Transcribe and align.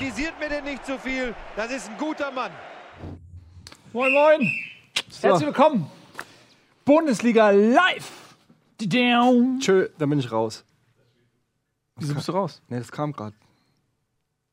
Kritisiert 0.00 0.40
mir 0.40 0.48
denn 0.48 0.64
nicht 0.64 0.86
zu 0.86 0.98
viel. 0.98 1.34
Das 1.56 1.70
ist 1.70 1.90
ein 1.90 1.98
guter 1.98 2.30
Mann. 2.32 2.50
Moin, 3.92 4.10
moin. 4.10 4.50
Herzlich 5.20 5.46
willkommen. 5.46 5.90
Bundesliga 6.86 7.50
live. 7.50 8.10
Tschö, 8.78 9.88
da 9.98 10.06
bin 10.06 10.18
ich 10.18 10.32
raus. 10.32 10.64
Wieso 11.96 12.14
bist 12.14 12.28
du 12.28 12.32
raus? 12.32 12.62
Ne, 12.68 12.78
das 12.78 12.90
kam 12.90 13.12
gerade. 13.12 13.36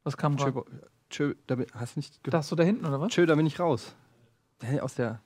Was 0.04 0.18
kam 0.18 0.36
Tschö, 0.36 0.52
gerade? 0.52 0.89
tschö, 1.09 1.36
da 1.48 1.55
bin, 1.55 1.68
hast 1.73 1.95
du 1.95 2.00
nicht 2.00 2.21
gehört? 2.25 2.34
Das 2.34 2.50
so 2.50 2.57
da 2.57 2.64
hinten, 2.64 2.86
oder 2.86 3.00
was? 3.00 3.14
Tschö, 3.14 3.25
da 3.25 3.36
bin 3.36 3.45
ich 3.45 3.57
raus. 3.57 3.95
Hey, 4.61 4.82
aus 4.82 4.95
der. 4.95 5.21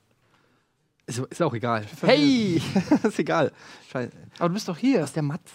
Ist, 1.06 1.18
ist 1.18 1.42
auch 1.42 1.52
egal. 1.52 1.84
Hey! 2.02 2.62
ist 3.02 3.18
egal. 3.18 3.50
Scheiße. 3.90 4.12
Aber 4.38 4.50
du 4.50 4.54
bist 4.54 4.68
doch 4.68 4.78
hier. 4.78 5.02
Aus 5.02 5.14
der 5.14 5.24
Matz. 5.24 5.50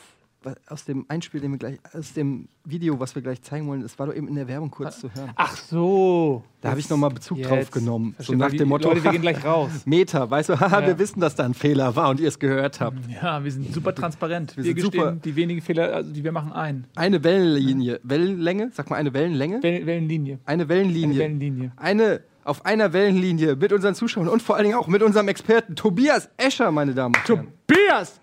Aus 0.68 0.86
dem 0.86 1.06
Einspiel, 1.10 1.42
den 1.42 1.52
wir 1.52 1.58
gleich, 1.58 1.80
aus 1.94 2.14
dem 2.14 2.48
Video, 2.66 3.00
was 3.00 3.16
wir 3.16 3.22
gleich 3.22 3.42
zeigen 3.42 3.68
wollen, 3.68 3.82
das 3.82 3.98
war 4.00 4.08
doch 4.08 4.14
eben 4.14 4.28
in 4.28 4.36
der 4.36 4.48
Werbung 4.48 4.70
kurz 4.72 5.00
zu 5.00 5.14
hören. 5.14 5.32
Ach 5.36 5.55
so. 5.55 6.44
Da 6.62 6.70
habe 6.72 6.80
ich 6.80 6.90
nochmal 6.90 7.10
Bezug 7.12 7.38
Jetzt. 7.38 7.50
drauf 7.50 7.72
genommen. 7.72 8.16
So 8.20 8.34
nach 8.34 8.52
dem 8.52 8.68
Motto, 8.70 8.90
Leute, 8.90 9.04
wir 9.04 9.12
gehen 9.12 9.22
gleich 9.22 9.44
raus. 9.46 9.70
Meter, 9.86 10.30
weißt 10.30 10.50
du, 10.50 10.60
haha, 10.60 10.82
Ja. 10.82 10.88
wir 10.88 11.00
wissen, 11.00 11.20
dass 11.20 11.36
da 11.36 11.44
ein 11.46 11.54
Fehler 11.54 11.96
war 11.96 12.10
und 12.10 12.20
ihr 12.20 12.28
es 12.28 12.40
gehört 12.40 12.80
habt. 12.82 12.98
Ja, 13.22 13.44
wir 13.44 13.52
sind 13.52 13.74
super 13.74 13.94
transparent. 13.96 14.55
Wir, 14.58 14.64
Wir 14.64 14.74
sind 14.74 14.76
gestehen 14.76 15.04
super- 15.04 15.12
die 15.24 15.36
wenigen 15.36 15.62
Fehler, 15.62 15.94
also 15.94 16.12
die 16.12 16.24
wir 16.24 16.32
machen, 16.32 16.52
ein. 16.52 16.86
Eine 16.96 17.24
Wellenlinie. 17.24 18.00
Wellenlänge? 18.04 18.72
Sag 18.74 18.90
mal 18.90 18.96
eine 18.98 19.14
Wellenlänge? 19.14 19.62
Wel 19.64 19.86
Wellenlinie. 19.86 20.40
Eine 20.46 20.68
Wellenlinie. 20.70 21.08
Eine 21.10 21.20
Wellenlinie. 21.20 21.72
eine 21.77 22.22
auf 22.44 22.66
einer 22.66 22.94
Wellenlinie 22.94 23.58
mit 23.58 23.74
unseren 23.74 23.94
Zuschauern 23.94 24.30
und 24.30 24.41
vor 24.41 24.55
allen 24.55 24.64
Dingen 24.66 24.77
auch 24.77 24.88
mit 24.88 25.04
unserem 25.04 25.27
Experten 25.27 25.76
Tobias 25.76 26.30
Escher, 26.38 26.72
meine 26.72 26.94
Damen 26.94 27.14
und 27.14 27.27
Herren. 27.27 27.48
Tobias 27.68 28.22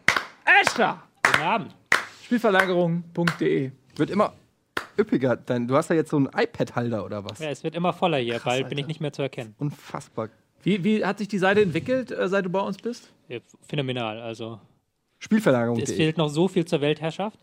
Escher. 0.62 1.02
Guten 1.22 1.42
Abend. 1.42 1.74
Spielverlagerung.de. 2.24 3.70
Wird 3.96 4.10
immer 4.10 4.32
üppiger. 4.98 5.36
Dein, 5.36 5.68
du 5.68 5.76
hast 5.76 5.90
ja 5.90 5.96
jetzt 5.96 6.10
so 6.10 6.16
einen 6.16 6.26
iPad-Halter 6.34 7.04
oder 7.04 7.24
was? 7.24 7.38
Ja, 7.38 7.50
es 7.50 7.62
wird 7.62 7.74
immer 7.74 7.92
voller 7.92 8.18
hier. 8.18 8.40
Bald 8.42 8.68
bin 8.68 8.78
ich 8.78 8.86
nicht 8.86 9.00
mehr 9.00 9.12
zu 9.12 9.22
erkennen. 9.22 9.54
Unfassbar. 9.58 10.30
Wie, 10.62 10.82
wie 10.82 11.04
hat 11.04 11.18
sich 11.18 11.28
die 11.28 11.38
Seite 11.38 11.60
entwickelt, 11.60 12.10
äh, 12.10 12.28
seit 12.28 12.46
du 12.46 12.50
bei 12.50 12.60
uns 12.60 12.78
bist? 12.78 13.12
Ja, 13.28 13.40
Phänomenal. 13.68 14.20
Also, 14.20 14.58
es 15.18 15.24
Spielverlagerung.de. 15.26 15.86
fehlt 15.86 16.18
noch 16.18 16.28
so 16.28 16.48
viel 16.48 16.64
zur 16.64 16.80
Weltherrschaft. 16.80 17.38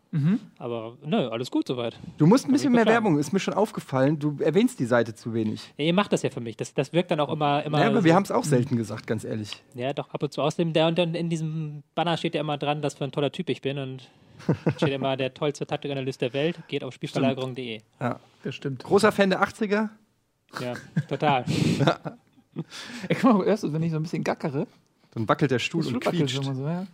Aber 0.59 0.97
nö, 1.03 1.29
alles 1.29 1.49
gut 1.49 1.67
soweit. 1.67 1.97
Du 2.17 2.27
musst 2.27 2.45
ein 2.45 2.51
bisschen 2.51 2.71
mich 2.71 2.77
mehr 2.77 2.85
beklagen. 2.85 3.05
Werbung, 3.05 3.19
ist 3.19 3.33
mir 3.33 3.39
schon 3.39 3.53
aufgefallen. 3.53 4.19
Du 4.19 4.37
erwähnst 4.39 4.79
die 4.79 4.85
Seite 4.85 5.15
zu 5.15 5.33
wenig. 5.33 5.73
Ja, 5.77 5.85
ihr 5.85 5.93
macht 5.93 6.13
das 6.13 6.21
ja 6.21 6.29
für 6.29 6.41
mich. 6.41 6.57
Das, 6.57 6.73
das 6.73 6.93
wirkt 6.93 7.09
dann 7.11 7.19
auch 7.19 7.31
immer. 7.31 7.63
immer 7.63 7.79
Ja, 7.79 7.87
aber 7.87 8.01
so, 8.01 8.03
wir 8.05 8.13
haben 8.13 8.23
es 8.23 8.31
auch 8.31 8.43
selten 8.43 8.77
gesagt, 8.77 9.07
ganz 9.07 9.23
ehrlich. 9.23 9.63
Ja, 9.73 9.93
doch, 9.93 10.09
ab 10.09 10.21
und 10.21 10.33
zu. 10.33 10.41
Außerdem, 10.41 10.73
der, 10.73 10.87
und 10.87 10.97
dann 10.97 11.15
in 11.15 11.29
diesem 11.29 11.83
Banner 11.95 12.17
steht 12.17 12.35
ja 12.35 12.41
immer 12.41 12.57
dran, 12.57 12.81
dass 12.81 12.95
für 12.95 13.03
ein 13.03 13.11
toller 13.11 13.31
Typ 13.31 13.49
ich 13.49 13.61
bin. 13.61 13.79
Und 13.79 14.09
steht 14.77 14.89
immer 14.93 15.17
der 15.17 15.33
tollste 15.33 15.65
Taktikanalyst 15.65 16.21
der 16.21 16.33
Welt. 16.33 16.59
Geht 16.67 16.83
auf 16.83 16.93
Spielverlagerung.de. 16.93 17.81
Ja. 17.99 18.19
Das 18.43 18.55
stimmt. 18.55 18.83
Großer 18.83 19.11
Fan 19.11 19.29
der 19.29 19.41
80er. 19.43 19.89
Ja, 20.59 20.73
total. 21.07 21.45
Ey, 23.07 23.15
guck 23.21 23.37
mal, 23.37 23.45
hörst 23.45 23.63
du, 23.63 23.71
wenn 23.73 23.83
ich 23.83 23.91
so 23.91 23.97
ein 23.97 24.03
bisschen 24.03 24.23
gackere? 24.23 24.67
Dann 25.13 25.27
wackelt 25.27 25.51
der 25.51 25.59
Stuhl 25.59 25.85
und 25.85 25.95
wackelt 25.95 26.15
quietscht. 26.27 26.43
immer 26.43 26.55
so, 26.55 26.65
ja. 26.67 26.85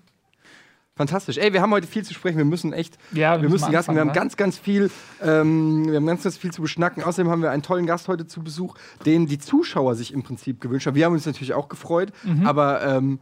Fantastisch. 0.95 1.37
Ey, 1.37 1.53
wir 1.53 1.61
haben 1.61 1.71
heute 1.71 1.85
viel 1.85 2.03
zu 2.03 2.13
sprechen. 2.13 2.37
Wir 2.37 2.45
müssen 2.45 2.73
echt, 2.73 2.97
Ja, 3.11 3.35
wir 3.35 3.43
wir 3.43 3.49
müssen 3.49 3.65
müssen 3.65 3.71
Gast, 3.71 3.87
wir 3.87 3.93
haben 3.99 4.09
anfangen, 4.09 4.13
ganz, 4.15 4.35
ganz 4.37 4.57
viel, 4.57 4.89
ähm, 5.21 5.85
wir 5.87 5.95
haben 5.97 6.07
ganz, 6.07 6.23
ganz 6.23 6.37
viel 6.37 6.51
zu 6.51 6.61
beschnacken. 6.63 7.03
Außerdem 7.03 7.31
haben 7.31 7.41
wir 7.43 7.51
einen 7.51 7.61
tollen 7.61 7.85
Gast 7.85 8.07
heute 8.07 8.25
zu 8.25 8.41
Besuch, 8.43 8.75
den 9.05 9.27
die 9.27 9.37
Zuschauer 9.37 9.93
sich 9.95 10.11
im 10.11 10.23
Prinzip 10.23 10.59
gewünscht 10.59 10.87
haben. 10.87 10.95
Wir 10.95 11.05
haben 11.05 11.13
uns 11.13 11.25
natürlich 11.27 11.53
auch 11.53 11.69
gefreut, 11.69 12.11
Mhm. 12.23 12.47
aber 12.47 12.81
ähm, 12.83 13.19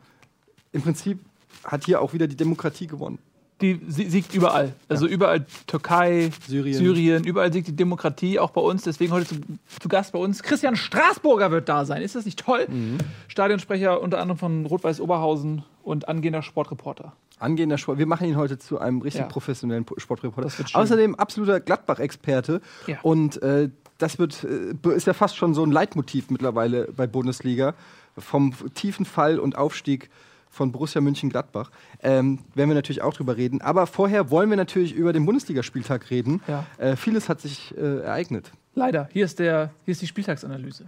im 0.71 0.81
Prinzip 0.81 1.19
hat 1.65 1.83
hier 1.85 2.01
auch 2.01 2.13
wieder 2.13 2.27
die 2.27 2.37
Demokratie 2.37 2.87
gewonnen. 2.87 3.19
Die 3.61 3.79
sie- 3.87 4.09
siegt 4.09 4.35
überall. 4.35 4.73
Also 4.89 5.07
überall 5.07 5.45
Türkei, 5.65 6.29
Syrien. 6.47 6.77
Syrien, 6.77 7.23
überall 7.23 7.53
siegt 7.53 7.67
die 7.69 7.75
Demokratie, 7.75 8.37
auch 8.37 8.51
bei 8.51 8.59
uns. 8.61 8.83
Deswegen 8.83 9.13
heute 9.13 9.27
zu, 9.27 9.35
zu 9.79 9.87
Gast 9.87 10.11
bei 10.11 10.19
uns. 10.19 10.43
Christian 10.43 10.75
Straßburger 10.75 11.51
wird 11.51 11.69
da 11.69 11.85
sein. 11.85 12.01
Ist 12.01 12.15
das 12.15 12.25
nicht 12.25 12.37
toll? 12.39 12.67
Mhm. 12.67 12.97
Stadionsprecher 13.29 14.01
unter 14.01 14.19
anderem 14.19 14.37
von 14.37 14.65
Rot-Weiß 14.65 14.99
Oberhausen 14.99 15.63
und 15.83 16.07
angehender 16.09 16.41
Sportreporter. 16.41 17.13
Angehender 17.39 17.77
Sport. 17.77 17.97
Wir 17.97 18.07
machen 18.07 18.27
ihn 18.27 18.37
heute 18.37 18.57
zu 18.57 18.79
einem 18.79 19.01
richtig 19.01 19.21
Ja. 19.21 19.27
professionellen 19.27 19.85
Po- 19.85 19.95
Sportreporter. 19.99 20.49
Außerdem 20.73 21.15
absoluter 21.15 21.59
Gladbach-Experte. 21.59 22.61
Ja. 22.87 22.97
Und 23.03 23.41
äh, 23.41 23.69
das 23.97 24.19
wird, 24.19 24.43
äh, 24.43 24.95
ist 24.95 25.07
ja 25.07 25.13
fast 25.13 25.35
schon 25.37 25.53
so 25.53 25.63
ein 25.63 25.71
Leitmotiv 25.71 26.29
mittlerweile 26.29 26.89
bei 26.95 27.07
Bundesliga. 27.07 27.73
Vom 28.17 28.53
tiefen 28.73 29.05
Fall 29.05 29.39
und 29.39 29.57
Aufstieg 29.57 30.09
von 30.55 30.71
Borussia 30.71 31.01
München-Gladbach. 31.01 31.69
Ähm, 32.01 32.39
werden 32.55 32.69
wir 32.69 32.75
natürlich 32.75 33.01
auch 33.01 33.13
drüber 33.13 33.35
reden. 33.35 33.61
Aber 33.61 33.87
vorher 33.87 34.31
wollen 34.31 34.49
wir 34.49 34.55
natürlich 34.57 34.93
über 34.93 35.11
den 35.11 35.25
Bundesligaspieltag 35.25 36.09
reden. 36.09 36.41
Ja. 36.47 36.65
Äh, 36.77 36.95
vieles 36.95 37.27
hat 37.27 37.41
sich 37.41 37.75
äh, 37.77 37.99
ereignet. 37.99 38.51
Leider. 38.73 39.09
Hier 39.11 39.25
ist, 39.25 39.39
der, 39.39 39.71
hier 39.83 39.91
ist 39.91 40.01
die 40.01 40.07
Spieltagsanalyse. 40.07 40.85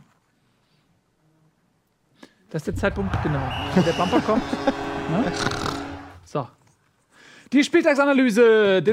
Das 2.50 2.62
ist 2.62 2.68
der 2.68 2.76
Zeitpunkt, 2.76 3.12
genau. 3.24 3.42
Wenn 3.76 3.84
Der 3.84 3.92
Bumper 3.94 4.22
kommt. 4.22 4.44
Ne? 5.10 5.24
So. 6.26 6.46
Die 7.54 7.64
Spieltagsanalyse. 7.64 8.84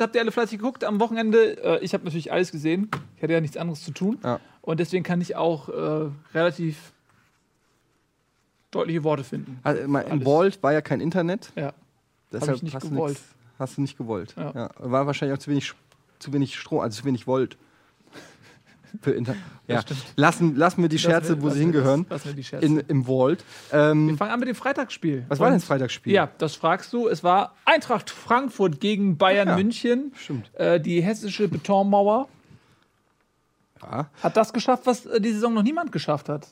Habt 0.00 0.14
ihr 0.16 0.20
alle 0.20 0.32
fleißig 0.32 0.58
geguckt 0.58 0.82
am 0.82 0.98
Wochenende? 0.98 1.62
Äh, 1.62 1.84
Ich 1.84 1.94
habe 1.94 2.04
natürlich 2.04 2.32
alles 2.32 2.50
gesehen. 2.50 2.88
Ich 3.16 3.22
hatte 3.22 3.32
ja 3.32 3.40
nichts 3.40 3.56
anderes 3.56 3.84
zu 3.84 3.92
tun. 3.92 4.18
Ja. 4.24 4.40
Und 4.62 4.80
deswegen 4.80 5.04
kann 5.04 5.20
ich 5.20 5.36
auch 5.36 5.68
äh, 5.68 6.10
relativ 6.34 6.92
deutliche 8.70 9.02
Worte 9.04 9.24
finden. 9.24 9.58
Also, 9.62 9.86
mal, 9.88 10.00
Im. 10.02 10.22
Vault 10.22 10.62
war 10.62 10.72
ja 10.72 10.80
kein 10.80 11.00
Internet. 11.00 11.52
Ja. 11.56 11.72
Deshalb 12.32 12.56
ich 12.56 12.62
nicht 12.62 12.74
hast, 12.74 12.84
du 12.84 12.90
gewollt. 12.90 13.14
nix, 13.14 13.22
hast 13.58 13.76
du 13.76 13.80
nicht 13.80 13.98
gewollt. 13.98 14.34
Ja. 14.36 14.52
Ja. 14.54 14.70
War 14.78 15.06
wahrscheinlich 15.06 15.36
auch 15.36 15.42
zu 15.42 15.50
wenig, 15.50 15.72
zu 16.20 16.32
wenig 16.32 16.56
Strom, 16.58 16.80
also 16.80 17.00
zu 17.00 17.04
wenig 17.06 17.26
Volt. 17.26 17.56
Für 19.02 19.12
Inter 19.12 19.36
ja. 19.68 19.82
stimmt. 19.82 20.00
lassen, 20.16 20.56
lassen 20.56 20.82
wir 20.82 20.88
die 20.88 20.98
Scherze, 20.98 21.36
wir- 21.36 21.42
wo 21.42 21.48
sie 21.50 21.56
wir 21.56 21.60
hingehören, 21.62 22.06
das- 22.08 22.18
lassen 22.24 22.28
wir 22.30 22.34
die 22.34 22.42
Scherze. 22.42 22.66
in, 22.66 22.78
im 22.80 23.04
Vault. 23.04 23.44
Wir 23.70 23.78
Ähm, 23.78 24.18
fangen 24.18 24.32
an 24.32 24.40
mit 24.40 24.48
dem 24.48 24.56
Freitagsspiel. 24.56 25.24
was 25.28 25.38
war 25.38 25.46
denn 25.46 25.54
Und- 25.54 25.60
das 25.62 25.68
Freitagsspiel? 25.68 26.12
Ja, 26.12 26.28
das 26.38 26.56
fragst 26.56 26.92
du. 26.92 27.06
Es 27.06 27.22
war 27.22 27.54
Eintracht 27.64 28.10
Frankfurt 28.10 28.80
gegen 28.80 29.16
Bayern 29.16 29.46
Ja, 29.48 29.56
München. 29.56 30.12
stimmt. 30.16 30.50
Äh, 30.58 30.80
die 30.80 31.00
hessische 31.02 31.46
Betonmauer 31.46 32.28
Ja. 33.82 34.08
hat 34.22 34.36
das 34.36 34.52
geschafft, 34.52 34.86
was 34.86 35.06
äh, 35.06 35.20
die 35.20 35.32
Saison 35.32 35.54
noch 35.54 35.62
niemand 35.62 35.92
geschafft 35.92 36.28
hat. 36.28 36.48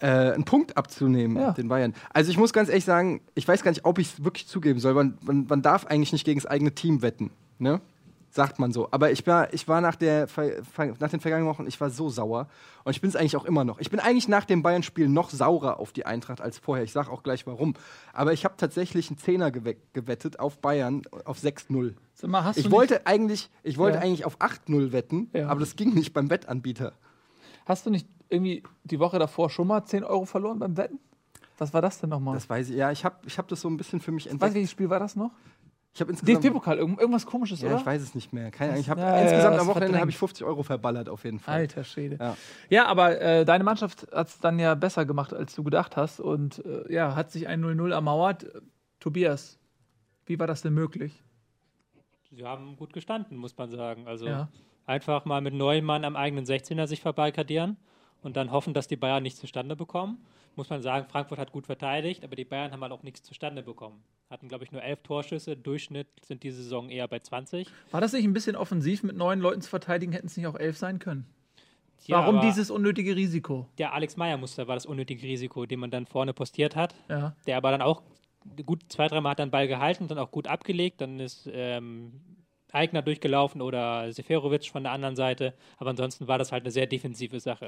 Äh, 0.00 0.32
einen 0.32 0.44
Punkt 0.44 0.76
abzunehmen, 0.76 1.36
Ja. 1.36 1.52
den 1.52 1.68
Bayern. 1.68 1.94
Also 2.12 2.30
ich 2.30 2.36
muss 2.36 2.52
ganz 2.52 2.68
ehrlich 2.68 2.84
sagen, 2.84 3.20
ich 3.34 3.46
weiß 3.46 3.62
gar 3.62 3.70
nicht, 3.70 3.84
ob 3.84 3.98
ich 3.98 4.12
es 4.12 4.24
wirklich 4.24 4.46
zugeben 4.48 4.80
soll. 4.80 4.94
Man, 4.94 5.18
man, 5.22 5.46
man 5.48 5.62
darf 5.62 5.86
eigentlich 5.86 6.12
nicht 6.12 6.24
gegen 6.24 6.40
das 6.40 6.46
eigene 6.46 6.72
Team 6.74 7.00
wetten. 7.02 7.30
Ne? 7.58 7.80
Sagt 8.30 8.58
man 8.58 8.72
so. 8.72 8.88
Aber 8.90 9.12
ich 9.12 9.24
war, 9.28 9.54
ich 9.54 9.68
war 9.68 9.80
nach, 9.80 9.94
der, 9.94 10.26
nach 10.98 11.10
den 11.10 11.20
vergangenen 11.20 11.48
Wochen, 11.48 11.68
ich 11.68 11.80
war 11.80 11.90
so 11.90 12.08
sauer. 12.10 12.48
Und 12.82 12.90
ich 12.90 13.00
bin 13.00 13.08
es 13.08 13.14
eigentlich 13.14 13.36
auch 13.36 13.44
immer 13.44 13.62
noch. 13.62 13.78
Ich 13.78 13.90
bin 13.90 14.00
eigentlich 14.00 14.26
nach 14.26 14.44
dem 14.44 14.60
Bayern-Spiel 14.64 15.08
noch 15.08 15.30
saurer 15.30 15.78
auf 15.78 15.92
die 15.92 16.04
Eintracht 16.04 16.40
als 16.40 16.58
vorher. 16.58 16.82
Ich 16.84 16.90
sage 16.90 17.12
auch 17.12 17.22
gleich 17.22 17.46
warum. 17.46 17.74
Aber 18.12 18.32
ich 18.32 18.44
habe 18.44 18.54
tatsächlich 18.56 19.08
einen 19.08 19.18
Zehner 19.18 19.50
gewe- 19.50 19.76
gewettet 19.92 20.40
auf 20.40 20.58
Bayern 20.58 21.02
auf 21.24 21.38
6-0. 21.38 21.94
Sag 22.14 22.28
mal, 22.30 22.52
Ich 22.56 22.72
wollte 22.72 23.06
eigentlich, 23.06 23.50
ich 23.62 23.78
wollte 23.78 23.98
Ja. 23.98 24.02
eigentlich 24.02 24.24
auf 24.24 24.40
8-0 24.40 24.90
wetten, 24.90 25.30
Ja. 25.32 25.46
aber 25.48 25.60
das 25.60 25.76
ging 25.76 25.94
nicht 25.94 26.12
beim 26.12 26.28
Wettanbieter. 26.28 26.92
Hast 27.66 27.86
du 27.86 27.90
nicht 27.90 28.08
irgendwie 28.34 28.62
die 28.84 28.98
Woche 29.00 29.18
davor 29.18 29.48
schon 29.50 29.66
mal 29.68 29.84
10 29.84 30.04
Euro 30.04 30.24
verloren 30.24 30.58
beim 30.58 30.76
Wetten? 30.76 30.98
Was 31.58 31.72
war 31.72 31.80
das 31.82 32.00
denn 32.00 32.10
nochmal? 32.10 32.34
Das 32.34 32.50
weiß 32.50 32.70
ich. 32.70 32.76
Ja, 32.76 32.90
ich 32.90 33.04
habe 33.04 33.16
ich 33.26 33.38
hab 33.38 33.46
das 33.48 33.60
so 33.60 33.68
ein 33.68 33.76
bisschen 33.76 34.00
für 34.00 34.10
mich 34.12 34.24
Weißt 34.24 34.30
du, 34.32 34.34
entdeckt. 34.34 34.54
welches 34.54 34.70
Spiel 34.72 34.90
war 34.90 34.98
das 34.98 35.14
noch? 35.16 35.30
Ich 35.96 36.00
habe 36.00 36.10
insgesamt 36.10 36.42
DFB-Pokal, 36.44 36.78
irgend- 36.78 36.98
irgendwas 36.98 37.24
komisches, 37.24 37.60
Ja, 37.60 37.68
oder? 37.68 37.76
ich 37.78 37.86
weiß 37.86 38.02
es 38.02 38.16
nicht 38.16 38.32
mehr. 38.32 38.50
Keine 38.50 38.72
Ahnung. 38.72 38.80
Ich 38.80 38.90
habe 38.90 39.00
Ja, 39.00 39.14
ja, 39.14 39.22
insgesamt 39.22 39.54
das 39.54 39.62
am 39.62 39.68
Wochenende 39.68 40.00
habe 40.00 40.10
ich 40.10 40.18
50 40.18 40.44
Euro 40.44 40.64
verballert 40.64 41.08
auf 41.08 41.22
jeden 41.22 41.38
Fall. 41.38 41.54
Alter 41.54 41.84
Schwede. 41.84 42.16
Ja. 42.20 42.36
Ja, 42.68 42.86
aber 42.86 43.20
äh, 43.20 43.44
deine 43.44 43.62
Mannschaft 43.62 44.08
hat 44.12 44.26
es 44.26 44.40
dann 44.40 44.58
ja 44.58 44.74
besser 44.74 45.06
gemacht, 45.06 45.32
als 45.32 45.54
du 45.54 45.62
gedacht 45.62 45.96
hast. 45.96 46.18
Und 46.18 46.64
äh, 46.66 46.92
ja, 46.92 47.14
hat 47.14 47.30
sich 47.30 47.46
ein 47.46 47.64
0-0 47.64 47.92
ermauert. 47.92 48.44
Tobias, 48.98 49.56
wie 50.26 50.36
war 50.40 50.48
das 50.48 50.62
denn 50.62 50.74
möglich? 50.74 51.22
Sie 52.32 52.44
haben 52.44 52.74
gut 52.76 52.92
gestanden, 52.92 53.36
muss 53.36 53.56
man 53.56 53.70
sagen. 53.70 54.08
Also 54.08 54.26
Ja. 54.26 54.48
einfach 54.86 55.24
mal 55.24 55.40
mit 55.40 55.54
neun 55.54 55.84
Mann 55.84 56.04
am 56.04 56.16
eigenen 56.16 56.44
16er 56.44 56.88
sich 56.88 57.00
verbarrikadieren 57.02 57.76
und 58.24 58.36
dann 58.36 58.50
hoffen, 58.50 58.74
dass 58.74 58.88
die 58.88 58.96
Bayern 58.96 59.22
nichts 59.22 59.40
zustande 59.40 59.76
bekommen. 59.76 60.18
Muss 60.56 60.70
man 60.70 60.82
sagen, 60.82 61.06
Frankfurt 61.08 61.38
hat 61.38 61.52
gut 61.52 61.66
verteidigt, 61.66 62.24
aber 62.24 62.36
die 62.36 62.44
Bayern 62.44 62.72
haben 62.72 62.80
halt 62.80 62.92
auch 62.92 63.02
nichts 63.02 63.22
zustande 63.22 63.62
bekommen. 63.62 64.02
Hatten, 64.30 64.48
glaube 64.48 64.64
ich, 64.64 64.72
nur 64.72 64.82
elf 64.82 65.02
Torschüsse. 65.02 65.56
Durchschnitt 65.56 66.06
sind 66.24 66.42
diese 66.42 66.62
Saison 66.62 66.88
eher 66.90 67.08
bei 67.08 67.18
20. 67.18 67.68
War 67.90 68.00
das 68.00 68.12
nicht 68.12 68.24
ein 68.24 68.32
bisschen 68.32 68.56
offensiv, 68.56 69.02
mit 69.02 69.16
neun 69.16 69.40
Leuten 69.40 69.60
zu 69.60 69.68
verteidigen? 69.68 70.12
Hätten 70.12 70.26
es 70.26 70.36
nicht 70.36 70.46
auch 70.46 70.54
elf 70.54 70.76
sein 70.76 70.98
können? 70.98 71.26
Ja, 72.06 72.18
Warum 72.18 72.40
dieses 72.40 72.70
unnötige 72.70 73.16
Risiko? 73.16 73.66
Der 73.78 73.94
Alex 73.94 74.16
Meyer-Muster 74.16 74.68
war 74.68 74.74
das 74.76 74.86
unnötige 74.86 75.22
Risiko, 75.22 75.64
den 75.66 75.80
man 75.80 75.90
dann 75.90 76.06
vorne 76.06 76.34
postiert 76.34 76.76
hat. 76.76 76.94
Ja. 77.08 77.34
Der 77.46 77.56
aber 77.56 77.70
dann 77.70 77.82
auch 77.82 78.02
gut 78.66 78.82
zwei, 78.88 79.08
dreimal 79.08 79.32
hat 79.32 79.38
dann 79.38 79.50
Ball 79.50 79.68
gehalten, 79.68 80.06
dann 80.08 80.18
auch 80.18 80.30
gut 80.30 80.46
abgelegt. 80.46 81.00
Dann 81.00 81.18
ist 81.18 81.48
ähm, 81.52 82.12
Eigner 82.74 83.02
durchgelaufen 83.02 83.62
oder 83.62 84.12
Seferovic 84.12 84.66
von 84.66 84.82
der 84.82 84.92
anderen 84.92 85.16
Seite. 85.16 85.54
Aber 85.78 85.90
ansonsten 85.90 86.28
war 86.28 86.38
das 86.38 86.52
halt 86.52 86.64
eine 86.64 86.70
sehr 86.70 86.86
defensive 86.86 87.40
Sache. 87.40 87.66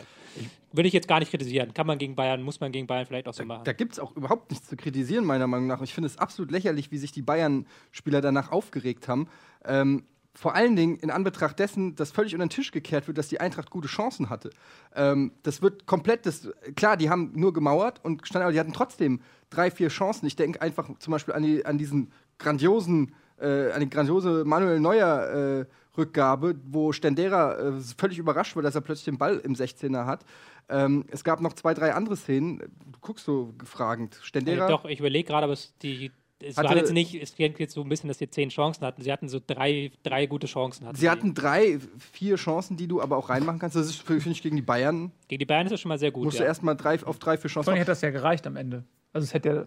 Würde 0.73 0.89
ich 0.89 0.95
jetzt 0.95 1.09
gar 1.09 1.21
nicht 1.21 1.31
kritisieren. 1.31 1.73
Kann 1.75 1.87
man 1.87 1.99
gegen 1.99 2.15
Bayern, 2.15 2.43
muss 2.43 2.61
man 2.61 2.73
gegen 2.73 2.87
Bayern 2.87 3.07
vielleicht 3.07 3.29
auch 3.29 3.35
so 3.35 3.45
machen. 3.45 3.65
Da 3.65 3.73
gibt 3.73 3.93
es 3.93 3.99
auch 3.99 4.15
überhaupt 4.17 4.51
nichts 4.51 4.69
zu 4.69 4.77
kritisieren, 4.77 5.25
meiner 5.25 5.47
Meinung 5.47 5.67
nach. 5.67 5.81
Ich 5.83 5.95
finde 5.95 6.07
es 6.07 6.19
absolut 6.19 6.51
lächerlich, 6.51 6.91
wie 6.91 6.99
sich 6.99 7.13
die 7.13 7.23
Bayern-Spieler 7.23 8.21
danach 8.21 8.53
aufgeregt 8.53 9.09
haben. 9.09 9.29
Ähm, 9.65 10.05
vor 10.37 10.55
allen 10.55 10.77
Dingen 10.77 10.97
in 10.97 11.11
Anbetracht 11.11 11.59
dessen, 11.59 11.97
dass 11.97 12.11
völlig 12.11 12.35
unter 12.35 12.45
den 12.45 12.51
Tisch 12.51 12.71
gekehrt 12.71 13.07
wird, 13.07 13.17
dass 13.17 13.29
die 13.29 13.41
Eintracht 13.41 13.71
gute 13.71 13.89
Chancen 13.89 14.29
hatte. 14.29 14.51
Ähm, 14.95 15.33
das 15.43 15.63
wird 15.63 15.87
komplett, 15.87 16.27
das, 16.27 16.51
klar, 16.77 16.99
die 16.99 17.09
haben 17.09 17.33
nur 17.35 17.55
gemauert 17.55 18.05
und 18.05 18.27
standen, 18.27 18.45
aber 18.45 18.53
die 18.53 18.61
hatten 18.61 18.75
trotzdem 18.75 19.21
drei, 19.49 19.71
vier 19.71 19.89
Chancen. 19.89 20.27
Ich 20.27 20.37
denke 20.37 20.61
einfach 20.61 20.91
zum 20.99 21.11
Beispiel 21.11 21.33
an, 21.33 21.43
die, 21.43 21.65
an 21.65 21.79
diesen 21.79 22.13
grandiosen, 22.39 23.15
äh, 23.39 23.79
die 23.81 23.91
grandiose 23.91 24.45
Manuel 24.45 24.81
Neuer 24.81 25.61
äh, 25.61 25.65
Rückgabe, 25.97 26.57
wo 26.65 26.93
Stendera 26.93 27.59
äh, 27.59 27.73
völlig 27.97 28.19
überrascht 28.19 28.55
wird, 28.57 28.67
dass 28.67 28.75
er 28.75 28.81
plötzlich 28.81 29.07
den 29.07 29.19
Ball 29.19 29.39
im 29.39 29.55
16er 29.55 30.07
hat. 30.07 30.25
Ähm, 30.69 31.05
es 31.09 31.25
gab 31.25 31.41
noch 31.41 31.53
zwei, 31.53 31.75
drei 31.75 31.95
andere 31.95 32.17
Szenen. 32.17 32.59
Du 32.59 32.99
guckst 33.01 33.25
so 33.25 33.55
fragend. 33.65 34.19
Stendera. 34.23 34.67
Äh, 34.67 34.71
doch, 34.71 34.85
ich 34.85 34.99
überlege 34.99 35.29
gerade, 35.29 35.45
aber 35.45 35.53
es, 35.53 35.75
die, 35.79 36.11
es 36.43 36.57
Hatte- 36.57 36.69
war 36.69 36.77
jetzt 36.77 36.93
nicht, 36.93 37.15
es 37.15 37.35
klingt 37.35 37.59
jetzt 37.59 37.75
so 37.75 37.83
ein 37.83 37.89
bisschen, 37.89 38.09
dass 38.09 38.19
sie 38.19 38.29
zehn 38.29 38.51
Chancen 38.51 38.85
hatten. 38.85 39.03
Sie 39.03 39.13
hatten 39.13 39.29
so 39.29 39.41
drei, 39.45 39.93
drei 40.03 40.27
gute 40.27 40.47
Chancen. 40.47 40.87
Hatten 40.87 40.97
Sie 40.97 41.09
hatten 41.09 41.35
drei, 41.35 41.79
vier 41.99 42.37
Chancen, 42.37 42.77
die 42.77 42.89
du 42.89 43.01
aber 43.01 43.17
auch 43.17 43.29
reinmachen 43.29 43.59
kannst. 43.59 43.77
Das 43.77 43.87
ist, 43.87 44.03
finde 44.03 44.31
ich, 44.31 44.43
gegen 44.43 44.57
die 44.57 44.63
Bayern. 44.63 45.13
Gegen 45.29 45.39
die 45.39 45.47
Bayern 45.47 45.67
ist 45.67 45.73
das 45.73 45.81
schon 45.81 45.89
mal 45.89 45.99
sehr 45.99 46.11
gut. 46.11 46.25
Musst 46.25 46.39
ja. 46.39 46.45
du 46.45 46.49
erstmal 46.49 46.77
drei, 46.77 47.03
auf 47.05 47.19
drei, 47.19 47.39
vier 47.39 47.49
Chancen. 47.49 47.65
Vorhin 47.65 47.79
hätte 47.79 47.93
das 47.93 48.03
ja 48.03 48.11
gereicht 48.11 48.47
am 48.47 48.57
Ende. 48.57 48.85
Also 49.13 49.25
es 49.25 49.35
hätte 49.35 49.49
ja, 49.49 49.67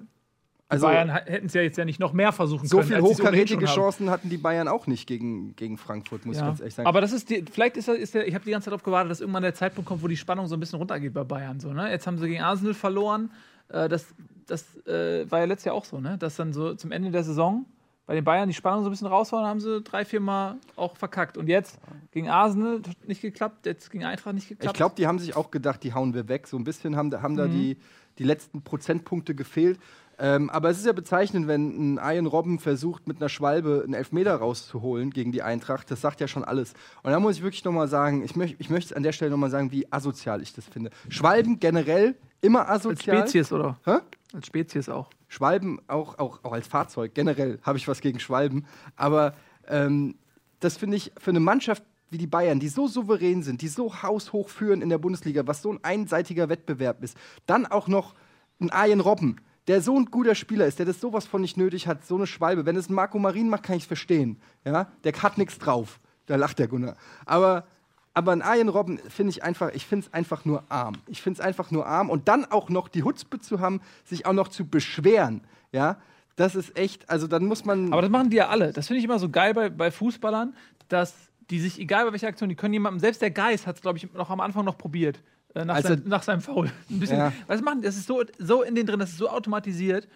Also, 0.72 0.86
Bayern 0.86 1.10
hätten 1.10 1.48
es 1.48 1.54
ja 1.54 1.62
jetzt 1.62 1.78
ja 1.78 1.86
nicht 1.86 2.00
noch 2.00 2.14
mehr 2.14 2.32
versuchen 2.32 2.68
so 2.68 2.78
können. 2.78 2.88
viel 2.90 2.98
es 2.98 3.04
ohnehin 3.04 3.18
hochkarätige. 3.18 3.66
Chancen 3.66 4.10
hatten 4.12 4.30
die 4.30 4.38
Bayern 4.38 4.68
auch 4.68 4.86
nicht 4.88 5.08
gegen, 5.08 5.56
gegen 5.56 5.78
Frankfurt, 5.78 6.26
muss 6.28 6.36
ich 6.36 6.42
Ja. 6.42 6.48
ganz 6.48 6.60
ehrlich 6.60 6.76
sagen. 6.76 6.88
Aber 6.88 7.02
das 7.02 7.12
ist 7.12 7.30
die, 7.32 7.44
vielleicht 7.52 7.76
ist, 7.76 7.88
er- 7.88 7.96
ist 7.96 8.14
der, 8.14 8.28
ich 8.28 8.36
habe 8.36 8.46
die 8.46 8.52
ganze 8.52 8.66
Zeit 8.66 8.72
darauf 8.74 8.84
gewartet, 8.84 9.10
dass 9.10 9.20
irgendwann 9.20 9.42
der 9.44 9.56
Zeitpunkt 9.56 9.88
kommt, 9.88 10.04
wo 10.04 10.08
die 10.08 10.16
Spannung 10.18 10.46
so 10.48 10.56
ein 10.56 10.60
bisschen 10.60 10.78
runtergeht 10.78 11.14
bei 11.14 11.24
Bayern. 11.24 11.60
So, 11.60 11.74
ne? 11.74 11.90
Jetzt 11.90 12.06
haben 12.06 12.18
sie 12.20 12.28
gegen 12.28 12.42
Arsenal 12.44 12.74
verloren. 12.76 13.32
Äh, 13.70 13.90
das 13.90 14.06
das 14.46 14.64
äh, 14.88 15.30
war 15.30 15.40
ja 15.40 15.46
letztes 15.46 15.66
Jahr 15.66 15.76
auch 15.76 15.86
so, 15.86 16.00
ne? 16.00 16.18
Dass 16.20 16.36
dann 16.36 16.54
so 16.54 16.74
zum 16.76 16.92
Ende 16.92 17.12
der 17.12 17.24
Saison 17.24 17.66
bei 18.08 18.16
den 18.16 18.24
Bayern 18.24 18.48
die 18.48 18.56
Spannung 18.56 18.82
so 18.84 18.90
ein 18.90 18.92
bisschen 18.92 19.06
raus 19.08 19.32
war, 19.32 19.42
dann 19.42 19.50
haben 19.50 19.60
sie 19.60 19.82
drei, 19.82 20.06
vier 20.06 20.20
Mal 20.20 20.58
auch 20.76 20.98
verkackt. 20.98 21.38
Und 21.38 21.48
jetzt 21.48 21.78
gegen 22.12 22.30
Arsenal 22.30 22.78
hat 22.88 23.08
nicht 23.08 23.22
geklappt, 23.22 23.68
jetzt 23.68 23.92
gegen 23.92 24.06
Eintracht 24.06 24.34
nicht 24.34 24.50
geklappt. 24.50 24.74
Ich 24.74 24.78
glaube, 24.78 24.96
die 24.98 25.06
haben 25.06 25.20
sich 25.20 25.36
auch 25.36 25.52
gedacht, 25.52 25.84
die 25.84 25.94
hauen 25.94 26.16
wir 26.16 26.28
weg. 26.28 26.48
So 26.48 26.58
ein 26.58 26.64
bisschen 26.64 26.96
haben, 26.96 27.12
da- 27.12 27.22
haben 27.22 27.34
Mhm. 27.34 27.38
da 27.38 27.48
die, 27.48 27.78
die 28.18 28.24
letzten 28.24 28.64
Prozentpunkte 28.64 29.36
gefehlt. 29.36 29.80
Ähm, 30.22 30.50
aber 30.50 30.70
es 30.70 30.78
ist 30.78 30.86
ja 30.86 30.92
bezeichnend, 30.92 31.48
wenn 31.48 31.96
ein 31.96 32.00
Ian 32.04 32.26
Robben 32.26 32.60
versucht, 32.60 33.08
mit 33.08 33.18
einer 33.18 33.30
Schwalbe 33.30 33.82
einen 33.86 33.94
Elfmeter 33.94 34.36
rauszuholen 34.36 35.12
gegen 35.12 35.32
die 35.32 35.42
Eintracht. 35.42 35.90
Das 35.90 36.02
sagt 36.02 36.20
ja 36.20 36.28
schon 36.28 36.44
alles. 36.44 36.74
Und 37.04 37.12
da 37.12 37.20
muss 37.22 37.38
ich 37.38 37.44
wirklich 37.44 37.64
nochmal 37.64 37.88
sagen, 37.88 38.24
ich, 38.24 38.36
möcht, 38.36 38.58
ich 38.60 38.70
möchte 38.70 38.98
an 38.98 39.04
der 39.04 39.14
Stelle 39.14 39.32
nochmal 39.32 39.50
sagen, 39.50 39.72
wie 39.72 39.92
asozial 39.92 40.42
ich 40.42 40.54
das 40.54 40.66
finde. 40.66 40.90
Schwalben 41.08 41.60
generell 41.60 42.16
immer 42.42 42.68
als 42.68 42.86
asozial. 42.86 43.20
Spezies, 43.20 43.54
oder? 43.54 43.80
Hä? 43.86 44.00
Als 44.34 44.48
Spezies 44.48 44.90
auch. 44.90 45.10
Schwalben 45.30 45.80
auch, 45.88 46.20
auch, 46.20 46.44
auch 46.44 46.52
als 46.52 46.68
Fahrzeug, 46.68 47.14
generell 47.14 47.60
habe 47.64 47.78
ich 47.78 47.88
was 47.88 48.02
gegen 48.02 48.20
Schwalben. 48.20 48.66
Aber 48.98 49.34
ähm, 49.68 50.16
das 50.60 50.76
finde 50.76 50.98
ich 50.98 51.14
für 51.18 51.32
eine 51.32 51.40
Mannschaft 51.40 51.84
wie 52.10 52.18
die 52.18 52.28
Bayern, 52.28 52.60
die 52.60 52.70
so 52.70 52.88
souverän 52.88 53.44
sind, 53.44 53.62
die 53.62 53.68
so 53.68 54.02
haushoch 54.02 54.50
führen 54.50 54.82
in 54.82 54.90
der 54.90 54.98
Bundesliga, 54.98 55.48
was 55.48 55.62
so 55.62 55.72
ein 55.72 55.80
einseitiger 55.84 56.50
Wettbewerb 56.50 57.04
ist, 57.04 57.16
dann 57.46 57.66
auch 57.66 57.88
noch 57.88 58.16
ein 58.60 58.72
Arjen 58.72 59.00
Robben, 59.00 59.38
der 59.70 59.84
so 59.84 59.96
ein 59.96 60.06
guter 60.06 60.34
Spieler 60.34 60.66
ist, 60.66 60.80
der 60.80 60.88
das 60.88 61.00
sowas 61.00 61.28
von 61.28 61.42
nicht 61.42 61.56
nötig 61.56 61.86
hat, 61.86 62.04
so 62.04 62.16
eine 62.16 62.26
Schwalbe. 62.26 62.66
Wenn 62.66 62.76
es 62.76 62.90
Marco 62.90 63.20
Marin 63.20 63.50
macht, 63.50 63.62
kann 63.62 63.78
ich 63.78 63.84
es 63.84 63.88
verstehen. 63.88 64.42
Ja? 64.66 64.88
Der 65.04 65.14
hat 65.14 65.38
nichts 65.38 65.60
drauf. 65.60 66.00
Da 66.26 66.38
lacht 66.38 66.58
der 66.58 66.68
Gunnar. 66.68 66.96
Aber, 67.28 67.68
aber 68.16 68.32
ein 68.32 68.42
Arjen 68.42 68.68
Robben 68.68 68.98
finde 68.98 69.30
ich 69.30 69.44
einfach, 69.44 69.70
ich 69.76 69.86
finde 69.86 70.08
es 70.08 70.14
einfach 70.14 70.44
nur 70.44 70.64
arm. 70.70 70.96
Ich 71.06 71.22
finde 71.22 71.40
es 71.40 71.46
einfach 71.46 71.70
nur 71.70 71.86
arm. 71.86 72.10
Und 72.10 72.28
dann 72.28 72.46
auch 72.46 72.70
noch 72.70 72.88
die 72.88 73.04
Hutzpe 73.04 73.40
zu 73.40 73.60
haben, 73.60 73.80
sich 74.06 74.26
auch 74.26 74.34
noch 74.34 74.48
zu 74.48 74.66
beschweren. 74.66 75.42
Ja, 75.72 75.98
das 76.36 76.56
ist 76.56 76.76
echt, 76.76 77.08
also 77.08 77.28
dann 77.28 77.46
muss 77.46 77.64
man. 77.64 77.94
Aber 77.94 78.02
das 78.02 78.10
machen 78.10 78.32
die 78.32 78.38
ja 78.38 78.50
alle. 78.50 78.74
Das 78.74 78.88
finde 78.88 78.98
ich 78.98 79.06
immer 79.06 79.20
so 79.20 79.30
geil 79.30 79.54
bei, 79.54 79.70
bei 79.70 79.92
Fußballern, 79.92 80.56
dass 80.88 81.14
die 81.52 81.60
sich, 81.60 81.80
egal 81.80 82.06
bei 82.06 82.14
welcher 82.14 82.28
Aktion, 82.30 82.50
die 82.50 82.56
können 82.56 82.74
jemandem, 82.74 83.00
selbst 83.00 83.22
der 83.22 83.30
Geist 83.30 83.68
hat 83.68 83.76
es, 83.76 83.84
glaube 83.84 84.00
ich, 84.00 84.12
noch 84.14 84.32
am 84.32 84.40
Anfang 84.40 84.66
noch 84.66 84.80
probiert. 84.80 85.22
Äh, 85.56 85.66
nach, 85.66 85.76
Als 85.76 85.88
sein, 85.88 86.04
nach 86.06 86.24
seinem 86.24 86.42
Foul. 86.42 86.72
Ein 86.90 87.00
bisschen, 87.00 87.18
Ja. 87.18 87.34
Was 87.48 87.62
machen 87.62 87.82
die? 87.82 87.86
Das 87.86 87.96
ist 87.98 88.08
so, 88.08 88.24
so 88.38 88.64
in 88.64 88.76
denen 88.76 88.88
drin, 88.88 89.00
das 89.00 89.12
ist 89.12 89.18
so 89.18 89.30
automatisiert, 89.30 90.08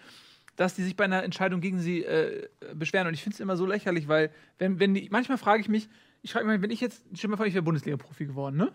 dass 0.56 0.74
die 0.74 0.82
sich 0.82 0.96
bei 0.96 1.04
einer 1.04 1.24
Entscheidung 1.24 1.60
gegen 1.60 1.80
sie 1.80 2.04
äh, 2.04 2.48
beschweren. 2.74 3.08
Und 3.08 3.14
ich 3.14 3.22
finde 3.22 3.34
es 3.34 3.40
immer 3.40 3.56
so 3.56 3.66
lächerlich, 3.66 4.06
weil, 4.08 4.30
wenn, 4.58 4.78
wenn 4.78 4.94
die, 4.94 5.08
manchmal 5.10 5.38
frage 5.38 5.60
ich 5.60 5.68
mich, 5.68 5.88
ich 6.22 6.32
frage 6.32 6.46
mich, 6.46 6.62
wenn 6.62 6.70
ich 6.70 6.80
jetzt, 6.80 7.04
stell 7.14 7.28
mal 7.28 7.36
vor, 7.36 7.46
ich 7.46 7.54
wäre 7.54 7.64
Bundesliga-Profi 7.64 8.26
geworden, 8.26 8.56
ne? 8.56 8.72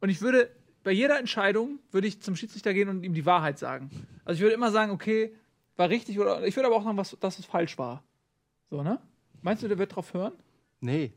Und 0.00 0.08
ich 0.08 0.20
würde, 0.20 0.50
bei 0.82 0.90
jeder 0.90 1.18
Entscheidung 1.18 1.78
würde 1.92 2.08
ich 2.08 2.20
zum 2.20 2.34
Schiedsrichter 2.34 2.74
gehen 2.74 2.88
und 2.88 3.04
ihm 3.04 3.14
die 3.14 3.24
Wahrheit 3.24 3.58
sagen. 3.58 3.90
Also 4.24 4.38
ich 4.38 4.42
würde 4.42 4.54
immer 4.54 4.72
sagen, 4.72 4.90
okay, 4.90 5.34
war 5.76 5.88
richtig 5.88 6.18
oder 6.18 6.44
ich 6.44 6.56
würde 6.56 6.66
aber 6.66 6.76
auch 6.76 6.84
sagen, 6.84 6.96
was, 6.96 7.16
dass 7.20 7.38
es 7.38 7.46
falsch 7.46 7.78
war. 7.78 8.02
So, 8.68 8.82
ne? 8.82 8.98
Meinst 9.42 9.62
du, 9.62 9.68
der 9.68 9.78
wird 9.78 9.94
drauf 9.94 10.12
hören? 10.12 10.32
nee. 10.80 11.12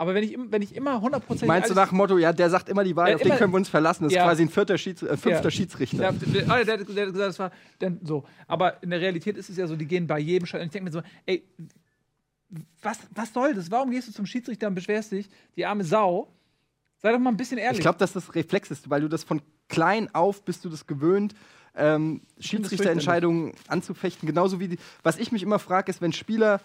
Aber 0.00 0.14
wenn 0.14 0.24
ich, 0.24 0.34
wenn 0.38 0.62
ich 0.62 0.74
immer 0.74 0.96
100% 0.96 1.44
Meinst 1.44 1.68
du 1.68 1.74
nach 1.74 1.90
dem 1.90 1.98
Motto, 1.98 2.16
ja, 2.16 2.32
der 2.32 2.48
sagt 2.48 2.70
immer 2.70 2.84
die 2.84 2.96
Wahrheit, 2.96 3.16
auf 3.16 3.20
den 3.20 3.36
können 3.36 3.52
wir 3.52 3.58
uns 3.58 3.68
verlassen. 3.68 4.04
Das 4.04 4.12
ist 4.14 4.16
Ja. 4.16 4.24
quasi 4.24 4.44
ein 4.44 4.48
vierter 4.48 4.78
Schieds 4.78 5.02
äh, 5.02 5.14
fünfter 5.18 5.44
Ja. 5.44 5.50
Schiedsrichter. 5.50 5.98
Der, 5.98 6.12
der, 6.12 6.50
ah, 6.50 6.64
der, 6.64 6.78
der, 6.78 6.86
der 6.86 7.06
hat 7.06 7.12
gesagt, 7.12 7.18
das 7.28 7.38
war 7.38 7.50
dann 7.80 8.00
so. 8.02 8.24
Aber 8.46 8.82
in 8.82 8.88
der 8.88 9.00
Realität 9.02 9.36
ist 9.36 9.50
es 9.50 9.58
ja 9.58 9.66
so, 9.66 9.76
die 9.76 9.84
gehen 9.84 10.06
bei 10.06 10.18
jedem 10.18 10.46
Scheiß. 10.46 10.62
Und 10.62 10.68
ich 10.68 10.72
denke 10.72 10.86
mir 10.86 10.90
so, 10.90 11.02
ey, 11.26 11.44
was, 12.80 12.98
was 13.14 13.30
soll 13.34 13.52
das? 13.52 13.70
Warum 13.70 13.90
gehst 13.90 14.08
du 14.08 14.12
zum 14.12 14.24
Schiedsrichter 14.24 14.68
und 14.68 14.74
beschwerst 14.74 15.12
dich? 15.12 15.28
Die 15.56 15.66
arme 15.66 15.84
Sau. 15.84 16.32
Sei 16.96 17.12
doch 17.12 17.18
mal 17.18 17.28
ein 17.28 17.36
bisschen 17.36 17.58
ehrlich. 17.58 17.80
Ich 17.80 17.82
glaube, 17.82 17.98
dass 17.98 18.14
das 18.14 18.34
Reflex 18.34 18.70
ist, 18.70 18.88
weil 18.88 19.02
du 19.02 19.08
das 19.08 19.22
von 19.22 19.42
klein 19.68 20.08
auf 20.14 20.42
bist 20.46 20.64
du 20.64 20.70
das 20.70 20.86
gewöhnt, 20.86 21.34
ähm, 21.76 22.22
Schiedsrichterentscheidungen 22.38 23.52
anzufechten. 23.68 24.26
Genauso 24.26 24.60
wie, 24.60 24.68
die, 24.68 24.78
was 25.02 25.18
ich 25.18 25.30
mich 25.30 25.42
immer 25.42 25.58
frage, 25.58 25.90
ist, 25.90 26.00
wenn 26.00 26.14
Spieler 26.14 26.62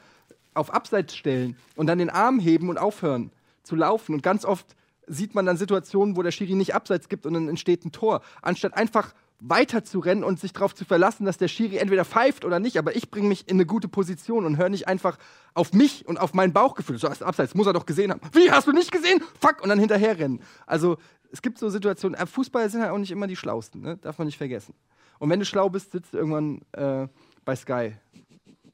auf 0.55 0.73
Abseits 0.73 1.15
stellen 1.15 1.57
und 1.75 1.87
dann 1.87 1.99
den 1.99 2.09
Arm 2.09 2.39
heben 2.39 2.69
und 2.69 2.77
aufhören 2.77 3.31
zu 3.63 3.75
laufen. 3.75 4.13
Und 4.13 4.23
ganz 4.23 4.45
oft 4.45 4.75
sieht 5.07 5.35
man 5.35 5.45
dann 5.45 5.57
Situationen, 5.57 6.15
wo 6.15 6.23
der 6.23 6.31
Schiri 6.31 6.55
nicht 6.55 6.73
Abseits 6.73 7.09
gibt 7.09 7.25
und 7.25 7.33
dann 7.33 7.47
entsteht 7.47 7.85
ein 7.85 7.91
Tor. 7.91 8.21
Anstatt 8.41 8.75
einfach 8.75 9.13
weiter 9.39 9.83
zu 9.83 9.99
rennen 9.99 10.23
und 10.23 10.39
sich 10.39 10.53
darauf 10.53 10.73
zu 10.73 10.85
verlassen, 10.85 11.25
dass 11.25 11.37
der 11.37 11.49
Schiri 11.49 11.77
entweder 11.77 12.05
pfeift 12.05 12.45
oder 12.45 12.59
nicht, 12.59 12.77
aber 12.77 12.95
ich 12.95 13.11
bringe 13.11 13.27
mich 13.27 13.47
in 13.47 13.57
eine 13.57 13.65
gute 13.65 13.87
Position 13.87 14.45
und 14.45 14.57
höre 14.57 14.69
nicht 14.69 14.87
einfach 14.87 15.17
auf 15.53 15.73
mich 15.73 16.07
und 16.07 16.17
auf 16.17 16.33
mein 16.33 16.53
Bauchgefühl. 16.53 16.97
So, 16.97 17.07
Abseits, 17.07 17.53
muss 17.53 17.67
er 17.67 17.73
doch 17.73 17.85
gesehen 17.85 18.11
haben. 18.11 18.21
Wie, 18.31 18.49
hast 18.49 18.67
du 18.67 18.71
nicht 18.71 18.91
gesehen? 18.91 19.21
Fuck! 19.39 19.61
Und 19.61 19.69
dann 19.69 19.79
hinterher 19.79 20.17
rennen. 20.17 20.41
Also, 20.65 20.97
es 21.31 21.41
gibt 21.41 21.59
so 21.59 21.69
Situationen, 21.69 22.17
äh, 22.17 22.25
Fußballer 22.25 22.69
sind 22.69 22.81
halt 22.81 22.91
auch 22.91 22.97
nicht 22.97 23.11
immer 23.11 23.27
die 23.27 23.35
Schlausten, 23.35 23.81
ne? 23.81 23.97
darf 23.97 24.17
man 24.17 24.25
nicht 24.25 24.37
vergessen. 24.37 24.73
Und 25.19 25.29
wenn 25.29 25.39
du 25.39 25.45
schlau 25.45 25.69
bist, 25.69 25.91
sitzt 25.91 26.13
du 26.13 26.17
irgendwann 26.17 26.61
äh, 26.71 27.07
bei 27.43 27.55
Sky 27.55 27.93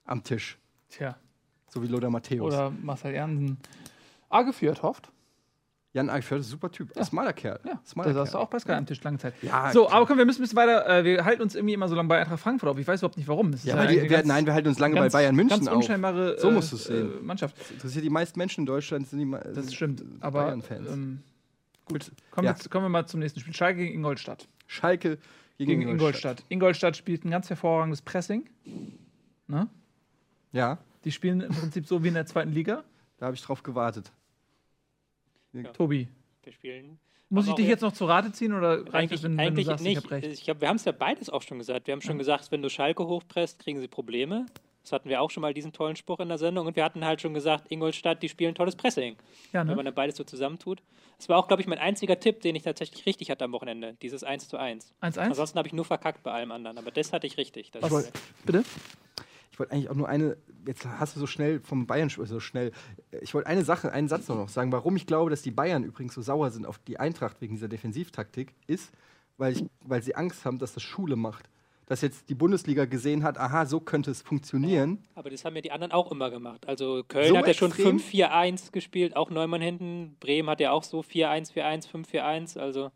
am 0.05 0.23
Tisch, 0.23 0.59
Tja. 0.89 1.15
So 1.73 1.81
wie 1.81 1.87
Lothar 1.87 2.09
Matthäus. 2.09 2.41
Oder 2.53 2.69
Marcel 2.81 3.13
Ernsen. 3.13 3.57
A 4.29 4.43
geführt, 4.43 4.83
hofft. 4.83 5.11
Jan 5.93 6.09
Eichfeld 6.09 6.39
ist 6.39 6.47
ein 6.47 6.51
super 6.51 6.71
Typ, 6.71 6.95
ja. 6.95 7.03
smaler 7.03 7.33
Kerl. 7.33 7.59
Ja, 7.65 7.81
smaler 7.85 8.13
da 8.13 8.19
saß 8.21 8.31
du 8.31 8.37
auch 8.37 8.47
bei 8.49 8.59
Sky 8.59 8.71
am 8.71 8.85
Tisch 8.85 9.03
lange 9.03 9.17
Zeit. 9.17 9.33
Ja, 9.41 9.73
so, 9.73 9.89
aber 9.89 10.05
komm, 10.05 10.17
wir 10.17 10.23
müssen 10.25 10.39
ein 10.39 10.43
bisschen 10.43 10.55
weiter. 10.55 10.87
Äh, 10.99 11.03
wir 11.03 11.25
halten 11.25 11.41
uns 11.41 11.53
irgendwie 11.53 11.73
immer 11.73 11.89
so 11.89 11.95
lange 11.95 12.07
bei 12.07 12.19
Eintracht 12.21 12.39
Frankfurt 12.39 12.69
auf. 12.69 12.77
Ich 12.77 12.87
weiß 12.87 13.01
überhaupt 13.01 13.17
nicht 13.17 13.27
warum. 13.27 13.51
Das 13.51 13.65
Ja, 13.65 13.75
weil 13.75 13.87
die, 13.89 14.01
wir, 14.01 14.07
ganz- 14.07 14.25
nein, 14.25 14.45
wir 14.45 14.53
halten 14.53 14.69
uns 14.69 14.79
lange 14.79 14.95
bei 14.95 15.01
ganz- 15.01 15.11
Bayern 15.13 15.35
München 15.35 15.57
Ganz 15.57 15.67
auf. 15.67 15.75
unscheinbare 15.75 16.39
So 16.39 16.47
äh, 16.47 16.51
musst 16.53 16.71
du's 16.71 16.85
sehen. 16.85 17.11
äh, 17.19 17.21
Mannschaft. 17.21 17.57
Interessiert 17.71 18.05
die 18.05 18.09
meisten 18.09 18.39
Menschen 18.39 18.61
in 18.61 18.65
Deutschland 18.67 19.07
sind 19.09 19.19
die 19.19 19.25
Ma- 19.25 19.39
Das 19.39 19.73
stimmt. 19.73 20.01
Aber 20.21 20.45
Bayern-Fans. 20.45 20.89
ähm, 20.93 21.23
Gut. 21.83 22.09
kommen, 22.31 22.45
Ja. 22.47 22.55
wir, 22.57 22.69
kommen 22.69 22.85
wir 22.85 22.89
mal 22.89 23.05
zum 23.05 23.19
nächsten 23.19 23.41
Spiel. 23.41 23.53
Schalke 23.53 23.79
gegen 23.81 23.95
Ingolstadt. 23.95 24.47
Schalke 24.67 25.17
gegen, 25.57 25.71
Gegen 25.71 25.89
Ingolstadt. 25.89 26.45
Ingolstadt 26.47 26.95
spielt 26.95 27.25
ein 27.25 27.31
ganz 27.31 27.49
hervorragendes 27.49 28.01
Pressing. 28.01 28.49
Ne? 29.47 29.67
Ja, 30.53 30.77
Die 31.03 31.11
spielen 31.11 31.41
im 31.41 31.51
Prinzip 31.53 31.87
so 31.87 32.03
wie 32.03 32.09
in 32.09 32.13
der 32.13 32.25
zweiten 32.25 32.51
Liga. 32.51 32.83
da 33.17 33.27
habe 33.27 33.35
ich 33.35 33.41
drauf 33.41 33.61
gewartet. 33.63 34.11
Tobi, 35.73 36.07
Wir 36.43 36.53
spielen. 36.53 36.99
muss 37.29 37.45
Aber 37.45 37.51
ich 37.51 37.55
dich 37.57 37.67
jetzt- 37.67 37.81
noch 37.81 37.91
zu 37.93 38.05
Rate 38.05 38.31
ziehen 38.31 38.53
oder 38.53 38.79
reicht 38.81 38.93
Eigentlich, 38.95 39.19
es, 39.19 39.23
wenn, 39.23 39.37
wenn 39.37 39.55
du 39.55 39.63
sagst, 39.63 39.83
nicht. 39.83 39.97
ich 39.97 40.03
hab 40.03 40.11
recht? 40.11 40.27
Ich 40.27 40.43
glaub, 40.43 40.61
wir 40.61 40.67
haben 40.69 40.77
es 40.77 40.85
ja 40.85 40.91
beides 40.91 41.29
auch 41.29 41.41
schon 41.41 41.57
gesagt. 41.57 41.87
Wir 41.87 41.91
haben 41.93 42.01
schon 42.01 42.17
gesagt, 42.17 42.51
wenn 42.51 42.61
du 42.61 42.69
Schalke 42.69 43.05
hochpresst, 43.05 43.59
kriegen 43.59 43.79
sie 43.79 43.87
Probleme. 43.87 44.45
Das 44.83 44.93
hatten 44.93 45.09
wir 45.09 45.21
auch 45.21 45.29
schon 45.29 45.41
mal 45.41 45.53
diesen 45.53 45.73
tollen 45.73 45.95
Spruch 45.95 46.19
in 46.21 46.29
der 46.29 46.37
Sendung. 46.39 46.65
Und 46.65 46.75
wir 46.75 46.83
hatten 46.83 47.05
halt 47.05 47.21
schon 47.21 47.33
gesagt, 47.35 47.69
Ingolstadt, 47.71 48.23
die 48.23 48.29
spielen 48.29 48.55
tolles 48.55 48.75
Pressing. 48.75 49.15
Ja, 49.53 49.59
Wenn 49.61 49.67
ne? 49.67 49.75
man 49.75 49.85
dann 49.85 49.93
beides 49.93 50.15
so 50.17 50.23
zusammentut. 50.23 50.81
Das 51.17 51.29
war 51.29 51.37
auch, 51.37 51.47
glaube 51.47 51.61
ich, 51.61 51.67
mein 51.67 51.77
einziger 51.77 52.19
Tipp, 52.19 52.41
den 52.41 52.55
ich 52.55 52.63
tatsächlich 52.63 53.05
richtig 53.05 53.29
hatte 53.29 53.43
am 53.45 53.51
Wochenende. 53.51 53.95
Dieses 54.01 54.23
1 54.23 54.47
zu 54.47 54.57
1. 54.57 54.95
1-1? 55.01 55.19
Ansonsten 55.19 55.59
habe 55.59 55.67
ich 55.67 55.73
nur 55.73 55.85
verkackt 55.85 56.23
bei 56.23 56.31
allem 56.31 56.51
anderen. 56.51 56.79
Aber 56.79 56.89
das 56.89 57.13
hatte 57.13 57.27
ich 57.27 57.37
richtig. 57.37 57.69
Das 57.71 57.83
Was? 57.83 58.05
ist- 58.05 58.13
Bitte? 58.45 58.63
Ich 59.51 59.59
wollte 59.59 59.73
eigentlich 59.73 59.89
auch 59.89 59.95
nur 59.95 60.07
eine, 60.07 60.37
jetzt 60.65 60.85
hast 60.85 61.15
du 61.15 61.19
so 61.19 61.27
schnell 61.27 61.59
vom 61.59 61.85
Bayern 61.85 62.09
so 62.09 62.39
schnell. 62.39 62.71
Ich 63.21 63.33
wollte 63.33 63.47
eine 63.49 63.63
Sache, 63.63 63.91
einen 63.91 64.07
Satz 64.07 64.27
noch 64.29 64.49
sagen, 64.49 64.71
warum 64.71 64.95
ich 64.95 65.05
glaube, 65.05 65.29
dass 65.29 65.41
die 65.41 65.51
Bayern 65.51 65.83
übrigens 65.83 66.13
so 66.13 66.21
sauer 66.21 66.51
sind 66.51 66.65
auf 66.65 66.79
die 66.79 66.99
Eintracht 66.99 67.41
wegen 67.41 67.55
dieser 67.55 67.67
Defensivtaktik, 67.67 68.53
ist, 68.67 68.91
weil, 69.37 69.53
ich, 69.53 69.65
weil 69.83 70.01
sie 70.01 70.15
Angst 70.15 70.45
haben, 70.45 70.57
dass 70.57 70.73
das 70.73 70.83
Schule 70.83 71.15
macht. 71.15 71.49
Dass 71.87 71.99
jetzt 71.99 72.29
die 72.29 72.35
Bundesliga 72.35 72.85
gesehen 72.85 73.23
hat, 73.23 73.37
aha, 73.37 73.65
so 73.65 73.81
könnte 73.81 74.11
es 74.11 74.21
funktionieren. 74.21 75.03
Aber 75.15 75.29
das 75.29 75.43
haben 75.43 75.55
ja 75.55 75.61
die 75.61 75.73
anderen 75.73 75.91
auch 75.91 76.09
immer 76.09 76.29
gemacht. 76.29 76.65
Also 76.65 77.03
Köln 77.05 77.27
So 77.27 77.37
hat 77.37 77.47
ja 77.47 77.53
schon 77.53 77.71
extrem? 77.71 77.97
5-4-1 77.97 78.71
gespielt, 78.71 79.17
auch 79.17 79.29
Neumann 79.29 79.59
hinten. 79.59 80.15
Bremen 80.21 80.49
hat 80.49 80.61
ja 80.61 80.71
auch 80.71 80.83
so 80.83 81.01
4-1, 81.01 81.51
4-1, 81.51 81.89
5-4-1. 81.89 82.57
Also 82.57 82.91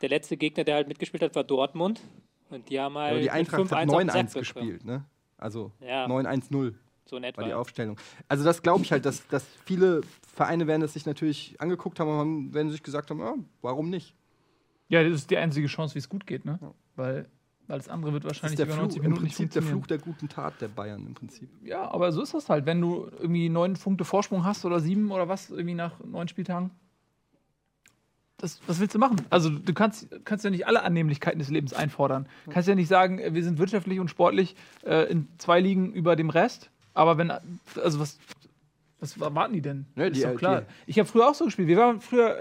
der 0.00 0.08
letzte 0.08 0.38
Gegner, 0.38 0.64
der 0.64 0.76
halt 0.76 0.88
mitgespielt 0.88 1.22
hat, 1.22 1.34
war 1.34 1.44
Dortmund. 1.44 2.00
Und 2.48 2.70
die 2.70 2.80
haben 2.80 2.96
halt 2.96 3.10
Aber 3.10 3.18
die 3.18 3.24
mit 3.26 3.32
Eintracht 3.34 3.60
5-1 3.60 3.70
hat 3.70 3.90
auf 3.90 3.98
den 3.98 4.08
Sack 4.08 4.16
9-1 4.16 4.24
bekommen. 4.24 4.32
gespielt, 4.32 4.84
ne? 4.86 5.04
Also 5.42 5.72
Ja. 5.80 6.06
9-1-0. 6.06 6.74
So 7.04 7.16
in 7.16 7.24
war 7.24 7.32
die 7.32 7.40
etwa. 7.50 7.56
Aufstellung. 7.56 7.96
Also 8.28 8.44
das 8.44 8.62
glaube 8.62 8.82
ich 8.84 8.92
halt, 8.92 9.04
dass, 9.04 9.26
dass 9.28 9.44
viele 9.64 10.00
Vereine 10.34 10.66
werden 10.66 10.80
das 10.80 10.94
sich 10.94 11.04
natürlich 11.04 11.60
angeguckt 11.60 12.00
haben 12.00 12.18
und 12.20 12.54
werden 12.54 12.70
sich 12.70 12.82
gesagt 12.82 13.10
haben, 13.10 13.20
ja, 13.20 13.34
warum 13.60 13.90
nicht? 13.90 14.14
Ja, 14.88 15.02
das 15.02 15.12
ist 15.14 15.30
die 15.30 15.36
einzige 15.36 15.66
Chance, 15.66 15.94
wie 15.94 15.98
es 15.98 16.08
gut 16.08 16.26
geht, 16.26 16.44
ne? 16.44 16.58
Weil 16.96 17.28
alles 17.68 17.88
andere 17.88 18.12
wird 18.12 18.24
Das 18.24 18.32
ist 18.32 18.42
wahrscheinlich 18.42 18.56
der 18.56 18.66
über 18.66 18.74
Fluch, 18.74 18.82
90 18.84 18.96
im 18.98 19.02
Minuten 19.04 19.24
nicht 19.24 19.36
Prinzip 19.36 19.52
der. 19.52 19.62
Fluch 19.62 19.86
der 19.86 19.98
guten 19.98 20.28
Tat 20.28 20.60
der 20.60 20.68
Bayern 20.68 21.06
im 21.06 21.14
Prinzip. 21.14 21.48
Ja, 21.64 21.90
aber 21.90 22.12
so 22.12 22.22
ist 22.22 22.34
das 22.34 22.48
halt. 22.48 22.66
Wenn 22.66 22.80
du 22.80 23.08
irgendwie 23.18 23.48
neun 23.48 23.74
Punkte 23.74 24.04
Vorsprung 24.04 24.44
hast 24.44 24.64
oder 24.64 24.80
sieben 24.80 25.10
oder 25.10 25.28
was, 25.28 25.50
irgendwie 25.50 25.74
nach 25.74 25.98
neun 26.04 26.28
Spieltagen. 26.28 26.70
Das, 28.42 28.60
was 28.66 28.80
willst 28.80 28.94
du 28.94 28.98
machen? 28.98 29.16
Also 29.30 29.48
du 29.50 29.72
kannst, 29.72 30.08
kannst 30.24 30.44
ja 30.44 30.50
nicht 30.50 30.66
alle 30.66 30.82
Annehmlichkeiten 30.82 31.38
des 31.38 31.48
Lebens 31.48 31.72
einfordern. 31.72 32.26
Du 32.44 32.50
kannst 32.50 32.68
ja 32.68 32.74
nicht 32.74 32.88
sagen, 32.88 33.18
äh, 33.18 33.32
wir 33.34 33.42
sind 33.44 33.58
wirtschaftlich 33.58 34.00
und 34.00 34.08
sportlich 34.08 34.54
äh, 34.84 35.10
in 35.10 35.28
zwei 35.38 35.60
Ligen 35.60 35.92
über 35.94 36.16
dem 36.16 36.28
Rest. 36.28 36.70
Aber 36.92 37.16
wenn, 37.18 37.30
also 37.30 38.00
was, 38.00 38.18
was 39.00 39.16
erwarten 39.16 39.54
die 39.54 39.62
denn? 39.62 39.86
Ne, 39.94 40.08
ist 40.08 40.16
die- 40.18 40.22
doch 40.26 40.36
klar. 40.36 40.60
die- 40.62 40.66
Ich 40.90 40.98
habe 40.98 41.08
früher 41.08 41.28
auch 41.28 41.34
so 41.34 41.44
gespielt. 41.46 41.68
Wir 41.68 41.76
waren 41.78 42.00
früher 42.00 42.38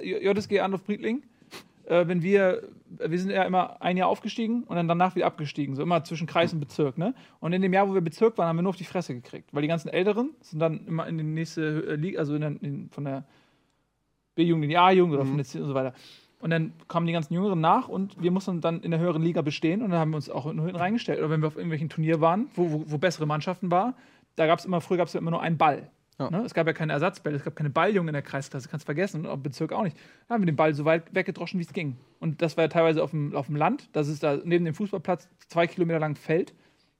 äh, 0.00 0.24
JSG 0.26 0.58
Arnulf 0.60 0.84
Briedling. 0.84 1.22
Äh, 1.84 2.06
wenn 2.08 2.22
wir, 2.22 2.62
wir 2.88 3.18
sind 3.18 3.30
ja 3.30 3.42
immer 3.42 3.80
ein 3.82 3.96
Jahr 3.96 4.08
aufgestiegen 4.08 4.62
und 4.64 4.76
dann 4.76 4.88
danach 4.88 5.14
wieder 5.16 5.26
abgestiegen, 5.26 5.74
so 5.76 5.82
immer 5.82 6.02
zwischen 6.04 6.26
Kreis 6.26 6.52
und 6.52 6.60
Bezirk, 6.60 6.96
ne? 6.96 7.12
Und 7.40 7.52
in 7.52 7.60
dem 7.60 7.72
Jahr, 7.72 7.88
wo 7.88 7.94
wir 7.94 8.00
Bezirk 8.00 8.38
waren, 8.38 8.46
haben 8.48 8.56
wir 8.56 8.62
nur 8.62 8.70
auf 8.70 8.76
die 8.76 8.84
Fresse 8.84 9.14
gekriegt, 9.14 9.48
weil 9.52 9.62
die 9.62 9.68
ganzen 9.68 9.88
Älteren 9.88 10.30
sind 10.40 10.60
dann 10.60 10.86
immer 10.86 11.06
in 11.08 11.18
die 11.18 11.24
nächste 11.24 11.86
äh, 11.88 11.94
Liga, 11.96 12.20
also 12.20 12.34
in 12.36 12.42
in, 12.58 12.88
von 12.90 13.04
der 13.04 13.24
B-Jugend 14.34 14.64
in 14.64 14.70
die 14.70 14.78
A-Jugend 14.78 15.14
oder 15.14 15.24
von 15.24 15.36
der 15.36 15.44
C 15.44 15.60
und 15.60 15.66
so 15.66 15.74
weiter. 15.74 15.94
Und 16.40 16.50
dann 16.50 16.72
kamen 16.88 17.06
die 17.06 17.12
ganzen 17.12 17.34
Jüngeren 17.34 17.60
nach 17.60 17.88
und 17.88 18.20
wir 18.20 18.32
mussten 18.32 18.60
dann 18.60 18.80
in 18.80 18.90
der 18.90 18.98
höheren 18.98 19.22
Liga 19.22 19.42
bestehen 19.42 19.80
und 19.80 19.90
dann 19.90 20.00
haben 20.00 20.10
wir 20.10 20.16
uns 20.16 20.28
auch 20.28 20.52
nur 20.52 20.64
hinten 20.64 20.80
reingestellt. 20.80 21.20
Oder 21.20 21.30
wenn 21.30 21.40
wir 21.40 21.46
auf 21.46 21.56
irgendwelchen 21.56 21.88
Turnier 21.88 22.20
waren, 22.20 22.48
wo, 22.56 22.72
wo, 22.72 22.84
wo 22.86 22.98
bessere 22.98 23.26
Mannschaften 23.26 23.70
waren, 23.70 23.94
da 24.34 24.46
gab 24.46 24.58
es 24.58 24.64
immer, 24.64 24.80
früher 24.80 24.96
gab 24.96 25.06
es 25.06 25.12
ja 25.12 25.20
immer 25.20 25.30
nur 25.30 25.40
einen 25.40 25.56
Ball. 25.56 25.88
Ja. 26.18 26.30
Ne? 26.30 26.42
Es 26.44 26.52
gab 26.52 26.66
ja 26.66 26.72
keine 26.72 26.92
Ersatzbälle, 26.92 27.36
es 27.36 27.44
gab 27.44 27.56
keine 27.56 27.70
Balljungen 27.70 28.08
in 28.08 28.14
der 28.14 28.22
Kreisklasse, 28.22 28.68
kannst 28.68 28.86
vergessen, 28.86 29.24
und 29.24 29.32
im 29.32 29.42
Bezirk 29.42 29.72
auch 29.72 29.84
nicht. 29.84 29.96
Da 30.28 30.34
haben 30.34 30.42
wir 30.42 30.46
den 30.46 30.56
Ball 30.56 30.74
so 30.74 30.84
weit 30.84 31.14
weggedroschen, 31.14 31.58
wie 31.60 31.64
es 31.64 31.72
ging. 31.72 31.96
Und 32.20 32.42
das 32.42 32.56
war 32.56 32.64
ja 32.64 32.68
teilweise 32.68 33.02
auf 33.02 33.10
dem, 33.10 33.34
auf 33.34 33.46
dem 33.46 33.56
Land, 33.56 33.88
das 33.92 34.08
ist 34.08 34.22
da 34.22 34.38
neben 34.44 34.64
dem 34.64 34.74
Fußballplatz 34.74 35.28
zwei 35.48 35.66
Kilometer 35.66 36.00
lang 36.00 36.16
Feld. 36.16 36.54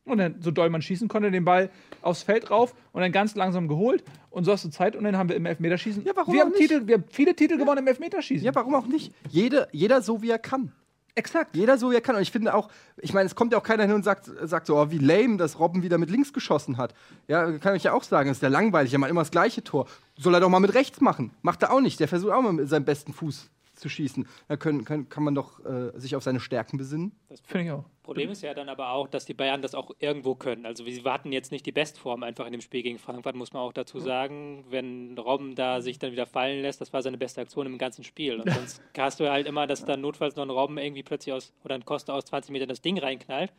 Und 0.05 0.19
dann, 0.19 0.43
so 0.43 0.51
doll 0.51 0.69
man 0.69 0.83
schießen 0.83 1.07
konnte, 1.09 1.31
den 1.31 1.45
Ball 1.45 1.71
aufs 2.01 2.23
Feld 2.23 2.51
rauf 2.51 2.75
und 2.93 3.03
dann 3.03 3.13
ganz 3.13 3.37
langsam 3.37 3.69
geholt. 3.69 4.03
Und 4.31 4.45
so 4.45 4.53
hast 4.53 4.65
du 4.65 4.69
Zeit 4.71 4.97
und 4.97 5.05
dann 5.05 5.17
haben 5.17 5.29
wir 5.29 5.37
im 5.37 5.47
Elfmeterschießen. 5.47 6.05
Ja, 6.05 6.13
warum 6.17 6.35
wir 6.35 6.43
auch 6.43 6.47
haben, 6.47 6.53
nicht? 6.53 6.71
Titel, 6.71 6.87
wir 6.89 6.95
haben 6.97 7.05
viele 7.09 7.37
Titel 7.37 7.57
gewonnen 7.57 7.79
im 7.79 7.87
Elfmeterschießen. 7.87 8.45
Ja, 8.45 8.55
warum 8.55 8.75
auch 8.75 8.87
nicht? 8.87 9.15
Jede, 9.31 9.69
jeder 9.71 10.03
so, 10.03 10.21
wie 10.21 10.31
er 10.31 10.41
kann. 10.41 10.73
exakt. 11.15 11.57
Jeder 11.57 11.79
so, 11.79 11.91
wie 11.91 11.95
er 11.95 12.01
kann. 12.01 12.17
Und 12.17 12.23
ich 12.23 12.31
finde 12.33 12.55
auch, 12.55 12.69
ich 12.97 13.13
meine, 13.13 13.27
es 13.27 13.35
kommt 13.35 13.53
ja 13.53 13.59
auch 13.59 13.63
keiner 13.63 13.85
hin 13.85 13.93
und 13.93 14.03
sagt, 14.03 14.31
sagt 14.43 14.67
so, 14.67 14.77
oh, 14.77 14.91
wie 14.91 14.99
lame, 14.99 15.37
dass 15.37 15.59
Robben 15.59 15.83
wieder 15.83 15.99
mit 15.99 16.11
links 16.11 16.33
geschossen 16.33 16.77
hat. 16.79 16.95
Ja, 17.29 17.59
kann 17.59 17.77
ich 17.77 17.85
ja 17.85 17.93
auch 17.93 18.03
sagen, 18.03 18.29
das 18.29 18.39
ist 18.39 18.43
ja 18.43 18.49
langweilig, 18.49 18.93
er 18.93 18.99
macht 18.99 19.11
immer 19.11 19.21
das 19.21 19.31
gleiche 19.31 19.63
Tor. 19.63 19.87
Soll 20.17 20.35
er 20.35 20.41
doch 20.41 20.49
mal 20.49 20.61
mit 20.61 20.75
rechts 20.75 21.01
machen. 21.01 21.31
Macht 21.43 21.63
er 21.63 21.73
auch 21.73 21.81
nicht. 21.81 22.01
Der 22.01 22.09
versucht 22.09 22.33
auch 22.33 22.43
mal 22.43 22.53
mit 22.53 22.69
seinem 22.69 22.85
besten 22.85 23.13
Fuß 23.13 23.51
zu 23.75 23.89
schießen. 23.89 24.27
Da 24.49 24.57
können, 24.57 24.85
können, 24.85 25.09
kann 25.09 25.25
man 25.25 25.35
doch 25.35 25.65
äh, 25.65 25.99
sich 25.99 26.15
auf 26.17 26.23
seine 26.23 26.41
Stärken 26.41 26.77
besinnen. 26.77 27.13
Finde 27.45 27.65
ich 27.65 27.71
auch. 27.73 27.85
Problem 28.03 28.31
ist 28.31 28.43
ja 28.43 28.53
dann 28.53 28.69
aber 28.69 28.91
auch, 28.91 29.07
dass 29.07 29.27
die 29.27 29.35
Bayern 29.35 29.63
das 29.63 29.77
auch 29.77 29.93
irgendwo 30.01 30.35
können. 30.35 30.67
Also 30.67 30.85
wir 30.87 31.05
hatten 31.05 31.31
jetzt 31.31 31.53
nicht 31.53 31.65
die 31.65 31.73
Bestform 31.73 32.25
einfach 32.25 32.47
in 32.47 32.53
dem 32.53 32.61
Spiel 32.61 32.83
gegen 32.83 32.99
Frankfurt, 32.99 33.37
muss 33.37 33.53
man 33.53 33.63
auch 33.63 33.73
dazu 33.73 34.01
sagen. 34.01 34.65
Wenn 34.71 35.17
Robben 35.17 35.55
da 35.55 35.81
sich 35.81 36.01
dann 36.01 36.11
wieder 36.11 36.27
fallen 36.27 36.63
lässt, 36.63 36.81
das 36.81 36.93
war 36.93 37.01
seine 37.03 37.17
beste 37.17 37.41
Aktion 37.41 37.67
im 37.67 37.79
ganzen 37.79 38.03
Spiel. 38.03 38.41
Und 38.41 38.51
sonst 38.51 38.83
hast 38.99 39.21
du 39.21 39.31
halt 39.31 39.47
immer, 39.47 39.69
dass 39.69 39.85
dann 39.85 40.01
notfalls 40.01 40.35
noch 40.35 40.43
ein 40.43 40.51
Robben 40.51 40.79
irgendwie 40.79 41.05
plötzlich 41.05 41.33
aus, 41.33 41.53
oder 41.63 41.77
ein 41.77 41.85
Costa 41.85 42.13
aus 42.13 42.25
20 42.25 42.51
Metern 42.51 42.69
das 42.69 42.81
Ding 42.81 42.99
reinknallt 42.99 43.53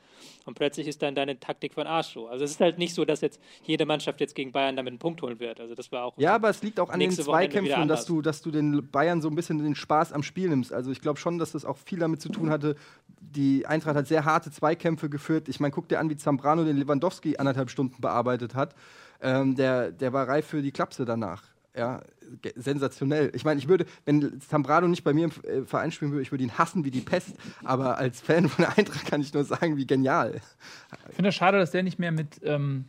und 0.46 0.56
plötzlich 0.56 0.88
ist 0.88 1.02
dann 1.02 1.16
deine 1.16 1.40
Taktik 1.40 1.74
von 1.74 1.88
Arsch 1.88 2.14
so. 2.14 2.28
Also 2.28 2.44
es 2.44 2.52
ist 2.52 2.60
halt 2.60 2.78
nicht 2.78 2.94
so, 2.94 3.06
dass 3.06 3.22
jetzt 3.22 3.40
jede 3.64 3.86
Mannschaft 3.86 4.20
jetzt 4.20 4.36
gegen 4.36 4.52
Bayern 4.52 4.76
damit 4.76 4.92
einen 4.92 5.00
Punkt 5.00 5.22
holen 5.22 5.40
wird. 5.40 5.62
Also 5.62 5.74
das 5.74 5.92
war 5.92 6.04
auch 6.04 6.18
Ja, 6.18 6.36
aber 6.36 6.50
es 6.50 6.62
liegt 6.62 6.80
auch 6.82 6.90
an 6.90 7.00
den 7.00 7.12
Zweikämpfen 7.12 7.84
und 7.84 7.88
dass 7.88 8.06
du, 8.06 8.22
dass 8.22 8.42
du 8.42 8.52
den 8.52 8.90
Bayern 8.92 9.22
so 9.22 9.30
ein 9.30 9.36
bisschen 9.36 9.60
den 9.60 9.76
Spaß 9.76 10.12
am 10.12 10.22
Spiel 10.22 10.50
nimmst. 10.50 10.74
Also 10.74 10.92
ich 10.92 11.00
glaube 11.00 11.18
schon, 11.18 11.38
dass 11.38 11.54
das 11.54 11.64
auch 11.64 11.78
viel 11.78 12.00
damit 12.00 12.22
zu 12.22 12.30
tun 12.30 12.50
hatte. 12.50 12.76
Die 13.22 13.66
Eintracht 13.66 13.96
hat 13.96 14.08
sehr 14.08 14.26
harte 14.34 14.52
Zweikämpfe 14.52 15.10
geführt. 15.10 15.48
Ich 15.48 15.60
meine, 15.60 15.72
guck 15.72 15.88
dir 15.88 16.00
an, 16.00 16.10
wie 16.10 16.18
Zambrano 16.18 16.64
den 16.64 16.78
Lewandowski 16.78 17.38
anderthalb 17.38 17.70
Stunden 17.70 18.02
bearbeitet 18.02 18.56
hat. 18.56 18.76
Ähm, 19.22 19.56
der, 19.56 19.92
der 19.92 20.12
war 20.12 20.28
reif 20.28 20.48
für 20.48 20.62
die 20.62 20.72
Klapse 20.72 21.06
danach. 21.06 21.44
Ja, 21.76 22.02
sensationell. 22.56 23.32
Ich 23.34 23.46
meine, 23.46 23.60
ich 23.60 23.68
würde, 23.68 23.86
wenn 24.06 24.40
Zambrano 24.42 24.88
nicht 24.88 25.04
bei 25.04 25.14
mir 25.14 25.26
im 25.26 25.32
äh, 25.44 25.66
Verein 25.66 25.92
spielen 25.92 26.12
würde, 26.12 26.22
ich 26.22 26.32
würde 26.32 26.44
ihn 26.44 26.58
hassen 26.58 26.86
wie 26.86 26.92
die 26.92 27.02
Pest. 27.02 27.36
Aber 27.64 27.98
als 27.98 28.22
Fan 28.22 28.48
von 28.48 28.66
der 28.66 28.78
Eintracht 28.78 29.06
kann 29.06 29.22
ich 29.22 29.34
nur 29.34 29.44
sagen, 29.44 29.78
wie 29.78 29.88
genial. 29.88 30.42
Ich 31.10 31.16
finde 31.16 31.30
es 31.30 31.36
schade, 31.36 31.58
dass 31.58 31.72
der 31.72 31.84
nicht 31.84 31.98
mehr 32.00 32.12
mit, 32.12 32.42
ähm, 32.44 32.86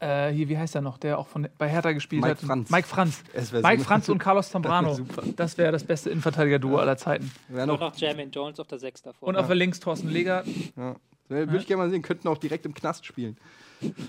äh, 0.00 0.30
hier, 0.32 0.48
wie 0.48 0.58
heißt 0.58 0.74
er 0.74 0.80
noch, 0.80 0.98
der 0.98 1.18
auch 1.18 1.26
von, 1.28 1.48
bei 1.58 1.68
Hertha 1.68 1.92
gespielt 1.92 2.22
Mike 2.22 2.32
hat. 2.34 2.40
Franz. 2.40 2.70
Mike 2.70 2.88
Franz. 2.88 3.22
Mike 3.52 3.78
so- 3.78 3.84
Franz 3.84 4.08
und 4.08 4.18
Carlos 4.18 4.50
Zambrano. 4.50 4.98
Das 5.36 5.56
wäre 5.58 5.72
das 5.72 5.84
beste 5.84 6.10
Innenverteidiger-Duo 6.10 6.76
aller 6.78 6.96
Zeiten. 6.96 7.30
Und 7.48 7.66
noch, 7.66 7.80
noch 7.80 7.96
Jermaine 7.96 8.30
Jones 8.30 8.60
auf 8.60 8.66
der 8.66 8.78
6 8.78 9.02
davor. 9.02 9.28
Und 9.28 9.36
auf 9.36 9.46
der 9.46 9.56
Links 9.56 9.80
Thorsten 9.80 10.08
Leger. 10.08 10.44
ja. 10.76 10.96
Würde 11.28 11.56
ich 11.56 11.66
gerne 11.66 11.82
mal 11.84 11.90
sehen, 11.90 12.02
könnten 12.02 12.28
auch 12.28 12.36
direkt 12.36 12.66
im 12.66 12.74
Knast 12.74 13.06
spielen. 13.06 13.38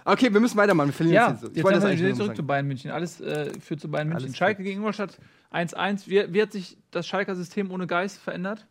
Okay, 0.03 0.33
wir 0.33 0.39
müssen 0.41 0.57
weitermachen. 0.57 0.89
Wir 0.89 0.93
verlieren 0.93 1.15
Ja, 1.15 1.31
jetzt, 1.31 1.57
Ich 1.57 1.63
wollte 1.63 1.79
haben 1.81 1.89
das 1.91 1.99
wir 1.99 2.13
zurück 2.13 2.27
sagen. 2.27 2.35
zu 2.35 2.43
Bayern 2.45 2.67
München. 2.67 2.91
Alles 2.91 3.21
äh, 3.21 3.57
führt 3.61 3.79
zu 3.79 3.89
Bayern 3.89 4.09
München. 4.09 4.25
Alles 4.25 4.37
Schalke 4.37 4.63
gegen 4.63 4.79
Ingolstadt 4.79 5.17
1-1. 5.53 6.07
Wie, 6.07 6.33
wie 6.33 6.41
hat 6.41 6.51
sich 6.51 6.77
das 6.91 7.07
Schalker 7.07 7.33
System 7.35 7.71
ohne 7.71 7.87
Geist 7.87 8.19
verändert? 8.19 8.67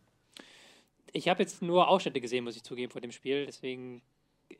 Ich 1.12 1.28
habe 1.28 1.42
jetzt 1.42 1.62
nur 1.62 1.88
Ausschnitte 1.88 2.20
gesehen, 2.20 2.44
muss 2.44 2.54
ich 2.56 2.62
zugeben, 2.64 2.92
vor 2.92 3.00
dem 3.00 3.12
Spiel. 3.12 3.46
Deswegen, 3.46 4.02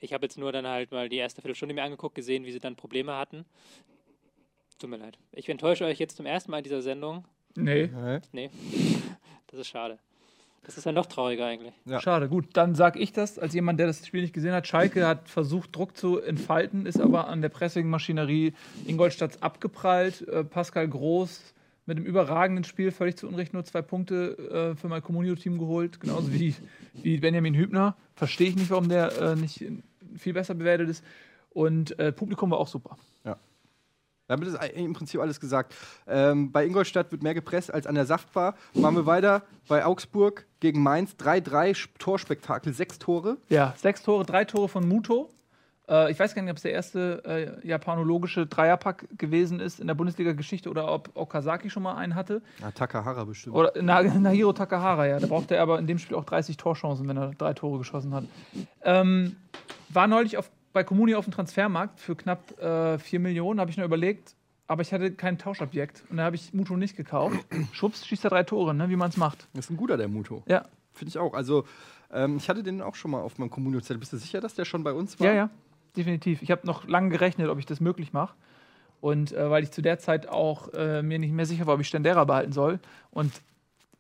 ich 0.01 0.13
habe 0.13 0.27
jetzt 0.27 0.39
nur 0.39 0.53
dann 0.53 0.67
halt 0.67 0.93
mal 0.93 1.09
die 1.09 1.17
erste 1.17 1.43
Viertelstunde 1.43 1.75
mir 1.75 1.83
angeguckt, 1.83 2.15
gesehen, 2.15 2.45
wie 2.45 2.53
sie 2.53 2.61
dann 2.61 2.77
Probleme 2.77 3.15
hatten. 3.17 3.45
Tut 4.79 4.91
mir 4.91 4.97
leid. 4.97 5.19
Ich 5.33 5.49
enttäusche 5.49 5.85
euch 5.85 5.99
jetzt 5.99 6.17
zum 6.17 6.27
ersten 6.27 6.51
Mal 6.51 6.59
in 6.59 6.65
dieser 6.65 6.83
Sendung. 6.83 7.25
Nee. 7.57 7.91
Nee, 8.33 8.51
das 9.47 9.61
ist 9.61 9.69
schade. 9.69 9.99
Das 10.65 10.79
ist 10.79 10.85
ja 10.85 10.93
noch 10.93 11.07
trauriger 11.07 11.47
eigentlich. 11.47 11.75
Ja. 11.85 12.01
Schade. 12.01 12.29
Gut, 12.29 12.49
dann 12.55 12.75
sage 12.75 12.99
ich 12.99 13.13
das 13.13 13.39
als 13.39 13.53
jemand, 13.53 13.79
der 13.79 13.87
das 13.87 14.07
Spiel 14.07 14.23
nicht 14.23 14.33
gesehen 14.33 14.53
hat. 14.53 14.67
Schalke 14.67 15.07
hat 15.07 15.29
versucht, 15.29 15.77
Druck 15.77 15.97
zu 15.97 16.21
entfalten, 16.21 16.87
ist 16.87 17.01
aber 17.01 17.29
an 17.29 17.43
der 17.43 17.51
Pressing-Maschinerie 17.51 18.55
Ingolstadts 18.87 19.43
abgeprallt. 19.43 20.27
Äh, 20.27 20.43
Pascal 20.45 20.89
Groß 20.89 21.54
mit 21.87 21.97
einem 21.99 22.07
überragenden 22.07 22.65
Spiel, 22.65 22.91
völlig 22.91 23.17
zu 23.17 23.29
Unrecht, 23.29 23.53
nur 23.53 23.65
zwei 23.65 23.83
Punkte 23.83 24.73
äh, 24.75 24.77
für 24.77 24.89
mein 24.89 25.03
Communio-Team 25.03 25.59
geholt. 25.59 26.01
Genauso 26.01 26.33
wie, 26.33 26.55
wie 27.03 27.19
Benjamin 27.19 27.55
Hübner. 27.55 27.97
Verstehe 28.15 28.49
ich 28.49 28.57
nicht, 28.57 28.71
warum 28.71 28.89
der 28.89 29.13
äh, 29.21 29.37
nicht 29.37 29.65
viel 30.17 30.33
besser 30.33 30.55
bewertet 30.55 30.89
ist. 30.89 31.05
Und 31.51 31.99
äh, 31.99 32.11
Publikum 32.13 32.51
war 32.51 32.59
auch 32.59 32.69
super. 32.69 32.97
Damit 34.27 34.49
ist 34.49 34.59
im 34.75 34.95
Prinzip 34.95 35.21
alles 35.21 35.39
gesagt. 35.39 35.75
Ähm, 36.07 36.51
bei 36.51 36.65
Ingolstadt 36.65 37.13
wird 37.13 37.23
mehr 37.23 37.35
gepresst 37.35 37.73
als 37.73 37.87
an 37.87 37.95
der 37.95 38.07
Saftbar. 38.07 38.57
Machen 38.73 38.97
wir 38.97 39.05
weiter. 39.05 39.43
Bei 39.69 39.85
Augsburg 39.85 40.47
gegen 40.61 40.83
Mainz 40.83 41.13
3-3 41.21 41.73
Sch- 41.77 41.89
Torspektakel, 41.99 42.73
sechs 42.73 42.99
Tore. 42.99 43.37
Ja, 43.51 43.75
sechs 43.77 44.03
Tore, 44.03 44.25
drei 44.25 44.47
Tore 44.47 44.69
von 44.71 44.89
Muto. 44.89 45.29
Äh, 45.89 46.11
ich 46.11 46.19
weiß 46.19 46.35
gar 46.35 46.43
nicht, 46.43 46.51
ob 46.51 46.57
es 46.57 46.63
der 46.63 46.73
erste 46.73 47.23
äh, 47.25 47.67
japanologische 47.67 48.47
Dreierpack 48.47 49.07
gewesen 49.19 49.61
ist 49.61 49.81
in 49.81 49.87
der 49.87 49.95
Bundesliga-Geschichte 49.95 50.71
oder 50.71 50.93
ob 50.93 51.11
Okazaki 51.15 51.71
schon 51.71 51.83
mal 51.83 51.95
einen 51.97 52.15
hatte. 52.15 52.43
Ja, 52.61 52.71
Takahara 52.71 53.25
bestimmt. 53.25 53.55
Oder 53.57 53.73
Na 53.81 54.03
Nahiro 54.19 54.53
Takahara, 54.53 55.07
ja. 55.07 55.19
Da 55.19 55.27
brauchte 55.27 55.57
er 55.57 55.63
aber 55.63 55.79
in 55.79 55.87
dem 55.87 55.99
Spiel 55.99 56.17
auch 56.17 56.25
30 56.25 56.57
Torchancen, 56.57 57.07
wenn 57.09 57.17
er 57.17 57.31
drei 57.35 57.53
Tore 57.53 57.79
geschossen 57.79 58.15
hat. 58.15 58.25
Ähm, 58.83 59.37
war 59.91 60.07
neulich 60.07 60.39
auf, 60.39 60.51
bei 60.73 60.85
Comuni 60.85 61.15
auf 61.15 61.25
dem 61.25 61.33
Transfermarkt 61.33 62.01
für 62.01 62.17
knapp 62.17 62.59
äh, 62.61 62.99
4 62.99 63.21
Millionen, 63.21 63.61
habe 63.61 63.71
ich 63.71 63.77
nur 63.77 63.87
überlegt, 63.87 64.35
aber 64.67 64.83
ich 64.83 64.93
hatte 64.93 65.13
kein 65.13 65.39
Tauschobjekt 65.39 66.05
und 66.11 66.17
da 66.17 66.25
habe 66.25 66.37
ich 66.37 66.55
Muto 66.55 66.77
nicht 66.77 66.97
gekauft. 66.97 67.39
Schubs 67.73 68.07
schießt 68.07 68.25
er 68.25 68.31
drei 68.31 68.43
Tore, 68.43 68.75
ne, 68.75 68.89
wie 68.89 68.97
man 68.97 69.11
es 69.11 69.17
macht. 69.17 69.47
Das 69.53 69.67
ist 69.67 69.71
ein 69.71 69.77
guter, 69.77 69.97
der 69.97 70.09
Muto. 70.09 70.43
Ja, 70.47 70.65
Finde 70.95 71.09
ich 71.09 71.19
auch. 71.19 71.35
Also, 71.35 71.65
ähm, 72.13 72.37
ich 72.37 72.49
hatte 72.49 72.63
den 72.63 72.81
auch 72.81 72.95
schon 72.95 73.11
mal 73.11 73.21
auf 73.21 73.39
meinem 73.39 73.51
Kommunio-Zettel. 73.51 73.99
Bist 73.99 74.13
du 74.13 74.17
sicher, 74.17 74.41
dass 74.41 74.55
der 74.55 74.65
schon 74.65 74.85
bei 74.85 74.93
uns 74.93 75.19
war? 75.19 75.27
Ja, 75.27 75.35
ja, 75.35 75.51
definitiv. 75.97 76.43
Ich 76.43 76.51
habe 76.51 76.67
noch 76.67 76.87
lange 76.87 77.11
gerechnet, 77.11 77.49
ob 77.49 77.59
ich 77.59 77.67
das 77.67 77.81
möglich 77.81 78.13
mache. 78.13 78.35
Und 79.01 79.33
äh, 79.33 79.51
weil 79.51 79.63
ich 79.63 79.71
zu 79.71 79.83
der 79.83 79.99
Zeit 79.99 80.29
auch 80.29 80.73
äh, 80.73 81.03
mir 81.03 81.19
nicht 81.19 81.33
mehr 81.33 81.47
sicher 81.47 81.67
war, 81.67 81.75
ob 81.75 81.81
ich 81.81 81.89
Stendera 81.89 82.25
behalten 82.25 82.53
soll. 82.53 82.81
Und 83.11 83.33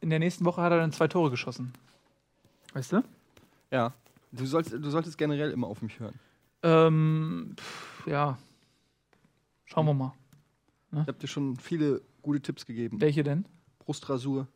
in 0.00 0.10
der 0.10 0.18
nächsten 0.18 0.44
Woche 0.44 0.62
hat 0.62 0.72
er 0.72 0.78
dann 0.78 0.92
zwei 0.92 1.08
Tore 1.08 1.30
geschossen. 1.30 1.72
Weißt 2.72 2.92
du? 2.92 3.02
Ja. 3.70 3.92
Du, 4.32 4.46
sollst, 4.46 4.72
du 4.72 4.90
solltest 4.90 5.18
generell 5.18 5.50
immer 5.50 5.66
auf 5.66 5.82
mich 5.82 6.00
hören. 6.00 6.18
Ähm, 6.62 7.54
pff, 7.58 8.06
ja. 8.06 8.38
Schauen 9.66 9.86
wir 9.86 9.94
mal. 9.94 10.12
Ich 10.92 11.08
habe 11.08 11.14
dir 11.14 11.26
schon 11.26 11.56
viele 11.56 12.02
gute 12.22 12.40
Tipps 12.40 12.66
gegeben. 12.66 13.00
Welche 13.00 13.24
denn? 13.24 13.44
Brustrasur. 13.80 14.46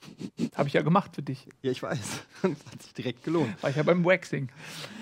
Habe 0.54 0.68
ich 0.68 0.74
ja 0.74 0.82
gemacht 0.82 1.14
für 1.14 1.22
dich. 1.22 1.48
Ja, 1.62 1.70
ich 1.70 1.82
weiß. 1.82 1.98
das 2.42 2.72
hat 2.72 2.82
sich 2.82 2.94
direkt 2.94 3.24
gelohnt. 3.24 3.62
War 3.62 3.70
ich 3.70 3.76
ja 3.76 3.82
beim 3.82 4.04
Waxing. 4.04 4.48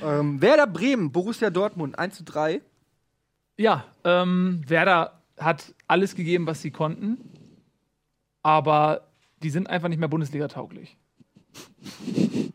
Ähm, 0.02 0.40
Werder 0.40 0.66
Bremen, 0.66 1.12
Borussia 1.12 1.50
Dortmund 1.50 1.98
1 1.98 2.16
zu 2.16 2.24
3. 2.24 2.60
Ja, 3.56 3.84
ähm, 4.04 4.62
Werder 4.66 5.22
hat 5.38 5.74
alles 5.86 6.14
gegeben, 6.14 6.46
was 6.46 6.62
sie 6.62 6.70
konnten. 6.70 7.18
Aber 8.42 9.08
die 9.42 9.50
sind 9.50 9.68
einfach 9.68 9.88
nicht 9.88 9.98
mehr 9.98 10.08
Bundesliga-tauglich. 10.08 10.96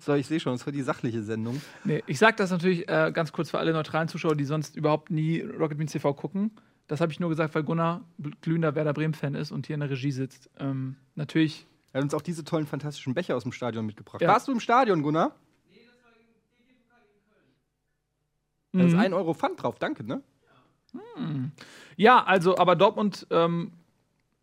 So, 0.00 0.14
ich 0.14 0.26
sehe 0.26 0.40
schon, 0.40 0.54
es 0.54 0.64
wird 0.66 0.76
die 0.76 0.82
sachliche 0.82 1.22
Sendung. 1.22 1.60
Nee, 1.84 2.02
ich 2.06 2.18
sag 2.18 2.36
das 2.36 2.50
natürlich 2.50 2.88
äh, 2.88 3.10
ganz 3.12 3.32
kurz 3.32 3.50
für 3.50 3.58
alle 3.58 3.72
neutralen 3.72 4.08
Zuschauer, 4.08 4.36
die 4.36 4.44
sonst 4.44 4.76
überhaupt 4.76 5.10
nie 5.10 5.40
Rocket 5.40 5.78
Beans 5.78 5.92
TV 5.92 6.12
gucken. 6.14 6.50
Das 6.88 7.00
habe 7.00 7.12
ich 7.12 7.20
nur 7.20 7.30
gesagt, 7.30 7.54
weil 7.54 7.62
Gunnar 7.62 8.02
glühender 8.40 8.74
Werder 8.74 8.92
Bremen-Fan 8.92 9.34
ist 9.34 9.50
und 9.50 9.66
hier 9.66 9.74
in 9.74 9.80
der 9.80 9.90
Regie 9.90 10.12
sitzt. 10.12 10.50
Ähm, 10.58 10.96
natürlich. 11.14 11.66
Er 11.92 11.98
hat 11.98 12.04
uns 12.04 12.14
auch 12.14 12.22
diese 12.22 12.44
tollen, 12.44 12.66
fantastischen 12.66 13.14
Becher 13.14 13.36
aus 13.36 13.42
dem 13.42 13.52
Stadion 13.52 13.84
mitgebracht. 13.84 14.22
Ja. 14.22 14.28
Warst 14.28 14.48
du 14.48 14.52
im 14.52 14.60
Stadion, 14.60 15.02
Gunnar? 15.02 15.34
Da 18.72 18.84
ist 18.84 18.94
ein 18.94 19.12
Euro 19.12 19.34
Pfand 19.34 19.62
drauf, 19.62 19.78
danke, 19.78 20.02
ne? 20.02 20.22
Ja, 21.96 22.24
also, 22.24 22.56
aber 22.56 22.74
Dortmund 22.74 23.26
ähm, 23.30 23.72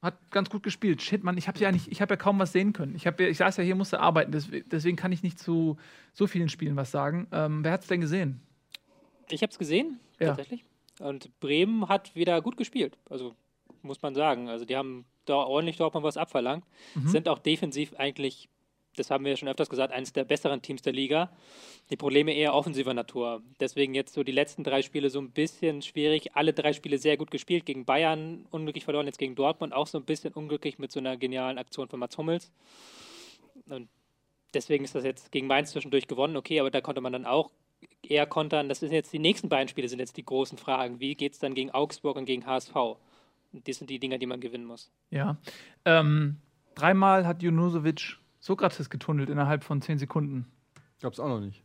hat 0.01 0.15
ganz 0.31 0.49
gut 0.49 0.63
gespielt. 0.63 1.01
Shit, 1.01 1.23
Mann, 1.23 1.37
ich 1.37 1.47
habe 1.47 1.59
ja 1.59 1.71
nicht, 1.71 1.87
ich 1.87 2.01
habe 2.01 2.13
ja 2.13 2.17
kaum 2.17 2.37
was 2.37 2.51
sehen 2.51 2.73
können. 2.73 2.95
Ich, 2.95 3.07
hab 3.07 3.19
ja, 3.19 3.27
ich 3.27 3.37
saß 3.37 3.57
ja 3.57 3.63
hier, 3.63 3.75
musste 3.75 3.99
arbeiten, 3.99 4.31
deswegen, 4.31 4.95
kann 4.95 5.11
ich 5.11 5.23
nicht 5.23 5.39
zu 5.39 5.77
so 6.13 6.27
vielen 6.27 6.49
Spielen 6.49 6.75
was 6.75 6.91
sagen. 6.91 7.27
Ähm, 7.31 7.63
wer 7.63 7.71
hat's 7.71 7.87
denn 7.87 8.01
gesehen? 8.01 8.39
Ich 9.29 9.41
habe 9.41 9.51
es 9.51 9.57
gesehen, 9.57 9.99
Ja. 10.19 10.27
tatsächlich. 10.27 10.63
Und 10.99 11.39
Bremen 11.39 11.87
hat 11.87 12.13
wieder 12.15 12.41
gut 12.41 12.57
gespielt. 12.57 12.97
Also 13.09 13.35
muss 13.81 14.01
man 14.01 14.13
sagen. 14.13 14.49
Also 14.49 14.65
die 14.65 14.75
haben 14.75 15.05
ordentlich 15.35 15.77
Dortmund 15.77 16.03
was 16.03 16.17
abverlangt. 16.17 16.65
Sind 17.05 17.27
auch 17.29 17.39
defensiv 17.39 17.93
eigentlich, 17.97 18.49
das 18.95 19.11
haben 19.11 19.23
wir 19.23 19.31
ja 19.31 19.37
schon 19.37 19.47
öfters 19.47 19.69
gesagt, 19.69 19.93
eines 19.93 20.13
der 20.13 20.23
besseren 20.23 20.61
Teams 20.61 20.81
der 20.81 20.93
Liga. 20.93 21.31
Die 21.89 21.95
Probleme 21.95 22.33
eher 22.33 22.53
offensiver 22.53 22.93
Natur. 22.93 23.41
Deswegen 23.59 23.93
jetzt 23.93 24.13
so 24.13 24.23
die 24.23 24.31
letzten 24.31 24.63
drei 24.63 24.81
Spiele 24.81 25.09
so 25.09 25.19
ein 25.19 25.31
bisschen 25.31 25.81
schwierig. 25.81 26.35
Alle 26.35 26.53
drei 26.53 26.73
Spiele 26.73 26.97
sehr 26.97 27.17
gut 27.17 27.31
gespielt. 27.31 27.65
Gegen 27.65 27.85
Bayern 27.85 28.45
unglücklich 28.51 28.83
verloren, 28.83 29.05
jetzt 29.05 29.19
gegen 29.19 29.35
Dortmund 29.35 29.73
auch 29.73 29.87
so 29.87 29.97
ein 29.97 30.05
bisschen 30.05 30.33
unglücklich 30.33 30.79
mit 30.79 30.91
so 30.91 30.99
einer 30.99 31.17
genialen 31.17 31.57
Aktion 31.57 31.87
von 31.87 31.99
Mats 31.99 32.17
Hummels. 32.17 32.51
Und 33.67 33.89
deswegen 34.53 34.83
ist 34.83 34.95
das 34.95 35.03
jetzt 35.03 35.31
gegen 35.31 35.47
Mainz 35.47 35.71
zwischendurch 35.71 36.07
gewonnen, 36.07 36.35
okay, 36.35 36.59
aber 36.59 36.71
da 36.71 36.81
konnte 36.81 37.01
man 37.01 37.13
dann 37.13 37.25
auch 37.25 37.51
eher 38.01 38.25
kontern. 38.25 38.69
Das 38.69 38.79
sind 38.79 38.91
jetzt 38.91 39.13
die 39.13 39.19
nächsten 39.19 39.49
beiden 39.49 39.67
Spiele, 39.67 39.87
sind 39.87 39.99
jetzt 39.99 40.17
die 40.17 40.25
großen 40.25 40.57
Fragen. 40.57 40.99
Wie 40.99 41.15
geht 41.15 41.33
es 41.33 41.39
dann 41.39 41.53
gegen 41.53 41.71
Augsburg 41.71 42.17
und 42.17 42.25
gegen 42.25 42.45
HSV? 42.45 42.73
Das 43.51 43.77
sind 43.77 43.89
die 43.89 43.99
Dinger, 43.99 44.17
die 44.17 44.25
man 44.25 44.39
gewinnen 44.39 44.65
muss. 44.65 44.91
Ja. 45.09 45.37
Ähm, 45.85 46.37
dreimal 46.75 47.25
hat 47.25 47.41
Junusovic 47.41 48.17
Sokrates 48.39 48.89
getunnelt 48.89 49.29
innerhalb 49.29 49.63
von 49.63 49.81
zehn 49.81 49.97
Sekunden. 49.97 50.45
Glaub's 50.99 51.19
auch 51.19 51.27
noch 51.27 51.39
nicht. 51.39 51.63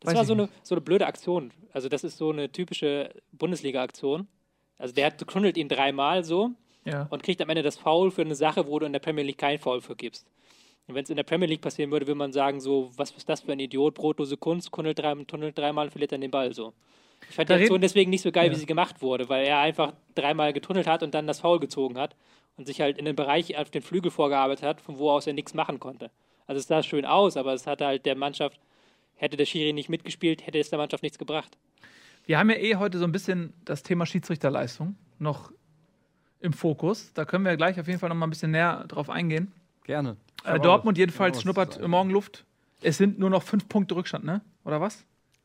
Das 0.00 0.10
Weiß 0.10 0.18
war 0.18 0.24
so 0.24 0.32
eine, 0.32 0.48
so 0.62 0.74
eine 0.74 0.80
blöde 0.82 1.06
Aktion. 1.06 1.52
Also, 1.72 1.88
das 1.88 2.02
ist 2.02 2.16
so 2.16 2.30
eine 2.30 2.50
typische 2.50 3.14
Bundesliga-Aktion. 3.32 4.26
Also, 4.78 4.94
der 4.94 5.06
hat 5.06 5.18
tunnelt 5.18 5.56
ihn 5.56 5.68
dreimal 5.68 6.24
so 6.24 6.50
Ja. 6.84 7.06
und 7.10 7.22
kriegt 7.22 7.40
am 7.40 7.48
Ende 7.50 7.62
das 7.62 7.76
Foul 7.76 8.10
für 8.10 8.22
eine 8.22 8.34
Sache, 8.34 8.66
wo 8.66 8.78
du 8.78 8.86
in 8.86 8.92
der 8.92 9.00
Premier 9.00 9.22
League 9.24 9.38
kein 9.38 9.58
Foul 9.58 9.80
für 9.80 9.94
gibst. 9.94 10.26
Und 10.88 10.96
wenn 10.96 11.04
es 11.04 11.10
in 11.10 11.16
der 11.16 11.22
Premier 11.22 11.46
League 11.46 11.60
passieren 11.60 11.92
würde, 11.92 12.06
würde 12.06 12.18
man 12.18 12.32
sagen, 12.32 12.60
so, 12.60 12.90
was 12.96 13.12
ist 13.12 13.28
das 13.28 13.42
für 13.42 13.52
ein 13.52 13.60
Idiot, 13.60 13.94
brotlose 13.94 14.36
Kunst, 14.36 14.72
tunnelt, 14.72 14.98
drei, 14.98 15.14
tunnelt 15.24 15.56
dreimal 15.56 15.86
und 15.86 15.90
verliert 15.92 16.10
dann 16.10 16.20
den 16.20 16.32
Ball 16.32 16.52
so. 16.52 16.72
Ich 17.28 17.36
fand 17.36 17.48
Da 17.50 17.56
die 17.56 17.62
Aktion 17.62 17.80
deswegen 17.80 18.10
nicht 18.10 18.22
so 18.22 18.30
geil, 18.32 18.46
Ja. 18.46 18.52
wie 18.52 18.56
sie 18.56 18.66
gemacht 18.66 19.00
wurde, 19.02 19.28
weil 19.28 19.46
er 19.46 19.58
einfach 19.58 19.92
dreimal 20.14 20.52
getunnelt 20.52 20.86
hat 20.86 21.02
und 21.02 21.14
dann 21.14 21.26
das 21.26 21.40
Foul 21.40 21.58
gezogen 21.60 21.98
hat 21.98 22.14
und 22.56 22.66
sich 22.66 22.80
halt 22.80 22.98
in 22.98 23.04
den 23.04 23.16
Bereich 23.16 23.56
auf 23.56 23.70
den 23.70 23.82
Flügel 23.82 24.10
vorgearbeitet 24.10 24.64
hat, 24.64 24.80
von 24.80 24.98
wo 24.98 25.10
aus 25.10 25.26
er 25.26 25.32
nichts 25.32 25.54
machen 25.54 25.80
konnte. 25.80 26.10
Also 26.46 26.58
es 26.60 26.66
sah 26.66 26.82
schön 26.82 27.04
aus, 27.06 27.36
aber 27.36 27.54
es 27.54 27.66
hat 27.66 27.80
halt 27.80 28.04
der 28.04 28.16
Mannschaft, 28.16 28.60
hätte 29.14 29.36
der 29.36 29.46
Schiri 29.46 29.72
nicht 29.72 29.88
mitgespielt, 29.88 30.46
hätte 30.46 30.58
es 30.58 30.68
der 30.70 30.78
Mannschaft 30.78 31.02
nichts 31.02 31.18
gebracht. 31.18 31.56
Wir 32.26 32.38
haben 32.38 32.50
ja 32.50 32.56
eh 32.56 32.76
heute 32.76 32.98
so 32.98 33.04
ein 33.04 33.12
bisschen 33.12 33.52
das 33.64 33.82
Thema 33.82 34.04
Schiedsrichterleistung 34.06 34.96
noch 35.18 35.50
im 36.40 36.52
Fokus. 36.52 37.12
Da 37.14 37.24
können 37.24 37.44
wir 37.44 37.56
gleich 37.56 37.80
auf 37.80 37.86
jeden 37.86 37.98
Fall 37.98 38.08
noch 38.08 38.16
mal 38.16 38.26
ein 38.26 38.30
bisschen 38.30 38.50
näher 38.50 38.84
drauf 38.88 39.08
eingehen. 39.08 39.52
Gerne. 39.84 40.16
Äh, 40.44 40.60
Dortmund 40.60 40.98
jedenfalls 40.98 41.40
schnuppert 41.40 41.80
morgen 41.86 42.10
Luft. 42.10 42.44
Es 42.82 42.98
sind 42.98 43.18
nur 43.18 43.30
noch 43.30 43.42
fünf 43.44 43.68
Punkte 43.68 43.94
Rückstand, 43.94 44.24
ne? 44.24 44.40
Oder 44.64 44.80
was? 44.80 45.04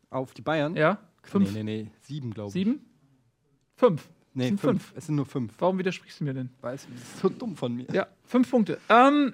Auf 0.09 0.33
die 0.33 0.41
Bayern? 0.41 0.75
Ja? 0.75 0.97
Fünf? 1.29 1.53
Nee, 1.53 1.63
nee, 1.63 1.83
nee. 1.83 1.91
Sieben, 2.01 2.33
glaube 2.33 2.47
ich. 2.49 2.53
Sieben? 2.53 2.85
Fünf. 3.75 4.09
Nee, 4.33 4.43
Es 4.43 4.47
sind 4.49 4.59
fünf. 4.61 4.83
fünf. 4.87 4.97
Es 4.97 5.05
sind 5.07 5.15
nur 5.15 5.25
fünf. 5.25 5.53
Warum 5.59 5.77
widersprichst 5.79 6.19
du 6.19 6.23
mir 6.23 6.33
denn? 6.33 6.49
Weiß, 6.61 6.87
das 6.91 7.01
ist 7.01 7.19
so 7.19 7.29
dumm 7.29 7.55
von 7.55 7.73
mir. 7.75 7.87
Ja, 7.91 8.07
fünf 8.23 8.49
Punkte. 8.49 8.79
Ähm, 8.89 9.33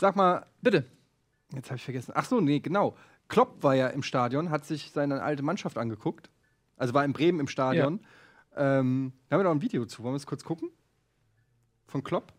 Sag 0.00 0.16
mal, 0.16 0.46
bitte. 0.60 0.84
jetzt 1.54 1.68
habe 1.70 1.76
ich 1.76 1.84
vergessen. 1.84 2.12
Ach 2.14 2.24
so, 2.24 2.40
nee, 2.40 2.58
genau. 2.60 2.96
Klopp 3.28 3.62
war 3.62 3.74
ja 3.74 3.88
im 3.88 4.02
Stadion, 4.02 4.50
hat 4.50 4.64
sich 4.64 4.90
seine 4.90 5.22
alte 5.22 5.42
Mannschaft 5.42 5.78
angeguckt. 5.78 6.30
Also 6.76 6.92
war 6.94 7.04
in 7.04 7.12
Bremen 7.12 7.38
im 7.40 7.46
Stadion. 7.48 8.00
Ähm, 8.56 9.12
da 9.28 9.34
haben 9.36 9.40
wir 9.40 9.44
noch 9.44 9.50
ein 9.52 9.62
Video 9.62 9.86
zu. 9.86 10.02
Wollen 10.02 10.14
wir 10.14 10.16
es 10.16 10.26
kurz 10.26 10.42
gucken? 10.44 10.70
Von 11.86 12.02
Klopp? 12.02 12.32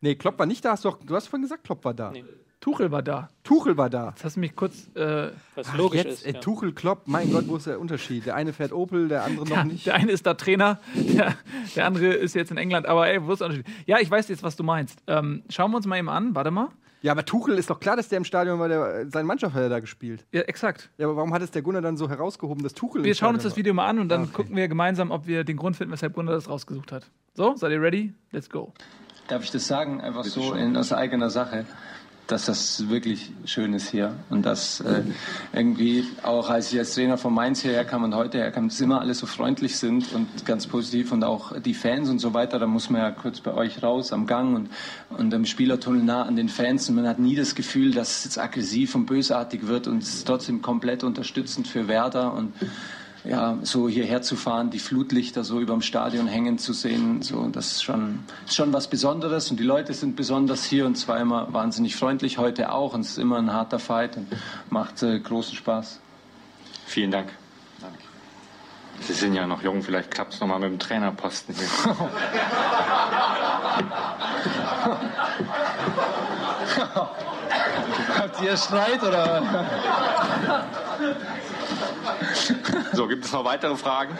Nee, 0.00 0.14
Klopp 0.16 0.38
war 0.38 0.46
nicht 0.46 0.64
da. 0.64 0.72
Hast 0.72 0.84
du, 0.84 0.90
doch, 0.90 0.98
du 1.04 1.14
hast 1.14 1.28
vorhin 1.28 1.42
gesagt, 1.42 1.64
Klopp 1.64 1.84
war 1.84 1.94
da. 1.94 2.10
Nee. 2.10 2.24
Tuchel 2.60 2.90
war 2.90 3.02
da. 3.02 3.28
Tuchel 3.42 3.76
war 3.78 3.88
da. 3.88 4.10
Jetzt 4.10 4.24
hast 4.24 4.36
du 4.36 4.40
mich 4.40 4.54
kurz. 4.54 4.88
Äh, 4.94 5.30
Was 5.54 5.68
Ach, 5.70 5.78
logisch 5.78 6.04
jetzt, 6.04 6.12
ist. 6.20 6.26
ey, 6.26 6.34
ja. 6.34 6.40
Tuchel, 6.40 6.72
Klopp, 6.72 7.02
mein 7.06 7.32
Gott, 7.32 7.48
wo 7.48 7.56
ist 7.56 7.66
der 7.66 7.80
Unterschied? 7.80 8.26
Der 8.26 8.34
eine 8.34 8.52
fährt 8.52 8.72
Opel, 8.72 9.08
der 9.08 9.24
andere 9.24 9.48
noch 9.48 9.56
ja, 9.56 9.64
nicht. 9.64 9.86
der 9.86 9.94
eine 9.94 10.12
ist 10.12 10.26
da 10.26 10.34
Trainer, 10.34 10.78
der, 10.94 11.34
der 11.74 11.86
andere 11.86 12.08
ist 12.12 12.34
jetzt 12.34 12.50
in 12.50 12.58
England. 12.58 12.84
Aber 12.86 13.08
ey, 13.08 13.24
wo 13.26 13.32
ist 13.32 13.38
der 13.40 13.46
Unterschied? 13.48 13.66
Ja, 13.86 13.98
ich 13.98 14.10
weiß 14.10 14.28
jetzt, 14.28 14.42
was 14.42 14.56
du 14.56 14.62
meinst. 14.62 14.98
Ähm, 15.06 15.42
schauen 15.48 15.70
wir 15.70 15.78
uns 15.78 15.86
mal 15.86 15.98
eben 15.98 16.10
an. 16.10 16.34
Warte 16.34 16.50
mal. 16.50 16.68
Ja, 17.02 17.12
aber 17.12 17.24
Tuchel 17.24 17.56
ist 17.56 17.70
doch 17.70 17.80
klar, 17.80 17.96
dass 17.96 18.08
der 18.10 18.18
im 18.18 18.24
Stadion 18.26 18.58
war, 18.58 18.68
der, 18.68 19.06
seine 19.10 19.24
Mannschaft 19.24 19.54
hat 19.54 19.62
er 19.62 19.70
da 19.70 19.80
gespielt. 19.80 20.26
Ja, 20.32 20.42
exakt. 20.42 20.90
Ja, 20.98 21.06
aber 21.06 21.16
warum 21.16 21.32
hat 21.32 21.40
es 21.40 21.50
der 21.50 21.62
Gunnar 21.62 21.80
dann 21.80 21.96
so 21.96 22.10
herausgehoben, 22.10 22.62
dass 22.62 22.74
Tuchel 22.74 23.02
Wir 23.04 23.12
im 23.12 23.14
schauen 23.16 23.34
uns 23.36 23.42
das 23.42 23.56
Video 23.56 23.72
mal 23.72 23.88
an 23.88 24.00
und 24.00 24.10
dann 24.10 24.20
Ah, 24.20 24.24
okay. 24.24 24.32
gucken 24.34 24.54
wir 24.56 24.68
gemeinsam, 24.68 25.10
ob 25.10 25.26
wir 25.26 25.44
den 25.44 25.56
Grund 25.56 25.76
finden, 25.76 25.94
weshalb 25.94 26.12
Gunnar 26.12 26.34
das 26.34 26.50
rausgesucht 26.50 26.92
hat. 26.92 27.10
So, 27.32 27.56
seid 27.56 27.72
ihr 27.72 27.80
ready? 27.80 28.12
Let's 28.32 28.50
go. 28.50 28.74
Darf 29.28 29.44
ich 29.44 29.50
das 29.50 29.66
sagen, 29.66 30.02
einfach 30.02 30.24
so 30.24 30.52
in, 30.52 30.76
aus 30.76 30.92
eigener 30.92 31.30
Sache, 31.30 31.64
dass 32.30 32.46
das 32.46 32.88
wirklich 32.88 33.32
schön 33.44 33.72
ist 33.72 33.90
hier 33.90 34.14
und 34.30 34.46
dass 34.46 34.80
äh, 34.80 35.02
irgendwie 35.52 36.04
auch 36.22 36.48
als 36.50 36.72
ich 36.72 36.78
als 36.78 36.94
Trainer 36.94 37.18
von 37.18 37.34
Mainz 37.34 37.62
hierher 37.62 37.84
kam 37.84 38.04
und 38.04 38.14
heute 38.14 38.38
herkam, 38.38 38.68
dass 38.68 38.80
immer 38.80 39.00
alle 39.00 39.14
so 39.14 39.26
freundlich 39.26 39.76
sind 39.78 40.12
und 40.12 40.44
ganz 40.44 40.66
positiv 40.66 41.12
und 41.12 41.24
auch 41.24 41.58
die 41.60 41.74
Fans 41.74 42.08
und 42.08 42.18
so 42.18 42.32
weiter, 42.34 42.58
da 42.58 42.66
muss 42.66 42.90
man 42.90 43.02
ja 43.02 43.10
kurz 43.10 43.40
bei 43.40 43.52
euch 43.52 43.82
raus 43.82 44.12
am 44.12 44.26
Gang 44.26 44.54
und, 44.54 44.70
und 45.10 45.34
im 45.34 45.44
Spielertunnel 45.44 46.02
nah 46.02 46.22
an 46.22 46.36
den 46.36 46.48
Fans 46.48 46.88
und 46.88 46.96
man 46.96 47.08
hat 47.08 47.18
nie 47.18 47.34
das 47.34 47.54
Gefühl, 47.54 47.92
dass 47.92 48.18
es 48.18 48.24
jetzt 48.24 48.38
aggressiv 48.38 48.94
und 48.94 49.06
bösartig 49.06 49.66
wird 49.66 49.88
und 49.88 50.02
es 50.02 50.14
ist 50.14 50.26
trotzdem 50.26 50.62
komplett 50.62 51.04
unterstützend 51.04 51.66
für 51.66 51.88
Werder 51.88 52.32
und 52.34 52.52
ja, 53.24 53.58
so 53.62 53.88
hierher 53.88 54.22
zu 54.22 54.36
fahren, 54.36 54.70
die 54.70 54.78
Flutlichter 54.78 55.44
so 55.44 55.60
über 55.60 55.74
dem 55.74 55.82
Stadion 55.82 56.26
hängen 56.26 56.58
zu 56.58 56.72
sehen, 56.72 57.22
so, 57.22 57.48
das 57.48 57.72
ist 57.72 57.82
schon, 57.84 58.20
ist 58.46 58.54
schon 58.54 58.72
was 58.72 58.88
Besonderes 58.88 59.50
und 59.50 59.60
die 59.60 59.64
Leute 59.64 59.92
sind 59.92 60.16
besonders 60.16 60.64
hier 60.64 60.86
und 60.86 60.96
zwar 60.96 61.20
immer 61.20 61.52
wahnsinnig 61.52 61.96
freundlich, 61.96 62.38
heute 62.38 62.72
auch 62.72 62.94
und 62.94 63.02
es 63.02 63.10
ist 63.10 63.18
immer 63.18 63.38
ein 63.38 63.52
harter 63.52 63.78
Fight 63.78 64.16
und 64.16 64.28
macht 64.70 65.02
äh, 65.02 65.18
großen 65.18 65.54
Spaß. 65.54 66.00
Vielen 66.86 67.10
Dank. 67.10 67.28
Sie 69.00 69.14
sind 69.14 69.34
ja 69.34 69.46
noch 69.46 69.62
jung, 69.62 69.82
vielleicht 69.82 70.10
klappt 70.10 70.34
es 70.34 70.40
nochmal 70.40 70.58
mit 70.60 70.70
dem 70.70 70.78
Trainerposten 70.78 71.54
hier. 71.54 71.66
Habt 78.18 78.42
ihr 78.42 78.56
Streit 78.56 79.02
oder? 79.02 79.42
So, 82.92 83.06
gibt 83.08 83.24
es 83.24 83.32
noch 83.32 83.44
weitere 83.44 83.76
Fragen? 83.76 84.16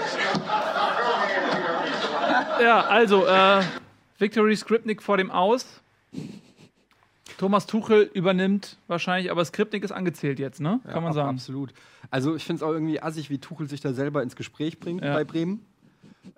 Ja, 2.62 2.83
also, 2.83 3.26
äh, 3.26 3.62
Victory 4.18 4.56
Skripnik 4.56 5.02
vor 5.02 5.16
dem 5.16 5.30
Aus. 5.30 5.80
Thomas 7.38 7.66
Tuchel 7.66 8.11
übernimmt 8.12 8.76
wahrscheinlich, 8.87 9.30
aber 9.30 9.44
Skripnik 9.44 9.83
ist 9.83 9.92
angezählt 9.92 10.38
jetzt, 10.38 10.61
ne? 10.61 10.80
Kann 10.85 11.02
man 11.02 11.06
ab- 11.11 11.14
sagen. 11.14 11.28
Absolut. 11.37 11.72
Also 12.11 12.35
ich 12.37 12.44
finde 12.44 12.59
es 12.59 12.62
auch 12.62 12.72
irgendwie 12.72 13.00
assig, 13.02 13.30
wie 13.30 13.38
Tuchel 13.38 13.68
sich 13.68 13.80
da 13.80 13.92
selber 13.94 14.22
ins 14.22 14.37
Gespräch 14.37 14.78
bringt 14.78 15.02
Ja. 15.02 15.14
bei 15.14 15.24
Bremen. 15.24 15.64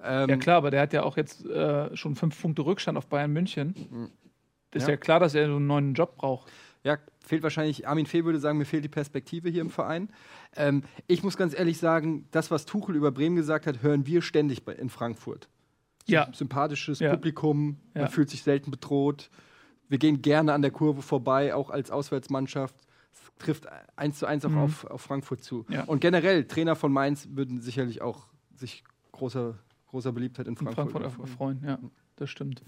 Ähm, 0.03 0.29
Ja, 0.29 0.37
klar, 0.37 0.57
aber 0.59 0.71
der 0.71 0.81
hat 0.81 0.93
ja 0.93 1.03
auch 1.03 1.17
jetzt 1.17 1.45
äh, 1.47 1.95
schon 1.97 2.15
fünf 2.15 2.41
Punkte 2.41 2.63
Rückstand 2.65 2.97
auf 2.97 3.07
Bayern 3.09 3.33
München. 3.33 4.11
Ist 4.73 4.85
Ja. 4.87 4.91
ja. 4.91 4.97
klar, 4.97 5.19
dass 5.19 5.35
er 5.35 5.49
so 5.49 5.57
einen 5.57 5.67
neuen 5.67 5.95
Job 5.95 6.17
braucht. 6.17 6.51
Ja, 6.85 6.99
fehlt 7.25 7.43
wahrscheinlich, 7.43 7.87
Armin 7.89 8.07
Fee 8.07 8.25
würde 8.25 8.39
sagen, 8.39 8.59
mir 8.59 8.65
fehlt 8.65 8.85
die 8.85 8.89
Perspektive 8.89 9.49
hier 9.49 9.61
im 9.63 9.71
Verein. 9.71 10.09
Ähm, 10.57 10.83
ich 11.07 11.23
muss 11.23 11.37
ganz 11.37 11.59
ehrlich 11.59 11.79
sagen, 11.79 12.27
das, 12.31 12.51
was 12.51 12.67
Tuchel 12.67 12.95
über 12.97 13.11
Bremen 13.11 13.37
gesagt 13.37 13.67
hat, 13.67 13.83
hören 13.83 14.07
wir 14.07 14.23
ständig 14.23 14.65
bei, 14.65 14.73
in 14.75 14.91
Frankfurt. 14.91 15.49
Ja. 16.07 16.29
Sympathisches 16.35 16.99
Ja. 16.99 17.11
Publikum, 17.13 17.79
man 17.95 18.05
Ja. 18.05 18.09
fühlt 18.09 18.29
sich 18.31 18.43
selten 18.43 18.71
bedroht. 18.71 19.31
Wir 19.89 19.99
gehen 19.99 20.21
gerne 20.23 20.53
an 20.53 20.63
der 20.63 20.71
Kurve 20.71 21.03
vorbei, 21.03 21.55
auch 21.55 21.71
als 21.71 21.91
Auswärtsmannschaft. 21.91 22.75
Es 23.13 23.21
trifft 23.39 23.67
eins 23.97 24.19
zu 24.19 24.27
eins 24.27 24.45
auch 24.45 24.55
auf, 24.57 24.85
auf 24.87 25.01
Frankfurt 25.03 25.43
zu. 25.45 25.65
Mhm. 25.69 25.75
Ja. 25.75 25.85
Und 25.85 26.01
generell, 26.01 26.45
Trainer 26.47 26.77
von 26.77 26.93
Mainz 26.93 27.29
würden 27.33 27.61
sicherlich 27.61 28.03
auch 28.03 28.27
sich 28.57 28.85
großer, 29.13 29.59
großer 29.89 30.13
Beliebtheit 30.13 30.47
in 30.47 30.53
In 30.53 30.57
Frankfurt, 30.57 30.91
Frankfurt 30.91 31.03
erfreuen. 31.05 31.63
erfreuen, 31.63 31.63
ja, 31.67 31.79
das 32.17 32.31
stimmt. 32.31 32.63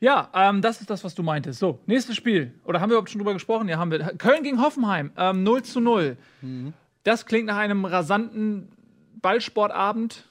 Ja, 0.00 0.30
ähm, 0.34 0.62
das 0.62 0.80
ist 0.80 0.90
das, 0.90 1.02
was 1.02 1.14
du 1.14 1.22
meintest. 1.24 1.58
So, 1.58 1.80
nächstes 1.86 2.14
Spiel. 2.16 2.54
Oder 2.64 2.80
haben 2.80 2.90
wir 2.90 2.94
überhaupt 2.94 3.10
schon 3.10 3.18
drüber 3.18 3.32
gesprochen? 3.32 3.68
Ja, 3.68 3.78
haben 3.78 3.90
wir. 3.90 3.98
Köln 4.16 4.44
gegen 4.44 4.60
Hoffenheim, 4.60 5.10
ähm, 5.16 5.42
0 5.42 5.62
zu 5.62 5.80
0. 5.80 6.16
Mhm. 6.42 6.72
Das 7.04 7.26
klingt 7.26 7.46
nach 7.46 7.56
einem 7.56 7.84
rasanten 7.84 8.70
Ballsportabend. 9.20 10.28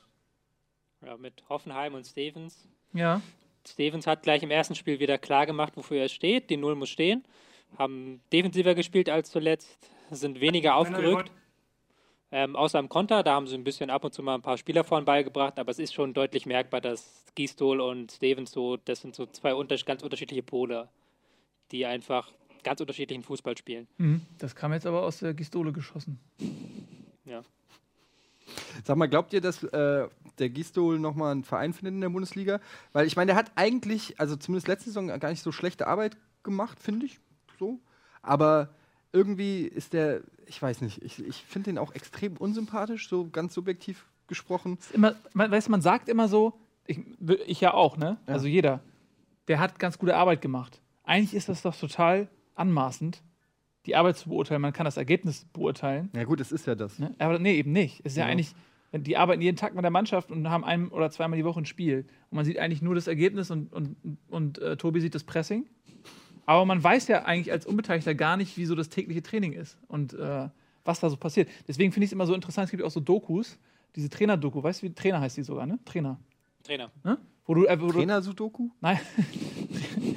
Ja, 1.06 1.18
mit 1.18 1.44
Hoffenheim 1.50 1.94
und 1.94 2.06
Stevens. 2.06 2.68
Ja. 2.94 3.22
Stevens 3.68 4.08
hat 4.08 4.24
gleich 4.24 4.44
im 4.44 4.52
ersten 4.52 4.76
Spiel 4.76 5.00
wieder 5.00 5.18
klar 5.18 5.46
gemacht, 5.46 5.74
wofür 5.76 6.02
er 6.02 6.10
steht. 6.10 6.50
Die 6.50 6.58
Null 6.58 6.76
muss 6.76 6.90
stehen. 6.90 7.26
haben 7.78 8.22
defensiver 8.32 8.76
gespielt 8.76 9.10
als 9.10 9.30
zuletzt, 9.30 9.90
sind 10.10 10.40
weniger 10.40 10.76
aufgerückt. 10.76 11.32
Ähm, 12.32 12.56
außer 12.56 12.80
im 12.80 12.90
Konter, 12.90 13.24
da 13.24 13.34
haben 13.34 13.48
sie 13.48 13.56
ein 13.56 13.64
bisschen 13.64 13.90
ab 13.90 14.04
und 14.04 14.14
zu 14.14 14.22
mal 14.22 14.36
ein 14.36 14.42
paar 14.42 14.58
Spieler 14.58 14.84
vorn 14.84 15.06
beigebracht, 15.06 15.58
aber 15.60 15.72
es 15.72 15.80
ist 15.80 15.94
schon 15.94 16.14
deutlich 16.14 16.46
merkbar, 16.46 16.82
dass 16.82 17.26
Gistol 17.36 17.80
und 17.80 18.12
Stevens 18.12 18.52
so, 18.52 18.76
das 18.76 19.02
sind 19.02 19.16
so 19.16 19.26
zwei 19.28 19.54
unter 19.54 19.78
ganz 19.78 20.04
unterschiedliche 20.04 20.44
Pole, 20.44 20.90
die 21.72 21.86
einfach 21.86 22.34
ganz 22.68 22.82
unterschiedlichen 22.82 23.24
Fußball 23.24 23.58
spielen. 23.58 23.88
Mhm. 23.98 24.22
Das 24.38 24.56
kam 24.56 24.74
jetzt 24.74 24.86
aber 24.86 25.04
aus 25.04 25.20
der 25.20 25.34
Gistole 25.34 25.72
geschossen. 25.72 26.20
Ja. 27.26 27.42
Sag 28.84 28.98
mal, 28.98 29.08
glaubt 29.08 29.34
ihr, 29.34 29.42
dass 29.42 29.64
äh, 29.64 30.08
der 30.40 30.50
Gistol 30.50 31.00
nochmal 31.00 31.32
einen 31.32 31.44
Verein 31.44 31.74
findet 31.74 31.96
in 31.96 32.02
der 32.02 32.10
Bundesliga? 32.10 32.60
Weil 32.94 33.08
ich 33.08 33.16
meine, 33.16 33.30
der 33.30 33.36
hat 33.36 33.52
eigentlich, 33.56 34.20
also 34.20 34.36
zumindest 34.36 34.68
letzte 34.68 34.90
Saison, 34.90 35.08
gar 35.08 35.30
nicht 35.30 35.42
so 35.42 35.52
schlechte 35.52 35.88
Arbeit 35.88 36.18
gemacht, 36.44 36.80
finde 36.80 37.06
ich. 37.06 37.20
So. 37.60 37.80
Aber 38.22 38.70
irgendwie 39.12 39.62
ist 39.62 39.94
der, 39.94 40.22
ich 40.46 40.62
weiß 40.62 40.82
nicht, 40.82 41.02
ich, 41.02 41.26
ich 41.26 41.44
finde 41.44 41.72
den 41.72 41.78
auch 41.78 41.94
extrem 41.96 42.38
unsympathisch, 42.38 43.10
so 43.10 43.30
ganz 43.30 43.54
subjektiv 43.54 44.06
gesprochen. 44.28 44.78
Ist 44.80 44.92
Immer, 44.92 45.16
man, 45.34 45.50
weißt, 45.52 45.68
du, 45.68 45.72
man 45.72 45.82
sagt 45.82 46.10
immer 46.10 46.28
so, 46.28 46.54
ich, 46.86 47.00
ich 47.46 47.62
ja 47.62 47.74
auch, 47.74 47.98
ne? 47.98 48.18
Ja. 48.28 48.34
Also 48.34 48.48
jeder, 48.48 48.82
der 49.48 49.60
hat 49.60 49.80
ganz 49.80 49.98
gute 49.98 50.16
Arbeit 50.16 50.42
gemacht. 50.42 50.82
Eigentlich 51.04 51.34
ist 51.34 51.50
das 51.50 51.62
doch 51.62 51.76
total 51.76 52.28
anmaßend, 52.60 53.24
die 53.86 53.96
Arbeit 53.96 54.18
zu 54.18 54.30
beurteilen. 54.30 54.62
Man 54.62 54.74
kann 54.74 54.86
das 54.86 54.98
Ergebnis 54.98 55.46
beurteilen. 55.54 56.10
Ja 56.16 56.24
gut, 56.26 56.42
es 56.42 56.52
ist 56.52 56.68
ja 56.68 56.76
das. 56.76 57.00
Ne? 57.00 57.16
Aber 57.20 57.40
nee, 57.40 57.58
eben 57.58 57.72
nicht. 57.72 58.00
Es 58.04 58.14
ist 58.14 58.18
ja, 58.18 58.26
Ja. 58.26 58.32
eigentlich, 58.32 58.54
die 58.94 59.18
arbeiten 59.18 59.42
jeden 59.42 59.58
Tag 59.58 59.76
mit 59.76 59.84
der 59.84 59.92
Mannschaft 59.92 60.32
und 60.32 60.50
haben 60.50 60.64
ein 60.66 60.90
oder 60.90 61.10
zweimal 61.12 61.38
die 61.38 61.46
Woche 61.46 61.62
ein 61.62 61.66
Spiel. 61.66 62.06
Und 62.30 62.36
man 62.36 62.46
sieht 62.46 62.58
eigentlich 62.60 62.82
nur 62.82 62.96
das 62.96 63.08
Ergebnis 63.08 63.50
und, 63.52 63.72
und, 63.74 63.96
und 64.30 64.60
äh, 64.60 64.76
Tobi 64.78 65.00
sieht 65.02 65.16
das 65.16 65.24
Pressing. 65.24 65.66
Aber 66.46 66.66
man 66.66 66.82
weiß 66.84 67.08
ja 67.10 67.24
eigentlich 67.26 67.52
als 67.52 67.66
Unbeteiligter 67.66 68.16
gar 68.16 68.38
nicht, 68.38 68.58
wie 68.58 68.66
so 68.66 68.76
das 68.76 68.90
tägliche 68.90 69.22
Training 69.22 69.54
ist 69.54 69.78
und 69.88 70.14
äh, 70.14 70.48
was 70.86 71.00
da 71.02 71.10
so 71.10 71.18
passiert. 71.18 71.50
Deswegen 71.68 71.92
finde 71.92 72.06
ich 72.06 72.10
es 72.10 72.14
immer 72.14 72.26
so 72.26 72.34
interessant, 72.34 72.66
es 72.66 72.72
gibt 72.72 72.84
auch 72.84 72.92
so 72.92 73.02
Dokus, 73.02 73.60
diese 73.96 74.10
Trainer-Doku, 74.10 74.64
weißt 74.64 74.82
du, 74.82 74.88
wie 74.88 74.94
Trainer 74.94 75.20
heißt 75.20 75.36
die 75.36 75.44
sogar, 75.44 75.66
ne? 75.66 75.80
Trainer. 75.84 76.18
Trainer. 76.64 76.90
Ne? 77.04 77.18
Wo 77.46 77.54
du, 77.54 77.66
äh, 77.66 77.80
wo 77.82 77.92
Trainer-Sudoku? 77.92 78.70
nein, 78.80 79.00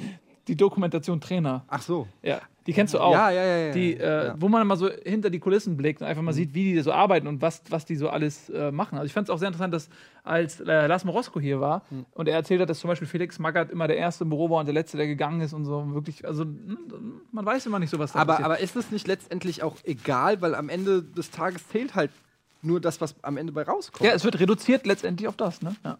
die 0.51 0.57
Dokumentation 0.57 1.21
Trainer. 1.21 1.63
Ach 1.69 1.81
so. 1.81 2.09
Ja, 2.21 2.41
die 2.67 2.73
kennst 2.73 2.93
du 2.93 2.99
auch. 2.99 3.13
Ja, 3.13 3.31
ja, 3.31 3.41
ja. 3.41 3.57
ja, 3.67 3.71
die, 3.71 3.95
äh, 3.95 4.25
ja. 4.27 4.35
wo 4.37 4.49
man 4.49 4.67
mal 4.67 4.75
so 4.75 4.89
hinter 4.89 5.29
die 5.29 5.39
Kulissen 5.39 5.77
blickt 5.77 6.01
und 6.01 6.07
einfach 6.07 6.21
mal 6.21 6.33
sieht, 6.33 6.53
wie 6.53 6.73
die 6.73 6.81
so 6.81 6.91
arbeiten 6.91 7.25
und 7.27 7.41
was, 7.41 7.63
was 7.69 7.85
die 7.85 7.95
so 7.95 8.09
alles 8.09 8.49
äh, 8.49 8.69
machen. 8.69 8.97
Also 8.97 9.05
ich 9.05 9.13
fand 9.13 9.29
es 9.29 9.33
auch 9.33 9.37
sehr 9.37 9.47
interessant, 9.47 9.73
dass 9.73 9.87
als 10.25 10.59
äh, 10.59 10.87
Lars 10.87 11.05
Morosko 11.05 11.39
hier 11.39 11.61
war 11.61 11.83
und 12.11 12.27
er 12.27 12.35
erzählt 12.35 12.59
hat, 12.59 12.69
dass 12.69 12.79
zum 12.79 12.89
Beispiel 12.89 13.07
Felix 13.07 13.39
Magath 13.39 13.71
immer 13.71 13.87
der 13.87 13.95
Erste 13.95 14.25
im 14.25 14.29
Büro 14.29 14.49
war 14.49 14.59
und 14.59 14.65
der 14.65 14.73
Letzte, 14.73 14.97
der 14.97 15.07
gegangen 15.07 15.39
ist 15.39 15.53
und 15.53 15.63
so 15.63 15.93
wirklich, 15.93 16.27
also 16.27 16.43
mm, 16.43 17.21
man 17.31 17.45
weiß 17.45 17.65
immer 17.65 17.79
nicht 17.79 17.91
so, 17.91 17.97
was 17.97 18.11
da 18.11 18.19
Aber, 18.19 18.33
passiert. 18.33 18.45
aber 18.45 18.59
ist 18.59 18.75
es 18.75 18.91
nicht 18.91 19.07
letztendlich 19.07 19.63
auch 19.63 19.77
egal, 19.85 20.41
weil 20.41 20.53
am 20.53 20.67
Ende 20.67 21.01
des 21.01 21.31
Tages 21.31 21.65
zählt 21.69 21.95
halt 21.95 22.11
nur 22.61 22.81
das, 22.81 22.99
was 22.99 23.15
am 23.23 23.37
Ende 23.37 23.53
bei 23.53 23.63
rauskommt. 23.63 24.05
ja, 24.05 24.13
es 24.13 24.25
wird 24.25 24.37
reduziert 24.39 24.85
letztendlich 24.85 25.29
auf 25.29 25.37
das, 25.37 25.61
ne? 25.61 25.75
Ja. 25.85 25.97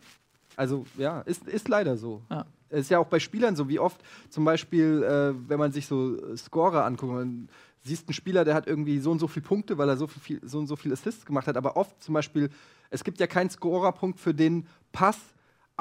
Also 0.61 0.85
ja, 0.95 1.21
ist, 1.21 1.47
ist 1.47 1.67
leider 1.69 1.97
so. 1.97 2.21
Ja. 2.29 2.45
Es 2.69 2.81
ist 2.81 2.89
ja 2.91 2.99
auch 2.99 3.07
bei 3.07 3.19
Spielern 3.19 3.55
so, 3.55 3.67
wie 3.67 3.79
oft 3.79 3.99
zum 4.29 4.45
Beispiel, 4.45 5.01
äh, 5.01 5.49
wenn 5.49 5.57
man 5.57 5.71
sich 5.71 5.87
so 5.87 6.15
äh, 6.17 6.37
Scorer 6.37 6.85
anguckt, 6.85 7.11
man 7.11 7.49
siehst 7.79 8.07
einen 8.07 8.13
Spieler, 8.13 8.45
der 8.45 8.53
hat 8.53 8.67
irgendwie 8.67 8.99
so 8.99 9.09
und 9.09 9.17
so 9.17 9.27
viele 9.27 9.43
Punkte, 9.43 9.79
weil 9.79 9.89
er 9.89 9.97
so 9.97 10.05
viel, 10.05 10.39
so 10.43 10.59
und 10.59 10.67
so 10.67 10.75
viel 10.75 10.93
Assists 10.93 11.25
gemacht 11.25 11.47
hat, 11.47 11.57
aber 11.57 11.77
oft 11.77 12.03
zum 12.03 12.13
Beispiel, 12.13 12.51
es 12.91 13.03
gibt 13.03 13.19
ja 13.19 13.25
keinen 13.25 13.49
Scorerpunkt 13.49 14.19
für 14.19 14.35
den 14.35 14.67
Pass 14.91 15.17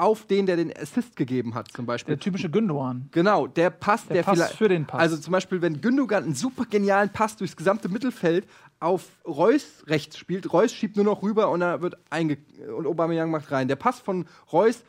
auf 0.01 0.25
den, 0.25 0.47
der 0.47 0.55
den 0.57 0.75
Assist 0.75 1.15
gegeben 1.15 1.53
hat, 1.53 1.71
zum 1.71 1.85
Beispiel. 1.85 2.15
Der 2.15 2.19
typische 2.19 2.49
Gündogan. 2.49 3.07
Genau, 3.11 3.45
der 3.45 3.69
Pass, 3.69 4.07
der, 4.07 4.15
Der 4.15 4.23
Pass 4.23 4.33
vielleicht. 4.39 4.55
für 4.55 4.67
den 4.67 4.87
Pass. 4.87 4.99
Also 4.99 5.17
zum 5.17 5.31
Beispiel, 5.31 5.61
wenn 5.61 5.79
Gündogan 5.79 6.23
einen 6.23 6.33
super 6.33 6.65
genialen 6.65 7.09
Pass 7.09 7.37
durchs 7.37 7.55
gesamte 7.55 7.87
Mittelfeld 7.87 8.47
auf 8.79 9.05
Reus 9.27 9.83
rechts 9.85 10.17
spielt, 10.17 10.51
Reus 10.51 10.73
schiebt 10.73 10.95
nur 10.95 11.05
noch 11.05 11.21
rüber 11.21 11.51
und 11.51 11.61
er 11.61 11.83
wird 11.83 11.97
einge 12.09 12.37
und 12.75 12.87
Aubameyang 12.87 13.29
macht 13.29 13.51
rein. 13.51 13.67
Der 13.67 13.75
Pass 13.75 13.99
von 13.99 14.25
Reus 14.51 14.83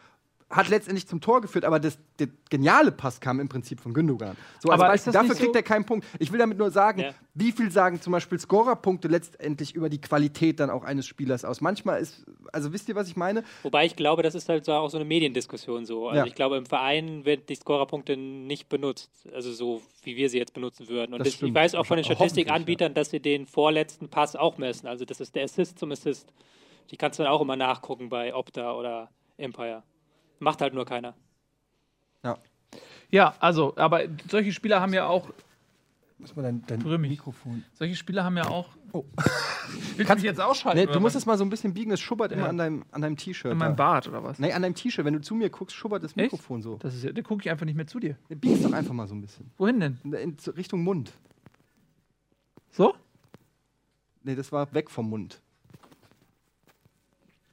hat 0.53 0.69
letztendlich 0.69 1.07
zum 1.09 1.21
Tor 1.21 1.41
geführt, 1.41 1.65
aber 1.65 1.81
das, 1.81 1.99
der 2.19 2.29
geniale 2.51 2.93
Pass 2.93 3.21
kam 3.21 3.41
im 3.41 3.49
Prinzip 3.49 3.81
von 3.81 3.95
Gündogan. 3.95 4.37
So, 4.61 4.69
als 4.69 4.81
Aber 4.81 4.88
Beispiel, 4.91 5.12
dafür 5.12 5.35
so- 5.35 5.43
kriegt 5.43 5.57
er 5.57 5.62
keinen 5.62 5.85
Punkt. 5.87 6.07
Ich 6.19 6.31
will 6.31 6.38
damit 6.38 6.59
nur 6.59 6.71
sagen, 6.71 7.01
Ja. 7.01 7.15
wie 7.35 7.53
viel 7.53 7.71
sagen 7.71 8.01
zum 8.01 8.12
Beispiel 8.12 8.38
Scorerpunkte 8.38 9.09
letztendlich 9.09 9.75
über 9.75 9.88
die 9.88 10.01
Qualität 10.01 10.61
dann 10.61 10.69
auch 10.71 10.85
eines 10.85 11.07
Spielers 11.07 11.45
aus. 11.45 11.61
Manchmal 11.62 12.01
ist, 12.03 12.25
also 12.53 12.73
wisst 12.73 12.88
ihr, 12.88 12.95
was 12.95 13.09
ich 13.09 13.17
meine? 13.17 13.45
Wobei 13.62 13.87
ich 13.87 13.97
glaube, 13.97 14.23
das 14.23 14.35
ist 14.35 14.49
halt 14.49 14.65
so 14.67 14.73
auch 14.73 14.91
so 14.91 14.99
eine 14.99 15.07
Mediendiskussion 15.07 15.87
so. 15.87 16.09
Also 16.09 16.19
Ja. 16.21 16.27
ich 16.27 16.35
glaube, 16.35 16.57
im 16.59 16.67
Verein 16.67 17.25
werden 17.25 17.43
die 17.49 17.55
Scorerpunkte 17.55 18.17
nicht 18.19 18.69
benutzt, 18.69 19.11
also 19.33 19.51
so 19.53 19.81
wie 20.03 20.17
wir 20.17 20.29
sie 20.29 20.38
jetzt 20.38 20.53
benutzen 20.53 20.88
würden. 20.88 21.15
Und 21.15 21.21
Das 21.21 21.33
das 21.38 21.43
ich 21.43 21.55
weiß 21.55 21.75
auch 21.77 21.87
von 21.87 21.97
den 21.97 22.05
Statistikanbietern, 22.05 22.93
dass 22.93 23.11
sie 23.11 23.21
den 23.21 23.47
vorletzten 23.47 24.09
Pass 24.09 24.37
auch 24.37 24.59
messen. 24.59 24.87
Also 24.87 25.05
das 25.07 25.21
ist 25.21 25.35
der 25.35 25.45
Assist 25.45 25.79
zum 25.79 25.91
Assist. 25.93 26.33
Die 26.91 26.97
kannst 26.99 27.19
du 27.19 27.23
dann 27.23 27.33
auch 27.33 27.41
immer 27.41 27.57
nachgucken 27.57 28.11
bei 28.11 28.35
Opta 28.35 28.75
oder 28.75 29.09
Empire. 29.38 29.83
Macht 30.42 30.61
halt 30.61 30.74
nur 30.74 30.85
keiner. 30.85 31.14
Ja. 32.24 32.37
Ja, 33.11 33.35
also, 33.38 33.76
aber 33.76 34.02
solche 34.28 34.52
Spieler 34.52 34.81
haben 34.81 34.92
ja 34.92 35.07
auch, 35.07 35.28
Muss 36.18 36.35
man 36.35 36.62
dein, 36.66 36.81
dein. 36.83 37.00
Mikrofon. 37.00 37.64
solche 37.74 37.94
Spieler 37.94 38.24
haben 38.24 38.37
ja 38.37 38.48
auch. 38.48 38.68
Oh. 38.92 39.05
Willst 39.96 40.11
du 40.11 40.14
mich 40.14 40.22
jetzt 40.24 40.40
ausschalten? 40.40 40.81
Nee, 40.81 40.87
du 40.87 40.98
musst 40.98 41.14
es 41.14 41.26
mal 41.26 41.38
so 41.38 41.44
ein 41.44 41.50
bisschen 41.50 41.74
biegen, 41.74 41.92
es 41.92 42.00
schubbert 42.00 42.33
immer 42.33 42.42
Ja. 42.44 42.48
an 42.48 42.57
deinem, 42.59 42.85
an 42.90 43.02
deinem 43.02 43.16
T-Shirt. 43.16 43.52
in 43.52 43.59
meinem. 43.59 43.76
Bart 43.76 44.09
oder 44.09 44.24
was? 44.24 44.38
Nee, 44.38 44.52
an 44.52 44.62
deinem 44.62 44.74
T-Shirt. 44.74 45.05
Wenn 45.05 45.14
du 45.14 45.20
zu 45.20 45.35
mir 45.35 45.48
guckst, 45.50 45.76
schubbert 45.76 46.02
das 46.02 46.11
Echt? 46.12 46.33
Mikrofon 46.33 46.61
so. 46.62 46.76
Das 46.76 46.94
ist 46.94 47.05
ja, 47.05 47.12
da 47.12 47.22
gucke 47.22 47.42
ich 47.42 47.50
einfach 47.50 47.66
nicht 47.66 47.76
mehr 47.76 47.87
zu 47.87 48.00
dir. 48.00 48.16
Bieg 48.28 48.57
es 48.57 48.62
doch 48.62 48.72
einfach 48.72 48.94
mal 48.94 49.07
so 49.07 49.14
ein 49.14 49.20
bisschen. 49.20 49.50
Wohin 49.59 49.78
denn? 49.78 49.98
In, 50.05 50.12
in 50.14 50.37
Richtung 50.57 50.83
Mund. 50.83 51.12
So? 52.70 52.96
Nee, 54.24 54.35
das 54.35 54.50
war 54.50 54.72
weg 54.74 54.90
vom 54.90 55.09
Mund. 55.09 55.40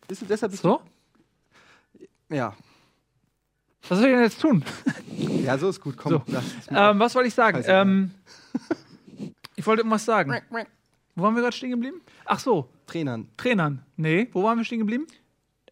Bist 0.08 0.21
du 0.21 0.25
deshalb 0.25 0.52
bist 0.52 0.63
So? 0.63 0.82
Du, 1.93 2.36
ja. 2.36 2.56
Was 3.89 3.97
soll 3.99 4.08
ich 4.08 4.13
denn 4.13 4.23
jetzt 4.23 4.41
tun? 4.41 4.63
Ja, 5.43 5.58
so 5.58 5.67
ist 5.69 5.82
gut. 5.82 5.97
Komm, 5.97 6.21
So. 6.28 6.41
Ähm, 6.71 6.99
was 6.99 7.13
wollte 7.15 7.28
ich 7.28 7.34
sagen? 7.34 7.62
Ähm, 7.67 8.12
ich 9.56 9.65
wollte 9.65 9.82
irgendwas 9.82 10.06
sagen. 10.06 10.34
Wo 11.15 11.23
waren 11.23 11.36
wir 11.36 11.41
gerade 11.41 11.56
stehen 11.56 11.71
geblieben? 11.71 12.02
Ach 12.25 12.39
so, 12.39 12.69
Trainern. 12.88 13.28
Trainern. 13.36 13.84
Nee, 13.97 14.30
wo 14.32 14.43
waren 14.43 14.58
wir 14.58 14.63
stehen 14.65 14.80
geblieben? 14.80 15.08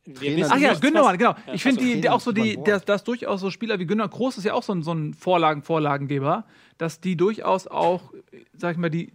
Wir 0.04 0.16
Trainer- 0.16 0.38
wissen 0.38 0.52
Ach 0.54 0.58
ja, 0.58 0.74
Gündogan, 0.74 1.18
genau. 1.18 1.32
Ja, 1.48 1.54
ich 1.54 1.64
finde 1.64 1.82
die, 1.84 1.94
Trainer 2.02 2.14
auch 2.16 2.20
so 2.20 2.32
die, 2.32 2.58
dass, 2.64 2.84
dass 2.86 3.04
durchaus 3.04 3.40
so 3.42 3.52
Spieler 3.52 3.80
wie 3.80 3.86
Gündogan 3.86 4.10
Groß 4.12 4.38
ist 4.38 4.44
ja 4.46 4.54
auch 4.54 4.64
so 4.64 4.74
ein, 4.74 4.84
so 4.84 4.94
ein 4.94 5.14
Vorlagen, 5.14 5.62
Vorlagengeber, 5.64 6.46
dass 6.78 7.00
die 7.00 7.16
durchaus 7.16 7.68
auch, 7.68 8.14
sag 8.58 8.74
ich 8.74 8.78
mal, 8.78 8.90
die, 8.90 9.14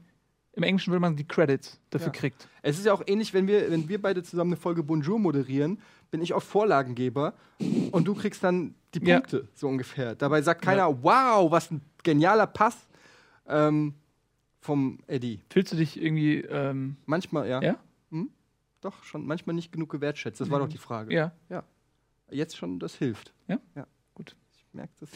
im 0.54 0.62
Englischen 0.62 0.92
würde 0.92 1.00
man 1.00 1.16
die 1.16 1.24
Credits 1.26 1.80
dafür 1.90 2.08
Ja. 2.08 2.12
kriegt. 2.12 2.48
Es 2.62 2.78
ist 2.78 2.86
ja 2.86 2.92
auch 2.92 3.02
ähnlich, 3.06 3.34
wenn 3.34 3.46
wir, 3.46 3.70
wenn 3.70 3.88
wir 3.88 4.00
beide 4.00 4.22
zusammen 4.22 4.52
eine 4.52 4.60
Folge 4.60 4.82
Bonjour 4.82 5.18
moderieren, 5.18 5.78
bin 6.12 6.22
ich 6.22 6.34
auch 6.34 6.42
Vorlagengeber 6.42 7.34
und 7.90 8.06
du 8.06 8.14
kriegst 8.14 8.44
dann 8.44 8.76
die 8.94 9.04
Ja. 9.04 9.16
Punkte, 9.18 9.48
so 9.54 9.66
ungefähr. 9.66 10.14
Dabei 10.14 10.42
sagt 10.42 10.62
keiner, 10.62 11.02
wow, 11.02 11.50
was 11.50 11.72
ein 11.72 11.80
genialer 12.04 12.46
Pass 12.46 12.76
ähm, 13.48 13.94
vom 14.60 15.00
Eddie. 15.08 15.40
Fühlst 15.50 15.72
du 15.72 15.76
dich 15.76 16.00
irgendwie, 16.00 16.42
ähm, 16.42 16.96
Manchmal, 17.06 17.48
ja. 17.48 17.60
ja? 17.60 17.76
Doch, 18.82 19.04
schon 19.04 19.24
manchmal 19.26 19.54
nicht 19.54 19.70
genug 19.72 19.90
gewertschätzt. 19.90 20.40
Das 20.40 20.50
war 20.50 20.58
doch 20.58 20.68
die 20.68 20.78
Frage. 20.78 21.14
Ja. 21.14 21.32
Jetzt 22.30 22.56
schon, 22.56 22.78
das 22.78 22.94
hilft. 22.96 23.32
Ja? 23.46 23.58
Ja. 23.76 23.86
Gut. 24.14 24.34
Ich 24.56 24.74
merke, 24.74 24.92
das. 25.00 25.10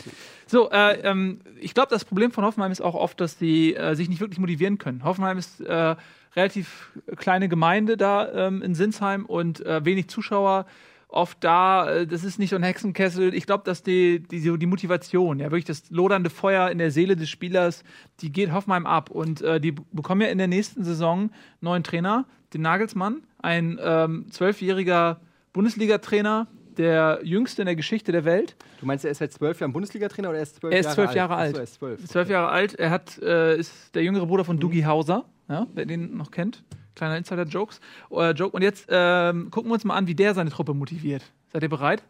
So, 0.47 0.71
äh, 0.71 1.01
ähm, 1.01 1.41
ich 1.61 1.75
glaube, 1.75 1.89
das 1.91 2.05
Problem 2.05 2.31
von 2.31 2.45
Hoffenheim 2.45 2.71
ist 2.71 2.81
auch 2.81 2.95
oft, 2.95 3.21
dass 3.21 3.37
die 3.39 3.75
äh, 3.75 3.95
sich 3.97 4.09
nicht 4.09 4.21
wirklich 4.21 4.39
motivieren 4.39 4.79
können. 4.79 5.03
Hoffenheim 5.03 5.37
ist 5.39 5.61
äh, 5.61 5.97
relativ 6.37 6.90
kleine 7.16 7.49
Gemeinde 7.49 7.96
da 7.96 8.46
ähm, 8.49 8.62
in 8.62 8.75
Sinsheim 8.75 9.25
und 9.25 9.64
äh, 9.64 9.85
wenig 9.85 10.09
Zuschauer. 10.09 10.66
Oft 11.09 11.42
da, 11.42 11.88
äh, 11.90 12.07
das 12.07 12.25
ist 12.25 12.38
nicht 12.38 12.51
so 12.51 12.57
ein 12.57 12.62
Hexenkessel. 12.62 13.33
Ich 13.35 13.46
glaube, 13.46 13.64
dass 13.64 13.83
die, 13.83 14.20
die, 14.20 14.59
die 14.59 14.66
Motivation, 14.66 15.38
ja, 15.38 15.46
wirklich 15.46 15.64
das 15.64 15.85
lodernde 15.90 16.31
Feuer 16.31 16.70
in 16.70 16.79
der 16.79 16.90
Seele 16.90 17.16
des 17.16 17.31
Spielers, 17.31 17.85
die 18.20 18.31
geht 18.31 18.53
Hoffenheim 18.53 18.87
ab. 18.87 19.11
Und 19.11 19.40
äh, 19.40 19.61
die 19.61 19.72
bekommen 19.72 20.20
ja 20.20 20.29
in 20.29 20.38
der 20.38 20.49
nächsten 20.49 20.85
Saison 20.85 21.20
einen 21.20 21.31
neuen 21.61 21.85
Trainer, 21.85 22.27
den 22.53 22.62
Nagelsmann, 22.62 23.22
ein 23.38 23.79
ähm, 23.83 24.27
zwölfjähriger 24.31 25.20
Bundesliga-Trainer, 25.53 26.49
der 26.77 27.20
jüngste 27.22 27.62
in 27.62 27.66
der 27.66 27.77
Geschichte 27.77 28.12
der 28.12 28.25
Welt. 28.27 28.57
Du 28.81 28.87
meinst, 28.87 29.05
er 29.05 29.11
ist 29.11 29.18
seit 29.18 29.33
zwölf 29.33 29.59
Jahren 29.61 29.72
Bundesliga-Trainer 29.72 30.29
oder 30.29 30.38
er 30.38 30.42
ist 30.42 30.57
zwölf 30.57 30.75
Er 30.75 30.81
ist 30.81 30.85
Jahre 30.87 30.94
zwölf 30.96 31.09
alt? 31.09 31.16
Jahre 31.16 31.35
alt. 31.37 31.57
er 31.57 31.62
ist 31.62 31.75
zwölf. 31.75 32.03
Ist 32.03 32.12
zwölf 32.12 32.29
Jahre 32.29 32.49
alt. 32.51 32.75
Er 32.75 32.90
hat, 32.90 33.18
äh, 33.22 33.57
ist 33.57 33.94
der 33.94 34.03
jüngere 34.03 34.27
Bruder 34.27 34.44
von 34.44 34.59
Dougie 34.59 34.85
Hauser, 34.85 35.25
ja, 35.49 35.67
wer 35.75 35.87
den 35.87 36.17
noch 36.17 36.31
kennt. 36.31 36.65
Kleiner 36.95 37.17
Insider-Jokes. 37.19 37.81
Äh, 38.11 38.31
Joke. 38.31 38.57
Und 38.57 38.63
jetzt 38.63 38.87
ähm, 38.89 39.51
gucken 39.51 39.71
wir 39.71 39.75
uns 39.75 39.85
mal 39.85 39.97
an, 39.97 40.07
wie 40.07 40.15
der 40.15 40.35
seine 40.35 40.51
Truppe 40.51 40.75
motiviert. 40.75 41.23
Seid 41.53 41.63
ihr 41.63 41.69
bereit? 41.69 42.03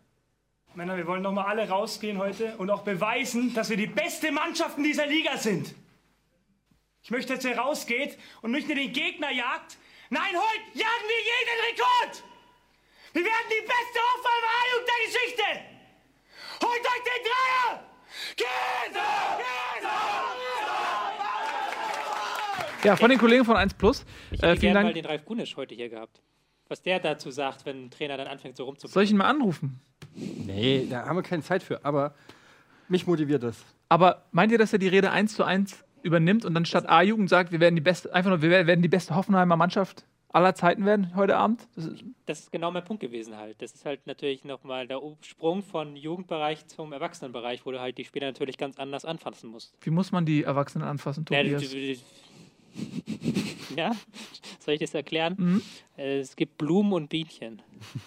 Männer, 0.74 0.96
wir 0.96 1.06
wollen 1.06 1.22
noch 1.22 1.32
mal 1.32 1.44
alle 1.44 1.68
rausgehen 1.68 2.18
heute 2.18 2.54
und 2.58 2.70
auch 2.70 2.82
beweisen, 2.82 3.54
dass 3.54 3.70
wir 3.70 3.78
die 3.78 3.86
beste 3.86 4.30
Mannschaft 4.30 4.76
in 4.76 4.84
dieser 4.84 5.06
Liga 5.06 5.36
sind. 5.38 5.74
Ich 7.02 7.10
möchte, 7.10 7.34
dass 7.34 7.44
ihr 7.44 7.56
rausgeht 7.56 8.18
und 8.42 8.50
nicht 8.50 8.68
nur 8.68 8.76
den 8.76 8.92
Gegner 8.92 9.30
jagt. 9.30 9.78
Nein, 10.10 10.34
heute 10.34 10.78
jagen 10.78 11.06
wir 11.08 11.18
jeden 11.18 11.60
Rekord! 11.70 12.24
Wir 13.12 13.24
werden 13.24 13.48
die 13.48 13.62
beste 13.62 13.98
Aufwärmung 14.12 14.84
der 14.86 15.06
Geschichte! 15.06 15.42
Holt 16.62 16.80
euch 16.80 17.02
den 17.04 17.22
Dreier! 17.24 17.84
Geht! 18.36 18.92
Geht! 18.92 20.45
Ja, 22.86 22.96
von 22.96 23.10
den 23.10 23.18
Kollegen 23.18 23.44
von 23.44 23.56
1 23.56 23.74
Plus. 23.74 24.04
Ich 24.30 24.42
Äh, 24.42 24.46
hätte 24.48 24.60
vielen 24.60 24.72
gerne 24.74 24.88
mal 24.88 24.92
den 24.94 25.04
Ralf 25.06 25.24
Gunisch 25.24 25.56
heute 25.56 25.74
hier 25.74 25.88
gehabt. 25.88 26.20
Was 26.68 26.82
der 26.82 26.98
dazu 26.98 27.30
sagt, 27.30 27.64
wenn 27.66 27.84
ein 27.86 27.90
Trainer 27.90 28.16
dann 28.16 28.26
anfängt, 28.26 28.56
so 28.56 28.64
rumzubringen. 28.64 28.92
Soll 28.92 29.02
ich 29.04 29.10
ihn 29.10 29.16
mal 29.16 29.26
anrufen? 29.28 29.80
Nee, 30.14 30.86
da 30.90 31.06
haben 31.06 31.16
wir 31.16 31.22
keine 31.22 31.42
Zeit 31.42 31.62
für, 31.62 31.84
aber 31.84 32.14
mich 32.88 33.06
motiviert 33.06 33.42
das. 33.42 33.56
Aber 33.88 34.24
meint 34.32 34.50
ihr, 34.52 34.58
dass 34.58 34.72
er 34.72 34.78
die 34.78 34.88
Rede 34.88 35.10
1 35.12 35.34
zu 35.34 35.44
1 35.44 35.84
übernimmt 36.02 36.44
und 36.44 36.54
dann 36.54 36.64
statt 36.64 36.88
A-Jugend 36.88 37.28
sagt, 37.28 37.52
wir 37.52 37.60
werden 37.60 37.74
die 37.76 37.80
beste, 37.82 38.12
einfach 38.14 38.30
nur, 38.30 38.42
wir 38.42 38.50
werden 38.66 38.82
die 38.82 38.88
beste 38.88 39.14
Hoffenheimer 39.14 39.56
Mannschaft 39.56 40.04
aller 40.28 40.54
Zeiten 40.54 40.84
werden 40.84 41.12
heute 41.16 41.36
Abend? 41.36 41.66
Das 41.76 41.86
ist, 41.86 42.04
Das 42.26 42.40
ist 42.40 42.52
genau 42.52 42.70
mein 42.70 42.84
Punkt 42.84 43.00
gewesen 43.00 43.36
halt. 43.36 43.60
Das 43.62 43.72
ist 43.72 43.86
halt 43.86 44.06
natürlich 44.06 44.44
nochmal 44.44 44.86
der 44.86 45.00
Sprung 45.22 45.62
von 45.62 45.96
Jugendbereich 45.96 46.66
zum 46.66 46.92
Erwachsenenbereich, 46.92 47.64
wo 47.64 47.70
du 47.70 47.80
halt 47.80 47.96
die 47.96 48.04
Spieler 48.04 48.26
natürlich 48.26 48.58
ganz 48.58 48.78
anders 48.78 49.04
anfassen 49.04 49.48
musst. 49.50 49.72
wie 49.80 49.90
muss 49.90 50.12
man 50.12 50.26
die 50.26 50.42
Erwachsenen 50.42 50.86
anfassen, 50.86 51.24
Ja, 51.30 51.42
du, 51.42 51.50
Tobias? 51.54 51.70
du, 51.70 51.78
du, 51.94 51.96
ja, 53.76 53.92
soll 54.58 54.74
ich 54.74 54.80
das 54.80 54.94
erklären? 54.94 55.34
Mhm. 55.38 55.62
Es 55.96 56.36
gibt 56.36 56.58
Blumen 56.58 56.92
und 56.92 57.08
Bienchen. 57.08 57.62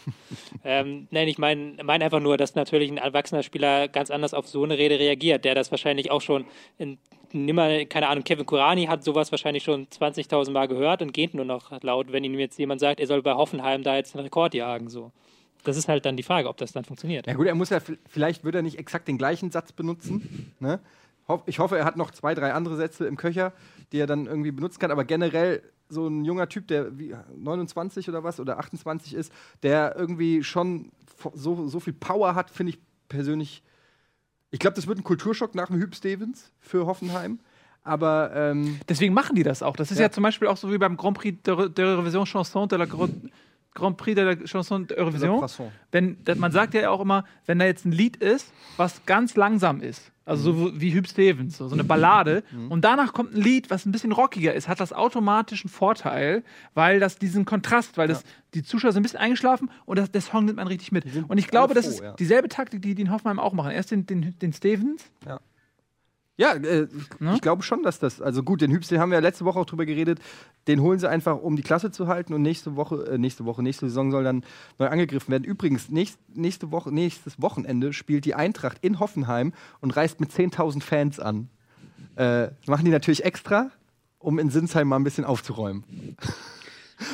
ähm, 0.63 1.07
nein, 1.11 1.27
ich 1.27 1.37
meine 1.37 1.83
mein 1.83 2.01
einfach 2.01 2.19
nur, 2.19 2.37
dass 2.37 2.55
natürlich 2.55 2.91
ein 2.91 2.97
erwachsener 2.97 3.43
Spieler 3.43 3.87
ganz 3.87 4.11
anders 4.11 4.33
auf 4.33 4.47
so 4.47 4.63
eine 4.63 4.77
Rede 4.77 4.99
reagiert, 4.99 5.45
der 5.45 5.55
das 5.55 5.71
wahrscheinlich 5.71 6.11
auch 6.11 6.21
schon 6.21 6.45
in 6.77 6.97
nimmer, 7.33 7.85
keine 7.85 8.07
Ahnung, 8.07 8.23
Kevin 8.23 8.45
Kurani 8.45 8.85
hat 8.85 9.03
sowas 9.03 9.31
wahrscheinlich 9.31 9.63
schon 9.63 9.87
20.000 9.87 10.51
Mal 10.51 10.67
gehört 10.67 11.01
und 11.01 11.13
geht 11.13 11.33
nur 11.33 11.45
noch 11.45 11.71
laut, 11.83 12.11
wenn 12.11 12.23
ihm 12.23 12.37
jetzt 12.39 12.57
jemand 12.57 12.81
sagt, 12.81 12.99
er 12.99 13.07
soll 13.07 13.21
bei 13.21 13.33
Hoffenheim 13.33 13.83
da 13.83 13.95
jetzt 13.95 14.15
einen 14.15 14.23
Rekord 14.23 14.53
jagen. 14.53 14.89
So. 14.89 15.11
Das 15.63 15.77
ist 15.77 15.87
halt 15.87 16.05
dann 16.05 16.17
die 16.17 16.23
Frage, 16.23 16.47
ob 16.47 16.57
das 16.57 16.71
dann 16.71 16.85
funktioniert. 16.85 17.27
Ja 17.27 17.33
gut, 17.33 17.47
er 17.47 17.55
muss 17.55 17.69
ja, 17.69 17.79
vielleicht 18.07 18.43
wird 18.43 18.55
er 18.55 18.61
nicht 18.61 18.79
exakt 18.79 19.07
den 19.07 19.17
gleichen 19.17 19.51
Satz 19.51 19.71
benutzen. 19.71 20.53
Ne? 20.59 20.79
Ich 21.45 21.59
hoffe, 21.59 21.77
er 21.77 21.85
hat 21.85 21.95
noch 21.95 22.11
zwei, 22.11 22.33
drei 22.33 22.53
andere 22.53 22.75
Sätze 22.75 23.05
im 23.05 23.15
Köcher, 23.15 23.53
die 23.91 23.99
er 23.99 24.07
dann 24.07 24.25
irgendwie 24.25 24.51
benutzen 24.51 24.79
kann. 24.79 24.91
Aber 24.91 25.03
generell 25.05 25.61
so 25.89 26.07
ein 26.07 26.23
junger 26.25 26.47
Typ, 26.49 26.67
der 26.67 26.97
wie 26.99 27.15
29 27.35 28.07
oder 28.09 28.23
was 28.23 28.39
oder 28.39 28.59
28 28.59 29.13
ist, 29.15 29.31
der 29.63 29.95
irgendwie 29.97 30.43
schon 30.43 30.91
so, 31.33 31.67
so 31.67 31.79
viel 31.79 31.93
Power 31.93 32.35
hat, 32.35 32.49
finde 32.51 32.71
ich 32.73 32.79
persönlich. 33.07 33.63
Ich 34.51 34.59
glaube, 34.59 34.75
das 34.75 34.87
wird 34.87 34.99
ein 34.99 35.03
Kulturschock 35.03 35.55
nach 35.55 35.67
dem 35.67 35.77
Hüb 35.79 35.95
Stevens 35.95 36.51
für 36.59 36.85
Hoffenheim. 36.85 37.39
Aber 37.83 38.31
ähm, 38.35 38.79
Deswegen 38.87 39.13
machen 39.13 39.35
die 39.35 39.43
das 39.43 39.63
auch. 39.63 39.75
Das 39.75 39.89
ist 39.89 39.97
ja, 39.97 40.05
Ja. 40.05 40.11
zum 40.11 40.21
Beispiel 40.23 40.47
auch 40.47 40.57
so 40.57 40.71
wie 40.71 40.77
beim 40.77 40.97
Grand 40.97 41.17
Prix 41.17 41.41
de, 41.43 41.69
de 41.69 41.85
Revision 41.85 42.25
Chanson 42.25 42.67
de 42.67 42.77
la 42.77 42.85
Gro- 42.85 43.09
Grand 43.79 43.97
Prix 43.97 44.15
de 44.15 44.21
la 44.23 44.35
Chanson 44.45 44.81
de 44.81 44.95
Eurovision. 44.95 45.39
Croissant. 45.39 45.71
Wenn, 45.91 46.17
man 46.37 46.51
sagt 46.51 46.73
ja 46.73 46.89
auch 46.89 47.01
immer, 47.01 47.23
wenn 47.45 47.59
da 47.59 47.65
jetzt 47.65 47.85
ein 47.85 47.91
Lied 47.91 48.17
ist, 48.17 48.51
was 48.77 49.05
ganz 49.05 49.35
langsam 49.35 49.81
ist, 49.81 50.11
also 50.25 50.53
so 50.53 50.79
wie 50.79 50.93
Hüb 50.93 51.07
Stevens, 51.07 51.57
so, 51.57 51.67
so 51.67 51.73
eine 51.73 51.83
Ballade, 51.83 52.43
und 52.69 52.85
danach 52.85 53.13
kommt 53.13 53.33
ein 53.33 53.41
Lied, 53.41 53.71
was 53.71 53.87
ein 53.87 53.91
bisschen 53.91 54.11
rockiger 54.11 54.53
ist, 54.53 54.67
hat 54.67 54.79
das 54.79 54.93
automatisch 54.93 55.65
einen 55.65 55.71
Vorteil, 55.71 56.43
weil 56.75 56.99
das 56.99 57.17
diesen 57.17 57.45
Kontrast, 57.45 57.97
weil 57.97 58.07
das, 58.07 58.23
die 58.53 58.61
Zuschauer 58.61 58.91
sind 58.91 58.99
ein 58.99 59.03
bisschen 59.03 59.19
eingeschlafen 59.19 59.71
und 59.85 59.97
das, 59.97 60.11
der 60.11 60.21
Song 60.21 60.45
nimmt 60.45 60.57
man 60.57 60.67
richtig 60.67 60.91
mit. 60.91 61.05
Und 61.27 61.39
ich 61.39 61.47
glaube, 61.47 61.73
alle 61.73 61.81
das 61.81 61.85
froh, 61.85 61.93
ist 61.93 62.03
ja. 62.03 62.13
dieselbe 62.13 62.47
Taktik, 62.47 62.83
die 62.83 62.93
die 62.93 63.01
in 63.01 63.11
Hoffenheim 63.11 63.39
auch 63.39 63.53
machen. 63.53 63.71
Erst 63.71 63.89
den, 63.89 64.05
den, 64.05 64.37
den 64.37 64.53
Stevens, 64.53 65.03
Ja, 65.25 65.39
äh, 66.53 66.87
Ne? 67.19 67.33
ich 67.35 67.41
glaube 67.41 67.63
schon, 67.63 67.83
dass 67.83 67.99
das, 67.99 68.21
also 68.21 68.43
gut, 68.43 68.61
den 68.61 68.71
Hübs, 68.71 68.87
den 68.87 68.99
haben 68.99 69.09
wir 69.11 69.17
ja 69.17 69.21
letzte 69.21 69.43
Woche 69.43 69.59
auch 69.59 69.65
drüber 69.65 69.85
geredet, 69.85 70.19
den 70.67 70.81
holen 70.81 70.97
sie 70.97 71.09
einfach, 71.09 71.37
um 71.37 71.55
die 71.57 71.61
Klasse 71.61 71.91
zu 71.91 72.07
halten 72.07 72.33
und 72.33 72.41
nächste 72.41 72.77
Woche, 72.77 73.05
äh, 73.07 73.17
nächste 73.17 73.43
Woche, 73.43 73.61
nächste 73.61 73.87
Saison 73.87 74.09
soll 74.09 74.23
dann 74.23 74.43
neu 74.77 74.87
angegriffen 74.87 75.31
werden. 75.31 75.43
Übrigens, 75.43 75.89
nächst, 75.89 76.17
nächste 76.33 76.71
Woche, 76.71 76.93
nächstes 76.93 77.41
Wochenende 77.41 77.91
spielt 77.91 78.23
die 78.23 78.35
Eintracht 78.35 78.77
in 78.81 78.99
Hoffenheim 78.99 79.53
und 79.81 79.95
reist 79.95 80.21
mit 80.21 80.31
10.000 80.31 80.81
Fans 80.81 81.19
an. 81.19 81.49
Äh, 82.15 82.49
machen 82.67 82.85
die 82.85 82.91
natürlich 82.91 83.25
extra, 83.25 83.71
um 84.17 84.39
in 84.39 84.49
Sinsheim 84.49 84.87
mal 84.87 84.95
ein 84.95 85.03
bisschen 85.03 85.25
aufzuräumen. 85.25 85.83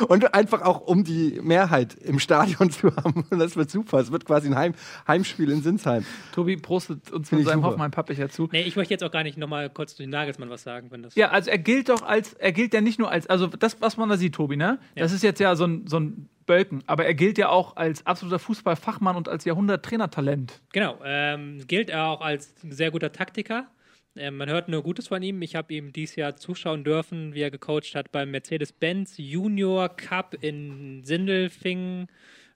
Und 0.08 0.34
einfach 0.34 0.62
auch, 0.62 0.82
um 0.82 1.04
die 1.04 1.40
Mehrheit 1.42 1.94
im 1.96 2.20
Stadion 2.20 2.70
zu 2.72 2.96
haben. 2.96 3.26
Und 3.30 3.40
das 3.40 3.56
wird 3.56 3.70
super. 3.70 4.00
Es 4.00 4.12
wird 4.12 4.26
quasi 4.26 4.48
ein 4.48 4.56
Heim 4.56 4.74
Heimspiel 5.08 5.50
in 5.52 5.62
Sinsheim. 5.62 6.06
Tobi 6.34 6.58
prostet 6.58 7.12
uns 7.12 7.30
Find 7.30 7.42
ich 7.42 7.48
seinem 7.48 7.58
super. 7.58 7.68
Hoffenheim-Pappbecher 7.68 8.30
zu. 8.30 8.50
Nee, 8.52 8.64
ich 8.64 8.76
möchte 8.76 8.94
jetzt 8.94 9.04
auch 9.04 9.12
gar 9.12 9.24
nicht 9.24 9.38
nochmal 9.38 9.70
kurz 9.70 9.96
zu 9.96 10.04
den 10.04 10.10
Nagelsmann 10.10 10.50
was 10.50 10.64
sagen, 10.64 10.88
wenn 10.92 11.04
das. 11.04 11.16
Ja, 11.16 11.30
also 11.30 11.50
er 11.50 11.58
gilt 11.58 11.90
doch 11.90 12.02
als, 12.02 12.34
er 12.34 12.52
gilt 12.52 12.74
ja 12.74 12.82
nicht 12.82 13.00
nur 13.00 13.12
als, 13.12 13.28
also 13.28 13.48
das, 13.48 13.82
was 13.82 13.98
man 13.98 14.10
da 14.10 14.18
sieht, 14.18 14.36
Tobi, 14.36 14.58
ne? 14.58 14.80
Das 14.96 15.12
ist 15.12 15.24
jetzt 15.24 15.40
ja 15.40 15.56
so 15.56 15.66
ein, 15.66 15.88
so 15.88 16.00
ein 16.00 16.30
Bölken, 16.46 16.84
aber 16.88 17.06
er 17.06 17.14
gilt 17.14 17.38
ja 17.38 17.50
auch 17.50 17.76
als 17.76 18.06
absoluter 18.06 18.40
Fußballfachmann 18.40 19.16
und 19.16 19.30
als 19.30 19.46
Jahrhundert-Trainertalent. 19.46 20.62
Genau, 20.74 20.98
ähm, 21.04 21.66
gilt 21.68 21.90
er 21.90 22.08
auch 22.08 22.22
als 22.22 22.54
ein 22.64 22.72
sehr 22.72 22.92
guter 22.92 23.12
Taktiker. 23.12 23.68
Ähm, 24.18 24.38
man 24.38 24.50
hört 24.50 24.70
nur 24.70 24.84
Gutes 24.84 25.08
von 25.08 25.22
ihm. 25.22 25.42
Ich 25.42 25.56
habe 25.56 25.74
ihm 25.74 25.92
dieses 25.92 26.16
Jahr 26.16 26.36
zuschauen 26.36 26.84
dürfen, 26.84 27.34
wie 27.34 27.42
er 27.42 27.52
gecoacht 27.52 27.96
hat 27.96 28.12
beim 28.12 28.32
Mercedes-Benz 28.32 29.16
Junior 29.18 29.90
Cup 29.90 30.38
in 30.42 31.04
Sindelfingen 31.04 32.08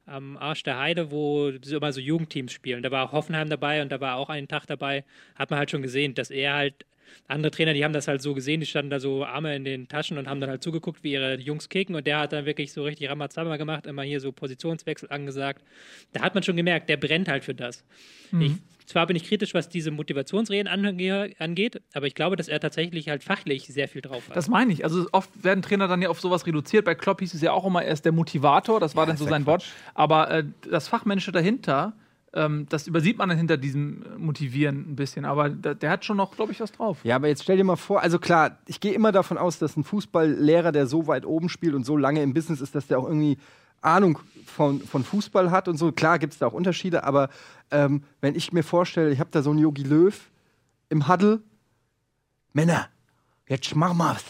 am 0.05 0.37
Arsch 0.37 0.63
der 0.63 0.79
Heide, 0.79 1.11
wo 1.11 1.49
immer 1.49 1.91
so 1.91 2.01
Jugendteams 2.01 2.51
spielen. 2.51 2.81
Da 2.81 2.91
war 2.91 3.05
auch 3.05 3.11
Hoffenheim 3.11 3.49
dabei 3.49 3.81
und 3.81 3.91
da 3.91 4.01
war 4.01 4.15
auch 4.15 4.29
einen 4.29 4.47
Tag 4.47 4.65
dabei. 4.65 5.03
Hat 5.35 5.49
man 5.51 5.59
halt 5.59 5.69
schon 5.69 5.81
gesehen, 5.81 6.15
dass 6.15 6.31
er 6.31 6.53
halt 6.53 6.85
andere 7.27 7.51
Trainer, 7.51 7.73
die 7.73 7.83
haben 7.83 7.93
das 7.93 8.07
halt 8.07 8.21
so 8.21 8.33
gesehen, 8.33 8.59
die 8.59 8.65
standen 8.65 8.89
da 8.91 8.99
so 8.99 9.25
Arme 9.25 9.55
in 9.55 9.63
den 9.63 9.87
Taschen 9.87 10.17
und 10.17 10.27
haben 10.27 10.39
dann 10.41 10.49
halt 10.49 10.63
zugeguckt, 10.63 11.03
wie 11.03 11.13
ihre 11.13 11.39
Jungs 11.39 11.69
kicken 11.69 11.95
und 11.95 12.05
der 12.07 12.19
hat 12.19 12.33
dann 12.33 12.45
wirklich 12.45 12.71
so 12.71 12.83
richtig 12.83 13.09
Ramazamba 13.09 13.57
gemacht, 13.57 13.87
immer 13.87 14.03
hier 14.03 14.19
so 14.19 14.31
Positionswechsel 14.31 15.09
angesagt. 15.11 15.63
Da 16.13 16.21
hat 16.21 16.33
man 16.35 16.43
schon 16.43 16.55
gemerkt, 16.55 16.89
der 16.89 16.97
brennt 16.97 17.27
halt 17.27 17.43
für 17.43 17.55
das. 17.55 17.83
Ich, 18.45 18.51
zwar 18.89 19.05
bin 19.05 19.15
ich 19.15 19.23
kritisch, 19.23 19.53
was 19.53 19.69
diese 19.69 19.91
Motivationsreden 19.91 20.67
ange 20.67 21.33
angeht, 21.37 21.81
aber 21.93 22.07
ich 22.07 22.15
glaube, 22.15 22.35
dass 22.35 22.47
er 22.47 22.59
tatsächlich 22.59 23.07
halt 23.07 23.23
fachlich 23.23 23.67
sehr 23.67 23.87
viel 23.87 24.01
drauf 24.01 24.27
hat. 24.27 24.35
Das 24.35 24.49
meine 24.49 24.73
ich. 24.73 24.83
Also 24.83 25.05
oft 25.11 25.29
werden 25.43 25.61
Trainer 25.61 25.87
dann 25.87 26.01
ja 26.01 26.09
auf 26.09 26.19
sowas 26.19 26.47
reduziert. 26.47 26.85
Bei 26.85 26.95
Klopp 26.95 27.19
hieß 27.19 27.35
es 27.35 27.41
ja 27.41 27.51
auch 27.51 27.65
immer, 27.65 27.83
er 27.83 27.93
ist 27.93 28.03
der 28.03 28.11
Motivator, 28.11 28.79
das 28.79 28.95
war 28.95 29.05
dann 29.05 29.15
so 29.15 29.25
sein 29.25 29.45
Wort. 29.45 29.63
Aber 29.93 30.31
äh, 30.31 30.43
das 30.69 30.87
Fachmännische 30.87 31.31
dahinter, 31.31 31.93
ähm, 32.33 32.65
das 32.69 32.87
übersieht 32.87 33.19
man 33.19 33.29
dann 33.29 33.37
hinter 33.37 33.57
diesem 33.57 34.03
Motivieren 34.17 34.91
ein 34.91 34.95
bisschen. 34.95 35.23
Aber 35.23 35.49
da, 35.49 35.75
der 35.75 35.91
hat 35.91 36.03
schon 36.03 36.17
noch, 36.17 36.35
glaube 36.35 36.51
ich, 36.51 36.59
was 36.59 36.71
drauf. 36.71 36.97
Ja, 37.03 37.15
aber 37.15 37.27
jetzt 37.27 37.43
stell 37.43 37.57
dir 37.57 37.63
mal 37.63 37.75
vor, 37.75 38.01
also 38.01 38.17
klar, 38.17 38.57
ich 38.65 38.79
gehe 38.79 38.93
immer 38.93 39.11
davon 39.11 39.37
aus, 39.37 39.59
dass 39.59 39.77
ein 39.77 39.83
Fußballlehrer, 39.83 40.71
der 40.71 40.87
so 40.87 41.05
weit 41.05 41.27
oben 41.27 41.49
spielt 41.49 41.75
und 41.75 41.85
so 41.85 41.95
lange 41.95 42.23
im 42.23 42.33
Business 42.33 42.59
ist, 42.59 42.73
dass 42.73 42.87
der 42.87 42.97
auch 42.97 43.05
irgendwie 43.07 43.37
Ahnung 43.81 44.19
von, 44.45 44.81
von 44.81 45.03
Fußball 45.03 45.51
hat 45.51 45.67
und 45.67 45.77
so. 45.77 45.91
Klar 45.91 46.19
gibt 46.19 46.33
es 46.33 46.39
da 46.39 46.47
auch 46.47 46.53
Unterschiede, 46.53 47.03
aber 47.03 47.29
ähm, 47.71 48.03
wenn 48.21 48.35
ich 48.35 48.51
mir 48.51 48.63
vorstelle, 48.63 49.11
ich 49.11 49.19
habe 49.19 49.29
da 49.31 49.41
so 49.41 49.51
einen 49.51 49.59
Yogi 49.59 49.83
Löw 49.83 50.29
im 50.89 51.07
Huddle, 51.07 51.41
Männer, 52.53 52.87
jetzt 53.47 53.75
mach 53.75 53.93
mal's. 53.93 54.23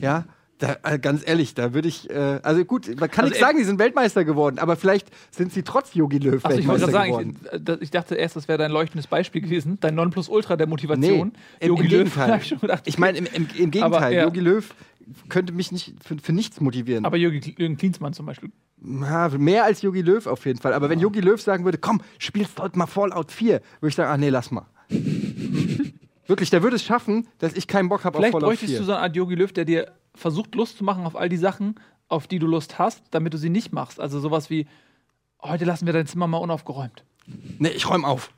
Ja, 0.00 0.24
da, 0.58 0.76
äh, 0.84 0.98
ganz 0.98 1.22
ehrlich, 1.26 1.52
da 1.54 1.74
würde 1.74 1.86
ich, 1.88 2.08
äh, 2.08 2.40
also 2.42 2.64
gut, 2.64 2.88
man 2.98 3.10
kann 3.10 3.24
Also 3.26 3.34
nicht 3.34 3.40
sagen, 3.40 3.58
die 3.58 3.64
sind 3.64 3.78
Weltmeister 3.78 4.24
geworden, 4.24 4.58
aber 4.58 4.76
vielleicht 4.76 5.08
sind 5.30 5.52
sie 5.52 5.62
trotz 5.62 5.92
Yogi 5.94 6.16
Löw 6.18 6.36
ich 6.36 6.44
wollte 6.44 6.56
Weltmeister 6.66 6.86
geworden. 6.86 7.34
sagen, 7.34 7.40
ich, 7.44 7.52
äh, 7.52 7.60
das- 7.60 7.78
ich 7.82 7.90
dachte 7.90 8.14
erst, 8.14 8.36
das 8.36 8.48
wäre 8.48 8.56
dein 8.58 8.70
leuchtendes 8.70 9.06
Beispiel 9.06 9.42
gewesen. 9.42 9.76
Dein 9.80 9.94
Nonplusultra 9.94 10.56
der 10.56 10.66
Nee, 10.66 10.70
Motivation. 10.70 11.32
im, 11.60 11.68
Jogi 11.68 11.84
im 11.84 11.90
Löw, 11.90 12.14
Gegenteil. 12.14 12.40
ich 12.84 12.86
ich 12.86 12.98
meine, 12.98 13.18
im, 13.18 13.26
im, 13.26 13.32
im 13.34 13.70
Gegenteil, 13.70 13.82
Aber, 13.82 14.08
ja. 14.10 14.24
Jogi 14.24 14.40
Löw 14.40 14.74
könnte 15.28 15.52
mich 15.52 15.70
nicht 15.72 15.94
für, 16.02 16.16
für 16.16 16.32
nichts 16.32 16.58
motivieren. 16.60 17.04
Aber 17.04 17.18
Jürgen, 17.18 17.40
Jürgen 17.58 17.76
Klinsmann 17.76 18.14
zum 18.14 18.24
Beispiel. 18.24 18.50
Ja, 18.82 19.28
mehr 19.30 19.64
als 19.64 19.82
Yogi 19.82 20.02
Löw 20.02 20.26
auf 20.26 20.44
jeden 20.44 20.60
Fall. 20.60 20.72
Aber 20.74 20.88
wenn 20.90 21.00
Yogi 21.00 21.20
Löw 21.20 21.40
sagen 21.40 21.64
würde, 21.64 21.78
komm, 21.78 22.02
spielst 22.18 22.58
heute 22.60 22.78
mal 22.78 22.86
Fallout 22.86 23.32
4, 23.32 23.60
würde 23.80 23.88
ich 23.88 23.94
sagen, 23.94 24.10
ach 24.12 24.16
nee, 24.16 24.28
lass 24.28 24.50
mal. 24.50 24.66
Wirklich, 26.26 26.50
der 26.50 26.62
würde 26.62 26.76
es 26.76 26.82
schaffen, 26.84 27.28
dass 27.38 27.54
ich 27.54 27.68
keinen 27.68 27.88
Bock 27.88 28.04
habe 28.04 28.16
auf 28.16 28.20
Vielleicht 28.20 28.32
Fallout 28.32 28.48
bräuchtest 28.50 28.70
4. 28.72 28.78
du 28.80 28.84
so 28.84 28.92
eine 28.92 29.00
Art 29.02 29.16
Jogi 29.16 29.34
Löw, 29.34 29.52
der 29.52 29.64
dir 29.64 29.92
versucht, 30.14 30.54
Lust 30.54 30.78
zu 30.78 30.84
machen 30.84 31.06
auf 31.06 31.16
all 31.16 31.28
die 31.28 31.36
Sachen, 31.36 31.76
auf 32.08 32.26
die 32.26 32.38
du 32.38 32.46
Lust 32.46 32.78
hast, 32.78 33.02
damit 33.12 33.32
du 33.32 33.38
sie 33.38 33.50
nicht 33.50 33.72
machst. 33.72 34.00
Also 34.00 34.20
sowas 34.20 34.50
wie, 34.50 34.66
heute 35.42 35.64
lassen 35.64 35.86
wir 35.86 35.92
dein 35.92 36.06
Zimmer 36.06 36.26
mal 36.26 36.38
unaufgeräumt. 36.38 37.04
nee, 37.58 37.68
ich 37.68 37.88
räum 37.88 38.04
auf. 38.04 38.30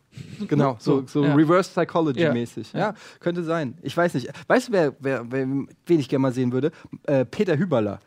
Genau, 0.48 0.76
so, 0.80 1.00
So, 1.00 1.06
so 1.06 1.24
ja. 1.24 1.34
Reverse 1.34 1.70
Psychology-mäßig. 1.70 2.72
Ja. 2.72 2.78
Ja. 2.78 2.94
könnte 3.20 3.44
sein. 3.44 3.78
Ich 3.82 3.96
weiß 3.96 4.14
nicht. 4.14 4.28
Weißt 4.48 4.68
du, 4.68 4.72
wer, 4.72 4.96
wer, 4.98 5.30
wer, 5.30 5.46
wen 5.46 6.00
ich 6.00 6.08
gerne 6.08 6.22
mal 6.22 6.32
sehen 6.32 6.52
würde? 6.52 6.72
Äh, 7.04 7.24
Peter 7.24 7.56
Hüberler. 7.56 8.00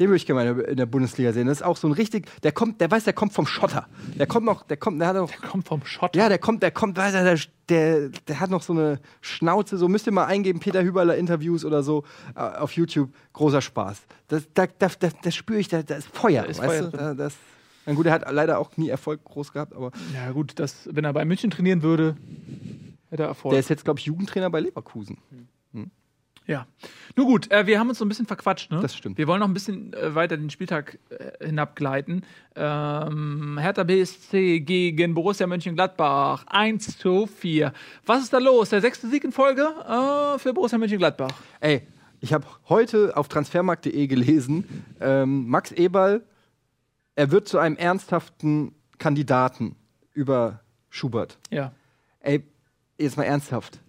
Den 0.00 0.08
würde 0.08 0.16
ich 0.16 0.26
gerne 0.26 0.44
mal 0.44 0.50
in 0.50 0.66
der- 0.66 0.74
der 0.74 0.86
Bundesliga 0.86 1.32
sehen. 1.32 1.46
Das 1.46 1.58
ist 1.58 1.62
auch 1.62 1.76
so 1.76 1.86
ein 1.86 1.92
richtig, 1.92 2.26
der 2.42 2.50
kommt, 2.50 2.80
der 2.80 2.90
weiß, 2.90 3.04
der 3.04 3.12
kommt 3.12 3.32
vom 3.32 3.46
Schotter. 3.46 3.86
Der 4.18 4.26
kommt 4.26 4.44
noch, 4.44 4.64
der 4.64 4.76
kommt, 4.76 5.00
der 5.00 5.06
hat 5.08 5.16
auch, 5.16 5.30
Kommt 5.48 5.68
vom 5.68 5.84
Schott. 5.86 6.16
Ja, 6.16 6.28
der 6.28 6.38
kommt, 6.38 6.64
der 6.64 6.72
kommt, 6.72 6.96
weiß 6.96 7.14
er, 7.14 7.22
der, 7.22 7.38
der, 7.68 8.08
der 8.26 8.40
hat 8.40 8.50
noch 8.50 8.62
so 8.62 8.72
eine 8.72 8.98
Schnauze, 9.20 9.78
so 9.78 9.86
müsst 9.86 10.06
ihr 10.06 10.12
mal 10.12 10.24
eingeben, 10.26 10.58
Peter 10.58 10.82
Hüberler 10.82 11.16
Interviews 11.16 11.64
oder 11.64 11.84
so 11.84 12.02
äh, 12.34 12.40
auf 12.40 12.72
YouTube. 12.72 13.10
Großer 13.34 13.60
Spaß. 13.60 14.02
Das, 14.26 14.48
da, 14.52 14.66
da, 14.78 14.88
da, 14.98 15.08
das 15.22 15.34
spüre 15.36 15.60
ich, 15.60 15.68
da, 15.68 15.82
da 15.84 15.94
ist 15.94 16.08
Feuer. 16.08 16.42
Da 16.42 16.48
ist 16.48 16.58
weißt 16.58 16.68
Feuer 16.80 16.90
du? 16.90 16.96
Da, 16.96 17.14
das, 17.14 17.34
na 17.86 17.92
gut, 17.92 18.06
er 18.06 18.12
hat 18.14 18.24
leider 18.32 18.58
auch 18.58 18.76
nie 18.76 18.88
Erfolg 18.88 19.22
groß 19.22 19.52
gehabt, 19.52 19.74
aber 19.74 19.92
Ja, 20.12 20.32
gut, 20.32 20.58
das, 20.58 20.88
wenn 20.90 21.04
er 21.04 21.12
bei 21.12 21.24
München 21.24 21.50
trainieren 21.50 21.82
würde, 21.82 22.16
hätte 23.10 23.22
er 23.22 23.28
Erfolg. 23.28 23.52
der 23.52 23.60
ist 23.60 23.68
jetzt, 23.70 23.84
glaube 23.84 24.00
ich, 24.00 24.06
Jugendtrainer 24.06 24.50
bei 24.50 24.58
Leverkusen. 24.58 25.18
Ja. 26.46 26.66
Nur 27.16 27.26
gut, 27.26 27.50
äh, 27.50 27.66
wir 27.66 27.78
haben 27.78 27.88
uns 27.88 27.98
so 27.98 28.04
ein 28.04 28.08
bisschen 28.08 28.26
verquatscht, 28.26 28.70
ne? 28.70 28.80
Das 28.80 28.94
stimmt. 28.96 29.18
Wir 29.18 29.26
wollen 29.26 29.40
noch 29.40 29.48
ein 29.48 29.54
bisschen 29.54 29.92
äh, 29.94 30.14
weiter 30.14 30.36
den 30.36 30.50
Spieltag 30.50 30.98
äh, 31.10 31.46
hinabgleiten. 31.46 32.24
Ähm, 32.56 33.58
Hertha 33.58 33.84
BSC 33.84 34.60
gegen 34.60 35.14
Borussia 35.14 35.46
Mönchengladbach. 35.46 36.44
1 36.48 36.98
zu 36.98 37.26
4. 37.26 37.72
Was 38.06 38.22
ist 38.22 38.32
da 38.32 38.38
los? 38.38 38.70
Der 38.70 38.80
sechste 38.80 39.08
Sieg 39.08 39.24
in 39.24 39.32
Folge 39.32 39.62
äh, 39.62 40.38
für 40.38 40.52
Borussia 40.52 40.78
Mönchengladbach. 40.78 41.30
Ey, 41.60 41.82
Ich 42.20 42.32
habe 42.32 42.46
heute 42.68 43.16
auf 43.16 43.28
transfermarkt.de 43.28 44.06
gelesen, 44.06 44.84
ähm, 45.00 45.48
Max 45.48 45.72
Eberl, 45.72 46.22
er 47.16 47.30
wird 47.30 47.46
zu 47.48 47.58
einem 47.58 47.76
ernsthaften 47.76 48.74
Kandidaten 48.98 49.76
über 50.14 50.60
Schubert. 50.90 51.38
Ja. 51.50 51.72
Ey, 52.20 52.42
jetzt 52.98 53.16
mal 53.16 53.24
ernsthaft. 53.24 53.80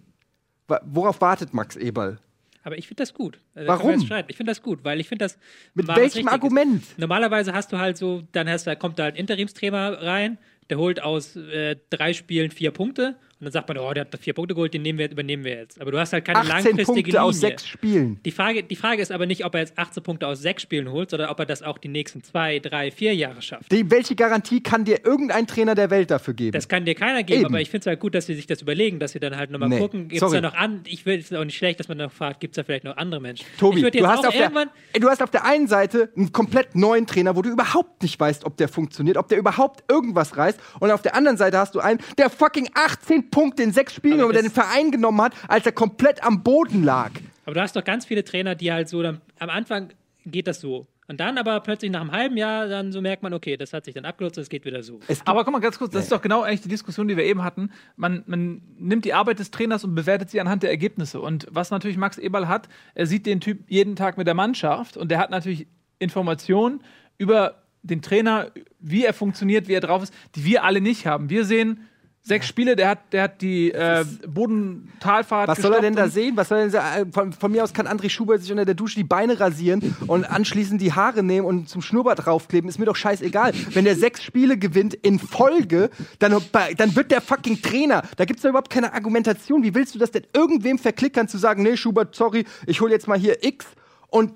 Worauf 0.84 1.20
wartet 1.20 1.54
Max 1.54 1.76
Eberl? 1.76 2.18
Aber 2.66 2.76
ich 2.76 2.88
finde 2.88 3.02
das 3.02 3.14
gut. 3.14 3.38
Also, 3.54 3.68
Warum? 3.68 3.94
Ich 4.26 4.36
finde 4.36 4.50
das 4.50 4.60
gut, 4.60 4.80
weil 4.82 4.98
ich 4.98 5.06
finde 5.06 5.24
das. 5.24 5.38
Mit 5.74 5.86
welchem. 5.86 6.26
Argument? 6.26 6.82
Normalerweise 6.98 7.52
hast 7.52 7.72
du 7.72 7.78
halt 7.78 7.96
so, 7.96 8.24
dann 8.32 8.48
hast, 8.48 8.66
da 8.66 8.74
kommt 8.74 8.98
da 8.98 9.04
ein 9.04 9.14
Interimstrainer 9.14 10.02
rein, 10.02 10.36
der 10.68 10.78
holt 10.78 11.00
aus 11.00 11.36
äh, 11.36 11.76
drei 11.90 12.12
Spielen 12.12 12.50
vier 12.50 12.72
Punkte 12.72 13.14
und 13.38 13.44
dann 13.44 13.52
sagt 13.52 13.68
man, 13.68 13.76
oh, 13.76 13.92
der 13.92 14.06
hat 14.06 14.18
vier 14.18 14.32
Punkte 14.32 14.54
geholt, 14.54 14.72
den 14.72 14.80
nehmen 14.80 14.98
wir, 14.98 15.10
übernehmen 15.10 15.44
wir 15.44 15.56
jetzt. 15.56 15.78
Aber 15.78 15.90
du 15.90 15.98
hast 15.98 16.14
halt 16.14 16.24
keine 16.24 16.38
18 16.38 16.48
langfristige 16.52 16.84
Punkte 16.86 17.02
Linie. 17.10 17.22
aus 17.22 17.40
sechs 17.40 17.66
Spielen. 17.66 18.18
Die 18.24 18.30
Frage, 18.30 18.62
die 18.62 18.76
Frage 18.76 19.02
ist 19.02 19.12
aber 19.12 19.26
nicht, 19.26 19.44
ob 19.44 19.52
er 19.52 19.60
jetzt 19.60 19.78
18 19.78 20.02
Punkte 20.02 20.26
aus 20.26 20.40
sechs 20.40 20.62
Spielen 20.62 20.90
holt, 20.90 21.10
sondern 21.10 21.28
ob 21.28 21.38
er 21.38 21.44
das 21.44 21.62
auch 21.62 21.76
die 21.76 21.88
nächsten 21.88 22.22
zwei, 22.22 22.60
drei, 22.60 22.90
vier 22.90 23.14
Jahre 23.14 23.42
schafft. 23.42 23.70
Die, 23.70 23.90
welche 23.90 24.14
Garantie 24.16 24.62
kann 24.62 24.86
dir 24.86 25.04
irgendein 25.04 25.46
Trainer 25.46 25.74
der 25.74 25.90
Welt 25.90 26.10
dafür 26.10 26.32
geben? 26.32 26.52
Das 26.52 26.66
kann 26.66 26.86
dir 26.86 26.94
keiner 26.94 27.24
geben, 27.24 27.40
Eben. 27.40 27.46
aber 27.48 27.60
ich 27.60 27.68
finde 27.68 27.80
es 27.80 27.86
halt 27.88 28.00
gut, 28.00 28.14
dass 28.14 28.24
sie 28.24 28.34
sich 28.34 28.46
das 28.46 28.62
überlegen, 28.62 28.98
dass 29.00 29.12
sie 29.12 29.20
dann 29.20 29.36
halt 29.36 29.50
nochmal 29.50 29.68
Nee, 29.68 29.80
gucken, 29.80 30.08
gibt 30.08 30.22
es 30.22 30.30
da 30.32 30.40
noch 30.40 30.54
an, 30.54 30.80
ich 30.86 31.04
will 31.04 31.18
es 31.18 31.30
auch 31.30 31.44
nicht 31.44 31.58
schlecht, 31.58 31.78
dass 31.78 31.88
man 31.88 31.98
noch 31.98 32.12
fragt, 32.12 32.40
gibt 32.40 32.52
es 32.52 32.56
da 32.56 32.64
vielleicht 32.64 32.84
noch 32.84 32.96
andere 32.96 33.20
Menschen. 33.20 33.44
Tobi, 33.58 33.82
du 33.82 34.06
hast, 34.06 34.20
auch 34.20 34.28
auf 34.28 34.34
der, 34.34 34.50
du 34.98 35.08
hast 35.10 35.22
auf 35.22 35.30
der 35.30 35.44
einen 35.44 35.68
Seite 35.68 36.10
einen 36.16 36.32
komplett 36.32 36.74
neuen 36.74 37.06
Trainer, 37.06 37.36
wo 37.36 37.42
du 37.42 37.50
überhaupt 37.50 38.02
nicht 38.02 38.18
weißt, 38.18 38.46
ob 38.46 38.56
der 38.56 38.68
funktioniert, 38.68 39.18
ob 39.18 39.28
der 39.28 39.36
überhaupt 39.36 39.84
irgendwas 39.90 40.38
reißt. 40.38 40.58
Und 40.80 40.90
auf 40.90 41.02
der 41.02 41.14
anderen 41.14 41.36
Seite 41.36 41.58
hast 41.58 41.74
du 41.74 41.80
einen, 41.80 42.00
der 42.16 42.30
fucking 42.30 42.70
18 42.72 43.25
Punkte 43.30 43.62
in 43.62 43.72
sechs 43.72 43.94
Spielen 43.94 44.22
oder 44.22 44.34
das- 44.34 44.42
den 44.42 44.50
Verein 44.52 44.90
genommen 44.90 45.20
hat, 45.22 45.34
als 45.48 45.66
er 45.66 45.72
komplett 45.72 46.22
am 46.24 46.42
Boden 46.42 46.84
lag. 46.84 47.10
Aber 47.44 47.54
du 47.54 47.60
hast 47.60 47.76
doch 47.76 47.84
ganz 47.84 48.04
viele 48.06 48.24
Trainer, 48.24 48.54
die 48.54 48.72
halt 48.72 48.88
so, 48.88 49.02
dann, 49.02 49.20
am 49.38 49.50
Anfang 49.50 49.90
geht 50.24 50.46
das 50.46 50.60
so. 50.60 50.86
Und 51.08 51.20
dann 51.20 51.38
aber 51.38 51.60
plötzlich 51.60 51.92
nach 51.92 52.00
einem 52.00 52.10
halben 52.10 52.36
Jahr, 52.36 52.66
dann 52.66 52.90
so 52.90 53.00
merkt 53.00 53.22
man, 53.22 53.32
okay, 53.32 53.56
das 53.56 53.72
hat 53.72 53.84
sich 53.84 53.94
dann 53.94 54.04
abgenutzt 54.04 54.38
es 54.38 54.48
geht 54.48 54.64
wieder 54.64 54.82
so. 54.82 54.98
Aber 55.24 55.44
guck 55.44 55.52
mal 55.52 55.60
ganz 55.60 55.78
kurz, 55.78 55.92
das 55.92 56.02
ist 56.02 56.10
doch 56.10 56.20
genau 56.20 56.42
eigentlich 56.42 56.62
die 56.62 56.68
Diskussion, 56.68 57.06
die 57.06 57.16
wir 57.16 57.22
eben 57.22 57.44
hatten. 57.44 57.70
Man, 57.94 58.24
man 58.26 58.60
nimmt 58.76 59.04
die 59.04 59.14
Arbeit 59.14 59.38
des 59.38 59.52
Trainers 59.52 59.84
und 59.84 59.94
bewertet 59.94 60.30
sie 60.30 60.40
anhand 60.40 60.64
der 60.64 60.70
Ergebnisse. 60.70 61.20
Und 61.20 61.46
was 61.48 61.70
natürlich 61.70 61.96
Max 61.96 62.18
Eberl 62.18 62.48
hat, 62.48 62.68
er 62.96 63.06
sieht 63.06 63.24
den 63.24 63.40
Typ 63.40 63.60
jeden 63.68 63.94
Tag 63.94 64.18
mit 64.18 64.26
der 64.26 64.34
Mannschaft 64.34 64.96
und 64.96 65.12
der 65.12 65.18
hat 65.18 65.30
natürlich 65.30 65.68
Informationen 66.00 66.80
über 67.18 67.62
den 67.84 68.02
Trainer, 68.02 68.50
wie 68.80 69.04
er 69.04 69.14
funktioniert, 69.14 69.68
wie 69.68 69.74
er 69.74 69.80
drauf 69.80 70.02
ist, 70.02 70.12
die 70.34 70.44
wir 70.44 70.64
alle 70.64 70.80
nicht 70.80 71.06
haben. 71.06 71.30
Wir 71.30 71.44
sehen 71.44 71.86
sechs 72.26 72.48
Spiele, 72.48 72.74
der 72.74 72.88
hat, 72.88 73.12
der 73.12 73.22
hat 73.22 73.40
die 73.40 73.70
äh, 73.70 74.04
Bodentalfahrt 74.26 75.46
was 75.46 75.58
soll 75.58 75.74
er 75.74 75.80
denn 75.80 75.94
da 75.94 76.08
sehen? 76.08 76.36
Was 76.36 76.48
soll 76.48 76.58
er 76.58 76.68
denn 76.68 77.08
äh, 77.08 77.12
von, 77.12 77.32
von 77.32 77.52
mir 77.52 77.62
aus 77.62 77.72
kann 77.72 77.86
André 77.86 78.10
Schubert 78.10 78.42
sich 78.42 78.50
unter 78.50 78.64
der 78.64 78.74
Dusche 78.74 78.96
die 78.96 79.04
Beine 79.04 79.38
rasieren 79.38 79.94
und 80.08 80.24
anschließend 80.24 80.80
die 80.80 80.92
Haare 80.92 81.22
nehmen 81.22 81.46
und 81.46 81.68
zum 81.68 81.82
Schnurrbart 81.82 82.26
draufkleben. 82.26 82.68
Ist 82.68 82.80
mir 82.80 82.84
doch 82.84 82.96
scheißegal. 82.96 83.52
Wenn 83.70 83.84
der 83.84 83.94
sechs 83.94 84.24
Spiele 84.24 84.58
gewinnt 84.58 84.94
in 84.94 85.20
Folge, 85.20 85.88
dann, 86.18 86.36
dann 86.76 86.96
wird 86.96 87.12
der 87.12 87.20
fucking 87.20 87.62
Trainer. 87.62 88.02
Da 88.16 88.24
gibt 88.24 88.38
es 88.38 88.42
doch 88.42 88.50
überhaupt 88.50 88.70
keine 88.70 88.92
Argumentation. 88.92 89.62
Wie 89.62 89.74
willst 89.74 89.94
du 89.94 90.00
das 90.00 90.10
denn 90.10 90.26
irgendwem 90.32 90.78
verklickern, 90.78 91.28
zu 91.28 91.38
sagen, 91.38 91.62
nee, 91.62 91.76
Schubert, 91.76 92.16
sorry, 92.16 92.44
ich 92.66 92.80
hole 92.80 92.90
jetzt 92.90 93.06
mal 93.06 93.18
hier 93.18 93.44
X 93.44 93.66
und 94.08 94.32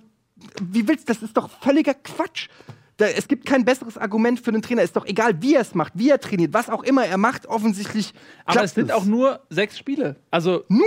wie 0.62 0.86
willst 0.86 1.08
du, 1.08 1.12
das 1.12 1.22
ist 1.22 1.36
doch 1.36 1.50
völliger 1.60 1.94
Quatsch. 1.94 2.48
Da, 3.00 3.06
es 3.06 3.28
gibt 3.28 3.46
kein 3.46 3.64
besseres 3.64 3.96
Argument 3.96 4.38
für 4.38 4.52
den 4.52 4.60
Trainer. 4.62 4.82
Ist 4.82 4.94
doch 4.94 5.06
egal, 5.06 5.40
wie 5.42 5.54
er 5.54 5.62
es 5.62 5.74
macht, 5.74 5.94
wie 5.96 6.10
er 6.10 6.20
trainiert, 6.20 6.52
was 6.52 6.68
auch 6.68 6.82
immer 6.82 7.04
er 7.06 7.16
macht. 7.16 7.46
Offensichtlich 7.46 8.12
Aber 8.44 8.62
es 8.62 8.74
sind 8.74 8.92
auch 8.92 9.04
nur 9.04 9.40
sechs 9.48 9.78
Spiele. 9.78 10.16
Also, 10.30 10.64
nur 10.68 10.84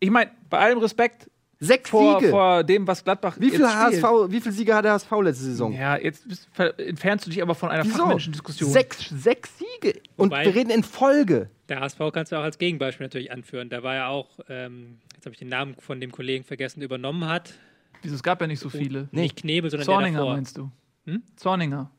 ich 0.00 0.10
meine, 0.10 0.30
bei 0.48 0.58
allem 0.58 0.78
Respekt 0.78 1.28
sechs 1.60 1.90
vor, 1.90 2.20
Siege. 2.20 2.30
vor 2.30 2.62
dem, 2.64 2.86
was 2.86 3.02
Gladbach 3.04 3.36
Wie 3.40 3.48
spielt. 3.48 3.64
HSV, 3.68 4.04
wie 4.30 4.40
viele 4.40 4.52
Siege 4.54 4.74
hat 4.74 4.84
der 4.84 4.92
HSV 4.92 5.10
letzte 5.22 5.44
Saison? 5.44 5.72
Ja, 5.72 5.96
jetzt 5.96 6.24
entfernst 6.78 7.26
du 7.26 7.30
dich 7.30 7.42
aber 7.42 7.54
von 7.54 7.68
einer 7.68 7.84
Wieso? 7.84 7.98
fachmännischen 7.98 8.32
Diskussion. 8.32 8.70
Sechs, 8.70 9.08
sechs 9.10 9.50
Siege. 9.58 10.00
Und 10.16 10.30
Wobei- 10.30 10.44
wir 10.44 10.54
reden 10.54 10.70
in 10.70 10.82
Folge. 10.84 11.50
Der 11.68 11.80
HSV 11.80 11.98
kannst 12.12 12.32
du 12.32 12.36
auch 12.36 12.42
als 12.44 12.58
Gegenbeispiel 12.58 13.04
natürlich 13.06 13.32
anführen. 13.32 13.68
Da 13.68 13.82
war 13.82 13.94
ja 13.96 14.06
auch, 14.08 14.28
ähm, 14.48 14.98
jetzt 15.14 15.26
habe 15.26 15.34
ich 15.34 15.38
den 15.40 15.48
Namen 15.48 15.74
von 15.78 16.00
dem 16.00 16.12
Kollegen 16.12 16.44
vergessen, 16.44 16.80
übernommen 16.80 17.26
hat. 17.26 17.52
Wieso, 18.02 18.14
es 18.14 18.22
gab 18.22 18.40
ja 18.40 18.46
nicht 18.46 18.60
so 18.60 18.70
viele. 18.70 19.08
Nicht 19.10 19.36
Knebel, 19.36 19.70
sondern 19.70 19.86
der 19.86 19.94
Zorninger 19.94 20.18
davor. 20.20 20.34
meinst 20.34 20.56
du? 20.56 20.70
Hm? 21.08 21.22
Zorninger. 21.36 21.90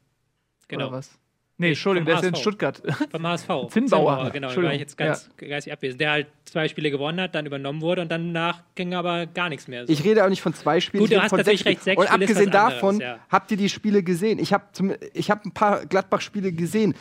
Genau. 0.68 0.88
Oder 0.88 0.98
was? 0.98 1.20
Nee, 1.58 1.70
Entschuldigung, 1.70 2.06
der 2.06 2.18
vom 2.18 2.24
ist 2.24 2.28
in 2.30 2.34
HSV. 2.36 2.42
Stuttgart. 2.42 2.82
Vom 3.12 3.28
HSV. 3.28 3.50
Zinnbauer. 3.70 4.30
Genau, 4.30 4.50
da 4.50 4.64
war 4.64 4.74
ich 4.74 4.80
jetzt 4.80 4.98
ganz 4.98 5.30
geistig 5.36 5.74
abwesend. 5.74 6.00
Der 6.00 6.12
halt 6.12 6.28
zwei 6.46 6.70
Spiele 6.70 6.90
gewonnen 6.90 7.20
hat, 7.20 7.36
dann 7.36 7.46
übernommen 7.46 7.82
wurde 7.82 8.02
und 8.02 8.10
danach 8.10 8.64
ging 8.76 8.94
aber 8.94 9.26
gar 9.26 9.50
nichts 9.50 9.68
mehr. 9.68 9.86
So. 9.86 9.92
Ich 9.92 10.06
rede 10.06 10.24
auch 10.24 10.30
nicht 10.30 10.42
von 10.42 10.54
zwei 10.54 10.80
Spielen, 10.80 11.04
Gut, 11.04 11.12
du 11.12 11.22
hast 11.22 11.32
von 11.32 11.38
natürlich 11.40 11.60
sechs 11.60 11.70
recht, 11.70 11.84
sechs 11.84 12.00
Und 12.00 12.10
abgesehen 12.10 12.54
was 12.54 12.56
anderes, 12.56 12.74
davon, 12.76 13.00
ja. 13.02 13.20
habt 13.30 13.52
ihr 13.52 13.58
die 13.58 13.68
Spiele 13.68 14.04
gesehen? 14.04 14.40
Ich 14.40 14.54
habe 14.54 14.64
hab 14.74 15.46
ein 15.46 15.52
paar 15.52 15.86
Gladbach-Spiele 15.86 16.54
gesehen. 16.54 16.94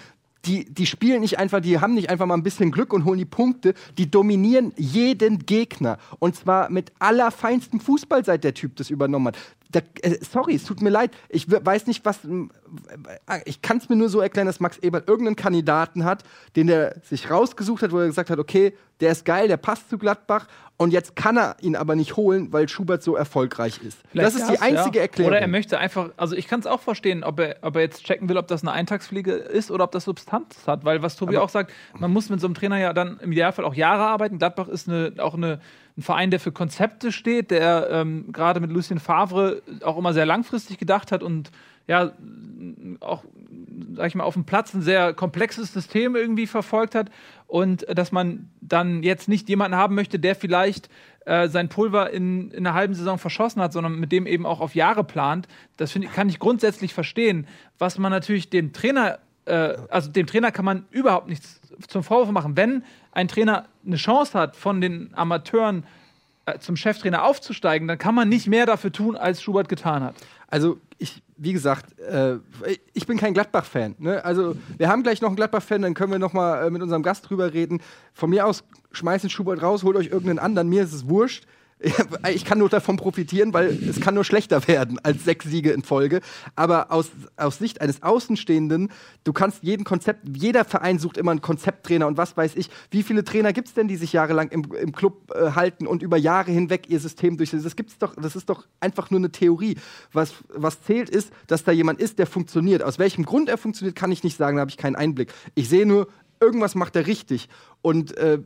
Die, 0.44 0.72
die 0.72 0.86
spielen 0.86 1.20
nicht 1.20 1.38
einfach, 1.38 1.60
die 1.60 1.78
haben 1.78 1.94
nicht 1.94 2.10
einfach 2.10 2.26
mal 2.26 2.34
ein 2.34 2.42
bisschen 2.42 2.72
Glück 2.72 2.92
und 2.92 3.04
holen 3.04 3.18
die 3.18 3.24
Punkte. 3.26 3.74
Die 3.96 4.10
dominieren 4.10 4.72
jeden 4.76 5.46
Gegner. 5.46 5.98
Und 6.18 6.34
zwar 6.34 6.68
mit 6.70 6.90
allerfeinstem 6.98 7.78
Fußball, 7.78 8.24
seit 8.24 8.42
der 8.42 8.54
Typ 8.54 8.74
das 8.76 8.90
übernommen 8.90 9.28
hat. 9.28 9.38
Da, 9.70 9.80
äh, 10.02 10.16
sorry, 10.24 10.54
es 10.54 10.64
tut 10.64 10.80
mir 10.80 10.90
leid. 10.90 11.10
Ich 11.28 11.50
weiß 11.50 11.86
nicht, 11.86 12.04
was. 12.04 12.20
äh, 12.24 13.40
Ich 13.44 13.60
kann 13.60 13.76
es 13.78 13.88
mir 13.88 13.96
nur 13.96 14.08
so 14.08 14.20
erklären, 14.20 14.46
dass 14.46 14.60
Max 14.60 14.78
Ebert 14.78 15.08
irgendeinen 15.08 15.36
Kandidaten 15.36 16.04
hat, 16.04 16.24
den 16.56 16.68
er 16.68 16.96
sich 17.02 17.30
rausgesucht 17.30 17.82
hat, 17.82 17.92
wo 17.92 17.98
er 17.98 18.06
gesagt 18.06 18.30
hat: 18.30 18.38
Okay, 18.38 18.72
der 19.00 19.12
ist 19.12 19.24
geil, 19.24 19.48
der 19.48 19.58
passt 19.58 19.90
zu 19.90 19.98
Gladbach. 19.98 20.46
Und 20.80 20.92
jetzt 20.92 21.16
kann 21.16 21.36
er 21.36 21.56
ihn 21.60 21.74
aber 21.74 21.96
nicht 21.96 22.16
holen, 22.16 22.52
weil 22.52 22.68
Schubert 22.68 23.02
so 23.02 23.16
erfolgreich 23.16 23.80
ist. 23.82 23.98
das 24.14 24.36
ist 24.36 24.48
die 24.48 24.60
einzige 24.60 24.98
ja. 24.98 25.02
Erklärung. 25.02 25.32
Oder 25.32 25.40
er 25.40 25.48
möchte 25.48 25.76
einfach, 25.76 26.10
also 26.16 26.36
ich 26.36 26.46
kann 26.46 26.60
es 26.60 26.66
auch 26.66 26.80
verstehen, 26.80 27.24
ob 27.24 27.40
er, 27.40 27.56
ob 27.62 27.74
er 27.74 27.82
jetzt 27.82 28.04
checken 28.04 28.28
will, 28.28 28.36
ob 28.36 28.46
das 28.46 28.62
eine 28.62 28.70
Eintagsfliege 28.70 29.32
ist 29.32 29.72
oder 29.72 29.82
ob 29.82 29.90
das 29.90 30.04
Substanz 30.04 30.68
hat. 30.68 30.84
Weil 30.84 31.02
was 31.02 31.16
Tobi 31.16 31.36
auch 31.36 31.48
sagt, 31.48 31.72
man 31.98 32.12
muss 32.12 32.30
mit 32.30 32.40
so 32.40 32.46
einem 32.46 32.54
Trainer 32.54 32.78
ja 32.78 32.92
dann 32.92 33.18
im 33.18 33.32
Idealfall 33.32 33.64
auch 33.64 33.74
Jahre 33.74 34.04
arbeiten. 34.04 34.38
Gladbach 34.38 34.68
ist 34.68 34.88
eine, 34.88 35.14
auch 35.18 35.34
eine, 35.34 35.60
ein 35.98 36.02
Verein, 36.02 36.30
der 36.30 36.40
für 36.40 36.52
Konzepte 36.52 37.10
steht, 37.10 37.50
der 37.50 37.88
ähm, 37.90 38.32
gerade 38.32 38.60
mit 38.60 38.70
Lucien 38.70 39.00
Favre 39.00 39.62
auch 39.82 39.98
immer 39.98 40.14
sehr 40.14 40.26
langfristig 40.26 40.78
gedacht 40.78 41.10
hat 41.12 41.22
und 41.22 41.50
ja, 41.88 42.12
auch, 43.00 43.24
sag 43.94 44.06
ich 44.06 44.14
mal, 44.14 44.24
auf 44.24 44.34
dem 44.34 44.44
Platz 44.44 44.74
ein 44.74 44.82
sehr 44.82 45.14
komplexes 45.14 45.72
System 45.72 46.14
irgendwie 46.14 46.46
verfolgt 46.46 46.94
hat 46.94 47.10
und 47.46 47.84
dass 47.88 48.12
man 48.12 48.50
dann 48.60 49.02
jetzt 49.02 49.28
nicht 49.28 49.48
jemanden 49.48 49.76
haben 49.76 49.94
möchte, 49.94 50.18
der 50.18 50.36
vielleicht 50.36 50.88
äh, 51.24 51.48
sein 51.48 51.68
Pulver 51.68 52.10
in, 52.10 52.50
in 52.52 52.66
einer 52.66 52.74
halben 52.74 52.94
Saison 52.94 53.18
verschossen 53.18 53.60
hat, 53.60 53.72
sondern 53.72 53.98
mit 53.98 54.12
dem 54.12 54.26
eben 54.26 54.46
auch 54.46 54.60
auf 54.60 54.74
Jahre 54.74 55.02
plant. 55.02 55.48
Das 55.76 55.92
find, 55.92 56.12
kann 56.12 56.28
ich 56.28 56.38
grundsätzlich 56.38 56.94
verstehen. 56.94 57.46
Was 57.78 57.98
man 57.98 58.12
natürlich 58.12 58.50
dem 58.50 58.72
Trainer, 58.72 59.18
äh, 59.48 59.76
also 59.90 60.10
dem 60.10 60.26
Trainer 60.26 60.52
kann 60.52 60.64
man 60.64 60.86
überhaupt 60.90 61.28
nichts 61.28 61.60
zum 61.88 62.02
Vorwurf 62.02 62.30
machen. 62.30 62.56
Wenn 62.56 62.84
ein 63.12 63.28
Trainer 63.28 63.66
eine 63.86 63.96
Chance 63.96 64.38
hat, 64.38 64.56
von 64.56 64.80
den 64.80 65.10
Amateuren 65.14 65.84
äh, 66.46 66.58
zum 66.58 66.76
Cheftrainer 66.76 67.24
aufzusteigen, 67.24 67.88
dann 67.88 67.98
kann 67.98 68.14
man 68.14 68.28
nicht 68.28 68.46
mehr 68.46 68.66
dafür 68.66 68.92
tun, 68.92 69.16
als 69.16 69.42
Schubert 69.42 69.68
getan 69.68 70.02
hat. 70.02 70.14
Also, 70.48 70.78
ich, 70.98 71.22
wie 71.36 71.52
gesagt, 71.52 71.98
äh, 72.00 72.36
ich 72.92 73.06
bin 73.06 73.18
kein 73.18 73.34
Gladbach-Fan. 73.34 73.96
Ne? 73.98 74.24
Also, 74.24 74.56
wir 74.76 74.88
haben 74.88 75.02
gleich 75.02 75.20
noch 75.20 75.28
einen 75.28 75.36
Gladbach-Fan, 75.36 75.82
dann 75.82 75.94
können 75.94 76.12
wir 76.12 76.18
noch 76.18 76.32
mal 76.32 76.66
äh, 76.66 76.70
mit 76.70 76.82
unserem 76.82 77.02
Gast 77.02 77.28
drüber 77.28 77.52
reden. 77.52 77.80
Von 78.14 78.30
mir 78.30 78.46
aus, 78.46 78.64
schmeißt 78.92 79.30
Schubert 79.30 79.62
raus, 79.62 79.84
holt 79.84 79.96
euch 79.96 80.06
irgendeinen 80.06 80.38
anderen. 80.38 80.68
Mir 80.68 80.82
ist 80.82 80.92
es 80.92 81.08
wurscht. 81.08 81.46
Ich 82.32 82.44
kann 82.44 82.58
nur 82.58 82.68
davon 82.68 82.96
profitieren, 82.96 83.52
weil 83.52 83.68
es 83.88 84.00
kann 84.00 84.14
nur 84.14 84.24
schlechter 84.24 84.66
werden 84.66 84.98
als 85.04 85.24
sechs 85.24 85.46
Siege 85.46 85.70
in 85.70 85.82
Folge. 85.82 86.20
Aber 86.56 86.90
aus, 86.90 87.10
aus 87.36 87.58
Sicht 87.58 87.80
eines 87.80 88.02
Außenstehenden, 88.02 88.90
du 89.22 89.32
kannst 89.32 89.62
jeden 89.62 89.84
Konzept, 89.84 90.20
jeder 90.36 90.64
Verein 90.64 90.98
sucht 90.98 91.16
immer 91.16 91.30
einen 91.30 91.40
Konzepttrainer 91.40 92.08
und 92.08 92.16
was 92.16 92.36
weiß 92.36 92.56
ich. 92.56 92.70
Wie 92.90 93.04
viele 93.04 93.22
Trainer 93.22 93.52
gibt 93.52 93.68
es 93.68 93.74
denn, 93.74 93.86
die 93.86 93.96
sich 93.96 94.12
jahrelang 94.12 94.48
im, 94.48 94.64
im 94.74 94.92
Club 94.92 95.32
äh, 95.34 95.52
halten 95.52 95.86
und 95.86 96.02
über 96.02 96.16
Jahre 96.16 96.50
hinweg 96.50 96.88
ihr 96.88 96.98
System 96.98 97.36
durchsetzen? 97.36 97.64
Das 97.64 97.76
gibt's 97.76 97.96
doch, 97.98 98.16
das 98.16 98.34
ist 98.34 98.48
doch 98.50 98.66
einfach 98.80 99.10
nur 99.10 99.20
eine 99.20 99.30
Theorie. 99.30 99.76
Was, 100.12 100.34
was 100.48 100.82
zählt 100.82 101.08
ist, 101.08 101.32
dass 101.46 101.62
da 101.62 101.70
jemand 101.70 102.00
ist, 102.00 102.18
der 102.18 102.26
funktioniert. 102.26 102.82
Aus 102.82 102.98
welchem 102.98 103.24
Grund 103.24 103.48
er 103.48 103.58
funktioniert, 103.58 103.94
kann 103.94 104.10
ich 104.10 104.24
nicht 104.24 104.36
sagen, 104.36 104.56
da 104.56 104.62
habe 104.62 104.70
ich 104.70 104.78
keinen 104.78 104.96
Einblick. 104.96 105.32
Ich 105.54 105.68
sehe 105.68 105.86
nur, 105.86 106.08
irgendwas 106.40 106.74
macht 106.74 106.96
er 106.96 107.06
richtig. 107.06 107.48
Und 107.82 108.16
äh, 108.16 108.40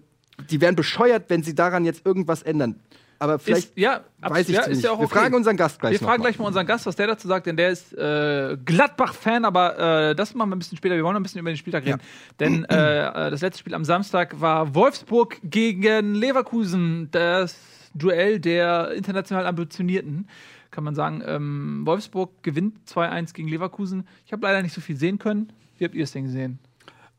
die 0.51 0.61
wären 0.61 0.76
bescheuert, 0.76 1.24
wenn 1.28 1.43
sie 1.43 1.55
daran 1.55 1.85
jetzt 1.85 2.05
irgendwas 2.05 2.43
ändern. 2.43 2.80
Aber 3.23 3.39
vielleicht 3.39 3.68
ist, 3.68 3.79
ja, 3.79 4.01
weiß 4.20 4.49
ich 4.49 4.57
ja, 4.57 4.66
nicht. 4.66 4.83
ja 4.83 4.91
auch 4.91 4.99
Wir 4.99 5.05
okay. 5.05 5.20
fragen 5.20 5.35
unseren 5.37 5.57
Gast 5.57 5.79
gleich 5.79 5.93
Wir 5.93 6.01
fragen 6.01 6.23
mal. 6.23 6.29
gleich 6.29 6.41
mal 6.41 6.47
unseren 6.47 6.66
Gast, 6.66 6.87
was 6.87 6.97
der 6.97 7.07
dazu 7.07 7.29
sagt, 7.29 7.47
denn 7.47 7.57
der 7.57 7.70
ist 7.70 7.93
äh, 7.93 8.57
Gladbach-Fan, 8.64 9.45
aber 9.45 10.11
äh, 10.11 10.14
das 10.16 10.35
machen 10.35 10.51
wir 10.51 10.57
ein 10.57 10.59
bisschen 10.59 10.77
später. 10.77 10.97
Wir 10.97 11.05
wollen 11.05 11.14
noch 11.14 11.20
ein 11.20 11.23
bisschen 11.23 11.39
über 11.39 11.53
den 11.53 11.57
Spieltag 11.57 11.87
reden. 11.87 12.01
Denn 12.41 12.64
äh, 12.64 13.07
äh, 13.07 13.31
das 13.31 13.41
letzte 13.41 13.61
Spiel 13.61 13.75
am 13.75 13.85
Samstag 13.85 14.41
war 14.41 14.75
Wolfsburg 14.75 15.39
gegen 15.45 16.16
Leverkusen, 16.16 17.12
das 17.12 17.57
Duell 17.95 18.41
der 18.41 18.91
international 18.91 19.47
Ambitionierten. 19.47 20.27
Kann 20.73 20.83
man 20.83 20.97
sagen, 20.97 21.23
ähm, 21.25 21.83
Wolfsburg 21.85 22.43
gewinnt 22.43 22.79
2-1 22.89 23.35
gegen 23.35 23.47
Leverkusen. 23.47 24.09
Ich 24.27 24.33
habe 24.33 24.43
leider 24.43 24.62
nicht 24.62 24.73
so 24.73 24.81
viel 24.81 24.97
sehen 24.97 25.20
können. 25.20 25.53
Wie 25.79 25.85
habt 25.85 25.95
ihr 25.95 26.03
es 26.03 26.11
denn 26.11 26.25
gesehen? 26.25 26.59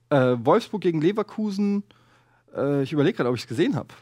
Äh, 0.09 0.35
Wolfsburg 0.39 0.81
gegen 0.81 0.99
Leverkusen. 0.99 1.83
Äh, 2.53 2.83
ich 2.83 2.91
überlege 2.91 3.15
gerade, 3.15 3.29
ob 3.29 3.35
ich 3.35 3.43
es 3.43 3.47
gesehen 3.47 3.75
habe. 3.75 3.93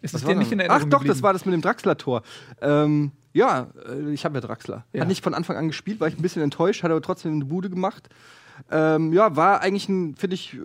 Ist 0.00 0.14
war 0.14 0.20
dir 0.20 0.36
nicht 0.36 0.52
in 0.52 0.58
da? 0.58 0.64
Erinnerung 0.64 0.92
Ach 0.92 0.98
doch, 0.98 1.04
das 1.04 1.22
war 1.22 1.32
das 1.32 1.44
mit 1.44 1.54
dem 1.54 1.62
Draxler-Tor. 1.62 2.22
Ähm, 2.60 3.12
ja, 3.32 3.68
äh, 3.88 4.12
ich 4.12 4.24
habe 4.24 4.36
ja 4.36 4.40
Draxler. 4.40 4.84
Ja. 4.92 5.02
Hat 5.02 5.08
nicht 5.08 5.22
von 5.22 5.34
Anfang 5.34 5.56
an 5.56 5.68
gespielt, 5.68 6.00
war 6.00 6.08
ich 6.08 6.18
ein 6.18 6.22
bisschen 6.22 6.42
enttäuscht, 6.42 6.82
hat 6.82 6.90
aber 6.90 7.02
trotzdem 7.02 7.32
eine 7.32 7.44
Bude 7.44 7.70
gemacht. 7.70 8.08
Ähm, 8.70 9.12
ja, 9.12 9.36
war 9.36 9.60
eigentlich 9.60 9.88
ein, 9.88 10.16
finde 10.16 10.34
ich, 10.34 10.54
äh, 10.54 10.58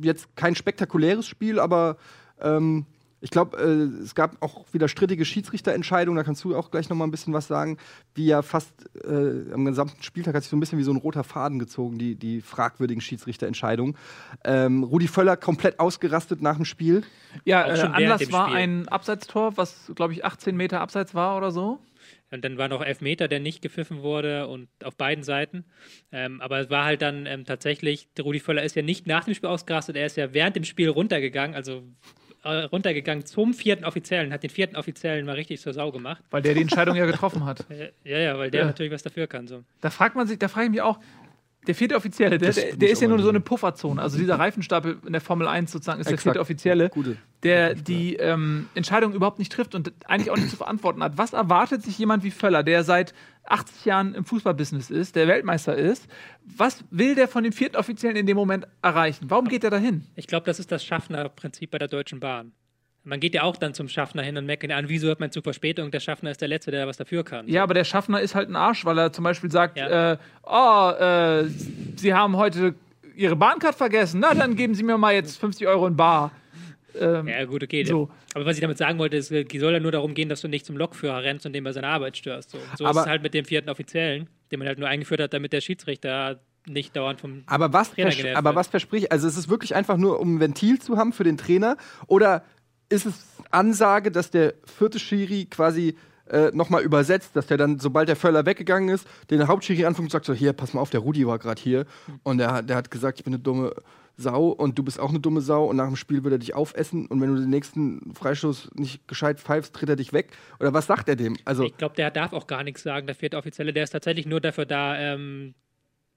jetzt 0.00 0.34
kein 0.36 0.54
spektakuläres 0.54 1.26
Spiel, 1.26 1.60
aber 1.60 1.96
ähm, 2.40 2.86
ich 3.20 3.30
glaube, 3.30 3.58
äh, 3.58 4.02
es 4.02 4.14
gab 4.14 4.42
auch 4.42 4.64
wieder 4.72 4.88
strittige 4.88 5.24
Schiedsrichterentscheidungen, 5.24 6.16
da 6.16 6.24
kannst 6.24 6.42
du 6.44 6.56
auch 6.56 6.70
gleich 6.70 6.88
noch 6.88 6.96
mal 6.96 7.04
ein 7.04 7.10
bisschen 7.10 7.32
was 7.34 7.46
sagen, 7.46 7.78
wie 8.14 8.26
ja 8.26 8.42
fast 8.42 8.72
äh, 9.04 9.52
am 9.52 9.64
gesamten 9.64 10.02
Spieltag 10.02 10.34
hat 10.34 10.42
sich 10.42 10.50
so 10.50 10.56
ein 10.56 10.60
bisschen 10.60 10.78
wie 10.78 10.82
so 10.82 10.92
ein 10.92 10.96
roter 10.96 11.24
Faden 11.24 11.58
gezogen, 11.58 11.98
die, 11.98 12.16
die 12.16 12.40
fragwürdigen 12.40 13.00
Schiedsrichterentscheidungen. 13.00 13.96
Ähm, 14.44 14.84
Rudi 14.84 15.08
Völler 15.08 15.36
komplett 15.36 15.80
ausgerastet 15.80 16.40
nach 16.40 16.56
dem 16.56 16.64
Spiel. 16.64 17.02
Ja, 17.44 17.66
äh, 17.66 17.80
Anlass 17.80 18.32
war 18.32 18.48
Spiel. 18.48 18.58
ein 18.58 18.88
Abseitstor, 18.88 19.56
was, 19.56 19.92
glaube 19.94 20.14
ich, 20.14 20.24
18 20.24 20.56
Meter 20.56 20.80
abseits 20.80 21.14
war 21.14 21.36
oder 21.36 21.50
so. 21.50 21.78
Und 22.32 22.44
dann 22.44 22.58
war 22.58 22.68
noch 22.68 22.80
Elfmeter, 22.80 23.26
der 23.26 23.40
nicht 23.40 23.60
gepfiffen 23.60 24.02
wurde 24.02 24.46
und 24.46 24.68
auf 24.84 24.96
beiden 24.96 25.24
Seiten. 25.24 25.64
Ähm, 26.12 26.40
aber 26.40 26.60
es 26.60 26.70
war 26.70 26.84
halt 26.84 27.02
dann 27.02 27.26
ähm, 27.26 27.44
tatsächlich, 27.44 28.08
der 28.14 28.24
Rudi 28.24 28.38
Völler 28.38 28.62
ist 28.62 28.76
ja 28.76 28.82
nicht 28.82 29.06
nach 29.06 29.24
dem 29.24 29.34
Spiel 29.34 29.48
ausgerastet, 29.48 29.96
er 29.96 30.06
ist 30.06 30.16
ja 30.16 30.32
während 30.32 30.54
dem 30.54 30.64
Spiel 30.64 30.88
runtergegangen, 30.88 31.56
also 31.56 31.82
runtergegangen 32.48 33.26
zum 33.26 33.52
vierten 33.54 33.84
Offiziellen, 33.84 34.32
hat 34.32 34.42
den 34.42 34.50
vierten 34.50 34.76
Offiziellen 34.76 35.26
mal 35.26 35.34
richtig 35.34 35.60
zur 35.60 35.72
Sau 35.74 35.92
gemacht. 35.92 36.22
Weil 36.30 36.42
der 36.42 36.54
die 36.54 36.62
Entscheidung 36.62 36.96
ja 36.96 37.06
getroffen 37.06 37.44
hat. 37.44 37.64
Äh, 37.70 37.90
Ja, 38.04 38.18
ja, 38.18 38.38
weil 38.38 38.50
der 38.50 38.62
Ja. 38.62 38.66
natürlich 38.66 38.92
was 38.92 39.02
dafür 39.02 39.26
kann. 39.26 39.46
So. 39.46 39.62
Da 39.80 39.90
fragt 39.90 40.16
man 40.16 40.26
sich, 40.26 40.38
da 40.38 40.48
frage 40.48 40.66
ich 40.66 40.70
mich 40.72 40.82
auch, 40.82 40.98
der 41.66 41.74
vierte 41.74 41.94
Offizielle, 41.94 42.38
der, 42.38 42.52
der, 42.52 42.76
der 42.76 42.90
ist 42.90 43.02
ja 43.02 43.08
nur 43.08 43.20
so 43.20 43.28
eine 43.28 43.40
Pufferzone. 43.40 44.00
Also 44.00 44.16
dieser 44.16 44.38
Reifenstapel 44.38 44.98
in 45.06 45.12
der 45.12 45.20
Formel 45.20 45.46
1 45.46 45.70
sozusagen 45.70 46.00
ist 46.00 46.06
der 46.06 46.14
Exakt. 46.14 46.22
vierte 46.22 46.40
Offizielle, 46.40 46.88
Gute. 46.88 47.16
der 47.42 47.74
die 47.74 48.16
ähm, 48.16 48.68
Entscheidung 48.74 49.12
überhaupt 49.12 49.38
nicht 49.38 49.52
trifft 49.52 49.74
und 49.74 49.92
eigentlich 50.06 50.30
auch 50.30 50.36
nicht 50.36 50.48
zu 50.48 50.56
verantworten 50.56 51.02
hat. 51.02 51.18
Was 51.18 51.34
erwartet 51.34 51.82
sich 51.82 51.98
jemand 51.98 52.24
wie 52.24 52.30
Völler, 52.30 52.62
der 52.62 52.82
seit 52.82 53.12
80 53.44 53.84
Jahren 53.84 54.14
im 54.14 54.24
Fußballbusiness 54.24 54.90
ist, 54.90 55.16
der 55.16 55.28
Weltmeister 55.28 55.76
ist? 55.76 56.06
Was 56.44 56.82
will 56.90 57.14
der 57.14 57.28
von 57.28 57.44
dem 57.44 57.52
vierten 57.52 57.76
Offiziellen 57.76 58.16
in 58.16 58.26
dem 58.26 58.36
Moment 58.36 58.66
erreichen? 58.80 59.26
Warum 59.28 59.48
geht 59.48 59.62
er 59.62 59.70
dahin? 59.70 60.06
Ich 60.16 60.26
glaube, 60.26 60.46
das 60.46 60.60
ist 60.60 60.72
das 60.72 60.82
Schaffner-Prinzip 60.82 61.70
bei 61.70 61.78
der 61.78 61.88
Deutschen 61.88 62.20
Bahn. 62.20 62.52
Man 63.02 63.18
geht 63.18 63.34
ja 63.34 63.42
auch 63.44 63.56
dann 63.56 63.72
zum 63.72 63.88
Schaffner 63.88 64.22
hin 64.22 64.36
und 64.36 64.44
merkt 64.44 64.62
ihn 64.62 64.72
an, 64.72 64.88
wieso 64.88 65.10
hat 65.10 65.20
mein 65.20 65.30
Zug 65.32 65.44
Verspätung? 65.44 65.90
Der 65.90 66.00
Schaffner 66.00 66.30
ist 66.30 66.40
der 66.40 66.48
Letzte, 66.48 66.70
der 66.70 66.86
was 66.86 66.98
dafür 66.98 67.24
kann. 67.24 67.48
Ja, 67.48 67.62
aber 67.62 67.72
der 67.74 67.84
Schaffner 67.84 68.20
ist 68.20 68.34
halt 68.34 68.50
ein 68.50 68.56
Arsch, 68.56 68.84
weil 68.84 68.98
er 68.98 69.12
zum 69.12 69.24
Beispiel 69.24 69.50
sagt, 69.50 69.78
Ja. 69.78 70.12
äh, 70.12 70.16
oh, 70.42 70.90
äh, 70.90 71.48
Sie 71.96 72.12
haben 72.12 72.36
heute 72.36 72.74
Ihre 73.16 73.36
Bahncard 73.36 73.74
vergessen, 73.74 74.20
na 74.20 74.34
dann 74.34 74.54
geben 74.54 74.74
Sie 74.74 74.82
mir 74.82 74.98
mal 74.98 75.14
jetzt 75.14 75.38
50 75.38 75.66
Euro 75.66 75.86
in 75.86 75.96
Bar. 75.96 76.30
Ähm, 77.00 77.28
Ja, 77.28 77.44
gut, 77.44 77.62
okay. 77.62 77.84
So. 77.84 78.10
Aber 78.34 78.44
was 78.46 78.56
ich 78.56 78.60
damit 78.60 78.76
sagen 78.78 78.98
wollte, 78.98 79.16
ist, 79.16 79.30
es 79.30 79.46
soll 79.60 79.72
ja 79.72 79.80
nur 79.80 79.92
darum 79.92 80.12
gehen, 80.14 80.28
dass 80.28 80.40
du 80.42 80.48
nicht 80.48 80.66
zum 80.66 80.76
Lokführer 80.76 81.22
rennst 81.22 81.46
und 81.46 81.52
den 81.54 81.64
bei 81.64 81.72
seiner 81.72 81.88
Arbeit 81.88 82.16
störst. 82.16 82.50
So, 82.50 82.58
Und 82.58 82.64
so 82.78 82.84
ist 82.84 82.90
Aber- 82.90 83.00
es 83.00 83.06
halt 83.06 83.22
mit 83.22 83.32
dem 83.32 83.44
vierten 83.44 83.70
Offiziellen, 83.70 84.28
den 84.52 84.58
man 84.58 84.68
halt 84.68 84.78
nur 84.78 84.88
eingeführt 84.88 85.20
hat, 85.20 85.32
damit 85.32 85.52
der 85.52 85.60
Schiedsrichter 85.60 86.40
nicht 86.66 86.94
dauernd 86.94 87.20
vom. 87.20 87.42
Aber 87.46 87.72
was, 87.72 87.92
Trainer 87.92 88.36
aber 88.36 88.50
wird. 88.50 88.56
was 88.56 88.68
verspricht, 88.68 89.10
also 89.12 89.26
ist 89.26 89.36
es 89.38 89.48
wirklich 89.48 89.74
einfach 89.74 89.96
nur, 89.96 90.20
um 90.20 90.36
ein 90.36 90.40
Ventil 90.40 90.78
zu 90.80 90.96
haben 90.98 91.12
für 91.12 91.24
den 91.24 91.36
Trainer? 91.38 91.76
Oder 92.06 92.42
ist 92.90 93.06
es 93.06 93.14
Ansage, 93.50 94.10
dass 94.10 94.30
der 94.30 94.54
vierte 94.66 94.98
Schiri 94.98 95.46
quasi 95.46 95.96
äh, 96.28 96.50
nochmal 96.52 96.82
übersetzt, 96.82 97.34
dass 97.34 97.46
der 97.46 97.56
dann, 97.56 97.78
sobald 97.80 98.08
der 98.08 98.16
Völler 98.16 98.46
weggegangen 98.46 98.88
ist, 98.88 99.06
den 99.30 99.48
Hauptschiri 99.48 99.84
anfängt 99.86 100.06
und 100.06 100.12
sagt 100.12 100.26
so, 100.26 100.32
hier, 100.34 100.52
pass 100.52 100.74
mal 100.74 100.80
auf, 100.80 100.90
der 100.90 101.00
Rudi 101.00 101.26
war 101.26 101.38
gerade 101.38 101.60
hier 101.60 101.86
und 102.22 102.38
der, 102.38 102.52
hat- 102.52 102.68
der 102.68 102.76
hat 102.76 102.90
gesagt, 102.90 103.18
ich 103.18 103.24
bin 103.24 103.32
eine 103.34 103.42
dumme 103.42 103.74
Sau 104.16 104.48
und 104.48 104.78
du 104.78 104.82
bist 104.84 105.00
auch 105.00 105.08
eine 105.08 105.18
dumme 105.18 105.40
Sau 105.40 105.64
und 105.66 105.76
nach 105.76 105.86
dem 105.86 105.96
Spiel 105.96 106.22
wird 106.22 106.32
er 106.34 106.38
dich 106.38 106.54
aufessen 106.54 107.06
und 107.06 107.20
wenn 107.20 107.34
du 107.34 107.40
den 107.40 107.50
nächsten 107.50 108.12
Freistoß 108.14 108.70
nicht 108.74 109.08
gescheit 109.08 109.40
pfeifst, 109.40 109.74
tritt 109.74 109.88
er 109.88 109.96
dich 109.96 110.12
weg. 110.12 110.32
Oder 110.60 110.72
was 110.74 110.86
sagt 110.86 111.08
er 111.08 111.16
dem? 111.16 111.36
Also, 111.46 111.64
Ich 111.64 111.76
glaube, 111.78 111.96
der 111.96 112.10
darf 112.12 112.32
auch 112.32 112.46
gar 112.46 112.62
nichts 112.62 112.82
sagen, 112.82 113.06
der 113.06 113.16
vierte 113.16 113.36
Offizielle. 113.38 113.72
Der 113.72 113.84
ist 113.84 113.90
tatsächlich 113.90 114.26
nur 114.26 114.40
dafür 114.40 114.66
da, 114.66 114.96
ähm, 114.98 115.54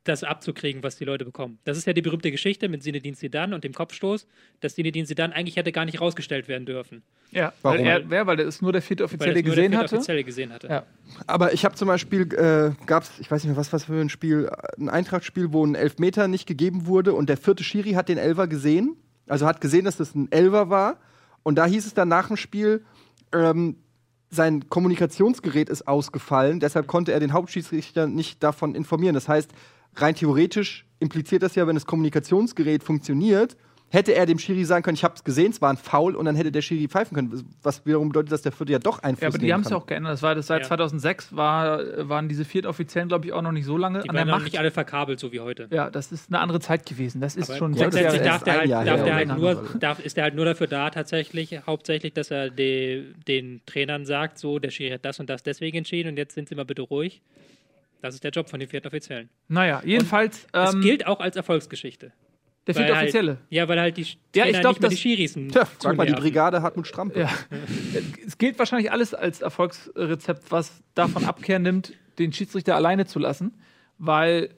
das 0.04 0.24
abzukriegen, 0.24 0.84
was 0.84 0.98
die 0.98 1.06
Leute 1.06 1.24
bekommen. 1.24 1.60
Das 1.64 1.78
ist 1.78 1.88
ja 1.88 1.94
die 1.94 2.02
berühmte 2.02 2.30
Geschichte 2.30 2.68
mit 2.68 2.84
Zinedine 2.84 3.16
Zidane 3.16 3.56
und 3.56 3.64
dem 3.64 3.74
Kopfstoß, 3.74 4.28
dass 4.60 4.76
Zinedine 4.76 5.06
Zidane 5.06 5.34
eigentlich 5.34 5.56
hätte 5.56 5.72
gar 5.72 5.86
nicht 5.86 6.02
rausgestellt 6.02 6.48
werden 6.48 6.66
dürfen, 6.66 7.04
ja, 7.32 7.54
Warum? 7.62 7.80
weil 7.80 7.88
er, 7.88 8.10
wer, 8.10 8.28
weil 8.28 8.40
er 8.40 8.46
ist 8.46 8.62
nur 8.62 8.74
der 8.74 8.82
vierte 8.82 9.04
Offizielle 9.04 9.34
das 9.34 9.44
nur 9.44 9.56
der 9.56 9.64
gesehen 9.64 9.72
vierte 9.72 9.84
hatte. 9.86 9.96
Offizielle 9.96 10.24
gesehen 10.24 10.54
hatte. 10.54 10.68
Ja. 10.68 10.84
Aber 11.26 11.54
ich 11.54 11.66
habe 11.66 11.76
zum 11.76 11.88
Beispiel, 11.88 12.22
äh, 12.34 12.72
gab 12.86 13.04
es, 13.04 13.12
ich 13.20 13.32
weiß 13.32 13.44
nicht 13.44 13.52
mehr, 13.52 13.58
was, 13.58 13.72
was 13.72 13.86
für 13.86 14.00
ein 14.00 14.10
Spiel, 14.10 14.50
ein 14.78 14.90
Eintrachtspiel, 14.90 15.54
wo 15.54 15.66
ein 15.66 15.76
Elfmeter 15.76 16.28
nicht 16.28 16.48
gegeben 16.48 16.86
wurde 16.86 17.14
und 17.14 17.30
der 17.30 17.38
vierte 17.38 17.64
Schiri 17.64 17.92
hat 17.92 18.10
den 18.10 18.18
Elfer 18.18 18.48
gesehen. 18.48 18.98
Also 19.28 19.46
hat 19.46 19.62
gesehen, 19.62 19.86
dass 19.86 19.98
das 19.98 20.16
ein 20.16 20.32
Elfer 20.32 20.70
war. 20.70 20.98
Und 21.44 21.56
da 21.56 21.66
hieß 21.66 21.86
es 21.86 21.94
dann 21.94 22.10
nach 22.10 22.28
dem 22.28 22.38
Spiel, 22.38 22.84
ähm, 23.34 23.78
sein 24.30 24.68
Kommunikationsgerät 24.70 25.70
ist 25.70 25.88
ausgefallen, 25.88 26.60
deshalb 26.60 26.88
konnte 26.88 27.12
er 27.12 27.20
den 27.20 27.34
Hauptschiedsrichter 27.34 28.08
nicht 28.08 28.42
davon 28.44 28.74
informieren. 28.76 29.14
Das 29.14 29.30
heißt, 29.30 29.52
rein 29.96 30.16
theoretisch 30.16 30.86
impliziert 31.00 31.44
das 31.44 31.56
ja, 31.56 31.68
wenn 31.68 31.76
das 31.76 31.86
Kommunikationsgerät 31.86 32.84
funktioniert, 32.84 33.58
hätte 33.90 34.16
er 34.16 34.26
dem 34.26 34.40
Schiri 34.40 34.64
sagen 34.66 34.82
können, 34.84 34.96
ich 34.96 35.04
habe 35.04 35.14
es 35.14 35.24
gesehen, 35.24 35.52
es 35.52 35.62
war 35.62 35.70
ein 35.70 35.78
Foul 35.78 36.16
und 36.16 36.26
dann 36.26 36.36
hätte 36.36 36.52
der 36.52 36.64
Schiri 36.64 36.88
pfeifen 36.88 37.14
können. 37.14 37.54
Was 37.62 37.86
wiederum 37.86 38.10
bedeutet, 38.10 38.32
dass 38.32 38.42
der 38.42 38.52
Vierte 38.52 38.72
ja 38.72 38.80
doch 38.80 39.04
Einfluss 39.04 39.22
Ja, 39.22 39.28
aber 39.28 39.38
die 39.38 39.54
haben 39.54 39.62
es 39.62 39.70
ja 39.70 39.78
auch 39.78 39.86
geändert. 39.86 40.14
Das 40.14 40.24
war 40.24 40.34
das 40.34 40.48
seit 40.48 40.64
Ja. 40.64 40.68
2006 40.70 41.36
war, 41.36 42.10
waren 42.10 42.28
diese 42.28 42.44
vierten 42.44 42.68
Offiziellen, 42.70 43.08
glaube 43.08 43.28
ich, 43.28 43.34
auch 43.34 43.44
noch 43.44 43.52
nicht 43.52 43.66
so 43.66 43.78
lange 43.78 44.02
Die 44.02 44.10
an 44.10 44.16
der 44.16 44.26
Macht. 44.26 44.46
nicht 44.46 44.58
alle 44.58 44.72
verkabelt, 44.72 45.20
so 45.20 45.32
wie 45.32 45.42
heute. 45.42 45.68
Ja, 45.70 45.92
das 45.92 46.12
ist 46.12 46.30
eine 46.32 46.40
andere 46.40 46.60
Zeit 46.60 46.88
gewesen. 46.88 47.22
Das 47.22 47.36
ist 47.36 47.52
Aber 47.52 47.58
schon 47.60 47.74
sechs 47.76 47.92
Grundsätzlich 47.92 48.22
erst 48.24 48.34
darf 48.34 48.44
der 48.44 48.58
halt, 48.62 48.70
Jahr 48.70 48.84
darf 48.86 48.98
her 48.98 49.06
der 49.06 49.16
halt 49.16 49.38
nur, 49.38 49.64
darf, 49.80 50.00
ist 50.00 50.18
der 50.18 50.24
halt 50.24 50.34
nur 50.36 50.46
dafür 50.46 50.66
da, 50.66 50.90
tatsächlich, 50.90 51.60
hauptsächlich, 51.68 52.14
dass 52.14 52.32
er 52.32 52.50
de, 52.50 53.14
den 53.28 53.62
Trainern 53.68 54.08
sagt, 54.08 54.40
so, 54.40 54.58
der 54.58 54.72
Schiri 54.72 54.90
hat 54.92 55.06
das 55.06 55.20
und 55.20 55.30
das 55.30 55.44
deswegen 55.44 55.78
entschieden 55.78 56.10
und 56.10 56.18
jetzt 56.18 56.34
sind 56.34 56.50
sie 56.50 56.56
mal 56.56 56.66
bitte 56.66 56.82
ruhig. 56.82 57.22
Das 58.04 58.14
ist 58.16 58.24
der 58.26 58.32
Job 58.32 58.50
von 58.50 58.60
den 58.60 58.68
vierten 58.68 58.88
Offiziellen. 58.88 59.30
Naja, 59.48 59.82
jedenfalls. 59.86 60.46
Es 60.52 60.74
Ähm, 60.74 60.82
gilt 60.82 61.08
auch 61.08 61.22
als 61.22 61.38
Erfolgsgeschichte. 61.38 62.12
der 62.68 62.76
vierte 62.76 62.92
Offizielle. 62.92 63.32
Halt, 63.32 63.40
ja, 63.50 63.68
weil 63.70 63.80
halt 63.80 63.96
die 63.96 64.02
Ja, 64.02 64.08
ich 64.10 64.42
Trainer 64.52 64.60
glaub, 64.60 64.72
nicht 64.74 64.82
mehr 64.82 64.90
die 64.90 64.96
das- 64.96 65.02
Schiris 65.02 65.34
Tja, 65.52 65.66
frag 65.66 65.96
mal 65.96 66.06
die. 66.06 66.12
Brigade 66.14 66.62
Hartmut 66.62 66.86
Strampe. 66.86 67.22
Ja. 67.22 67.30
es 68.28 68.38
gilt 68.38 68.60
wahrscheinlich 68.60 68.92
alles 68.92 69.14
als 69.14 69.42
Erfolgsrezept, 69.42 70.52
was 70.52 70.84
davon 70.96 71.24
Abkehr 71.24 71.60
nimmt, 71.60 71.94
den 72.20 72.34
Schiedsrichter 72.34 72.76
alleine 72.76 73.06
zu 73.06 73.20
lassen, 73.20 73.54
weil 73.98 74.50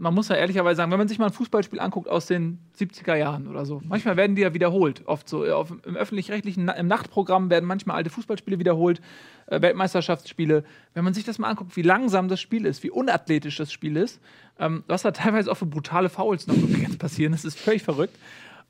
man 0.00 0.14
muss 0.14 0.28
ja 0.28 0.36
ehrlicherweise 0.36 0.78
sagen, 0.78 0.90
wenn 0.90 0.98
man 0.98 1.08
sich 1.08 1.18
mal 1.18 1.26
ein 1.26 1.32
Fußballspiel 1.32 1.78
anguckt 1.78 2.08
aus 2.08 2.24
den 2.24 2.58
70er 2.78 3.16
Jahren 3.16 3.46
oder 3.46 3.66
so, 3.66 3.82
manchmal 3.84 4.16
werden 4.16 4.34
die 4.34 4.42
ja 4.42 4.54
wiederholt, 4.54 5.06
oft 5.06 5.28
so 5.28 5.44
auf, 5.44 5.70
im 5.70 5.94
öffentlich-rechtlichen 5.94 6.68
im 6.68 6.86
Nachtprogramm 6.86 7.50
werden 7.50 7.66
manchmal 7.66 7.96
alte 7.96 8.08
Fußballspiele 8.08 8.58
wiederholt, 8.58 9.02
äh, 9.46 9.60
Weltmeisterschaftsspiele. 9.60 10.64
Wenn 10.94 11.04
man 11.04 11.12
sich 11.12 11.24
das 11.24 11.38
mal 11.38 11.48
anguckt, 11.48 11.76
wie 11.76 11.82
langsam 11.82 12.28
das 12.28 12.40
Spiel 12.40 12.64
ist, 12.64 12.82
wie 12.82 12.90
unathletisch 12.90 13.58
das 13.58 13.72
Spiel 13.72 13.98
ist, 13.98 14.20
ähm, 14.58 14.84
was 14.86 15.02
da 15.02 15.10
teilweise 15.10 15.52
auch 15.52 15.56
für 15.56 15.66
brutale 15.66 16.08
Fouls 16.08 16.46
noch 16.46 16.56
übrigens 16.56 16.96
passieren, 16.96 17.32
das 17.32 17.44
ist 17.44 17.58
völlig 17.58 17.82
verrückt. 17.82 18.16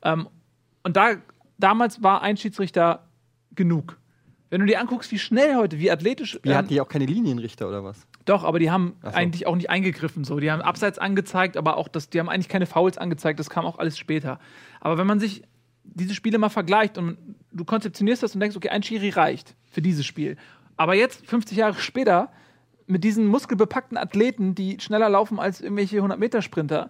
Ähm, 0.03 0.27
und 0.83 0.97
da, 0.97 1.13
damals 1.57 2.03
war 2.03 2.21
ein 2.23 2.35
Schiedsrichter 2.35 3.07
genug. 3.55 3.97
Wenn 4.49 4.59
du 4.59 4.67
dir 4.67 4.81
anguckst, 4.81 5.13
wie 5.13 5.19
schnell 5.19 5.55
heute, 5.55 5.79
wie 5.79 5.89
athletisch. 5.89 6.37
Wir 6.43 6.51
ähm, 6.51 6.57
hatten 6.57 6.73
ja 6.73 6.83
auch 6.83 6.89
keine 6.89 7.05
Linienrichter 7.05 7.69
oder 7.69 7.85
was? 7.85 8.05
Doch, 8.25 8.43
aber 8.43 8.59
die 8.59 8.69
haben 8.71 8.95
so. 9.01 9.09
eigentlich 9.09 9.47
auch 9.47 9.55
nicht 9.55 9.69
eingegriffen. 9.69 10.23
So. 10.23 10.39
Die 10.39 10.51
haben 10.51 10.61
Abseits 10.61 10.99
angezeigt, 10.99 11.57
aber 11.57 11.77
auch 11.77 11.87
das, 11.87 12.09
die 12.09 12.19
haben 12.19 12.29
eigentlich 12.29 12.49
keine 12.49 12.65
Fouls 12.65 12.97
angezeigt. 12.97 13.39
Das 13.39 13.49
kam 13.49 13.65
auch 13.65 13.79
alles 13.79 13.97
später. 13.97 14.39
Aber 14.79 14.97
wenn 14.97 15.07
man 15.07 15.19
sich 15.19 15.43
diese 15.83 16.13
Spiele 16.13 16.37
mal 16.37 16.49
vergleicht 16.49 16.97
und 16.97 17.17
du 17.51 17.65
konzeptionierst 17.65 18.21
das 18.23 18.33
und 18.35 18.39
denkst, 18.39 18.55
okay, 18.55 18.69
ein 18.69 18.83
Schiri 18.83 19.09
reicht 19.09 19.55
für 19.71 19.81
dieses 19.81 20.05
Spiel. 20.05 20.37
Aber 20.77 20.93
jetzt, 20.95 21.25
50 21.27 21.57
Jahre 21.57 21.73
später, 21.75 22.31
mit 22.87 23.03
diesen 23.03 23.25
muskelbepackten 23.27 23.97
Athleten, 23.97 24.53
die 24.55 24.79
schneller 24.79 25.09
laufen 25.09 25.39
als 25.39 25.61
irgendwelche 25.61 25.99
100-Meter-Sprinter, 26.01 26.89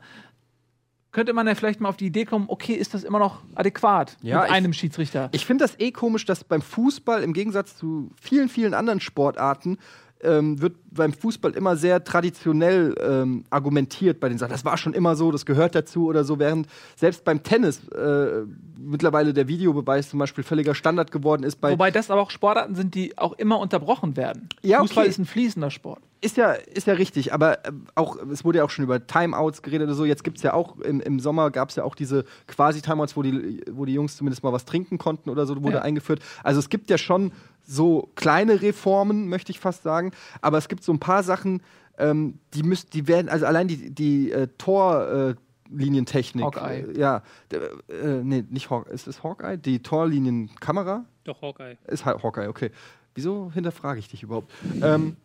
könnte 1.12 1.34
man 1.34 1.46
ja 1.46 1.56
vielleicht 1.56 1.82
mal 1.82 1.90
auf 1.90 1.98
die 1.98 2.06
Idee 2.06 2.24
kommen, 2.26 2.46
okay, 2.48 2.74
ist 2.74 2.94
das 2.94 3.04
immer 3.04 3.20
noch 3.20 3.42
adäquat 3.56 4.18
Ja, 4.22 4.40
mit 4.42 4.50
ich- 4.50 4.54
einem 4.56 4.74
Schiedsrichter? 4.74 5.30
Ich 5.34 5.46
finde 5.46 5.64
das 5.66 5.78
eh 5.80 5.92
komisch, 5.92 6.26
dass 6.26 6.44
beim 6.44 6.62
Fußball 6.62 7.22
im 7.24 7.34
Gegensatz 7.34 7.76
zu 7.78 8.12
vielen, 8.20 8.48
vielen 8.50 8.74
anderen 8.74 9.00
Sportarten 9.02 9.78
ähm, 10.24 10.62
wird 10.62 10.76
beim 10.92 11.14
Fußball 11.14 11.52
immer 11.52 11.76
sehr 11.76 12.04
traditionell 12.04 12.96
ähm, 13.02 13.44
argumentiert 13.50 14.20
bei 14.20 14.30
den 14.30 14.38
Sachen. 14.38 14.52
Das 14.52 14.66
war 14.66 14.78
schon 14.78 14.94
immer 14.94 15.16
so, 15.16 15.32
das 15.32 15.46
gehört 15.46 15.76
dazu 15.76 16.08
oder 16.08 16.24
so, 16.24 16.40
während 16.40 16.68
selbst 16.96 17.24
beim 17.24 17.44
Tennis 17.44 17.88
äh, 17.90 18.44
mittlerweile 18.78 19.34
der 19.34 19.48
Videobeweis 19.48 20.10
zum 20.10 20.20
Beispiel 20.20 20.44
völliger 20.44 20.76
Standard 20.76 21.12
geworden 21.12 21.44
ist. 21.44 21.62
Bei 21.62 21.72
Wobei 21.72 21.92
das 21.92 22.12
aber 22.12 22.22
auch 22.22 22.32
Sportarten 22.32 22.76
sind, 22.76 22.96
die 22.96 23.18
auch 23.18 23.34
immer 23.34 23.60
unterbrochen 23.60 24.18
werden. 24.18 24.50
Ja, 24.62 24.80
Fußball 24.80 25.04
okay. 25.04 25.10
ist 25.10 25.18
ein 25.20 25.26
fließender 25.26 25.72
Sport. 25.72 26.02
Ist 26.24 26.38
ja, 26.38 26.52
ist 26.52 26.86
ja 26.86 26.94
richtig, 26.94 27.34
aber 27.34 27.66
äh, 27.66 27.72
auch, 27.96 28.16
es 28.32 28.46
wurde 28.46 28.60
ja 28.60 28.64
auch 28.64 28.70
schon 28.70 28.84
über 28.86 29.06
Timeouts 29.08 29.64
geredet 29.64 29.88
oder 29.88 29.96
so. 29.96 30.06
Jetzt 30.06 30.24
gibt 30.24 30.38
es 30.38 30.44
ja 30.44 30.54
auch, 30.54 30.78
im, 30.80 31.02
im 31.02 31.20
Sommer 31.20 31.50
gab 31.50 31.70
es 31.70 31.76
ja 31.78 31.84
auch 31.84 31.96
diese 31.96 32.26
quasi 32.48 32.82
Timeouts, 32.84 33.18
wo 33.18 33.24
die, 33.24 33.62
wo 33.72 33.86
die 33.86 33.94
Jungs 33.96 34.18
zumindest 34.18 34.44
mal 34.44 34.54
was 34.54 34.66
trinken 34.66 35.00
konnten 35.00 35.32
oder 35.32 35.48
so, 35.48 35.62
wurde 35.64 35.78
Ja. 35.78 35.82
eingeführt. 35.82 36.22
Also 36.44 36.60
es 36.60 36.70
gibt 36.70 36.92
ja 36.92 37.00
schon 37.00 37.32
so 37.66 38.10
kleine 38.16 38.62
Reformen, 38.62 39.30
möchte 39.30 39.52
ich 39.52 39.60
fast 39.60 39.82
sagen, 39.82 40.12
aber 40.42 40.60
es 40.60 40.68
gibt 40.68 40.84
so 40.84 40.92
ein 40.94 41.00
paar 41.00 41.24
Sachen, 41.24 41.62
ähm, 41.98 42.38
die 42.54 42.62
müssen, 42.64 42.90
die 42.92 43.08
werden, 43.08 43.28
also 43.28 43.46
allein 43.48 43.68
die, 43.68 43.90
die 43.90 44.32
äh, 44.32 44.48
Tor. 44.58 45.08
Äh, 45.32 45.36
Torlinientechnik. 45.72 46.44
Hawkeye. 46.44 46.82
Äh, 46.82 47.00
Ja, 47.00 47.24
äh, 47.50 48.22
nee, 48.24 48.44
nicht 48.50 48.70
Hawkeye. 48.70 48.92
Ist 48.94 49.08
es 49.08 49.24
Hawkeye? 49.24 49.58
Die 49.58 49.80
Torlinienkamera? 49.82 51.06
Doch, 51.24 51.42
Hawkeye. 51.42 51.78
Ist 51.88 52.06
Ha- 52.06 52.22
Hawkeye, 52.22 52.48
okay. 52.50 52.72
Wieso 53.16 53.50
hinterfrage 53.54 54.00
ich 54.00 54.10
dich 54.10 54.22
überhaupt? 54.24 54.52
Ähm, 54.82 55.16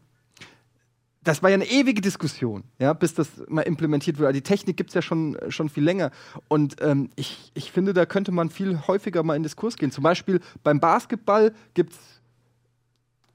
das 1.26 1.42
war 1.42 1.50
ja 1.50 1.54
eine 1.54 1.68
ewige 1.68 2.00
Diskussion, 2.00 2.62
ja, 2.78 2.92
bis 2.92 3.14
das 3.14 3.28
mal 3.48 3.62
implementiert 3.62 4.18
wurde. 4.20 4.32
Die 4.32 4.42
Technik 4.42 4.76
gibt 4.76 4.90
es 4.90 4.94
ja 4.94 5.02
schon, 5.02 5.36
schon 5.48 5.68
viel 5.68 5.82
länger. 5.82 6.12
Und 6.46 6.76
ähm, 6.80 7.10
ich, 7.16 7.50
ich 7.54 7.72
finde, 7.72 7.92
da 7.92 8.06
könnte 8.06 8.30
man 8.30 8.48
viel 8.48 8.86
häufiger 8.86 9.24
mal 9.24 9.34
in 9.34 9.42
Diskurs 9.42 9.76
gehen. 9.76 9.90
Zum 9.90 10.04
Beispiel 10.04 10.40
beim 10.62 10.78
Basketball 10.78 11.52
gibt 11.74 11.94
es 11.94 11.98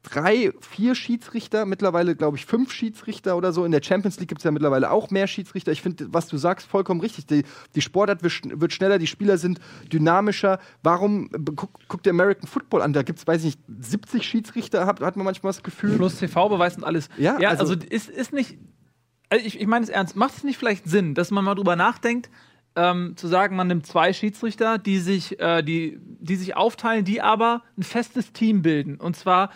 drei, 0.03 0.51
vier 0.61 0.95
Schiedsrichter, 0.95 1.65
mittlerweile 1.65 2.15
glaube 2.15 2.35
ich 2.37 2.45
fünf 2.45 2.71
Schiedsrichter 2.73 3.37
oder 3.37 3.53
so. 3.53 3.65
In 3.65 3.71
der 3.71 3.83
Champions 3.83 4.19
League 4.19 4.29
gibt 4.29 4.39
es 4.41 4.45
ja 4.45 4.51
mittlerweile 4.51 4.89
auch 4.91 5.11
mehr 5.11 5.27
Schiedsrichter. 5.27 5.71
Ich 5.71 5.81
finde, 5.81 6.07
was 6.11 6.27
du 6.27 6.37
sagst, 6.37 6.67
vollkommen 6.67 7.01
richtig. 7.01 7.27
Die, 7.27 7.43
die 7.75 7.81
Sportart 7.81 8.23
wird, 8.23 8.33
schn- 8.33 8.59
wird 8.59 8.73
schneller, 8.73 8.97
die 8.97 9.07
Spieler 9.07 9.37
sind 9.37 9.59
dynamischer. 9.93 10.59
Warum, 10.81 11.29
äh, 11.33 11.37
guck, 11.55 11.79
guck 11.87 12.01
dir 12.03 12.09
American 12.11 12.47
Football 12.47 12.81
an, 12.81 12.93
da 12.93 13.03
gibt 13.03 13.19
es, 13.19 13.27
weiß 13.27 13.43
ich 13.43 13.57
nicht, 13.57 13.59
70 13.79 14.23
Schiedsrichter, 14.25 14.85
hat, 14.85 15.01
hat 15.01 15.15
man 15.17 15.25
manchmal 15.25 15.51
das 15.51 15.61
Gefühl. 15.63 15.95
Plus 15.97 16.17
TV-Beweis 16.17 16.77
und 16.77 16.83
alles. 16.83 17.09
Ja, 17.17 17.39
ja 17.39 17.49
also- 17.49 17.63
also, 17.73 17.75
ist, 17.89 18.09
ist 18.09 18.33
nicht. 18.33 18.57
Also 19.29 19.45
ich, 19.45 19.61
ich 19.61 19.67
meine 19.67 19.83
es 19.83 19.89
ernst. 19.89 20.15
Macht 20.15 20.35
es 20.37 20.43
nicht 20.43 20.57
vielleicht 20.57 20.89
Sinn, 20.89 21.13
dass 21.15 21.31
man 21.31 21.45
mal 21.45 21.55
drüber 21.55 21.75
nachdenkt, 21.75 22.29
ähm, 22.75 23.13
zu 23.17 23.27
sagen, 23.27 23.55
man 23.55 23.67
nimmt 23.67 23.85
zwei 23.85 24.13
Schiedsrichter, 24.13 24.77
die 24.77 24.97
sich, 24.99 25.39
äh, 25.39 25.61
die, 25.61 25.99
die 26.01 26.35
sich 26.37 26.55
aufteilen, 26.57 27.05
die 27.05 27.21
aber 27.21 27.63
ein 27.77 27.83
festes 27.83 28.31
Team 28.33 28.61
bilden. 28.61 28.95
Und 28.97 29.15
zwar, 29.15 29.51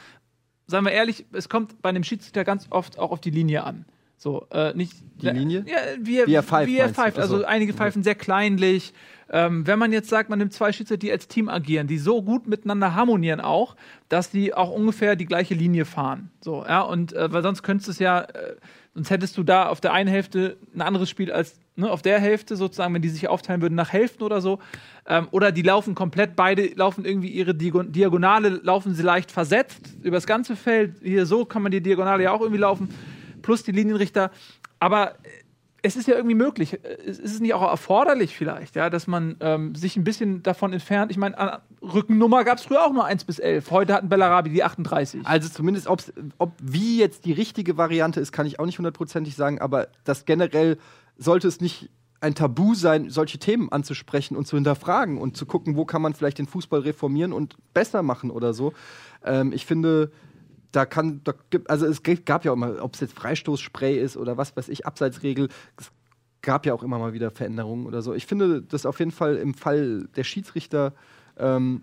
seien 0.68 0.84
wir 0.86 0.92
ehrlich, 0.92 1.26
es 1.32 1.50
kommt 1.50 1.82
bei 1.82 1.90
einem 1.90 2.04
Schiedsrichter 2.04 2.44
ganz 2.44 2.68
oft 2.70 3.00
auch 3.00 3.12
auf 3.12 3.22
die 3.22 3.32
Linie 3.32 3.64
an. 3.64 3.86
So, 4.18 4.48
äh, 4.52 4.74
nicht 4.74 4.94
Die 5.22 5.30
Linie? 5.30 5.66
Ja, 5.68 5.78
wie 6.00 6.20
er, 6.20 6.28
Wie 6.28 6.34
er 6.34 6.44
pfeift, 6.44 6.70
Wie 6.72 6.78
er 6.78 6.90
pfeift. 6.90 7.20
Also 7.20 7.36
Ach 7.36 7.40
so. 7.42 7.46
einige 7.46 7.74
pfeifen 7.74 8.02
sehr 8.02 8.16
kleinlich. 8.16 8.94
Ähm, 9.30 9.68
wenn 9.68 9.78
man 9.78 9.92
jetzt 9.92 10.10
sagt, 10.10 10.30
man 10.30 10.40
nimmt 10.40 10.54
zwei 10.54 10.72
Schiedsrichter, 10.72 10.98
die 10.98 11.12
als 11.12 11.28
Team 11.28 11.50
agieren, 11.50 11.88
die 11.88 11.98
so 11.98 12.22
gut 12.22 12.48
miteinander 12.48 12.96
harmonieren 12.96 13.42
auch, 13.42 13.76
dass 14.08 14.30
die 14.30 14.54
auch 14.54 14.72
ungefähr 14.72 15.16
die 15.16 15.26
gleiche 15.26 15.54
Linie 15.54 15.86
fahren. 15.86 16.30
So, 16.42 16.64
ja, 16.64 16.82
und 16.82 17.14
äh, 17.14 17.32
weil 17.32 17.44
sonst 17.44 17.64
könntest 17.64 17.88
du 17.88 17.92
es 17.92 18.00
ja, 18.00 18.22
äh, 18.22 18.56
sonst 18.94 19.10
hättest 19.10 19.38
du 19.38 19.44
da 19.44 19.68
auf 19.68 19.82
der 19.82 19.94
einen 19.94 20.10
Hälfte 20.10 20.58
ein 20.74 20.82
anderes 20.82 21.10
Spiel 21.10 21.32
als 21.32 21.60
ne, 21.76 21.90
auf 21.90 22.02
der 22.02 22.20
Hälfte 22.20 22.56
sozusagen, 22.56 22.94
wenn 22.94 23.02
die 23.02 23.10
sich 23.10 23.28
aufteilen 23.28 23.62
würden 23.62 23.76
nach 23.76 23.92
Hälften 23.94 24.24
oder 24.24 24.42
so. 24.42 24.60
Ähm, 25.08 25.28
oder 25.32 25.52
die 25.52 25.62
laufen 25.62 25.96
komplett, 25.96 26.36
beide 26.36 26.66
laufen 26.76 27.06
irgendwie 27.06 27.30
ihre 27.30 27.52
Diago- 27.54 27.84
Diagonale, 27.84 28.50
laufen 28.64 28.94
sie 28.96 29.04
leicht 29.04 29.32
versetzt 29.32 29.94
über 30.04 30.18
das 30.18 30.26
ganze 30.28 30.56
Feld. 30.56 30.96
Hier 31.04 31.26
so 31.26 31.46
kann 31.46 31.62
man 31.62 31.72
die 31.72 31.82
Diagonale 31.82 32.24
ja 32.24 32.32
auch 32.32 32.42
irgendwie 32.42 32.60
laufen, 32.62 32.90
plus 33.42 33.64
die 33.64 33.72
Linienrichter. 33.72 34.32
Aber 34.80 35.12
äh, 35.12 35.14
es 35.84 35.96
ist 35.96 36.08
ja 36.08 36.16
irgendwie 36.16 36.36
möglich. 36.36 36.74
Äh, 36.74 36.98
Es 37.06 37.20
ist 37.20 37.42
nicht 37.42 37.54
auch 37.54 37.62
erforderlich 37.62 38.36
vielleicht, 38.36 38.76
ja, 38.76 38.90
dass 38.90 39.06
man 39.06 39.36
ähm, 39.40 39.76
sich 39.76 39.96
ein 39.98 40.04
bisschen 40.04 40.42
davon 40.42 40.74
entfernt. 40.74 41.12
Ich 41.12 41.18
meine, 41.18 41.62
Rückennummer 41.84 42.44
gab 42.44 42.58
es 42.58 42.64
früher 42.66 42.84
auch 42.84 42.92
nur 42.92 43.06
1 43.06 43.26
bis 43.26 43.38
11. 43.38 43.70
Heute 43.70 43.94
hatten 43.94 44.10
Bellarabi 44.10 44.50
die 44.50 44.64
38. 44.64 45.22
Also 45.26 45.48
zumindest, 45.50 45.88
ob 45.88 46.02
wie 46.60 46.98
jetzt 47.00 47.26
die 47.26 47.34
richtige 47.34 47.78
Variante 47.78 48.20
ist, 48.20 48.32
kann 48.32 48.48
ich 48.48 48.60
auch 48.60 48.66
nicht 48.66 48.80
hundertprozentig 48.80 49.36
sagen, 49.36 49.62
aber 49.62 49.90
das 50.04 50.26
generell 50.26 50.80
sollte 51.18 51.48
es 51.48 51.62
nicht 51.62 51.90
ein 52.22 52.36
Tabu 52.36 52.74
sein, 52.74 53.10
solche 53.10 53.38
Themen 53.38 53.72
anzusprechen 53.72 54.36
und 54.36 54.48
zu 54.48 54.58
hinterfragen 54.58 55.18
und 55.18 55.38
zu 55.38 55.46
gucken, 55.46 55.76
wo 55.76 55.86
kann 55.86 56.02
man 56.02 56.14
vielleicht 56.14 56.40
den 56.40 56.48
Fußball 56.48 56.82
reformieren 56.82 57.34
und 57.34 57.56
besser 57.74 58.02
machen 58.04 58.32
oder 58.32 58.54
so. 58.54 58.74
Ähm, 59.24 59.54
ich 59.54 59.66
finde, 59.66 60.12
da 60.72 60.86
kann, 60.86 61.22
da 61.24 61.34
gibt, 61.50 61.70
also 61.70 61.86
es 61.86 62.02
gab 62.26 62.46
ja 62.46 62.52
auch 62.52 62.56
immer, 62.56 62.84
ob 62.84 62.96
es 62.96 63.00
jetzt 63.00 63.14
Freistoßspray 63.14 63.98
ist 63.98 64.18
oder 64.18 64.38
was 64.38 64.56
weiß 64.58 64.70
ich, 64.70 64.86
Abseitsregel, 64.86 65.50
es 65.78 65.92
gab 66.42 66.66
ja 66.66 66.74
auch 66.74 66.84
immer 66.84 67.00
mal 67.00 67.14
wieder 67.14 67.32
Veränderungen 67.32 67.86
oder 67.86 68.02
so. 68.02 68.14
Ich 68.14 68.26
finde 68.26 68.62
das 68.62 68.86
auf 68.86 69.00
jeden 69.00 69.12
Fall 69.12 69.36
im 69.36 69.54
Fall 69.54 70.08
der 70.16 70.24
Schiedsrichter 70.24 70.94
ähm, 71.38 71.82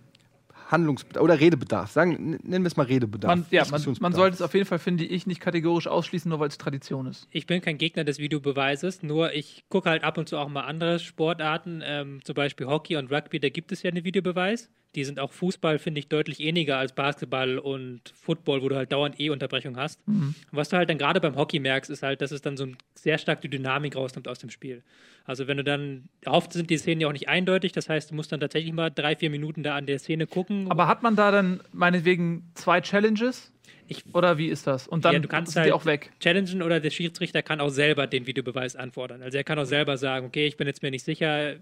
Handlungsbedarf 0.72 1.22
oder 1.22 1.38
Redebedarf. 1.38 1.90
Sagen, 1.90 2.38
nennen 2.42 2.64
wir 2.64 2.66
es 2.66 2.76
mal 2.76 2.86
Redebedarf. 2.86 3.28
Man, 3.28 3.46
ja, 3.50 3.64
man, 3.70 3.82
man 4.00 4.12
sollte 4.12 4.34
es 4.34 4.42
auf 4.42 4.54
jeden 4.54 4.66
Fall, 4.66 4.78
finde 4.78 5.04
ich, 5.04 5.26
nicht 5.26 5.40
kategorisch 5.40 5.86
ausschließen, 5.86 6.28
nur 6.28 6.40
weil 6.40 6.48
es 6.48 6.58
Tradition 6.58 7.06
ist. 7.06 7.28
Ich 7.30 7.46
bin 7.46 7.60
kein 7.60 7.78
Gegner 7.78 8.04
des 8.04 8.18
Videobeweises, 8.18 9.02
nur 9.02 9.32
ich 9.32 9.64
gucke 9.68 9.90
halt 9.90 10.02
ab 10.02 10.18
und 10.18 10.28
zu 10.28 10.38
auch 10.38 10.48
mal 10.48 10.62
andere 10.62 10.98
Sportarten, 10.98 11.82
ähm, 11.84 12.20
zum 12.24 12.34
Beispiel 12.34 12.66
Hockey 12.66 12.96
und 12.96 13.12
Rugby, 13.12 13.38
da 13.38 13.50
gibt 13.50 13.70
es 13.70 13.82
ja 13.82 13.90
einen 13.90 14.04
Videobeweis. 14.04 14.70
Die 14.94 15.04
sind 15.04 15.18
auch 15.20 15.32
Fußball, 15.32 15.78
finde 15.78 16.00
ich, 16.00 16.08
deutlich 16.08 16.40
ähnlicher 16.40 16.76
als 16.76 16.92
Basketball 16.92 17.58
und 17.58 18.00
Football, 18.14 18.62
wo 18.62 18.68
du 18.68 18.76
halt 18.76 18.92
dauernd 18.92 19.18
E-Unterbrechung 19.18 19.76
hast. 19.78 20.00
Und 20.06 20.34
was 20.50 20.68
du 20.68 20.76
halt 20.76 20.90
dann 20.90 20.98
gerade 20.98 21.18
beim 21.20 21.34
Hockey 21.36 21.60
merkst, 21.60 21.90
ist 21.90 22.02
halt, 22.02 22.20
dass 22.20 22.30
es 22.30 22.42
dann 22.42 22.56
so 22.58 22.66
sehr 22.94 23.16
stark 23.16 23.40
die 23.40 23.48
Dynamik 23.48 23.96
rausnimmt 23.96 24.28
aus 24.28 24.38
dem 24.38 24.50
Spiel. 24.50 24.82
Also 25.24 25.46
wenn 25.46 25.56
du 25.56 25.64
dann, 25.64 26.08
oft 26.26 26.52
sind 26.52 26.68
die 26.68 26.76
Szenen 26.76 27.00
ja 27.00 27.08
auch 27.08 27.12
nicht 27.12 27.28
eindeutig, 27.28 27.72
das 27.72 27.88
heißt, 27.88 28.10
du 28.10 28.14
musst 28.14 28.32
dann 28.32 28.40
tatsächlich 28.40 28.72
mal 28.74 28.90
drei, 28.90 29.16
vier 29.16 29.30
Minuten 29.30 29.62
da 29.62 29.76
an 29.76 29.86
der 29.86 29.98
Szene 29.98 30.26
gucken. 30.26 30.70
Aber 30.70 30.88
hat 30.88 31.02
man 31.02 31.16
da 31.16 31.30
dann 31.30 31.62
meinetwegen 31.72 32.50
zwei 32.54 32.80
Challenges? 32.80 33.50
Ich- 33.88 34.04
Oder 34.14 34.38
wie 34.38 34.48
ist 34.48 34.66
das? 34.66 34.88
Und 34.88 35.04
dann 35.04 35.14
ja, 35.14 35.18
du 35.20 35.28
kannst 35.28 35.56
halt 35.56 35.68
die 35.68 35.72
auch 35.72 35.84
weg. 35.86 36.12
challengen 36.20 36.62
oder 36.62 36.80
der 36.80 36.90
Schiedsrichter 36.90 37.42
kann 37.42 37.60
auch 37.60 37.68
selber 37.68 38.06
den 38.06 38.26
Videobeweis 38.26 38.76
anfordern. 38.76 39.22
Also 39.22 39.36
er 39.38 39.44
kann 39.44 39.58
auch 39.58 39.64
selber 39.64 39.96
sagen, 39.96 40.26
okay, 40.26 40.46
ich 40.46 40.56
bin 40.56 40.66
jetzt 40.66 40.82
mir 40.82 40.90
nicht 40.90 41.04
sicher. 41.04 41.56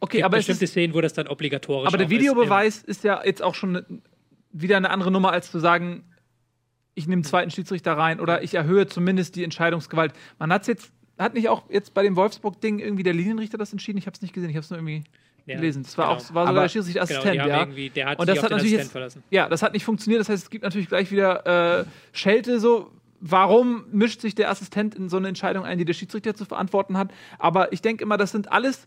Okay, 0.00 0.18
Gibt 0.18 0.24
aber, 0.24 0.36
es 0.36 0.46
bestimmte 0.46 0.64
ist, 0.64 0.70
Szenen, 0.70 0.94
wo 0.94 1.00
das 1.00 1.14
dann 1.14 1.26
obligatorisch 1.26 1.88
aber 1.88 1.98
der 1.98 2.06
auch 2.06 2.10
ist. 2.10 2.18
Videobeweis 2.18 2.82
ist, 2.82 3.02
ja 3.04 3.22
jetzt 3.24 3.42
auch 3.42 3.54
schon 3.54 4.02
wieder 4.52 4.76
eine 4.76 4.90
andere 4.90 5.10
Nummer, 5.10 5.32
als 5.32 5.50
zu 5.50 5.58
sagen, 5.58 6.04
ich 6.94 7.06
nehme 7.06 7.14
einen 7.20 7.24
zweiten 7.24 7.50
Schiedsrichter 7.50 7.94
rein 7.96 8.20
oder 8.20 8.42
ich 8.44 8.54
erhöhe 8.54 8.86
zumindest 8.86 9.34
die 9.34 9.42
Entscheidungsgewalt. 9.42 10.12
Man 10.38 10.52
hat 10.52 10.62
es 10.62 10.68
jetzt, 10.68 10.92
hat 11.18 11.34
nicht 11.34 11.48
auch 11.48 11.64
jetzt 11.70 11.92
bei 11.92 12.04
dem 12.04 12.14
Wolfsburg-Ding 12.14 12.78
irgendwie 12.78 13.02
der 13.02 13.14
Linienrichter 13.14 13.58
das 13.58 13.72
entschieden? 13.72 13.98
Ich 13.98 14.06
habe 14.06 14.14
es 14.14 14.22
nicht 14.22 14.32
gesehen, 14.32 14.50
ich 14.50 14.54
habe 14.56 14.62
es 14.64 14.70
nur 14.70 14.78
irgendwie 14.78 15.02
Ja, 15.46 15.56
gelesen. 15.56 15.82
Das 15.82 15.98
war 15.98 16.06
genau. 16.06 16.16
auch 16.16 16.20
war 16.20 16.42
sogar 16.46 16.48
Aber- 16.50 16.60
der 16.62 16.68
Schiedsrichterassistent, 16.68 17.32
Genau, 17.32 17.48
ja. 17.48 17.66
der 17.66 18.06
hat 18.06 18.18
Und 18.20 18.26
sich 18.26 18.34
das 18.36 18.44
hat 18.44 18.50
natürlich 18.52 18.74
Assistent 18.74 18.78
jetzt, 18.78 18.92
verlassen. 18.92 19.22
ja, 19.30 19.48
das 19.48 19.62
hat 19.62 19.72
nicht 19.72 19.84
funktioniert. 19.84 20.20
Das 20.20 20.28
heißt, 20.28 20.44
es 20.44 20.50
gibt 20.50 20.62
natürlich 20.62 20.88
gleich 20.88 21.10
wieder 21.10 21.80
äh, 21.80 21.84
Schelte 22.12 22.60
so. 22.60 22.92
Warum 23.26 23.86
mischt 23.90 24.20
sich 24.20 24.34
der 24.34 24.50
Assistent 24.50 24.94
in 24.94 25.08
so 25.08 25.16
eine 25.16 25.28
Entscheidung 25.28 25.64
ein, 25.64 25.78
die 25.78 25.84
der 25.86 25.94
Schiedsrichter 25.94 26.34
zu 26.34 26.44
verantworten 26.44 26.96
hat? 26.98 27.10
Aber 27.38 27.72
ich 27.72 27.80
denke 27.82 28.04
immer, 28.04 28.18
das 28.18 28.30
sind 28.32 28.52
alles 28.52 28.86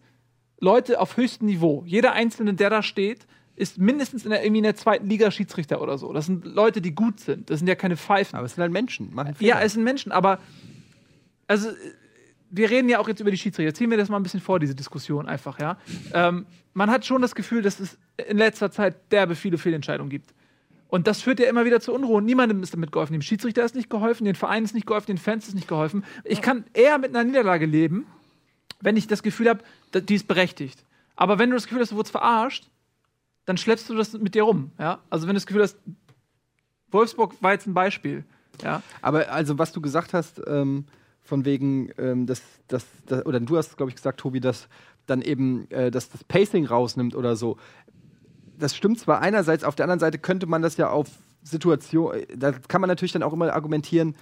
Leute 0.59 0.99
auf 0.99 1.17
höchstem 1.17 1.47
Niveau. 1.47 1.83
Jeder 1.85 2.13
Einzelne, 2.13 2.53
der 2.53 2.69
da 2.69 2.81
steht, 2.81 3.27
ist 3.55 3.77
mindestens 3.77 4.23
in 4.23 4.31
der, 4.31 4.43
irgendwie 4.43 4.59
in 4.59 4.63
der 4.63 4.75
zweiten 4.75 5.07
Liga 5.07 5.31
Schiedsrichter 5.31 5.81
oder 5.81 5.97
so. 5.97 6.13
Das 6.13 6.27
sind 6.27 6.45
Leute, 6.45 6.81
die 6.81 6.93
gut 6.93 7.19
sind. 7.19 7.49
Das 7.49 7.59
sind 7.59 7.67
ja 7.67 7.75
keine 7.75 7.97
Pfeifen. 7.97 8.37
Aber 8.37 8.45
es 8.45 8.55
sind 8.55 8.61
halt 8.61 8.71
Menschen. 8.71 9.13
Ja, 9.39 9.59
es 9.61 9.73
sind 9.73 9.83
Menschen, 9.83 10.11
aber 10.11 10.39
also 11.47 11.69
wir 12.49 12.69
reden 12.69 12.87
ja 12.89 12.99
auch 12.99 13.07
jetzt 13.07 13.19
über 13.19 13.31
die 13.31 13.37
Schiedsrichter. 13.37 13.73
Ziehen 13.73 13.89
wir 13.89 13.97
das 13.97 14.09
mal 14.09 14.17
ein 14.17 14.23
bisschen 14.23 14.41
vor, 14.41 14.59
diese 14.59 14.75
Diskussion 14.75 15.27
einfach, 15.27 15.59
ja. 15.59 15.77
Ähm, 16.13 16.45
man 16.73 16.91
hat 16.91 17.05
schon 17.05 17.21
das 17.21 17.35
Gefühl, 17.35 17.61
dass 17.61 17.79
es 17.79 17.97
in 18.27 18.37
letzter 18.37 18.71
Zeit 18.71 19.11
derbe 19.11 19.35
viele 19.35 19.57
Fehlentscheidungen 19.57 20.09
gibt. 20.09 20.33
Und 20.87 21.07
das 21.07 21.21
führt 21.21 21.39
ja 21.39 21.49
immer 21.49 21.65
wieder 21.65 21.81
zu 21.81 21.93
Unruhe. 21.93 22.21
Niemandem 22.21 22.63
ist 22.63 22.73
damit 22.73 22.91
geholfen. 22.91 23.13
Dem 23.13 23.21
Schiedsrichter 23.21 23.65
ist 23.65 23.75
nicht 23.75 23.89
geholfen, 23.89 24.23
den 24.23 24.35
Vereinen 24.35 24.65
ist 24.65 24.73
nicht 24.73 24.87
geholfen, 24.87 25.07
den 25.07 25.17
Fans 25.17 25.47
ist 25.47 25.55
nicht 25.55 25.67
geholfen. 25.67 26.05
Ich 26.23 26.41
kann 26.41 26.63
eher 26.73 26.97
mit 26.97 27.09
einer 27.09 27.23
Niederlage 27.23 27.65
leben, 27.65 28.05
wenn 28.79 28.97
ich 28.97 29.07
das 29.07 29.23
Gefühl 29.23 29.49
habe, 29.49 29.63
die 29.93 30.15
ist 30.15 30.27
berechtigt. 30.27 30.83
Aber 31.15 31.39
wenn 31.39 31.49
du 31.49 31.55
das 31.55 31.65
Gefühl 31.65 31.81
hast, 31.81 31.91
du 31.91 31.95
wurdest 31.95 32.11
verarscht, 32.11 32.69
dann 33.45 33.57
schleppst 33.57 33.89
du 33.89 33.95
das 33.95 34.13
mit 34.13 34.35
dir 34.35 34.43
rum. 34.43 34.71
Ja? 34.77 34.99
Also 35.09 35.27
wenn 35.27 35.33
du 35.33 35.37
das 35.37 35.47
Gefühl 35.47 35.63
hast, 35.63 35.77
Wolfsburg 36.91 37.35
war 37.41 37.53
jetzt 37.53 37.67
ein 37.67 37.73
Beispiel. 37.73 38.23
Ja? 38.63 38.81
Aber 39.01 39.31
also, 39.31 39.57
was 39.57 39.71
du 39.71 39.81
gesagt 39.81 40.13
hast, 40.13 40.41
ähm, 40.47 40.85
von 41.21 41.45
wegen, 41.45 41.91
ähm, 41.97 42.25
dass, 42.25 42.41
dass, 42.67 42.85
dass, 43.05 43.25
oder 43.25 43.39
du 43.39 43.57
hast, 43.57 43.77
glaube 43.77 43.91
ich, 43.91 43.95
gesagt, 43.95 44.19
Tobi, 44.19 44.39
dass 44.39 44.67
dann 45.05 45.21
eben 45.21 45.69
äh, 45.71 45.91
dass 45.91 46.09
das 46.09 46.23
Pacing 46.23 46.65
rausnimmt 46.65 47.15
oder 47.15 47.35
so. 47.35 47.57
Das 48.57 48.75
stimmt 48.75 48.99
zwar 48.99 49.21
einerseits, 49.21 49.63
auf 49.63 49.75
der 49.75 49.85
anderen 49.85 49.99
Seite 49.99 50.19
könnte 50.19 50.47
man 50.47 50.61
das 50.61 50.77
ja 50.77 50.89
auf 50.89 51.07
Situation, 51.43 52.13
äh, 52.13 52.25
da 52.35 52.51
kann 52.51 52.81
man 52.81 52.87
natürlich 52.87 53.11
dann 53.11 53.23
auch 53.23 53.33
immer 53.33 53.53
argumentieren, 53.53 54.15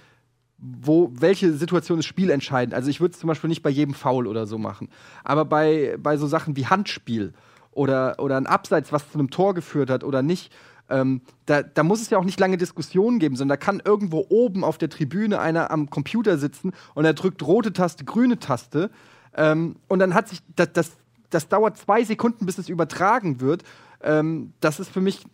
wo, 0.58 1.10
welche 1.12 1.52
Situation 1.52 1.98
ist 1.98 2.06
spielentscheidend. 2.06 2.74
Also 2.74 2.88
ich 2.88 3.00
würde 3.00 3.12
es 3.12 3.20
zum 3.20 3.28
Beispiel 3.28 3.48
nicht 3.48 3.62
bei 3.62 3.70
jedem 3.70 3.94
Foul 3.94 4.26
oder 4.26 4.46
so 4.46 4.58
machen. 4.58 4.88
Aber 5.24 5.44
bei, 5.44 5.96
bei 5.98 6.16
so 6.16 6.26
Sachen 6.26 6.56
wie 6.56 6.66
Handspiel 6.66 7.34
oder, 7.72 8.16
oder 8.18 8.36
ein 8.36 8.46
Abseits, 8.46 8.92
was 8.92 9.10
zu 9.10 9.18
einem 9.18 9.30
Tor 9.30 9.54
geführt 9.54 9.90
hat 9.90 10.02
oder 10.02 10.22
nicht, 10.22 10.52
ähm, 10.88 11.20
da, 11.46 11.62
da 11.62 11.82
muss 11.82 12.00
es 12.00 12.10
ja 12.10 12.18
auch 12.18 12.24
nicht 12.24 12.38
lange 12.40 12.56
Diskussionen 12.56 13.18
geben, 13.18 13.36
sondern 13.36 13.58
da 13.58 13.64
kann 13.64 13.82
irgendwo 13.84 14.24
oben 14.28 14.64
auf 14.64 14.78
der 14.78 14.88
Tribüne 14.88 15.40
einer 15.40 15.70
am 15.70 15.90
Computer 15.90 16.38
sitzen 16.38 16.72
und 16.94 17.04
er 17.04 17.14
drückt 17.14 17.42
rote 17.42 17.72
Taste, 17.72 18.04
grüne 18.04 18.38
Taste. 18.38 18.90
Ähm, 19.36 19.76
und 19.88 19.98
dann 19.98 20.14
hat 20.14 20.28
sich, 20.28 20.40
das, 20.54 20.72
das, 20.72 20.92
das 21.30 21.48
dauert 21.48 21.76
zwei 21.76 22.04
Sekunden, 22.04 22.46
bis 22.46 22.58
es 22.58 22.68
übertragen 22.68 23.40
wird. 23.40 23.64
Ähm, 24.02 24.52
das 24.60 24.80
ist 24.80 24.90
für 24.90 25.00
mich 25.00 25.24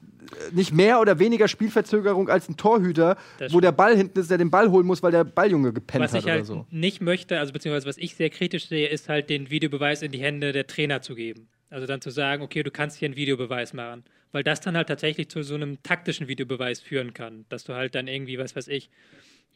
nicht 0.52 0.72
mehr 0.72 1.00
oder 1.00 1.18
weniger 1.18 1.48
Spielverzögerung 1.48 2.28
als 2.28 2.48
ein 2.48 2.56
Torhüter, 2.56 3.16
wo 3.50 3.60
der 3.60 3.72
Ball 3.72 3.96
hinten 3.96 4.18
ist, 4.18 4.30
der 4.30 4.38
den 4.38 4.50
Ball 4.50 4.70
holen 4.70 4.86
muss, 4.86 5.02
weil 5.02 5.12
der 5.12 5.24
Balljunge 5.24 5.72
gepennt 5.72 6.04
Was 6.04 6.12
hat 6.12 6.20
ich 6.20 6.24
oder 6.24 6.34
halt 6.34 6.46
so. 6.46 6.66
nicht 6.70 7.00
möchte, 7.00 7.38
also 7.38 7.52
beziehungsweise 7.52 7.86
was 7.86 7.98
ich 7.98 8.14
sehr 8.16 8.30
kritisch 8.30 8.68
sehe, 8.68 8.88
ist 8.88 9.08
halt 9.08 9.30
den 9.30 9.50
Videobeweis 9.50 10.02
in 10.02 10.12
die 10.12 10.20
Hände 10.20 10.52
der 10.52 10.66
Trainer 10.66 11.02
zu 11.02 11.14
geben. 11.14 11.48
Also 11.70 11.86
dann 11.86 12.00
zu 12.00 12.10
sagen, 12.10 12.42
okay, 12.42 12.62
du 12.62 12.70
kannst 12.70 12.98
hier 12.98 13.06
einen 13.06 13.16
Videobeweis 13.16 13.72
machen. 13.72 14.04
Weil 14.30 14.42
das 14.42 14.60
dann 14.60 14.76
halt 14.76 14.88
tatsächlich 14.88 15.28
zu 15.28 15.42
so 15.42 15.54
einem 15.54 15.82
taktischen 15.82 16.28
Videobeweis 16.28 16.80
führen 16.80 17.12
kann. 17.14 17.44
Dass 17.48 17.64
du 17.64 17.74
halt 17.74 17.94
dann 17.94 18.08
irgendwie, 18.08 18.38
was 18.38 18.56
weiß 18.56 18.68
ich, 18.68 18.90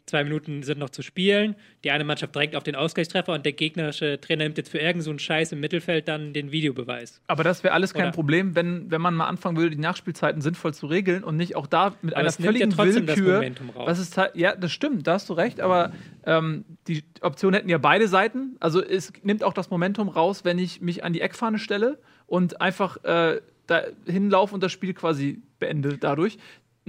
zwei 0.06 0.24
Minuten 0.24 0.62
sind 0.62 0.78
noch 0.78 0.90
zu 0.90 1.02
spielen, 1.02 1.56
die 1.84 1.90
eine 1.90 2.04
Mannschaft 2.04 2.34
drängt 2.34 2.54
auf 2.56 2.62
den 2.62 2.76
Ausgleichstreffer 2.76 3.32
und 3.32 3.44
der 3.44 3.52
gegnerische 3.52 4.20
Trainer 4.20 4.44
nimmt 4.44 4.56
jetzt 4.56 4.70
für 4.70 4.78
irgendeinen 4.78 5.02
so 5.02 5.10
einen 5.10 5.18
Scheiß 5.18 5.52
im 5.52 5.60
Mittelfeld 5.60 6.06
dann 6.08 6.32
den 6.32 6.52
Videobeweis. 6.52 7.20
Aber 7.26 7.42
das 7.44 7.64
wäre 7.64 7.74
alles 7.74 7.92
kein 7.92 8.04
Oder- 8.04 8.12
Problem, 8.12 8.54
wenn, 8.54 8.90
wenn 8.90 9.00
man 9.00 9.14
mal 9.14 9.26
anfangen 9.26 9.56
würde, 9.56 9.70
die 9.70 9.82
Nachspielzeiten 9.82 10.40
sinnvoll 10.40 10.72
zu 10.74 10.86
regeln 10.86 11.24
und 11.24 11.36
nicht 11.36 11.56
auch 11.56 11.66
da 11.66 11.94
mit 12.02 12.14
einer 12.14 12.26
nimmt 12.26 12.38
ja 12.38 12.44
völligen 12.46 12.70
trotzdem 12.70 13.06
das 13.06 13.16
Willkür. 13.16 13.34
Momentum 13.34 13.70
raus. 13.70 13.84
Was 13.86 13.98
ist 13.98 14.16
ja, 14.34 14.54
das 14.54 14.72
stimmt, 14.72 15.06
da 15.06 15.14
hast 15.14 15.28
du 15.28 15.32
recht, 15.32 15.60
aber 15.60 15.92
ähm, 16.24 16.64
die 16.86 17.02
Option 17.20 17.54
hätten 17.54 17.68
ja 17.68 17.78
beide 17.78 18.08
Seiten. 18.08 18.56
Also 18.60 18.82
es 18.82 19.12
nimmt 19.22 19.42
auch 19.42 19.52
das 19.52 19.70
Momentum 19.70 20.08
raus, 20.08 20.44
wenn 20.44 20.58
ich 20.58 20.80
mich 20.80 21.04
an 21.04 21.12
die 21.12 21.20
Eckfahne 21.20 21.58
stelle 21.58 21.98
und 22.26 22.60
einfach 22.60 23.02
äh, 23.04 23.40
da 23.66 23.82
hinlaufe 24.06 24.54
und 24.54 24.62
das 24.62 24.72
Spiel 24.72 24.94
quasi 24.94 25.42
beende 25.58 25.98
dadurch. 25.98 26.38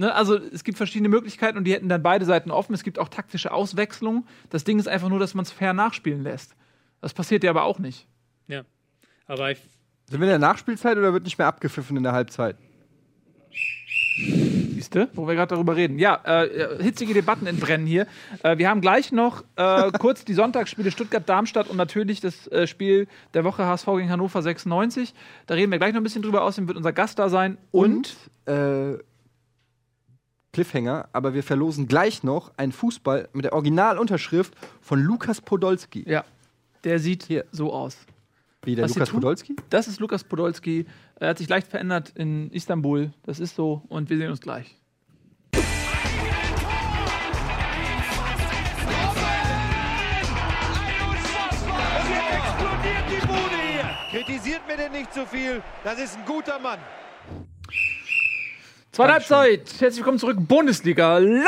Ne, 0.00 0.14
also 0.14 0.36
es 0.36 0.62
gibt 0.62 0.78
verschiedene 0.78 1.08
Möglichkeiten 1.08 1.58
und 1.58 1.64
die 1.64 1.72
hätten 1.72 1.88
dann 1.88 2.04
beide 2.04 2.24
Seiten 2.24 2.52
offen. 2.52 2.72
Es 2.72 2.84
gibt 2.84 3.00
auch 3.00 3.08
taktische 3.08 3.52
Auswechslungen. 3.52 4.28
Das 4.48 4.62
Ding 4.62 4.78
ist 4.78 4.86
einfach 4.86 5.08
nur, 5.08 5.18
dass 5.18 5.34
man 5.34 5.44
es 5.44 5.50
fair 5.50 5.72
nachspielen 5.72 6.22
lässt. 6.22 6.54
Das 7.00 7.12
passiert 7.12 7.42
ja 7.42 7.50
aber 7.50 7.64
auch 7.64 7.80
nicht. 7.80 8.06
Ja. 8.46 8.62
Aber 9.26 9.50
ich, 9.50 9.58
Sind 10.08 10.20
wir 10.20 10.26
in 10.26 10.30
der 10.30 10.38
Nachspielzeit 10.38 10.96
oder 10.96 11.12
wird 11.12 11.24
nicht 11.24 11.36
mehr 11.36 11.48
abgepfiffen 11.48 11.96
in 11.96 12.04
der 12.04 12.12
Halbzeit? 12.12 12.56
Siehst 14.18 14.94
du, 14.94 15.08
wo 15.14 15.26
wir 15.26 15.34
gerade 15.34 15.54
darüber 15.54 15.74
reden. 15.74 15.98
Ja, 15.98 16.20
äh, 16.24 16.80
hitzige 16.80 17.12
Debatten 17.12 17.48
entbrennen 17.48 17.86
hier. 17.86 18.06
Äh, 18.44 18.58
wir 18.58 18.68
haben 18.68 18.80
gleich 18.80 19.10
noch 19.10 19.42
äh, 19.56 19.90
kurz 19.98 20.24
die 20.24 20.34
Sonntagsspiele 20.34 20.92
Stuttgart-Darmstadt 20.92 21.68
und 21.68 21.76
natürlich 21.76 22.20
das 22.20 22.46
äh, 22.48 22.68
Spiel 22.68 23.08
der 23.34 23.42
Woche 23.42 23.66
HSV 23.66 23.86
gegen 23.86 24.10
Hannover 24.10 24.42
96. 24.42 25.12
Da 25.46 25.54
reden 25.54 25.72
wir 25.72 25.78
gleich 25.78 25.92
noch 25.92 26.00
ein 26.00 26.04
bisschen 26.04 26.22
drüber. 26.22 26.42
Außerdem 26.42 26.68
wird 26.68 26.76
unser 26.76 26.92
Gast 26.92 27.18
da 27.18 27.28
sein. 27.28 27.58
Und, 27.72 28.16
Und 28.46 28.54
äh, 28.54 28.98
Cliffhanger, 30.52 31.08
aber 31.12 31.34
wir 31.34 31.42
verlosen 31.42 31.86
gleich 31.88 32.22
noch 32.22 32.52
einen 32.56 32.72
Fußball 32.72 33.28
mit 33.32 33.44
der 33.44 33.52
Originalunterschrift 33.52 34.54
von 34.80 35.00
Lukas 35.00 35.40
Podolski. 35.40 36.04
ja, 36.08 36.24
der 36.84 36.98
sieht 36.98 37.24
Hier. 37.24 37.44
so 37.52 37.72
aus. 37.72 37.96
Wie 38.62 38.74
der 38.74 38.84
Was 38.84 38.94
Lukas? 38.94 39.10
Podolski? 39.10 39.56
Das 39.70 39.88
ist 39.88 40.00
Lukas 40.00 40.24
Podolski. 40.24 40.86
Er 41.20 41.30
hat 41.30 41.38
sich 41.38 41.48
leicht 41.48 41.68
verändert 41.68 42.12
in 42.16 42.50
Istanbul. 42.50 43.12
Das 43.24 43.40
ist 43.40 43.54
so. 43.54 43.82
Und 43.88 44.10
wir 44.10 44.18
sehen 44.18 44.30
uns 44.30 44.40
gleich. 44.40 44.76
Kritisiert 54.10 54.66
mir 54.66 54.76
denn 54.76 54.92
nicht 54.92 55.12
zu 55.12 55.26
viel. 55.26 55.62
Das 55.84 55.98
ist 55.98 56.16
ein 56.16 56.24
guter 56.24 56.58
Mann. 56.58 56.78
Zweite 58.98 59.12
Halbzeit. 59.12 59.60
Herzlich 59.78 59.98
willkommen 59.98 60.18
zurück. 60.18 60.38
Bundesliga 60.40 61.18
live. 61.18 61.44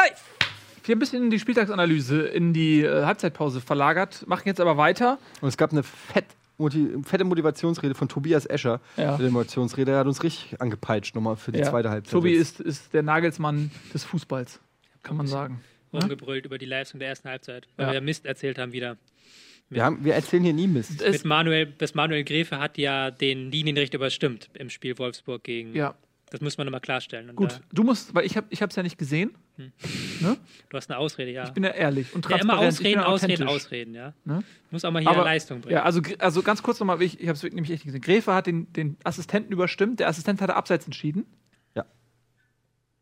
Wir 0.85 0.93
haben 0.95 0.99
ein 0.99 0.99
bisschen 1.01 1.31
die 1.31 1.41
Spieltagsanalyse 1.41 2.23
in 2.23 2.53
die 2.53 2.83
äh, 2.83 3.05
Halbzeitpause 3.05 3.61
verlagert, 3.61 4.25
machen 4.29 4.43
jetzt 4.47 4.61
aber 4.61 4.77
weiter. 4.77 5.19
Und 5.41 5.49
es 5.49 5.57
gab 5.57 5.73
eine 5.73 5.83
fett, 5.83 6.27
fette 7.05 7.25
Motivationsrede 7.25 7.97
von 7.97 8.09
Tobias 8.09 8.47
Escher. 8.47 8.81
Ja. 8.97 9.17
Der 9.17 9.31
Motivationsrede, 9.33 9.91
er 9.91 9.99
hat 9.99 10.07
uns 10.07 10.23
richtig 10.23 10.61
angepeitscht 10.61 11.17
nochmal 11.17 11.35
für 11.35 11.51
die 11.51 11.59
Ja. 11.59 11.69
zweite 11.69 11.91
Halbzeit. 11.91 12.13
Tobi 12.13 12.35
ist, 12.35 12.61
ist 12.61 12.95
der 12.95 13.03
Nagelsmann 13.03 13.73
des 13.93 14.05
Fußballs, 14.05 14.61
kann 15.03 15.17
man 15.17 15.27
sagen. 15.27 15.61
rumgebrüllt 15.93 16.47
über 16.47 16.57
die 16.57 16.67
Leistung 16.67 17.01
der 17.01 17.09
ersten 17.09 17.29
Halbzeit, 17.29 17.67
weil 17.77 17.89
Ja. 17.89 17.93
wir 17.95 18.01
Mist 18.01 18.27
erzählt 18.27 18.61
haben 18.61 18.71
wieder. 18.73 18.97
Wir, 19.71 19.85
haben, 19.85 20.05
wir 20.05 20.15
erzählen 20.15 20.45
hier 20.45 20.53
nie 20.53 20.69
Mist. 20.69 21.03
Es, 21.03 21.15
Mit 21.19 21.25
Manuel, 21.25 21.67
das 21.79 21.95
Manuel 21.95 22.23
Gräfe 22.23 22.61
hat 22.61 22.79
ja 22.79 23.11
den 23.11 23.51
Linienrichter 23.51 23.97
überstimmt 23.97 24.51
im 24.55 24.71
Spiel 24.71 24.97
Wolfsburg 24.99 25.43
gegen. 25.43 25.75
ja, 25.75 25.95
Das 26.31 26.41
muss 26.41 26.57
man 26.57 26.67
nochmal 26.67 26.81
klarstellen. 26.81 27.29
Und 27.31 27.37
gut. 27.37 27.61
Du 27.73 27.83
musst, 27.83 28.15
weil 28.15 28.25
ich 28.25 28.37
habe 28.37 28.47
es 28.51 28.77
ja 28.77 28.83
nicht 28.85 28.99
gesehen. 28.99 29.35
du 29.57 30.77
hast 30.77 30.89
eine 30.89 30.99
Ausrede, 30.99 31.33
ja. 31.33 31.45
Ich 31.45 31.51
bin 31.51 31.65
ja 31.65 31.71
ehrlich 31.71 32.15
und 32.15 32.25
ja, 32.29 32.37
immer 32.37 32.55
transparent. 32.55 32.73
ich 32.73 32.95
bin 32.95 32.99
ausreden, 32.99 33.43
ja 33.43 33.49
ausreden, 33.49 33.49
ausreden, 33.49 33.95
ja. 33.95 34.15
Ne? 34.25 34.45
Muss 34.71 34.85
auch 34.85 34.93
mal 34.93 35.03
hier 35.03 35.11
Aber- 35.11 35.25
Leistung 35.25 35.61
bringen. 35.61 35.75
Ja, 35.75 35.83
also, 35.83 36.01
also 36.19 36.43
ganz 36.43 36.63
kurz 36.63 36.79
nochmal, 36.79 37.03
ich, 37.03 37.19
ich 37.21 37.27
habe 37.29 37.37
es 37.37 37.43
nämlich 37.43 37.71
echt 37.73 37.85
gesehen. 37.85 38.01
Gräfe 38.01 38.33
hat 38.33 38.47
den, 38.47 38.73
den 38.73 38.97
Assistenten 39.03 39.53
überstimmt. 39.53 39.99
Der 39.99 40.07
Assistent 40.09 40.41
hatte 40.41 40.55
abseits 40.55 40.87
entschieden. 40.87 41.27
Ja. 41.75 41.85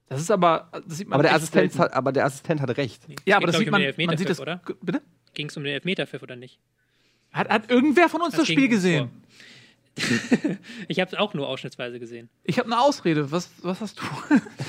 Das 0.09 0.23
ist 0.23 0.31
aber, 0.31 0.71
das 0.87 0.97
sieht 0.97 1.09
man 1.09 1.17
Aber 1.17 1.23
der, 1.25 1.35
Assistent 1.35 1.73
selten. 1.73 1.85
hat, 1.85 1.93
aber 1.93 2.13
der 2.13 2.25
Assistent 2.25 2.63
hatte 2.63 2.79
recht. 2.79 3.03
Ja, 3.09 3.15
Geht, 3.15 3.35
aber 3.35 3.47
das 3.49 3.59
sieht 3.59 3.69
um 3.69 3.73
man, 3.73 3.83
den 3.83 4.07
man 4.07 4.17
sieht 4.17 4.31
das, 4.31 4.39
Elfmeterpfiff, 4.39 4.71
oder? 4.71 4.77
Bitte? 4.81 5.03
Ging 5.35 5.49
es 5.51 5.57
um 5.59 5.65
den 5.65 5.75
Elfmeterpfiff 5.75 6.23
oder 6.23 6.37
nicht? 6.37 6.59
Hat, 7.31 7.51
hat 7.51 7.71
irgendwer 7.71 8.09
von 8.09 8.23
uns 8.23 8.35
das, 8.35 8.47
ging 8.47 8.57
Spiel 8.57 8.69
gesehen? 8.69 9.11
Tor. 9.11 9.21
ich 10.89 11.01
habe 11.01 11.11
es 11.13 11.19
auch 11.19 11.35
nur 11.35 11.49
ausschnittsweise 11.49 11.99
gesehen. 11.99 12.29
Ich 12.45 12.59
habe 12.59 12.67
eine 12.71 12.81
Ausrede. 12.81 13.31
Was, 13.33 13.51
was 13.63 13.81
hast 13.81 14.01
du? 14.01 14.05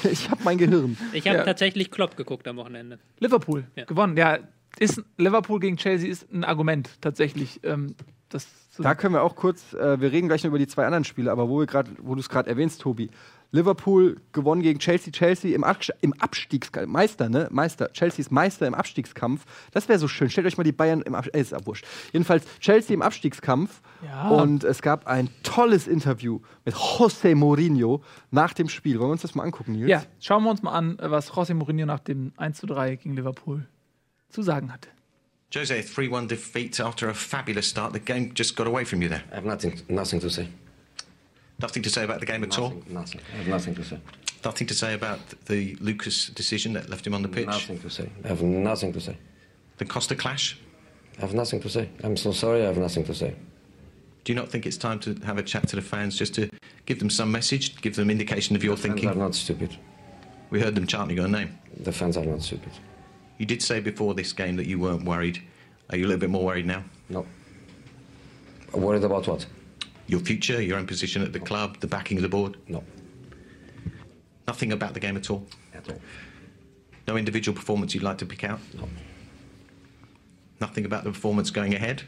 Ich 0.12 0.30
habe 0.30 0.42
mein 0.44 0.58
Gehirn. 0.58 0.98
Ich 1.14 1.28
habe 1.28 1.40
Ja. 1.40 1.44
tatsächlich 1.44 1.92
Klopp 1.92 2.16
geguckt 2.18 2.48
am 2.48 2.58
Wochenende. 2.58 3.00
Liverpool 3.20 3.66
Ja. 3.76 3.86
gewonnen. 3.86 4.16
Ja, 4.18 4.40
ist 4.80 5.02
Liverpool 5.18 5.60
gegen 5.60 5.78
Chelsea 5.78 6.10
ist 6.10 6.32
ein 6.32 6.44
Argument 6.44 6.90
tatsächlich. 7.02 7.60
Ähm, 7.64 7.96
das 8.30 8.48
Da 8.78 8.96
können 8.96 9.14
wir 9.16 9.24
auch 9.24 9.36
kurz, 9.36 9.74
äh, 9.74 10.00
wir 10.00 10.12
reden 10.12 10.28
gleich 10.28 10.44
noch 10.44 10.50
über 10.50 10.60
die 10.60 10.68
zwei 10.68 10.86
anderen 10.86 11.04
Spiele, 11.04 11.32
aber 11.32 11.50
wo, 11.50 11.60
wir 11.60 11.66
grad, 11.66 11.88
wo 12.00 12.14
du 12.16 12.22
es 12.22 12.30
gerade 12.30 12.50
erwähnst, 12.50 12.82
Tobi. 12.82 13.10
Liverpool 13.52 14.18
gewonnen 14.32 14.62
gegen 14.62 14.78
Chelsea, 14.80 15.12
Chelsea 15.12 15.56
im, 15.56 15.64
Absch 15.64 15.92
im 16.02 16.14
Abstiegskampf, 16.14 16.88
Meister, 16.88 17.30
ne? 17.30 17.48
Meister, 17.52 17.92
Chelsea 17.94 18.20
ist 18.20 18.32
Meister 18.32 18.68
im 18.68 18.76
Abstiegskampf. 18.76 19.46
Das 19.72 19.90
wäre 19.90 19.98
so 19.98 20.08
schön. 20.08 20.30
Stellt 20.30 20.46
euch 20.46 20.58
mal 20.58 20.64
die 20.64 20.72
Bayern 20.72 21.02
im 21.02 21.16
Abstiegskampf, 21.16 21.36
äh, 21.38 21.42
ist 21.42 21.52
ja 21.52 21.66
wurscht. 21.66 21.86
Jedenfalls 22.14 22.46
Chelsea 22.60 22.94
im 22.94 23.02
Abstiegskampf 23.02 23.82
Ja. 24.06 24.30
und 24.30 24.64
es 24.64 24.82
gab 24.82 25.08
ein 25.08 25.30
tolles 25.44 25.88
Interview 25.88 26.40
mit 26.64 26.76
José 26.76 27.34
Mourinho 27.36 28.04
nach 28.30 28.54
dem 28.54 28.70
Spiel. 28.70 29.00
Wollen 29.00 29.10
wir 29.10 29.14
uns 29.14 29.24
das 29.24 29.34
mal 29.36 29.44
angucken, 29.44 29.72
Nils? 29.74 29.90
ja, 29.90 30.04
schauen 30.20 30.44
wir 30.44 30.52
uns 30.52 30.62
mal 30.62 30.74
an, 30.74 30.98
was 31.02 31.32
José 31.32 31.54
Mourinho 31.56 31.86
nach 31.88 32.00
dem 32.00 32.34
1 32.38 32.60
zu 32.60 32.68
3 32.68 32.98
gegen 32.98 33.16
Liverpool 33.16 33.68
zu 34.30 34.44
sagen 34.44 34.72
hatte. 34.72 34.90
Jose, 35.52 35.82
3 35.82 36.16
1 36.16 36.28
defeat 36.28 36.80
after 36.80 37.10
a 37.10 37.14
fabulous 37.16 37.68
start. 37.68 37.94
The 37.94 38.00
game 38.00 38.32
just 38.36 38.56
got 38.56 38.68
away 38.68 38.86
from 38.86 39.02
you 39.02 39.08
there. 39.10 39.24
I 39.32 39.38
have 39.38 39.48
nothing, 39.48 39.82
nothing 39.88 40.20
to 40.20 40.30
say. 40.30 40.48
Nothing 41.62 41.84
to 41.84 41.90
say 41.90 42.04
about 42.04 42.20
the 42.20 42.26
game 42.26 42.44
at 42.44 42.58
all. 42.58 42.70
Nothing, 42.70 42.94
nothing. 42.94 43.22
I 43.34 43.38
have 43.38 43.48
nothing 43.48 43.76
to 43.76 43.84
say. 43.84 44.00
Nothing 44.46 44.68
to 44.68 44.74
say 44.74 44.94
about 44.94 45.20
the 45.46 45.76
Lucas 45.82 46.28
decision 46.28 46.74
that 46.74 46.90
left 46.90 47.06
him 47.06 47.14
on 47.14 47.22
the 47.22 47.28
pitch. 47.28 47.48
Nothing 47.48 47.80
to 47.80 47.90
say. 47.90 48.10
I 48.24 48.30
have 48.30 48.42
nothing 48.42 48.94
to 48.94 49.02
say. 49.02 49.18
The 49.78 49.86
Costa 49.86 50.16
clash. 50.16 50.58
I 51.18 51.22
have 51.22 51.34
nothing 51.34 51.60
to 51.62 51.70
say. 51.70 51.90
I'm 52.04 52.16
so 52.16 52.32
sorry. 52.32 52.64
I 52.64 52.68
have 52.68 52.78
nothing 52.78 53.04
to 53.06 53.14
say. 53.14 53.36
Do 54.24 54.32
you 54.32 54.40
not 54.40 54.50
think 54.50 54.66
it's 54.66 54.78
time 54.78 55.00
to 55.00 55.16
have 55.26 55.38
a 55.38 55.44
chat 55.44 55.68
to 55.70 55.76
the 55.76 55.82
fans 55.82 56.18
just 56.18 56.34
to 56.36 56.50
give 56.86 57.00
them 57.00 57.10
some 57.10 57.32
message, 57.32 57.82
give 57.82 57.96
them 57.96 58.10
indication 58.10 58.56
of 58.56 58.64
your 58.64 58.78
thinking? 58.78 59.10
Fans 59.10 59.18
are 59.18 59.20
not 59.20 59.36
stupid. 59.36 59.78
We 60.50 60.62
heard 60.62 60.76
them 60.76 60.88
chanting 60.88 61.18
your 61.18 61.28
name. 61.28 61.58
The 61.78 61.92
fans 61.92 62.16
are 62.16 62.26
not 62.26 62.42
stupid. 62.42 62.72
You 63.38 63.46
did 63.46 63.62
say 63.62 63.80
before 63.80 64.14
this 64.14 64.32
game 64.34 64.56
that 64.58 64.68
you 64.68 64.80
weren't 64.80 65.04
worried. 65.04 65.42
Are 65.90 65.98
you 65.98 66.06
a 66.06 66.08
little 66.08 66.20
bit 66.20 66.30
more 66.30 66.44
worried 66.46 66.66
now? 66.66 66.84
No. 67.10 67.26
Worried 68.74 69.04
about 69.04 69.28
what? 69.28 69.46
Your 70.10 70.20
future, 70.20 70.60
your 70.60 70.80
own 70.80 70.88
position 70.88 71.22
at 71.22 71.34
the 71.34 71.40
club, 71.40 71.80
the 71.82 71.88
backing 71.88 72.18
of 72.18 72.24
the 72.24 72.30
board? 72.30 72.58
No. 72.68 72.84
Nothing 74.48 74.72
about 74.72 74.96
the 74.96 75.00
game 75.00 75.16
at 75.16 75.30
all? 75.30 75.46
At 75.72 75.88
all. 75.88 76.02
No 77.08 77.16
individual 77.16 77.56
performance 77.56 77.94
you'd 77.94 78.04
like 78.04 78.18
to 78.18 78.26
pick 78.26 78.44
out? 78.44 78.60
No. 78.74 78.90
Nothing 80.60 80.86
about 80.86 81.04
the 81.04 81.12
performance 81.12 81.52
going 81.52 81.76
ahead? 81.76 82.02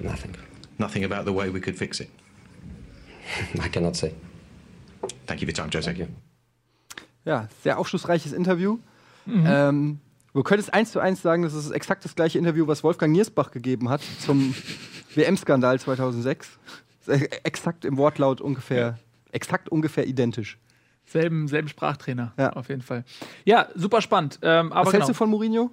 Nothing. 0.00 0.36
Nothing 0.78 1.02
about 1.02 1.24
the 1.24 1.32
way 1.32 1.50
we 1.50 1.60
could 1.60 1.76
fix 1.76 2.00
it? 2.00 2.10
I 3.60 3.68
cannot 3.68 3.96
say. 3.96 4.14
Thank 5.26 5.40
you 5.40 5.46
for 5.46 5.50
your 5.50 5.56
time, 5.56 5.70
Jose. 5.72 5.84
Thank 5.84 5.98
you. 5.98 6.08
Ja, 7.24 7.48
sehr 7.64 7.78
aufschlussreiches 7.78 8.32
Interview. 8.32 8.78
Mhm. 9.26 9.44
Ähm, 9.46 10.00
du 10.32 10.44
könntest 10.44 10.72
eins 10.72 10.92
zu 10.92 11.00
eins 11.00 11.22
sagen, 11.22 11.42
das 11.42 11.54
ist 11.54 11.72
exakt 11.72 12.04
das 12.04 12.14
gleiche 12.14 12.38
Interview, 12.38 12.68
was 12.68 12.84
Wolfgang 12.84 13.12
Niersbach 13.12 13.50
gegeben 13.50 13.88
hat 13.88 14.02
zum 14.20 14.54
WM-Skandal 15.14 15.80
2006. 15.80 16.58
E- 17.08 17.28
Exakt 17.44 17.84
im 17.84 17.96
Wortlaut 17.96 18.40
ungefähr, 18.40 18.98
exakt 19.32 19.68
ungefähr 19.68 20.06
identisch. 20.06 20.58
Selben, 21.06 21.48
selben 21.48 21.68
Sprachtrainer, 21.68 22.32
Ja. 22.38 22.52
auf 22.54 22.68
jeden 22.70 22.80
Fall. 22.82 23.04
Ja, 23.44 23.68
super 23.74 24.00
spannend. 24.00 24.38
Ähm, 24.42 24.72
aber 24.72 24.86
Was 24.86 24.92
hältst 24.94 25.06
genau. 25.06 25.06
du 25.08 25.14
von 25.14 25.30
Mourinho? 25.30 25.70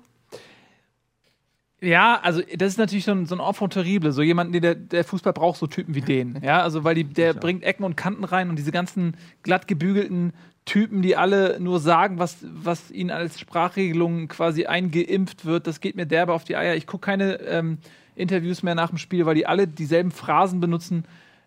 Ja, 1.83 2.19
also 2.21 2.41
das 2.57 2.73
ist 2.73 2.77
natürlich 2.77 3.05
so 3.05 3.11
ein, 3.11 3.25
so 3.25 3.33
ein 3.35 3.39
Enfant 3.41 3.73
terrible, 3.73 4.11
so 4.11 4.21
jemand, 4.21 4.53
der, 4.53 4.75
der 4.75 5.03
Fußball 5.03 5.33
braucht, 5.33 5.57
so 5.57 5.65
Typen 5.65 5.95
wie 5.95 6.01
den. 6.01 6.39
Ja, 6.43 6.61
also 6.61 6.83
weil 6.83 6.93
die, 6.93 7.05
der 7.05 7.33
bringt 7.33 7.63
Ecken 7.63 7.83
und 7.83 7.97
Kanten 7.97 8.23
rein 8.23 8.49
und 8.49 8.55
diese 8.57 8.71
ganzen 8.71 9.17
glatt 9.41 9.67
gebügelten 9.67 10.33
Typen, 10.65 11.01
die 11.01 11.15
alle 11.15 11.59
nur 11.59 11.79
sagen, 11.79 12.19
was, 12.19 12.37
was 12.43 12.91
ihnen 12.91 13.09
als 13.09 13.39
Sprachregelung 13.39 14.27
quasi 14.27 14.67
eingeimpft 14.67 15.43
wird, 15.45 15.65
das 15.65 15.79
geht 15.79 15.95
mir 15.95 16.05
derbe 16.05 16.33
auf 16.33 16.43
die 16.43 16.55
Eier. 16.55 16.75
Ich 16.75 16.85
gucke 16.85 17.03
keine 17.05 17.39
ähm, 17.41 17.79
Interviews 18.15 18.61
mehr 18.61 18.75
nach 18.75 18.89
dem 18.89 18.99
Spiel, 18.99 19.25
weil 19.25 19.33
die 19.33 19.47
alle 19.47 19.67
dieselben 19.67 20.11
Phrasen 20.11 20.59
benutzen, 20.59 21.05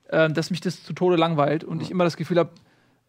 äh, 0.09 0.31
dass 0.31 0.51
mich 0.51 0.61
das 0.61 0.83
zu 0.85 0.93
Tode 0.93 1.17
langweilt 1.17 1.65
und 1.65 1.81
ich 1.83 1.91
immer 1.91 2.05
das 2.05 2.17
Gefühl 2.17 2.39
habe, 2.39 2.51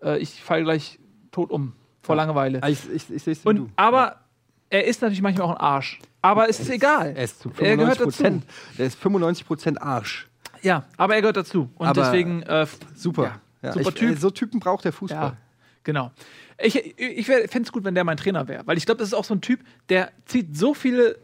äh, 0.01 0.17
ich 0.19 0.41
falle 0.43 0.63
gleich 0.63 0.99
tot 1.31 1.51
um 1.51 1.73
vor 2.01 2.15
Langeweile. 2.15 2.61
Ah, 2.63 2.69
Ich, 2.69 2.89
ich, 2.89 3.09
ich 3.11 3.23
sehe 3.23 3.33
es 3.33 3.41
du. 3.43 3.69
aber 3.75 4.21
er 4.69 4.85
ist 4.85 5.01
natürlich 5.01 5.21
manchmal 5.21 5.47
auch 5.47 5.51
ein 5.51 5.57
Arsch. 5.61 5.99
Aber 6.21 6.49
es 6.49 6.59
ist 6.59 6.69
egal. 6.69 7.13
Er 7.15 7.23
ist 7.23 7.39
zu 7.39 7.49
Er 7.59 7.77
gehört 7.77 7.97
95 7.97 8.23
dazu. 8.23 8.75
Der 8.77 8.85
ist 8.87 8.99
95 8.99 9.45
Prozent 9.47 9.81
Arsch. 9.81 10.27
Ja, 10.63 10.85
aber 10.97 11.15
er 11.15 11.21
gehört 11.21 11.37
dazu. 11.37 11.69
Und 11.75 11.87
Aber 11.87 12.01
deswegen, 12.01 12.41
äh, 12.43 12.65
Super. 12.95 13.23
Ja, 13.61 13.69
Ja, 13.69 13.73
super 13.73 13.89
ich, 13.89 13.95
Typ. 13.95 14.11
äh, 14.11 14.15
So 14.19 14.31
Typen 14.31 14.59
braucht 14.59 14.85
der 14.85 14.91
Fußball. 14.93 15.21
ja, 15.31 15.37
Genau. 15.83 16.11
Ich, 16.57 16.75
ich, 16.75 16.97
ich 16.99 17.25
fände 17.27 17.59
es 17.61 17.71
gut, 17.71 17.83
wenn 17.83 17.93
der 17.95 18.03
mein 18.05 18.17
Trainer 18.17 18.47
wäre, 18.47 18.65
weil 18.65 18.77
ich 18.77 18.85
glaube, 18.85 18.99
das 18.99 19.09
ist 19.09 19.13
auch 19.13 19.25
so 19.25 19.35
ein 19.35 19.41
Typ, 19.41 19.59
der 19.89 20.11
zieht 20.25 20.57
so 20.57 20.73
viele 20.73 21.19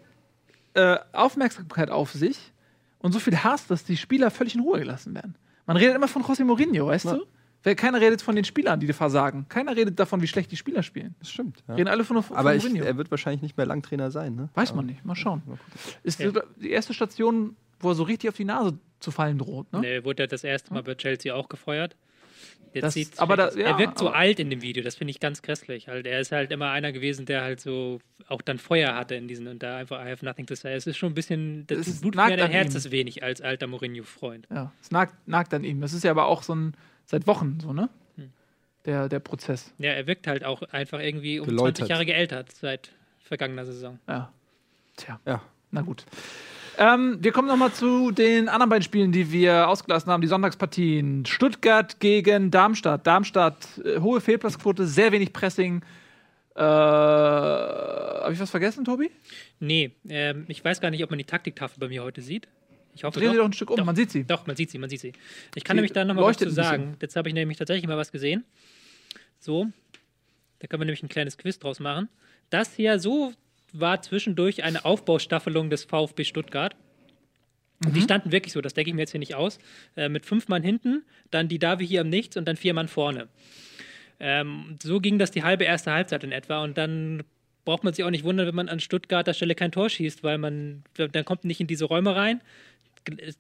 äh, 0.76 0.98
Aufmerksamkeit 1.14 1.90
auf 1.90 2.12
sich 2.12 2.52
und 3.00 3.12
so 3.12 3.20
viel 3.20 3.38
Hass, 3.44 3.66
dass 3.68 3.84
die 3.84 3.98
Spieler 3.98 4.30
völlig 4.30 4.54
in 4.56 4.62
Ruhe 4.62 4.80
gelassen 4.80 5.16
werden. 5.16 5.36
Man 5.74 5.78
redet 5.78 5.96
immer 5.96 6.08
von 6.08 6.24
José 6.24 6.44
Mourinho, 6.44 6.88
weißt 6.88 7.06
Ja. 7.06 7.14
du? 7.16 7.26
Wer- 7.64 7.76
Keiner 7.76 8.02
redet 8.02 8.22
von 8.22 8.36
den 8.36 8.44
Spielern, 8.44 8.80
die 8.80 8.92
versagen. 8.92 9.46
Keiner 9.48 9.76
redet 9.76 10.00
davon, 10.00 10.22
wie 10.22 10.28
schlecht 10.28 10.52
die 10.52 10.58
Spieler 10.58 10.82
spielen. 10.84 11.16
Das 11.20 11.30
stimmt. 11.30 11.64
Ja. 11.68 11.76
Reden 11.76 11.88
alle 11.90 12.04
von, 12.04 12.22
von 12.24 12.36
Aber 12.36 12.56
ich, 12.56 12.64
Mourinho. 12.64 12.84
er 12.84 12.98
wird 12.98 13.12
wahrscheinlich 13.12 13.42
nicht 13.44 13.56
mehr 13.56 13.66
lang 13.68 13.82
Trainer 13.84 14.10
sein, 14.12 14.36
ne? 14.36 14.50
Weiß 14.56 14.74
man 14.74 14.88
nicht. 14.88 15.06
Mal 15.06 15.16
schauen. 15.16 15.44
Mal 15.46 15.58
Ist 16.04 16.20
Ja. 16.20 16.32
die- 16.58 16.72
erste 16.72 16.94
Station, 16.94 17.56
wo 17.80 17.90
er 17.90 17.96
so 17.96 18.04
richtig 18.04 18.30
auf 18.30 18.36
die 18.36 18.46
Nase 18.46 18.78
zu 19.00 19.12
fallen 19.12 19.38
droht, 19.38 19.72
ne? 19.74 19.80
Ne, 19.82 20.04
wurde 20.06 20.24
er 20.24 20.28
das 20.28 20.44
erste 20.44 20.74
Mal 20.74 20.82
bei 20.84 20.96
Chelsea 20.96 21.34
auch 21.36 21.50
gefeuert. 21.50 21.96
Jetzt 22.74 22.84
Das- 22.84 22.94
sieht's 22.94 23.20
aber 23.20 23.36
schlecht 23.36 23.56
da- 23.56 23.60
ja, 23.60 23.68
er 23.68 23.78
wirkt 23.80 24.00
so 24.00 24.08
aber- 24.08 24.16
alt 24.18 24.40
in 24.40 24.50
dem 24.50 24.62
Video, 24.62 24.82
das 24.84 24.96
finde 24.96 25.12
ich 25.12 25.20
ganz 25.20 25.42
grässlich. 25.42 25.88
Halt, 25.90 26.06
er 26.08 26.20
ist 26.22 26.32
halt 26.32 26.52
immer 26.52 26.72
einer 26.72 26.92
gewesen, 26.92 27.26
der 27.26 27.42
halt 27.42 27.60
so 27.60 28.00
auch 28.28 28.42
dann 28.42 28.58
Feuer 28.60 28.96
hatte 28.96 29.16
in 29.16 29.28
diesen 29.28 29.48
und 29.48 29.62
da 29.62 29.76
einfach 29.78 30.06
I 30.06 30.10
have 30.10 30.24
nothing 30.24 30.46
to 30.46 30.56
say. 30.56 30.74
Es 30.74 30.88
ist 30.88 30.98
schon 30.98 31.12
ein 31.12 31.16
bisschen, 31.16 31.68
das 31.68 31.80
Es 31.80 31.88
ist- 31.88 32.02
Blut 32.02 32.16
nagt 32.16 32.30
mir 32.32 32.38
dein 32.38 32.46
an 32.46 32.52
Herz 32.52 32.74
ihm. 32.74 32.78
ist 32.78 32.92
wenig 32.92 33.24
als 33.24 33.42
alter 33.42 33.68
Mourinho-Freund. 33.68 34.48
Ja, 34.50 34.72
es 34.82 34.90
nagt, 34.92 35.16
nagt 35.28 35.54
an 35.54 35.64
ihm. 35.66 35.82
Das 35.82 35.92
ist 35.94 36.04
ja 36.04 36.12
aber 36.12 36.26
auch 36.28 36.44
so 36.44 36.56
ein, 36.56 36.74
seit 37.06 37.28
Wochen 37.28 37.60
so, 37.60 37.74
ne? 37.74 37.90
Hm. 38.16 38.32
Der, 38.86 39.10
der 39.10 39.20
Prozess. 39.20 39.74
Ja, 39.78 39.92
er 39.92 40.08
wirkt 40.08 40.28
halt 40.28 40.46
auch 40.46 40.62
einfach 40.64 41.00
irgendwie 41.00 41.40
um 41.40 41.48
Geläutert. 41.48 41.78
20 41.78 41.90
Jahre 41.90 42.06
geältert 42.06 42.52
seit 42.54 42.92
vergangener 43.20 43.66
Saison. 43.66 44.00
Ja. 44.08 44.32
Tja, 44.96 45.20
Ja. 45.26 45.42
na 45.72 45.82
gut. 45.82 46.06
Ähm, 46.78 47.18
wir 47.22 47.32
kommen 47.32 47.48
noch 47.48 47.58
mal 47.58 47.72
zu 47.72 48.12
den 48.12 48.50
anderen 48.50 48.70
beiden 48.70 48.84
Spielen, 48.84 49.12
die 49.12 49.32
wir 49.32 49.68
ausgelassen 49.68 50.12
haben, 50.12 50.22
die 50.22 50.28
Sonntagspartien. 50.28 51.26
Stuttgart 51.26 52.00
gegen 52.00 52.50
Darmstadt. 52.50 53.06
Darmstadt, 53.06 53.68
äh, 53.84 54.00
hohe 54.00 54.22
Fehlplatzquote, 54.22 54.88
sehr 54.88 55.12
wenig 55.12 55.34
Pressing. 55.34 55.82
Äh, 56.56 56.62
Habe 56.62 58.34
ich 58.34 58.40
was 58.40 58.50
vergessen, 58.50 58.86
Tobi? 58.86 59.12
Nee, 59.60 59.92
ähm, 60.10 60.46
ich 60.48 60.64
weiß 60.64 60.82
gar 60.82 60.92
nicht, 60.92 61.04
ob 61.04 61.10
man 61.10 61.20
die 61.20 61.26
Taktiktafel 61.26 61.80
bei 61.80 61.88
mir 61.88 62.04
heute 62.04 62.22
sieht. 62.22 62.48
Ich 62.94 63.04
hoffe 63.04 63.20
Dreh 63.20 63.28
sie 63.28 63.34
doch. 63.34 63.44
doch 63.44 63.50
ein 63.50 63.54
Stück 63.54 63.70
um, 63.72 63.86
man 63.86 63.96
sieht 63.96 64.12
sie. 64.12 64.24
Doch, 64.26 64.46
man 64.48 64.56
sieht 64.56 64.70
sie, 64.70 64.78
man 64.78 64.90
sieht 64.90 65.00
sie. 65.00 65.14
Ich 65.56 65.64
kann 65.64 65.76
Sie 65.76 65.78
nämlich 65.78 65.94
da 65.94 66.04
noch 66.04 66.14
mal 66.14 66.24
was 66.24 66.38
zu 66.38 66.50
sagen. 66.50 66.98
Jetzt 67.02 67.16
habe 67.16 67.30
ich 67.30 67.36
nämlich 67.36 67.58
tatsächlich 67.58 67.88
mal 67.88 67.98
was 67.98 68.12
gesehen. 68.12 68.44
So, 69.40 69.68
da 70.60 70.68
können 70.68 70.82
wir 70.82 70.86
nämlich 70.86 71.04
ein 71.04 71.10
kleines 71.10 71.38
Quiz 71.38 71.58
draus 71.58 71.80
machen. 71.80 72.10
Das 72.50 72.76
hier, 72.76 73.00
so 73.00 73.34
war 73.74 74.02
zwischendurch 74.02 74.64
eine 74.64 74.86
Aufbaustaffelung 74.86 75.70
des 75.70 75.86
VfB 75.86 76.24
Stuttgart. 76.24 76.76
Mhm. 77.84 77.94
die 77.94 78.02
standen 78.02 78.32
wirklich 78.32 78.54
so, 78.54 78.62
das 78.62 78.74
denke 78.74 78.90
ich 78.90 78.96
mir 78.96 79.02
jetzt 79.02 79.12
hier 79.12 79.20
nicht 79.20 79.36
aus. 79.36 79.58
Äh, 79.96 80.10
mit 80.10 80.26
fünf 80.26 80.48
Mann 80.48 80.64
hinten, 80.64 81.04
dann 81.32 81.48
die 81.48 81.60
Davi 81.60 81.88
hier 81.88 82.02
am 82.02 82.10
Nichts 82.10 82.38
und 82.38 82.48
dann 82.48 82.58
vier 82.58 82.74
Mann 82.74 82.88
vorne. 82.88 83.28
Ähm, 84.20 84.78
so 84.82 85.00
ging 85.00 85.18
das 85.18 85.32
die 85.32 85.44
halbe 85.44 85.64
erste 85.64 85.92
Halbzeit 85.92 86.24
in 86.24 86.32
etwa. 86.32 86.64
Und 86.64 86.78
dann 86.78 87.24
braucht 87.66 87.84
man 87.84 87.94
sich 87.94 88.06
auch 88.06 88.12
nicht 88.12 88.24
wundern, 88.24 88.48
wenn 88.48 88.56
man 88.56 88.70
an 88.70 88.80
Stuttgarter 88.80 89.34
Stelle 89.34 89.56
kein 89.56 89.72
Tor 89.72 89.90
schießt, 89.90 90.24
weil 90.24 90.38
man 90.38 90.84
dann 90.96 91.26
kommt 91.26 91.44
nicht 91.44 91.60
in 91.60 91.68
diese 91.68 91.86
Räume 91.86 92.16
rein. 92.16 92.42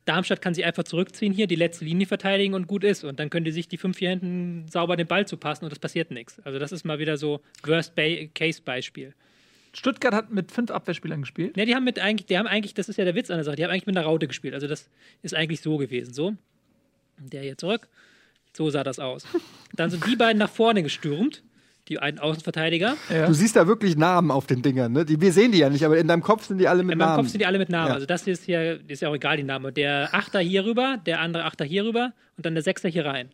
Darmstadt 0.05 0.41
kann 0.41 0.55
sich 0.55 0.65
einfach 0.65 0.83
zurückziehen 0.83 1.33
hier, 1.33 1.45
die 1.45 1.55
letzte 1.55 1.85
Linie 1.85 2.07
verteidigen 2.07 2.55
und 2.55 2.65
gut 2.65 2.83
ist. 2.83 3.03
Und 3.03 3.19
dann 3.19 3.29
können 3.29 3.45
die 3.45 3.51
sich 3.51 3.67
die 3.67 3.77
fünf 3.77 3.99
hier 3.99 4.09
hinten 4.09 4.65
sauber 4.69 4.97
den 4.97 5.05
Ball 5.05 5.27
zupassen 5.27 5.65
und 5.65 5.71
es 5.71 5.77
passiert 5.77 6.09
nichts. 6.09 6.39
Also 6.39 6.57
das 6.57 6.71
ist 6.71 6.83
mal 6.83 6.97
wieder 6.97 7.17
so 7.17 7.41
Worst-Case-Beispiel. 7.63 9.13
Stuttgart 9.73 10.13
hat 10.13 10.31
mit 10.31 10.51
fünf 10.51 10.69
Abwehrspielern 10.71 11.21
gespielt. 11.21 11.55
Ja, 11.57 11.65
die 11.65 11.75
haben 11.75 11.83
mit 11.83 11.99
eigentlich, 11.99 12.25
die 12.25 12.37
haben 12.37 12.47
eigentlich, 12.47 12.73
das 12.73 12.89
ist 12.89 12.97
ja 12.97 13.05
der 13.05 13.15
Witz 13.15 13.29
an 13.29 13.37
der 13.37 13.45
Sache, 13.45 13.55
die 13.55 13.63
haben 13.63 13.71
eigentlich 13.71 13.85
mit 13.85 13.97
einer 13.97 14.05
Raute 14.05 14.27
gespielt. 14.27 14.53
Also 14.53 14.67
das 14.67 14.89
ist 15.21 15.33
eigentlich 15.33 15.61
so 15.61 15.77
gewesen. 15.77 16.13
So, 16.13 16.33
der 17.17 17.41
hier 17.41 17.57
zurück. 17.57 17.87
So 18.53 18.69
sah 18.69 18.83
das 18.83 18.99
aus. 18.99 19.25
Dann 19.75 19.89
sind 19.89 20.05
die 20.05 20.17
beiden 20.17 20.37
nach 20.37 20.49
vorne 20.49 20.83
gestürmt, 20.83 21.41
die 21.87 21.99
einen 21.99 22.19
Außenverteidiger. 22.19 22.97
Ja. 23.09 23.27
Du 23.27 23.33
siehst 23.33 23.55
da 23.55 23.65
wirklich 23.65 23.95
Namen 23.95 24.29
auf 24.29 24.45
den 24.45 24.61
Dingern, 24.61 24.91
ne? 24.91 25.05
Die, 25.05 25.21
wir 25.21 25.31
sehen 25.31 25.53
die 25.53 25.59
ja 25.59 25.69
nicht, 25.69 25.85
aber 25.85 25.97
in 25.97 26.07
deinem 26.07 26.21
Kopf 26.21 26.45
sind 26.47 26.57
die 26.57 26.67
alle 26.67 26.83
mit 26.83 26.91
In 26.91 26.97
meinem 26.97 27.07
Namen. 27.07 27.23
Kopf 27.23 27.31
sind 27.31 27.39
die 27.39 27.45
alle 27.45 27.57
mit 27.57 27.69
Namen. 27.69 27.87
Ja. 27.87 27.93
Also 27.93 28.05
das 28.05 28.27
ist 28.27 28.43
hier, 28.43 28.81
ist 28.87 29.01
ja 29.01 29.09
auch 29.09 29.15
egal, 29.15 29.37
die 29.37 29.43
Namen. 29.43 29.73
Der 29.73 30.09
Achter 30.13 30.39
hier 30.39 30.65
rüber, 30.65 30.99
der 31.05 31.21
andere 31.21 31.45
Achter 31.45 31.63
hier 31.63 31.85
rüber 31.85 32.13
und 32.35 32.45
dann 32.45 32.55
der 32.55 32.63
Sechster 32.63 32.89
hier 32.89 33.05
rein. 33.05 33.29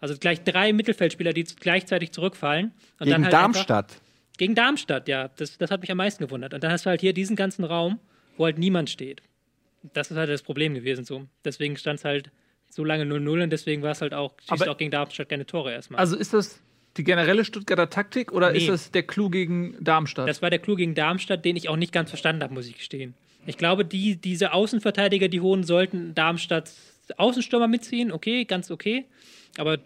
Also 0.00 0.14
gleich 0.18 0.44
drei 0.44 0.72
Mittelfeldspieler, 0.72 1.32
die 1.32 1.44
gleichzeitig 1.44 2.12
zurückfallen. 2.12 2.66
Und 2.66 3.06
Gegen 3.06 3.10
dann 3.10 3.24
halt 3.24 3.32
Darmstadt. 3.32 3.92
Einfach, 3.92 4.03
gegen 4.38 4.54
Darmstadt, 4.54 5.08
ja. 5.08 5.28
Das, 5.36 5.58
das 5.58 5.70
hat 5.70 5.80
mich 5.80 5.90
am 5.90 5.98
meisten 5.98 6.24
gewundert. 6.24 6.54
Und 6.54 6.62
dann 6.64 6.70
hast 6.72 6.86
du 6.86 6.90
halt 6.90 7.00
hier 7.00 7.12
diesen 7.12 7.36
ganzen 7.36 7.64
Raum, 7.64 7.98
wo 8.36 8.44
halt 8.44 8.58
niemand 8.58 8.90
steht. 8.90 9.22
Das 9.92 10.10
ist 10.10 10.16
halt 10.16 10.30
das 10.30 10.42
Problem 10.42 10.74
gewesen 10.74 11.04
so. 11.04 11.26
Deswegen 11.44 11.76
stand 11.76 11.98
es 12.00 12.04
halt 12.04 12.30
so 12.70 12.82
lange 12.84 13.04
0-0 13.04 13.42
und 13.44 13.50
deswegen 13.50 13.82
war 13.82 13.92
es 13.92 14.00
halt 14.00 14.14
auch, 14.14 14.34
schießt 14.40 14.62
Aber- 14.62 14.70
auch 14.72 14.76
gegen 14.76 14.90
Darmstadt 14.90 15.28
keine 15.28 15.46
Tore 15.46 15.72
erstmal. 15.72 16.00
Also 16.00 16.16
ist 16.16 16.32
das 16.32 16.60
die 16.96 17.04
generelle 17.04 17.44
Stuttgarter 17.44 17.90
Taktik 17.90 18.32
oder 18.32 18.52
Nee. 18.52 18.58
ist 18.58 18.68
das 18.68 18.90
der 18.90 19.02
Clou 19.02 19.28
gegen 19.28 19.76
Darmstadt? 19.80 20.28
Das 20.28 20.42
war 20.42 20.50
der 20.50 20.58
Clou 20.58 20.74
gegen 20.76 20.94
Darmstadt, 20.94 21.44
den 21.44 21.56
ich 21.56 21.68
auch 21.68 21.76
nicht 21.76 21.92
ganz 21.92 22.08
verstanden 22.10 22.42
habe, 22.42 22.54
muss 22.54 22.66
ich 22.66 22.76
gestehen. 22.76 23.14
Ich 23.46 23.58
glaube, 23.58 23.84
die, 23.84 24.16
diese 24.16 24.52
Außenverteidiger, 24.52 25.28
die 25.28 25.40
holen, 25.40 25.64
sollten 25.64 26.14
Darmstadts 26.14 26.92
Außenstürmer 27.18 27.68
mitziehen. 27.68 28.10
Okay, 28.10 28.44
ganz 28.46 28.70
okay. 28.70 29.04
Aber 29.58 29.78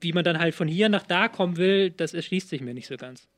wie 0.00 0.12
man 0.12 0.24
dann 0.24 0.38
halt 0.40 0.54
von 0.54 0.66
hier 0.66 0.88
nach 0.88 1.04
da 1.06 1.28
kommen 1.28 1.56
will, 1.56 1.90
das 1.90 2.12
erschließt 2.14 2.48
sich 2.48 2.60
mir 2.60 2.74
nicht 2.74 2.88
so 2.88 2.96
ganz. 2.96 3.28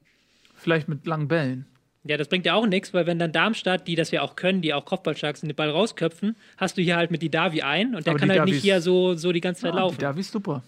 Vielleicht 0.57 0.89
mit 0.89 1.07
langen 1.07 1.29
Bällen. 1.29 1.67
Ja, 2.05 2.17
das 2.17 2.29
bringt 2.29 2.47
ja 2.47 2.55
auch 2.55 2.67
nichts, 2.67 2.95
weil 2.95 3.07
wenn 3.07 3.19
dann 3.19 3.33
Darmstadt, 3.33 3.89
die 3.89 3.97
das 3.97 4.11
ja 4.13 4.23
auch 4.23 4.37
können, 4.37 4.63
die 4.63 4.73
auch 4.73 4.85
Kopfballstark 4.85 5.37
sind, 5.37 5.49
den 5.49 5.57
Ball 5.57 5.71
rausköpfen, 5.71 6.37
hast 6.57 6.77
du 6.79 6.83
hier 6.83 6.97
halt 6.97 7.11
mit 7.11 7.21
die 7.21 7.31
Davi 7.31 7.63
ein 7.63 7.95
und 7.97 8.07
der 8.07 8.13
Aber 8.13 8.21
kann 8.21 8.29
die 8.29 8.35
halt 8.39 8.45
nicht 8.45 8.55
Davis- 8.59 8.63
hier 8.63 8.81
so, 8.81 9.15
so 9.15 9.33
die 9.33 9.41
ganze 9.41 9.63
Zeit 9.63 9.73
Ah, 9.75 9.79
laufen. 9.79 9.99
Da 9.99 10.11
ist 10.11 10.31
super. 10.31 10.63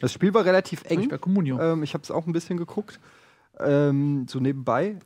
Das 0.00 0.12
Spiel 0.12 0.34
war 0.34 0.44
relativ 0.44 0.82
Ich 0.84 0.90
eng. 0.90 1.08
bei 1.08 1.16
Comunio. 1.16 1.58
Ähm, 1.58 1.82
ich 1.82 1.94
habe 1.94 2.02
es 2.02 2.10
auch 2.10 2.26
ein 2.26 2.32
bisschen 2.34 2.58
geguckt, 2.58 3.00
ähm, 3.58 4.26
so 4.28 4.40
nebenbei. 4.40 4.96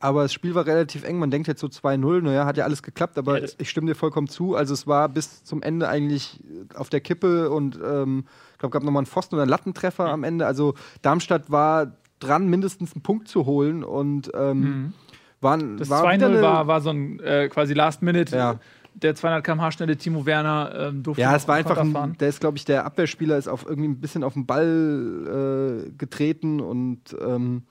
Aber 0.00 0.22
das 0.22 0.32
Spiel 0.32 0.54
war 0.54 0.64
relativ 0.64 1.02
eng. 1.04 1.18
Man 1.18 1.30
denkt 1.30 1.48
jetzt 1.48 1.60
so 1.60 1.66
2-0, 1.68 2.20
naja, 2.22 2.44
hat 2.44 2.56
ja 2.56 2.64
alles 2.64 2.82
geklappt, 2.84 3.18
aber 3.18 3.40
Ja, 3.40 3.48
ich 3.58 3.68
stimme 3.68 3.88
dir 3.88 3.96
vollkommen 3.96 4.28
zu. 4.28 4.54
Also 4.54 4.72
es 4.72 4.86
war 4.86 5.08
bis 5.08 5.42
zum 5.42 5.60
Ende 5.60 5.88
eigentlich 5.88 6.38
auf 6.74 6.88
der 6.88 7.00
Kippe 7.00 7.50
und 7.50 7.78
ähm, 7.84 8.24
ich 8.52 8.58
glaube, 8.58 8.72
gab 8.72 8.84
nochmal 8.84 9.00
einen 9.00 9.06
Pfosten 9.06 9.34
oder 9.34 9.42
einen 9.42 9.50
Lattentreffer 9.50 10.06
am 10.08 10.22
Ende. 10.22 10.46
Also 10.46 10.74
Darmstadt 11.02 11.50
war 11.50 11.96
dran, 12.20 12.48
mindestens 12.48 12.92
einen 12.94 13.02
Punkt 13.02 13.28
zu 13.28 13.46
holen 13.46 13.84
und 13.84 14.30
ähm, 14.34 14.92
waren, 15.40 15.76
Das 15.76 15.88
war 15.90 16.02
wieder 16.12 16.26
2-0 16.26 16.30
eine- 16.30 16.42
war, 16.42 16.66
war 16.66 16.80
so 16.80 16.90
ein 16.90 17.20
äh, 17.20 17.48
quasi 17.48 17.74
Last 17.74 18.02
Minute. 18.02 18.36
Ja. 18.36 18.58
Der 18.94 19.14
200 19.14 19.44
km/h 19.44 19.70
schnelle 19.72 19.96
Timo 19.96 20.26
Werner 20.26 20.72
ähm, 20.88 21.02
durfte 21.04 21.22
Ja, 21.22 21.36
es 21.36 21.46
war 21.46 21.54
einfach, 21.54 21.78
ein, 21.78 22.16
der 22.18 22.28
ist, 22.28 22.40
glaube 22.40 22.56
ich, 22.58 22.64
der 22.64 22.84
Abwehrspieler 22.84 23.38
ist 23.38 23.46
auf 23.46 23.64
irgendwie 23.64 23.88
ein 23.88 24.00
bisschen 24.00 24.24
auf 24.24 24.32
den 24.34 24.44
Ball 24.46 25.84
äh, 25.86 25.90
getreten 25.96 26.60
und 26.60 27.00
ähm, 27.24 27.62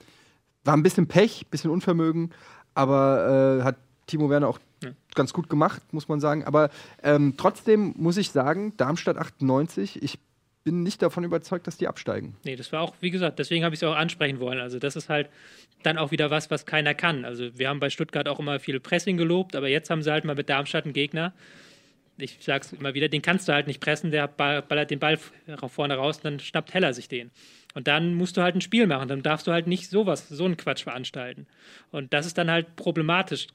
war 0.64 0.74
ein 0.74 0.82
bisschen 0.82 1.06
Pech, 1.06 1.42
ein 1.46 1.50
bisschen 1.50 1.70
Unvermögen, 1.70 2.30
aber 2.74 3.58
äh, 3.60 3.62
hat 3.62 3.76
Timo 4.06 4.30
Werner 4.30 4.48
auch 4.48 4.58
Ja. 4.82 4.90
ganz 5.14 5.34
gut 5.34 5.50
gemacht, 5.50 5.82
muss 5.92 6.08
man 6.08 6.18
sagen. 6.20 6.44
Aber 6.44 6.70
ähm, 7.02 7.34
trotzdem 7.36 7.94
muss 7.98 8.16
ich 8.16 8.30
sagen, 8.30 8.72
Darmstadt 8.78 9.18
98, 9.18 10.02
ich 10.02 10.18
bin 10.64 10.82
nicht 10.82 11.00
davon 11.02 11.24
überzeugt, 11.24 11.66
dass 11.66 11.76
die 11.76 11.88
absteigen. 11.88 12.36
Nee, 12.44 12.56
das 12.56 12.72
war 12.72 12.82
auch, 12.82 12.94
wie 13.00 13.10
gesagt, 13.10 13.38
deswegen 13.38 13.64
habe 13.64 13.74
ich 13.74 13.80
es 13.82 13.84
auch 13.88 13.96
ansprechen 13.96 14.40
wollen. 14.40 14.60
Also, 14.60 14.78
das 14.78 14.96
ist 14.96 15.08
halt 15.08 15.30
dann 15.82 15.96
auch 15.98 16.10
wieder 16.10 16.30
was, 16.30 16.50
was 16.50 16.66
keiner 16.66 16.94
kann. 16.94 17.24
Also, 17.24 17.58
wir 17.58 17.68
haben 17.68 17.80
bei 17.80 17.90
Stuttgart 17.90 18.28
auch 18.28 18.38
immer 18.38 18.60
viel 18.60 18.80
Pressing 18.80 19.16
gelobt, 19.16 19.56
aber 19.56 19.68
jetzt 19.68 19.90
haben 19.90 20.02
sie 20.02 20.10
halt 20.10 20.24
mal 20.24 20.34
mit 20.34 20.48
Darmstadt 20.48 20.84
einen 20.84 20.92
Gegner. 20.94 21.32
Ich 22.20 22.38
sag's 22.40 22.72
immer 22.72 22.94
wieder, 22.94 23.08
den 23.08 23.22
kannst 23.22 23.48
du 23.48 23.52
halt 23.52 23.68
nicht 23.68 23.80
pressen, 23.80 24.10
der 24.10 24.26
ball- 24.26 24.62
ballert 24.62 24.90
den 24.90 24.98
Ball 24.98 25.18
vorne 25.68 25.94
raus 25.94 26.16
und 26.16 26.24
dann 26.24 26.40
schnappt 26.40 26.74
Heller 26.74 26.92
sich 26.92 27.08
den. 27.08 27.30
Und 27.74 27.86
dann 27.86 28.14
musst 28.14 28.36
du 28.36 28.42
halt 28.42 28.56
ein 28.56 28.60
Spiel 28.60 28.88
machen, 28.88 29.08
dann 29.08 29.22
darfst 29.22 29.46
du 29.46 29.52
halt 29.52 29.68
nicht 29.68 29.88
sowas, 29.88 30.28
so 30.28 30.44
einen 30.44 30.56
Quatsch 30.56 30.82
veranstalten. 30.82 31.46
Und 31.92 32.12
das 32.12 32.26
ist 32.26 32.36
dann 32.36 32.50
halt 32.50 32.74
problematisch 32.74 33.46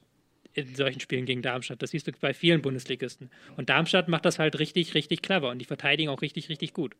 in 0.54 0.74
solchen 0.74 1.00
Spielen 1.00 1.26
gegen 1.26 1.42
Darmstadt. 1.42 1.82
Das 1.82 1.90
siehst 1.90 2.06
du 2.06 2.12
bei 2.20 2.32
vielen 2.32 2.62
Bundesligisten. 2.62 3.30
Und 3.56 3.68
Darmstadt 3.68 4.08
macht 4.08 4.24
das 4.24 4.38
halt 4.38 4.58
richtig, 4.58 4.94
richtig 4.94 5.22
clever 5.22 5.50
und 5.50 5.58
die 5.58 5.64
verteidigen 5.64 6.10
auch 6.10 6.22
richtig, 6.22 6.48
richtig 6.48 6.72
gut. 6.72 6.94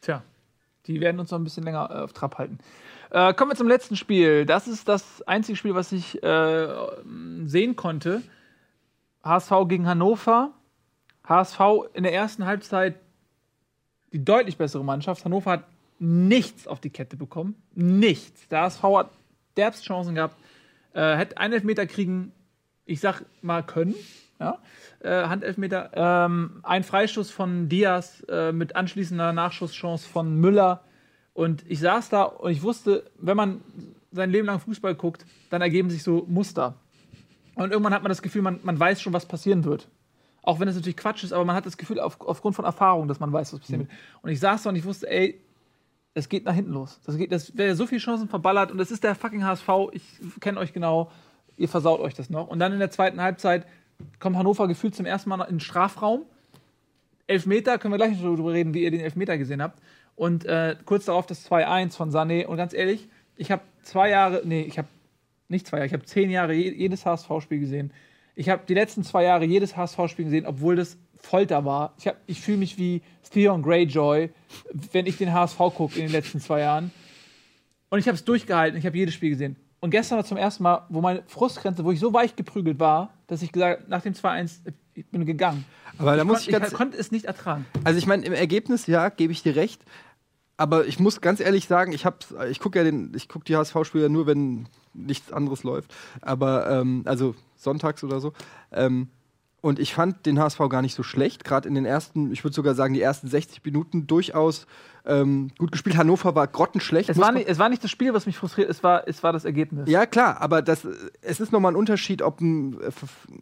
Tja, 0.00 0.22
die 0.86 1.00
werden 1.00 1.20
uns 1.20 1.30
noch 1.30 1.38
ein 1.38 1.44
bisschen 1.44 1.64
länger 1.64 1.88
äh, 1.90 1.94
auf 1.94 2.12
Trab 2.12 2.38
halten. 2.38 2.58
Äh, 3.10 3.34
kommen 3.34 3.52
wir 3.52 3.56
zum 3.56 3.68
letzten 3.68 3.96
Spiel. 3.96 4.46
Das 4.46 4.66
ist 4.66 4.88
das 4.88 5.22
einzige 5.22 5.56
Spiel, 5.56 5.74
was 5.74 5.92
ich 5.92 6.22
äh, 6.22 6.68
sehen 7.44 7.76
konnte. 7.76 8.22
HSV 9.22 9.52
gegen 9.68 9.86
Hannover. 9.86 10.52
HSV 11.24 11.60
in 11.94 12.02
der 12.02 12.12
ersten 12.12 12.46
Halbzeit 12.46 12.96
die 14.12 14.24
deutlich 14.24 14.56
bessere 14.56 14.84
Mannschaft. 14.84 15.24
Hannover 15.24 15.50
hat 15.50 15.64
nichts 15.98 16.66
auf 16.66 16.80
die 16.80 16.90
Kette 16.90 17.16
bekommen. 17.16 17.60
Nichts. 17.74 18.48
Der 18.48 18.62
HSV 18.62 18.82
hat 18.82 19.10
derbst 19.56 19.84
Chancen 19.84 20.14
gehabt. 20.14 20.36
Äh, 20.92 21.16
hätte 21.16 21.38
einen 21.38 21.54
Elfmeter 21.54 21.86
kriegen, 21.86 22.32
ich 22.86 23.00
sag 23.00 23.24
mal, 23.42 23.62
können. 23.62 23.94
Ja? 24.40 24.58
Äh, 25.00 25.24
Handelfmeter. 25.26 25.90
Ähm, 25.94 26.60
ein 26.62 26.84
Freistoß 26.84 27.30
von 27.30 27.68
Diaz 27.68 28.24
äh, 28.28 28.52
mit 28.52 28.76
anschließender 28.76 29.32
Nachschusschance 29.32 30.08
von 30.08 30.40
Müller. 30.40 30.82
Und 31.34 31.64
ich 31.68 31.80
saß 31.80 32.08
da 32.08 32.22
und 32.22 32.50
ich 32.50 32.62
wusste, 32.62 33.10
wenn 33.18 33.36
man 33.36 33.60
sein 34.12 34.30
Leben 34.30 34.46
lang 34.46 34.60
Fußball 34.60 34.94
guckt, 34.94 35.26
dann 35.50 35.60
ergeben 35.60 35.90
sich 35.90 36.02
so 36.02 36.24
Muster. 36.28 36.74
Und 37.56 37.70
irgendwann 37.72 37.92
hat 37.92 38.02
man 38.02 38.10
das 38.10 38.22
Gefühl, 38.22 38.42
man, 38.42 38.60
man 38.62 38.78
weiß 38.78 39.02
schon, 39.02 39.12
was 39.12 39.26
passieren 39.26 39.64
wird. 39.64 39.88
Auch 40.42 40.60
wenn 40.60 40.68
es 40.68 40.76
natürlich 40.76 40.96
Quatsch 40.96 41.24
ist, 41.24 41.32
aber 41.32 41.44
man 41.44 41.56
hat 41.56 41.66
das 41.66 41.76
Gefühl, 41.76 41.98
auf, 42.00 42.20
aufgrund 42.20 42.54
von 42.54 42.64
Erfahrung, 42.64 43.08
dass 43.08 43.18
man 43.20 43.32
weiß, 43.32 43.52
was 43.52 43.60
passieren 43.60 43.80
wird. 43.82 43.90
Und 44.22 44.30
ich 44.30 44.38
saß 44.40 44.62
da 44.62 44.70
und 44.70 44.76
ich 44.76 44.84
wusste, 44.84 45.10
ey, 45.10 45.40
es 46.14 46.28
geht 46.28 46.44
nach 46.44 46.54
hinten 46.54 46.72
los. 46.72 47.00
Das, 47.04 47.16
geht- 47.18 47.32
das 47.32 47.56
wäre 47.56 47.74
so 47.74 47.86
viele 47.86 48.00
Chancen 48.00 48.28
verballert 48.28 48.70
und 48.70 48.80
es 48.80 48.90
ist 48.90 49.04
der 49.04 49.14
fucking 49.14 49.44
HSV. 49.44 49.68
Ich 49.92 50.02
kenne 50.40 50.58
euch 50.60 50.72
genau. 50.72 51.10
Ihr 51.56 51.68
versaut 51.68 52.00
euch 52.00 52.14
das 52.14 52.30
noch. 52.30 52.48
Und 52.48 52.58
dann 52.58 52.72
in 52.72 52.78
der 52.78 52.90
zweiten 52.90 53.20
Halbzeit 53.20 53.66
kommt 54.20 54.36
Hannover 54.36 54.68
gefühlt 54.68 54.94
zum 54.94 55.06
ersten 55.06 55.30
Mal 55.30 55.42
in 55.44 55.56
den 55.56 55.60
Strafraum. 55.60 56.22
Elfmeter, 57.26 57.78
können 57.78 57.92
wir 57.92 57.98
gleich 57.98 58.12
noch 58.12 58.22
darüber 58.22 58.52
reden, 58.52 58.74
wie 58.74 58.84
ihr 58.84 58.90
den 58.90 59.00
Elfmeter 59.00 59.36
gesehen 59.38 59.62
habt. 59.62 59.80
Und 60.14 60.44
äh, 60.44 60.76
kurz 60.84 61.06
darauf 61.06 61.26
das 61.26 61.50
2-1 61.50 61.96
von 61.96 62.10
Sané. 62.10 62.46
Und 62.46 62.56
ganz 62.56 62.72
ehrlich, 62.72 63.08
ich 63.36 63.50
habe 63.50 63.62
zwei 63.82 64.10
Jahre, 64.10 64.42
nee, 64.44 64.62
ich 64.62 64.78
habe 64.78 64.88
nicht 65.48 65.66
zwei 65.66 65.78
Jahre, 65.78 65.86
ich 65.86 65.92
habe 65.92 66.04
zehn 66.04 66.30
Jahre 66.30 66.54
je, 66.54 66.72
jedes 66.72 67.04
HSV-Spiel 67.04 67.60
gesehen. 67.60 67.92
Ich 68.34 68.48
habe 68.48 68.62
die 68.68 68.74
letzten 68.74 69.02
zwei 69.02 69.24
Jahre 69.24 69.44
jedes 69.44 69.76
HSV-Spiel 69.76 70.26
gesehen, 70.26 70.46
obwohl 70.46 70.76
das 70.76 70.98
Folter 71.18 71.64
war. 71.64 71.94
Ich, 71.98 72.10
ich 72.26 72.40
fühle 72.40 72.58
mich 72.58 72.78
wie 72.78 73.02
Theon 73.30 73.62
Greyjoy, 73.62 74.30
wenn 74.92 75.06
ich 75.06 75.16
den 75.16 75.32
HSV 75.32 75.58
gucke 75.58 75.96
in 75.96 76.06
den 76.06 76.12
letzten 76.12 76.40
zwei 76.40 76.60
Jahren. 76.60 76.90
Und 77.88 77.98
ich 77.98 78.08
habe 78.08 78.16
es 78.16 78.24
durchgehalten, 78.24 78.78
ich 78.78 78.86
habe 78.86 78.96
jedes 78.96 79.14
Spiel 79.14 79.30
gesehen. 79.30 79.56
Und 79.80 79.90
gestern 79.90 80.16
war 80.16 80.24
zum 80.24 80.36
ersten 80.38 80.62
Mal, 80.62 80.84
wo 80.88 81.00
meine 81.00 81.22
Frustgrenze, 81.26 81.84
wo 81.84 81.92
ich 81.92 82.00
so 82.00 82.12
weich 82.12 82.34
geprügelt 82.34 82.80
war, 82.80 83.10
dass 83.26 83.42
ich 83.42 83.52
gesagt 83.52 83.88
nach 83.88 84.02
dem 84.02 84.14
2-1, 84.14 84.60
ich 84.94 85.06
bin 85.06 85.26
gegangen. 85.26 85.64
Aber 85.98 86.16
da 86.16 86.24
muss 86.24 86.40
ich 86.42 86.48
ganz- 86.48 86.68
ich 86.68 86.74
konnte 86.74 86.96
es 86.96 87.10
nicht 87.12 87.26
ertragen. 87.26 87.66
Also 87.84 87.98
ich 87.98 88.06
meine, 88.06 88.24
im 88.24 88.32
Ergebnis, 88.32 88.86
ja, 88.86 89.08
gebe 89.10 89.32
ich 89.32 89.42
dir 89.42 89.54
recht. 89.56 89.82
Aber 90.58 90.86
ich 90.86 90.98
muss 90.98 91.20
ganz 91.20 91.40
ehrlich 91.40 91.66
sagen, 91.68 91.92
ich 91.92 92.06
hab's, 92.06 92.32
ich 92.50 92.60
gucke 92.60 92.78
ja 92.78 92.84
den, 92.84 93.12
ich 93.14 93.28
gucke 93.28 93.44
die 93.44 93.54
HSV-Spiele 93.56 94.08
nur, 94.08 94.26
wenn 94.26 94.66
nichts 94.94 95.30
anderes 95.30 95.62
läuft. 95.64 95.94
Aber 96.22 96.70
ähm, 96.70 97.02
also 97.04 97.34
sonntags 97.56 98.02
oder 98.02 98.20
so. 98.20 98.32
Ähm, 98.72 99.08
und 99.60 99.78
ich 99.78 99.94
fand 99.94 100.26
den 100.26 100.38
HSV 100.38 100.58
gar 100.68 100.82
nicht 100.82 100.94
so 100.94 101.02
schlecht. 101.02 101.44
Gerade 101.44 101.68
in 101.68 101.74
den 101.74 101.84
ersten, 101.84 102.30
ich 102.30 102.44
würde 102.44 102.54
sogar 102.54 102.74
sagen, 102.74 102.94
die 102.94 103.00
ersten 103.00 103.28
60 103.28 103.64
Minuten 103.64 104.06
durchaus 104.06 104.66
ähm, 105.04 105.50
gut 105.58 105.72
gespielt. 105.72 105.96
Hannover 105.96 106.34
war 106.34 106.46
grottenschlecht. 106.46 107.08
Es 107.08 107.18
war, 107.18 107.32
nicht, 107.32 107.48
es 107.48 107.58
war 107.58 107.68
nicht 107.68 107.82
das 107.82 107.90
Spiel, 107.90 108.12
was 108.12 108.26
mich 108.26 108.36
frustriert, 108.36 108.68
es 108.68 108.82
war, 108.82 109.08
es 109.08 109.22
war 109.22 109.32
das 109.32 109.44
Ergebnis. 109.44 109.88
ja, 109.88 110.06
klar, 110.06 110.40
aber 110.40 110.62
das, 110.62 110.86
es 111.22 111.40
ist 111.40 111.52
nochmal 111.52 111.72
ein 111.72 111.76
Unterschied, 111.76 112.22
ob 112.22 112.40
ein, 112.40 112.78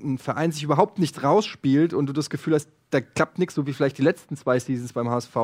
ein 0.02 0.18
Verein 0.18 0.52
sich 0.52 0.62
überhaupt 0.62 0.98
nicht 0.98 1.22
rausspielt 1.22 1.94
und 1.94 2.06
du 2.06 2.12
das 2.12 2.30
Gefühl 2.30 2.54
hast, 2.54 2.68
da 2.90 3.00
klappt 3.00 3.38
nichts, 3.38 3.54
so 3.54 3.66
wie 3.66 3.72
vielleicht 3.72 3.98
die 3.98 4.02
letzten 4.02 4.36
zwei 4.36 4.58
Seasons 4.58 4.92
beim 4.92 5.10
HSV. 5.10 5.36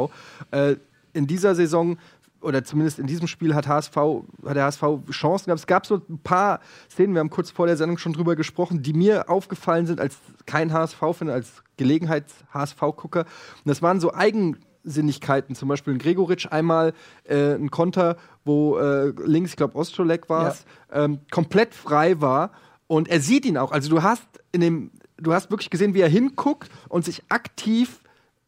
Äh, 0.51 0.77
in 1.13 1.27
dieser 1.27 1.55
Saison 1.55 1.99
oder 2.41 2.65
zumindest 2.65 2.99
in 2.99 3.07
diesem 3.07 3.27
Spiel 3.27 3.55
hat, 3.55 3.69
HSV, 3.69 3.97
hat 3.97 4.57
der 4.57 4.65
HSV 4.65 4.83
Chancen 5.11 5.47
gehabt. 5.47 5.61
Es 5.61 5.67
gab 5.67 5.87
so 5.87 6.03
ein 6.09 6.19
paar 6.19 6.61
Szenen, 6.91 7.15
wir 7.15 7.21
haben 7.21 7.31
kurz 7.31 7.51
vor 7.51 7.67
der 7.67 7.77
Sendung 7.77 7.99
schon 7.99 8.13
drüber 8.13 8.37
gesprochen, 8.37 8.83
die 8.83 8.93
mir 8.93 9.29
aufgefallen 9.29 9.87
sind 9.87 10.01
als 10.01 10.17
kein 10.47 10.73
HSV-Fan, 10.73 11.29
als 11.29 11.63
Gelegenheits-HSV-Gucker. 11.77 13.21
Und 13.21 13.67
das 13.67 13.83
waren 13.83 14.01
so 14.01 14.15
Eigensinnigkeiten, 14.15 15.55
zum 15.55 15.69
Beispiel 15.69 15.93
in 15.93 15.99
Gregoritsch 15.99 16.49
einmal 16.51 16.95
äh, 17.25 17.55
ein 17.55 17.71
Konter, 17.71 18.17
wo 18.45 18.79
äh, 18.79 19.13
links, 19.25 19.51
ich 19.51 19.57
glaube, 19.57 19.77
Ostrolek 19.77 20.29
war 20.29 20.49
es, 20.49 20.65
ähm, 20.93 21.21
komplett 21.31 21.75
frei 21.75 22.21
war. 22.21 22.53
Und 22.87 23.09
er 23.09 23.21
sieht 23.21 23.45
ihn 23.45 23.57
auch. 23.57 23.71
Also 23.71 23.91
du 23.91 24.03
hast 24.03 24.27
in 24.53 24.61
dem, 24.61 24.91
du 25.19 25.33
hast 25.33 25.51
wirklich 25.51 25.71
gesehen, 25.71 25.95
wie 25.95 26.01
er 26.01 26.09
hinguckt 26.09 26.71
und 26.89 27.05
sich 27.05 27.23
aktiv 27.29 28.01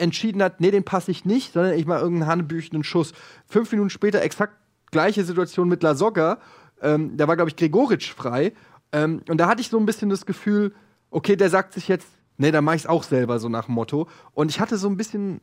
entschieden 0.02 0.42
hat, 0.42 0.60
nee, 0.60 0.70
den 0.70 0.84
passe 0.84 1.10
ich 1.10 1.24
nicht, 1.24 1.52
sondern 1.52 1.74
ich 1.74 1.86
mache 1.86 2.00
irgendeinen 2.00 2.30
hanebüchenden 2.30 2.84
Schuss. 2.84 3.12
Fünf 3.46 3.70
Minuten 3.72 3.90
später 3.90 4.20
exakt 4.22 4.54
gleiche 4.90 5.24
Situation 5.24 5.68
mit 5.68 5.82
Lasogga. 5.82 6.38
Ähm, 6.82 7.16
da 7.16 7.28
war, 7.28 7.36
glaube 7.36 7.50
ich, 7.50 7.56
Gregoritsch 7.56 8.12
frei. 8.12 8.52
Ähm, 8.92 9.22
und 9.28 9.38
da 9.38 9.48
hatte 9.48 9.60
ich 9.60 9.68
so 9.68 9.78
ein 9.78 9.86
bisschen 9.86 10.10
das 10.10 10.26
Gefühl, 10.26 10.74
okay, 11.10 11.36
der 11.36 11.50
sagt 11.50 11.72
sich 11.72 11.88
jetzt, 11.88 12.08
nee, 12.36 12.50
dann 12.50 12.64
mache 12.64 12.76
ich 12.76 12.82
es 12.82 12.88
auch 12.88 13.04
selber, 13.04 13.38
so 13.38 13.48
nach 13.48 13.68
Motto. 13.68 14.08
Und 14.34 14.50
ich 14.50 14.60
hatte 14.60 14.76
so 14.76 14.88
ein 14.88 14.96
bisschen 14.96 15.40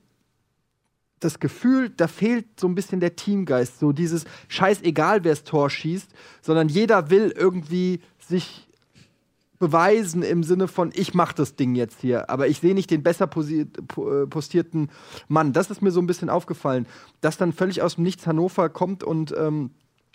das 1.19 1.39
Gefühl, 1.39 1.89
da 1.89 2.07
fehlt 2.07 2.59
so 2.59 2.67
ein 2.67 2.75
bisschen 2.75 2.99
der 2.99 3.15
Teamgeist. 3.15 3.79
So 3.79 3.91
dieses 3.91 4.25
scheißegal, 4.47 5.23
wer 5.23 5.31
das 5.31 5.43
Tor 5.43 5.69
schießt, 5.69 6.09
sondern 6.41 6.69
jeder 6.69 7.09
will 7.09 7.33
irgendwie 7.35 8.01
sich 8.19 8.68
beweisen 9.59 10.23
im 10.23 10.43
Sinne 10.43 10.67
von, 10.67 10.91
ich 10.95 11.13
mach 11.13 11.33
das 11.33 11.55
Ding 11.55 11.75
jetzt 11.75 11.99
hier, 12.01 12.29
aber 12.29 12.47
ich 12.47 12.59
sehe 12.59 12.73
nicht 12.73 12.89
den 12.89 13.03
besser 13.03 13.25
äh, 13.25 13.65
postierten 14.27 14.89
Mann. 15.27 15.53
Das 15.53 15.69
ist 15.69 15.81
mir 15.81 15.91
so 15.91 15.99
ein 16.01 16.07
bisschen 16.07 16.29
aufgefallen, 16.29 16.87
dass 17.21 17.37
dann 17.37 17.51
völlig 17.53 17.81
aus 17.81 17.95
dem 17.95 18.05
Nichts 18.05 18.25
Hannover 18.25 18.69
kommt 18.69 19.03
und 19.03 19.33
ähm, 19.37 19.71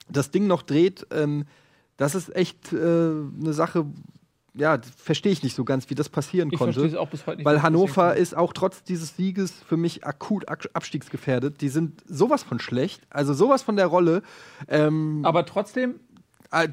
das 0.08 0.30
Ding 0.30 0.46
noch 0.46 0.62
dreht. 0.62 1.06
Ähm, 1.10 1.44
das 1.96 2.14
ist 2.14 2.34
echt 2.34 2.72
äh, 2.72 2.76
eine 2.76 3.52
Sache, 3.52 3.86
ja, 4.56 4.78
verstehe 4.96 5.32
ich 5.32 5.42
nicht 5.42 5.54
so 5.56 5.64
ganz, 5.64 5.90
wie 5.90 5.94
das 5.94 6.08
passieren 6.08 6.48
Ich 6.52 6.58
konnte. 6.58 6.98
auch 7.00 7.08
bis 7.10 7.26
heute 7.26 7.38
nicht, 7.38 7.44
Weil 7.44 7.62
Hannover 7.62 8.16
ist 8.16 8.36
auch 8.36 8.52
trotz 8.52 8.82
dieses 8.82 9.16
Sieges 9.16 9.52
für 9.52 9.76
mich 9.76 10.06
akut 10.06 10.48
ak- 10.48 10.70
abstiegsgefährdet. 10.72 11.60
Die 11.60 11.68
sind 11.68 12.02
sowas 12.08 12.42
von 12.42 12.60
schlecht, 12.60 13.02
also 13.10 13.34
sowas 13.34 13.62
von 13.62 13.76
der 13.76 13.86
Rolle. 13.86 14.22
Ähm, 14.68 15.20
Aber 15.24 15.44
trotzdem, 15.44 15.96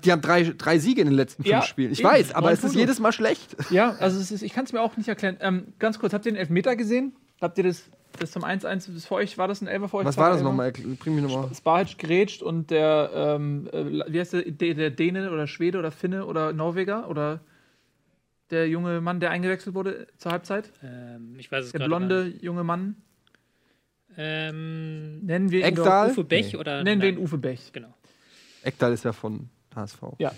die 0.04 0.12
haben 0.12 0.22
drei, 0.22 0.44
drei 0.44 0.78
Siege 0.80 1.02
in 1.02 1.08
den 1.08 1.16
letzten 1.16 1.44
fünf 1.44 1.52
Ja, 1.52 1.62
Spielen. 1.64 1.92
Ich 1.92 2.00
eben. 2.02 2.10
weiß, 2.10 2.34
aber 2.34 2.52
es 2.52 2.64
ist 2.64 2.76
jedes 2.76 3.00
Mal 3.00 3.12
schlecht. 3.12 3.56
ja, 3.72 3.92
also 4.00 4.20
es 4.20 4.32
ist, 4.32 4.42
ich 4.44 4.54
kann 4.54 4.66
es 4.66 4.74
mir 4.74 4.82
auch 4.82 4.98
nicht 4.98 5.08
erklären. 5.10 5.38
Ähm, 5.40 5.74
ganz 5.80 5.98
kurz, 6.00 6.14
habt 6.14 6.26
ihr 6.26 6.32
den 6.32 6.38
Elfmeter 6.38 6.76
gesehen? 6.76 7.14
Habt 7.42 7.58
ihr 7.58 7.64
das, 7.64 7.84
das 8.20 8.32
zum 8.32 8.44
1-1 8.44 8.94
das 8.94 9.06
für 9.06 9.16
euch? 9.16 9.38
War 9.38 9.48
das 9.48 9.62
ein 9.62 9.68
Elfer 9.68 9.90
für 9.90 9.98
euch? 9.98 10.06
Was 10.06 10.18
war 10.18 10.30
das 10.30 10.42
nochmal? 10.42 10.72
Bring 10.72 11.16
mich 11.16 11.24
nochmal. 11.24 11.50
Sparhic 11.56 11.98
grätscht 11.98 12.44
und 12.44 12.70
der, 12.70 13.10
ähm, 13.14 13.68
äh, 13.72 14.04
wie 14.12 14.20
heißt 14.20 14.34
der, 14.34 14.74
der, 14.74 14.92
Däne 14.92 15.32
oder 15.32 15.48
Schwede 15.48 15.80
oder 15.80 15.92
Finne 15.92 16.26
oder 16.26 16.54
Norweger 16.54 17.10
oder 17.10 17.40
der 18.52 18.68
junge 18.68 19.02
Mann, 19.02 19.20
der 19.20 19.32
eingewechselt 19.32 19.74
wurde 19.74 20.08
zur 20.18 20.32
Halbzeit? 20.32 20.72
Ähm, 20.84 21.36
ich 21.40 21.52
weiß 21.52 21.66
es 21.66 21.72
Der 21.72 21.86
blonde 21.86 22.26
nicht. 22.26 22.44
junge 22.44 22.64
Mann? 22.64 22.98
Ähm, 24.18 25.20
Nennen 25.26 25.52
wir 25.52 25.66
ihn? 25.68 25.80
Uwe 25.80 26.24
Bech 26.24 26.54
Nee. 26.54 26.60
oder? 26.60 26.84
Nennen 26.84 27.02
wir 27.02 27.10
ihn 27.10 27.16
Nein. 27.16 27.24
Uwe 27.24 27.38
Bech. 27.38 27.72
Genau. 27.72 27.94
Ekdal 28.64 28.94
ist 28.94 29.06
ja 29.06 29.14
von 29.14 29.50
HSV. 29.76 30.02
Ja. 30.20 30.32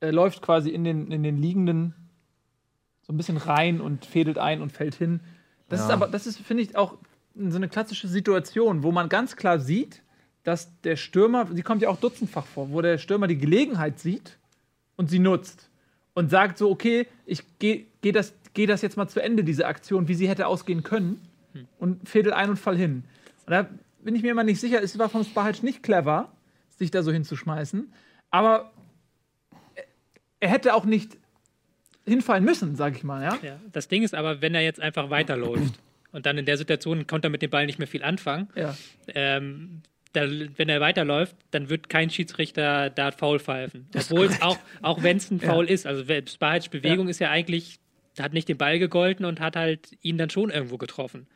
Er 0.00 0.12
läuft 0.12 0.42
quasi 0.42 0.70
in 0.70 0.84
den, 0.84 1.10
in 1.10 1.22
den 1.22 1.38
liegenden 1.38 1.94
so 3.02 3.12
ein 3.12 3.16
bisschen 3.16 3.36
rein 3.36 3.80
und 3.80 4.04
fädelt 4.04 4.38
ein 4.38 4.60
und 4.62 4.72
fällt 4.72 4.94
hin. 4.94 5.20
Das 5.68 5.80
Ja. 5.80 5.86
ist 5.86 5.92
aber, 5.92 6.08
das 6.08 6.26
ist, 6.26 6.38
finde 6.40 6.62
ich, 6.64 6.76
auch 6.76 6.96
so 7.34 7.56
eine 7.56 7.68
klassische 7.68 8.08
Situation, 8.08 8.82
wo 8.82 8.92
man 8.92 9.08
ganz 9.08 9.36
klar 9.36 9.58
sieht, 9.58 10.02
dass 10.42 10.80
der 10.82 10.96
Stürmer, 10.96 11.44
die 11.46 11.62
kommt 11.62 11.82
ja 11.82 11.88
auch 11.88 11.98
dutzendfach 11.98 12.46
vor, 12.46 12.70
wo 12.70 12.80
der 12.82 12.98
Stürmer 12.98 13.26
die 13.26 13.38
Gelegenheit 13.38 13.98
sieht 13.98 14.38
und 14.96 15.10
sie 15.10 15.18
nutzt 15.18 15.68
und 16.14 16.30
sagt 16.30 16.58
so, 16.58 16.70
okay, 16.70 17.06
ich 17.26 17.42
gehe 17.58 17.86
geh 18.00 18.12
das, 18.12 18.32
geh 18.54 18.66
das 18.66 18.82
jetzt 18.82 18.96
mal 18.96 19.08
zu 19.08 19.20
Ende, 19.20 19.44
diese 19.44 19.66
Aktion, 19.66 20.08
wie 20.08 20.14
sie 20.14 20.28
hätte 20.28 20.46
ausgehen 20.46 20.82
können 20.82 21.20
und 21.78 22.08
fädel 22.08 22.32
ein 22.32 22.50
und 22.50 22.56
fall 22.58 22.76
hin. 22.76 23.02
Und 23.46 23.50
da 23.52 23.68
bin 24.02 24.14
ich 24.14 24.22
mir 24.22 24.30
immer 24.30 24.44
nicht 24.44 24.60
sicher, 24.60 24.82
es 24.82 24.98
war 24.98 25.08
vom 25.08 25.24
Spahalc 25.24 25.62
nicht 25.62 25.82
clever, 25.82 26.30
sich 26.76 26.90
da 26.90 27.02
so 27.02 27.10
hinzuschmeißen, 27.12 27.92
aber 28.30 28.72
er 30.40 30.48
hätte 30.48 30.74
auch 30.74 30.84
nicht 30.84 31.16
hinfallen 32.06 32.44
müssen, 32.44 32.76
sag 32.76 32.96
ich 32.96 33.02
mal, 33.04 33.22
ja? 33.22 33.38
Ja. 33.42 33.60
Das 33.72 33.88
Ding 33.88 34.02
ist 34.02 34.14
aber, 34.14 34.40
wenn 34.42 34.54
er 34.54 34.60
jetzt 34.62 34.80
einfach 34.80 35.10
weiterläuft 35.10 35.74
und 36.12 36.26
dann 36.26 36.38
in 36.38 36.46
der 36.46 36.56
Situation 36.56 37.06
konnte 37.06 37.28
er 37.28 37.30
mit 37.30 37.42
dem 37.42 37.50
Ball 37.50 37.66
nicht 37.66 37.78
mehr 37.78 37.88
viel 37.88 38.02
anfangen, 38.04 38.48
Ja. 38.54 38.76
ähm, 39.08 39.82
da, 40.12 40.22
wenn 40.56 40.68
er 40.68 40.80
weiterläuft, 40.80 41.36
dann 41.50 41.68
wird 41.68 41.88
kein 41.90 42.08
Schiedsrichter 42.10 42.88
da 42.90 43.10
Foul 43.10 43.38
pfeifen. 43.38 43.86
Obwohl 43.94 44.26
es 44.26 44.40
auch, 44.40 44.56
auch 44.82 45.02
wenn 45.02 45.18
es 45.18 45.30
ein 45.30 45.40
Ja. 45.40 45.52
Foul 45.52 45.68
ist. 45.68 45.86
Also 45.86 46.04
Spahic 46.26 46.70
Bewegung 46.70 47.08
ist 47.08 47.18
ja 47.18 47.30
eigentlich, 47.30 47.78
hat 48.18 48.32
nicht 48.32 48.48
den 48.48 48.56
Ball 48.56 48.78
gegolten 48.78 49.26
und 49.26 49.40
hat 49.40 49.56
halt 49.56 49.90
ihn 50.00 50.16
dann 50.16 50.30
schon 50.30 50.48
irgendwo 50.50 50.78
getroffen. 50.78 51.26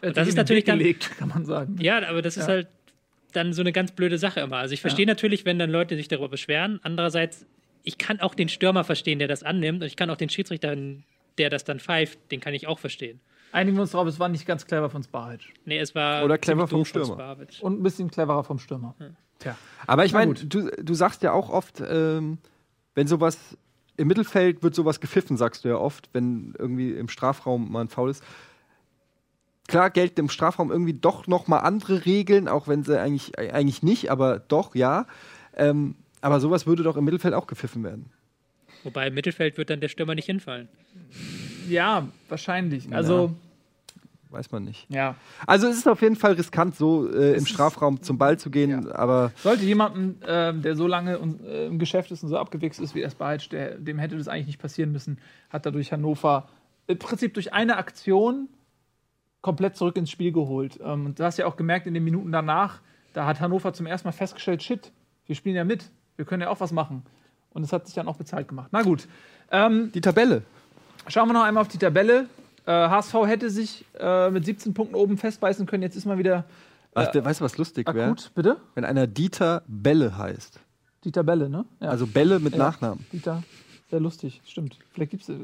Das 0.00 0.26
ist 0.28 0.36
natürlich 0.36 0.64
dann, 0.64 0.78
gelegt, 0.78 1.10
kann 1.18 1.28
man 1.28 1.44
sagen. 1.44 1.76
Ja, 1.80 2.06
aber 2.08 2.22
das 2.22 2.36
ist 2.36 2.44
Ja. 2.46 2.54
halt 2.54 2.68
dann 3.32 3.52
so 3.52 3.62
eine 3.62 3.72
ganz 3.72 3.92
blöde 3.92 4.18
Sache 4.18 4.40
immer. 4.40 4.58
Also 4.58 4.74
ich 4.74 4.80
verstehe 4.80 5.06
natürlich, 5.06 5.44
wenn 5.44 5.58
dann 5.58 5.70
Leute 5.70 5.96
sich 5.96 6.08
darüber 6.08 6.28
beschweren. 6.28 6.80
Andererseits, 6.82 7.46
ich 7.82 7.98
kann 7.98 8.20
auch 8.20 8.34
den 8.34 8.48
Stürmer 8.48 8.84
verstehen, 8.84 9.18
der 9.18 9.28
das 9.28 9.42
annimmt. 9.42 9.82
Und 9.82 9.86
ich 9.86 9.96
kann 9.96 10.10
auch 10.10 10.16
den 10.16 10.28
Schiedsrichter, 10.28 10.76
der 11.38 11.50
das 11.50 11.64
dann 11.64 11.80
pfeift, 11.80 12.18
den 12.30 12.40
kann 12.40 12.54
ich 12.54 12.66
auch 12.66 12.78
verstehen. 12.78 13.20
Einigen 13.52 13.76
wir 13.76 13.82
uns 13.82 13.90
drauf, 13.90 14.06
es 14.06 14.18
war 14.18 14.28
nicht 14.28 14.46
ganz 14.46 14.66
clever 14.66 14.88
von 14.88 15.02
Sparic. 15.02 15.42
Nee, 15.66 15.78
es 15.78 15.94
war 15.94 16.24
Oder 16.24 16.38
clever 16.38 16.66
vom 16.66 16.84
Stürmer. 16.84 17.36
Und 17.60 17.80
ein 17.80 17.82
bisschen 17.82 18.10
cleverer 18.10 18.44
vom 18.44 18.58
Stürmer. 18.58 18.94
Tja. 19.38 19.56
Aber 19.86 20.04
ich 20.06 20.12
meine, 20.12 20.34
du, 20.34 20.70
du 20.70 20.94
sagst 20.94 21.22
ja 21.22 21.32
auch 21.32 21.50
oft, 21.50 21.82
ähm, 21.86 22.38
wenn 22.94 23.06
sowas 23.06 23.56
im 23.96 24.08
Mittelfeld 24.08 24.62
wird 24.62 24.74
sowas 24.74 25.00
gepfiffen, 25.00 25.36
sagst 25.36 25.64
du 25.64 25.68
ja 25.68 25.76
oft, 25.76 26.08
wenn 26.12 26.54
irgendwie 26.58 26.92
im 26.92 27.08
Strafraum 27.08 27.70
mal 27.70 27.82
ein 27.82 27.88
Foul 27.88 28.10
ist. 28.10 28.24
Klar 29.72 29.88
gelten 29.88 30.20
im 30.20 30.28
Strafraum 30.28 30.70
irgendwie 30.70 30.92
doch 30.92 31.26
noch 31.26 31.48
mal 31.48 31.60
andere 31.60 32.04
Regeln, 32.04 32.46
auch 32.46 32.68
wenn 32.68 32.84
sie 32.84 33.00
eigentlich, 33.00 33.38
äh, 33.38 33.52
eigentlich 33.52 33.82
nicht, 33.82 34.10
aber 34.10 34.38
doch, 34.38 34.74
ja. 34.74 35.06
Ähm, 35.56 35.94
aber 36.20 36.40
sowas 36.40 36.66
würde 36.66 36.82
doch 36.82 36.98
im 36.98 37.04
Mittelfeld 37.06 37.32
auch 37.32 37.46
gepfiffen 37.46 37.82
werden. 37.82 38.10
Wobei 38.84 39.06
im 39.06 39.14
Mittelfeld 39.14 39.56
wird 39.56 39.70
dann 39.70 39.80
der 39.80 39.88
Stürmer 39.88 40.14
nicht 40.14 40.26
hinfallen. 40.26 40.68
Ja, 41.70 42.06
wahrscheinlich. 42.28 42.92
Also, 42.92 43.34
Weiß 44.28 44.52
man 44.52 44.64
nicht. 44.64 44.86
ja. 44.90 45.14
Also 45.46 45.68
es 45.68 45.78
ist 45.78 45.88
auf 45.88 46.02
jeden 46.02 46.16
Fall 46.16 46.32
riskant, 46.32 46.76
so 46.76 47.10
äh, 47.10 47.32
im 47.32 47.46
Strafraum 47.46 48.02
zum 48.02 48.18
Ball 48.18 48.38
zu 48.38 48.50
gehen, 48.50 48.92
aber 48.92 49.32
Sollte 49.36 49.64
jemanden, 49.64 50.20
ähm, 50.26 50.60
der 50.60 50.76
so 50.76 50.86
lange 50.86 51.18
und, 51.18 51.42
äh, 51.46 51.66
im 51.66 51.78
Geschäft 51.78 52.10
ist 52.10 52.22
und 52.22 52.28
so 52.28 52.36
abgewichst 52.36 52.78
ist 52.78 52.94
wie 52.94 53.06
der, 53.50 53.78
dem 53.78 53.98
hätte 53.98 54.18
das 54.18 54.28
eigentlich 54.28 54.48
nicht 54.48 54.60
passieren 54.60 54.92
müssen, 54.92 55.18
hat 55.48 55.64
dadurch 55.64 55.92
Hannover 55.92 56.50
im 56.88 56.98
Prinzip 56.98 57.32
durch 57.32 57.54
eine 57.54 57.78
Aktion 57.78 58.48
komplett 59.42 59.76
zurück 59.76 59.96
ins 59.96 60.10
Spiel 60.10 60.32
geholt. 60.32 60.78
Ähm, 60.82 61.06
und 61.06 61.18
du 61.20 61.24
hast 61.24 61.36
ja 61.36 61.46
auch 61.46 61.56
gemerkt, 61.56 61.86
in 61.86 61.94
den 61.94 62.04
Minuten 62.04 62.32
danach 62.32 62.80
Da 63.12 63.26
hat 63.26 63.40
Hannover 63.40 63.74
zum 63.74 63.84
ersten 63.86 64.08
Mal 64.08 64.12
festgestellt, 64.12 64.62
shit, 64.62 64.90
wir 65.26 65.34
spielen 65.36 65.54
ja 65.56 65.64
mit. 65.64 65.90
Wir 66.16 66.24
können 66.24 66.40
ja 66.42 66.48
auch 66.48 66.60
was 66.60 66.72
machen. 66.72 67.02
Und 67.50 67.62
es 67.62 67.72
hat 67.72 67.84
sich 67.86 67.94
dann 67.94 68.08
auch 68.08 68.16
bezahlt 68.16 68.48
gemacht. 68.48 68.68
Na 68.72 68.80
gut. 68.82 69.06
Ähm, 69.50 69.92
Die 69.92 70.00
Tabelle. 70.00 70.42
Schauen 71.08 71.28
wir 71.28 71.34
noch 71.34 71.42
einmal 71.42 71.60
auf 71.60 71.68
die 71.68 71.76
Tabelle. 71.78 72.26
Äh, 72.64 72.70
HSV 72.70 73.14
hätte 73.26 73.50
sich 73.50 73.84
äh, 73.98 74.30
mit 74.30 74.44
17 74.46 74.72
Punkten 74.72 74.94
oben 74.94 75.18
festbeißen 75.18 75.66
können. 75.66 75.82
Jetzt 75.82 75.96
ist 75.96 76.06
mal 76.06 76.16
wieder 76.18 76.44
Weißt 76.94 77.14
du, 77.14 77.24
weißt 77.24 77.40
du, 77.40 77.44
was 77.44 77.58
lustig 77.58 77.86
wäre? 77.92 78.04
akut. 78.06 78.30
Bitte? 78.34 78.58
Wenn 78.74 78.84
einer 78.84 79.06
Dieter 79.06 79.62
Bälle 79.66 80.16
heißt. 80.16 80.60
Die 81.04 81.10
Tabelle, 81.12 81.48
ne? 81.48 81.64
Ja. 81.80 81.88
Also 81.88 82.06
Bälle 82.06 82.38
mit 82.38 82.52
Ja. 82.52 82.58
Nachnamen. 82.58 83.04
Dieter, 83.12 83.42
sehr 83.90 83.98
lustig. 84.00 84.40
Stimmt. 84.46 84.78
Vielleicht 84.92 85.10
gibt's. 85.10 85.28
äh, 85.28 85.38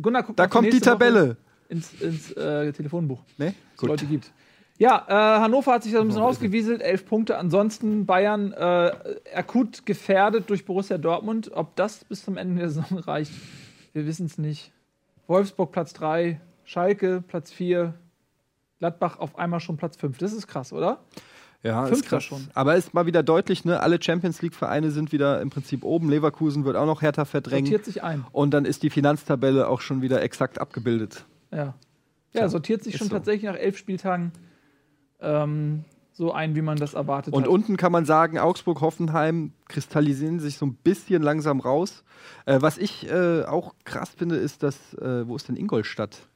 Gunnar, 0.00 0.22
guck 0.22 0.36
Da 0.36 0.46
kommt 0.46 0.66
die 0.66 0.70
nächste 0.70 0.90
Woche 0.92 0.98
Tabelle. 0.98 1.36
Ins, 1.68 1.92
ins 2.00 2.32
äh, 2.32 2.72
Telefonbuch. 2.72 3.22
Ne? 3.38 3.54
es 3.74 3.82
Leute 3.82 4.06
gibt. 4.06 4.32
Ja, 4.78 5.06
äh, 5.08 5.40
Hannover 5.40 5.72
hat 5.72 5.82
sich 5.82 5.92
da 5.92 6.00
ein 6.00 6.06
bisschen 6.06 6.22
rausgewieselt, 6.22 6.82
elf 6.82 7.06
Punkte. 7.06 7.38
Ansonsten 7.38 8.04
Bayern 8.04 8.52
äh, 8.52 8.92
akut 9.34 9.86
gefährdet 9.86 10.50
durch 10.50 10.66
Borussia 10.66 10.98
Dortmund. 10.98 11.50
Ob 11.54 11.76
das 11.76 12.04
bis 12.04 12.24
zum 12.24 12.36
Ende 12.36 12.60
der 12.60 12.70
Saison 12.70 12.98
reicht, 13.06 13.32
wir 13.94 14.06
wissen 14.06 14.26
es 14.26 14.36
nicht. 14.36 14.72
Wolfsburg 15.26 15.72
Platz 15.72 15.92
3, 15.94 16.40
Schalke 16.64 17.24
Platz 17.26 17.50
4, 17.50 17.94
Gladbach 18.78 19.18
auf 19.18 19.38
einmal 19.38 19.60
schon 19.60 19.76
Platz 19.76 19.96
5. 19.96 20.18
Das 20.18 20.32
ist 20.32 20.46
krass, 20.46 20.72
oder? 20.72 21.00
Ja, 21.62 21.84
ist 21.84 21.94
Fünfter 21.94 22.08
krass. 22.16 22.24
schon. 22.24 22.48
Aber 22.52 22.76
ist 22.76 22.92
mal 22.92 23.06
wieder 23.06 23.22
deutlich, 23.22 23.64
ne? 23.64 23.80
Alle 23.80 24.00
Champions 24.00 24.42
League-Vereine 24.42 24.90
sind 24.90 25.10
wieder 25.10 25.40
im 25.40 25.48
Prinzip 25.48 25.84
oben. 25.84 26.10
Leverkusen 26.10 26.64
wird 26.64 26.76
auch 26.76 26.86
noch 26.86 27.00
härter 27.02 27.24
verdrängt. 27.24 27.66
Sortiert 27.66 27.86
sich 27.86 28.02
ein. 28.04 28.24
Und 28.30 28.52
dann 28.52 28.66
ist 28.66 28.82
die 28.82 28.90
Finanztabelle 28.90 29.68
auch 29.68 29.80
schon 29.80 30.02
wieder 30.02 30.22
exakt 30.22 30.60
abgebildet. 30.60 31.24
Ja. 31.52 31.74
Ja, 32.32 32.48
sortiert 32.48 32.82
sich 32.84 32.96
schon 32.96 33.08
so. 33.08 33.14
tatsächlich 33.14 33.44
nach 33.50 33.56
elf 33.58 33.78
Spieltagen 33.78 34.32
ähm, 35.20 35.84
so 36.12 36.32
ein, 36.32 36.54
wie 36.54 36.62
man 36.62 36.76
das 36.76 36.94
erwartet 36.94 37.32
Und 37.34 37.42
hat. 37.42 37.48
unten 37.48 37.76
kann 37.76 37.92
man 37.92 38.04
sagen, 38.04 38.38
Augsburg, 38.38 38.80
Hoffenheim 38.80 39.52
kristallisieren 39.68 40.40
sich 40.40 40.58
so 40.58 40.66
ein 40.66 40.74
bisschen 40.74 41.22
langsam 41.22 41.60
raus. 41.60 42.04
Äh, 42.44 42.60
was 42.60 42.78
ich 42.78 43.08
äh, 43.10 43.44
auch 43.44 43.74
krass 43.84 44.10
finde, 44.16 44.36
ist, 44.36 44.62
dass, 44.62 44.94
äh, 44.94 45.26
wo 45.26 45.36
ist 45.36 45.48
denn 45.48 45.56
Ingolstadt? 45.56 46.28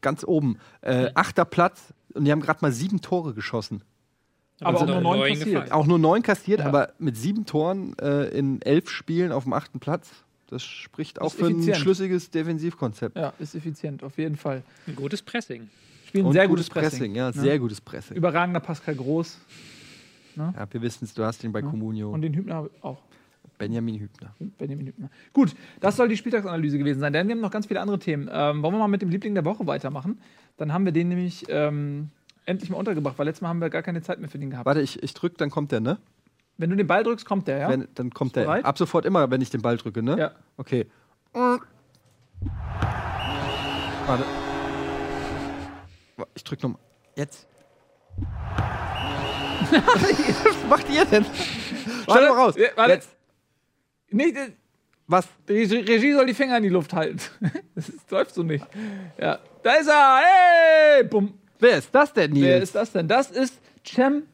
Ganz 0.00 0.24
oben. 0.24 0.58
Äh, 0.80 1.10
achter 1.14 1.44
Platz 1.44 1.94
und 2.14 2.24
die 2.24 2.32
haben 2.32 2.40
gerade 2.40 2.58
mal 2.62 2.72
sieben 2.72 3.00
Tore 3.00 3.32
geschossen. 3.34 3.84
aber 4.60 4.76
auch 4.78 4.82
Also 4.82 4.92
nur 4.92 5.00
neun 5.02 5.34
gefallen. 5.38 5.72
Auch 5.72 5.86
nur 5.86 5.98
neun 5.98 6.22
kassiert, 6.22 6.60
Ja. 6.60 6.66
aber 6.66 6.92
mit 6.98 7.16
sieben 7.16 7.46
Toren 7.46 7.96
äh, 7.98 8.24
in 8.28 8.60
elf 8.62 8.90
Spielen 8.90 9.32
auf 9.32 9.44
dem 9.44 9.52
achten 9.54 9.78
Platz. 9.80 10.10
Das 10.52 10.62
spricht 10.62 11.20
auch 11.20 11.28
Ist 11.28 11.38
für 11.38 11.46
ein 11.46 11.52
effizient. 11.56 11.76
schlüssiges 11.78 12.30
Defensivkonzept. 12.30 13.16
Ja, 13.16 13.32
ist 13.38 13.54
effizient, 13.54 14.04
auf 14.04 14.18
jeden 14.18 14.36
Fall. 14.36 14.62
Ein 14.86 14.94
gutes 14.96 15.22
Pressing. 15.22 15.68
Spielen 16.06 16.26
Und 16.26 16.34
sehr 16.34 16.46
gutes 16.46 16.68
Pressing. 16.68 17.14
ja, 17.14 17.28
ne? 17.28 17.32
sehr 17.32 17.58
gutes 17.58 17.80
Pressing. 17.80 18.16
Überragender 18.16 18.60
Pascal 18.60 18.94
Groß 18.94 19.38
Ja, 20.36 20.52
wir 20.70 20.82
wissen 20.82 21.04
es, 21.06 21.14
du 21.14 21.24
hast 21.24 21.42
ihn 21.42 21.52
bei 21.52 21.62
Comunio. 21.62 22.10
und 22.10 22.20
den 22.22 22.34
Hübner 22.34 22.68
auch. 22.82 23.02
Benjamin 23.56 23.98
Hübner. 24.00 24.34
Benjamin 24.58 24.88
Hübner. 24.88 25.08
Gut, 25.32 25.54
das 25.80 25.96
soll 25.96 26.08
die 26.08 26.16
Spieltagsanalyse 26.16 26.78
gewesen 26.78 27.00
sein. 27.00 27.12
Denn 27.12 27.28
wir 27.28 27.34
haben 27.34 27.40
noch 27.40 27.50
ganz 27.50 27.66
viele 27.66 27.80
andere 27.80 27.98
Themen. 27.98 28.28
Ähm, 28.32 28.62
wollen 28.62 28.74
wir 28.74 28.78
mal 28.78 28.88
mit 28.88 29.02
dem 29.02 29.08
Liebling 29.08 29.34
der 29.34 29.44
Woche 29.44 29.66
weitermachen? 29.66 30.18
Dann 30.58 30.72
haben 30.72 30.84
wir 30.84 30.92
den 30.92 31.08
nämlich 31.08 31.44
ähm, 31.48 32.10
endlich 32.44 32.70
mal 32.70 32.76
untergebracht, 32.76 33.18
weil 33.18 33.26
letztes 33.26 33.40
Mal 33.42 33.48
haben 33.50 33.60
wir 33.60 33.70
gar 33.70 33.82
keine 33.82 34.02
Zeit 34.02 34.18
mehr 34.20 34.28
für 34.28 34.38
den 34.38 34.50
gehabt. 34.50 34.66
Warte, 34.66 34.80
ich, 34.82 35.02
ich 35.02 35.14
drück, 35.14 35.38
dann 35.38 35.48
kommt 35.50 35.70
der, 35.72 35.80
ne? 35.80 35.98
Wenn 36.58 36.70
du 36.70 36.76
den 36.76 36.86
Ball 36.86 37.02
drückst, 37.02 37.26
kommt 37.26 37.48
der, 37.48 37.58
ja? 37.58 37.68
Wenn, 37.68 37.88
dann 37.94 38.10
kommt 38.10 38.36
der. 38.36 38.42
bereit? 38.42 38.64
Ab 38.64 38.78
sofort 38.78 39.04
immer, 39.04 39.30
wenn 39.30 39.40
ich 39.40 39.50
den 39.50 39.62
Ball 39.62 39.76
drücke, 39.76 40.02
ne? 40.02 40.18
Ja. 40.18 40.30
Okay. 40.56 40.86
Warte. 44.12 44.24
Ich 46.34 46.44
drück 46.44 46.62
nochmal. 46.62 46.80
Jetzt. 47.16 47.46
Was 49.70 50.68
macht 50.68 50.90
ihr 50.90 51.04
denn? 51.04 51.24
Schau 52.06 52.14
mal 52.14 52.26
raus. 52.28 52.54
Ja, 52.56 52.68
warte. 52.74 52.94
Jetzt. 52.94 53.08
Nicht, 54.10 54.36
äh, 54.36 54.50
Was? 55.06 55.26
die 55.48 55.62
Regie 55.62 56.12
soll 56.12 56.26
die 56.26 56.34
Finger 56.34 56.58
in 56.58 56.64
die 56.64 56.68
Luft 56.68 56.92
halten. 56.92 57.20
Das 57.74 57.88
ist, 57.88 58.10
läuft 58.10 58.34
so 58.34 58.42
nicht. 58.42 58.66
Ja. 59.18 59.38
Da 59.62 59.72
ist 59.72 59.88
er! 59.88 60.20
Hey! 60.20 61.04
Bumm. 61.04 61.38
Wer 61.58 61.78
ist 61.78 61.94
das 61.94 62.12
denn, 62.12 62.32
Nils? 62.32 62.44
Wer 62.44 62.62
ist 62.62 62.74
das 62.74 62.92
denn? 62.92 63.08
Das 63.08 63.30
ist 63.30 63.54
Cem 63.86 64.24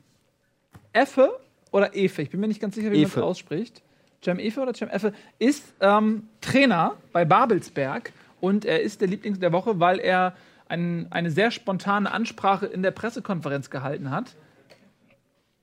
Effe 0.93 1.39
oder 1.71 1.95
Efe. 1.95 2.23
Ich 2.23 2.31
bin 2.31 2.41
mir 2.41 2.49
nicht 2.49 2.61
ganz 2.61 2.75
sicher, 2.75 2.91
wie 2.91 2.97
man 2.97 3.07
Efe. 3.07 3.21
das 3.21 3.25
ausspricht. 3.25 3.83
Cem 4.23 4.39
Efe 4.39 4.61
oder 4.61 4.75
Cem 4.75 4.89
Effe 4.89 5.13
ist 5.39 5.75
ähm, 5.81 6.29
Trainer 6.41 6.97
bei 7.13 7.25
Babelsberg 7.25 8.13
und 8.41 8.65
er 8.65 8.83
ist 8.83 9.01
der 9.01 9.09
Lieblings 9.09 9.39
der 9.39 9.53
Woche, 9.53 9.79
weil 9.81 9.99
er 10.01 10.37
ein, 10.69 11.07
eine 11.11 11.31
sehr 11.31 11.51
spontane 11.51 12.11
Ansprache 12.11 12.67
in 12.67 12.83
der 12.83 12.91
Pressekonferenz 12.91 13.71
gehalten 13.71 14.11
hat 14.11 14.37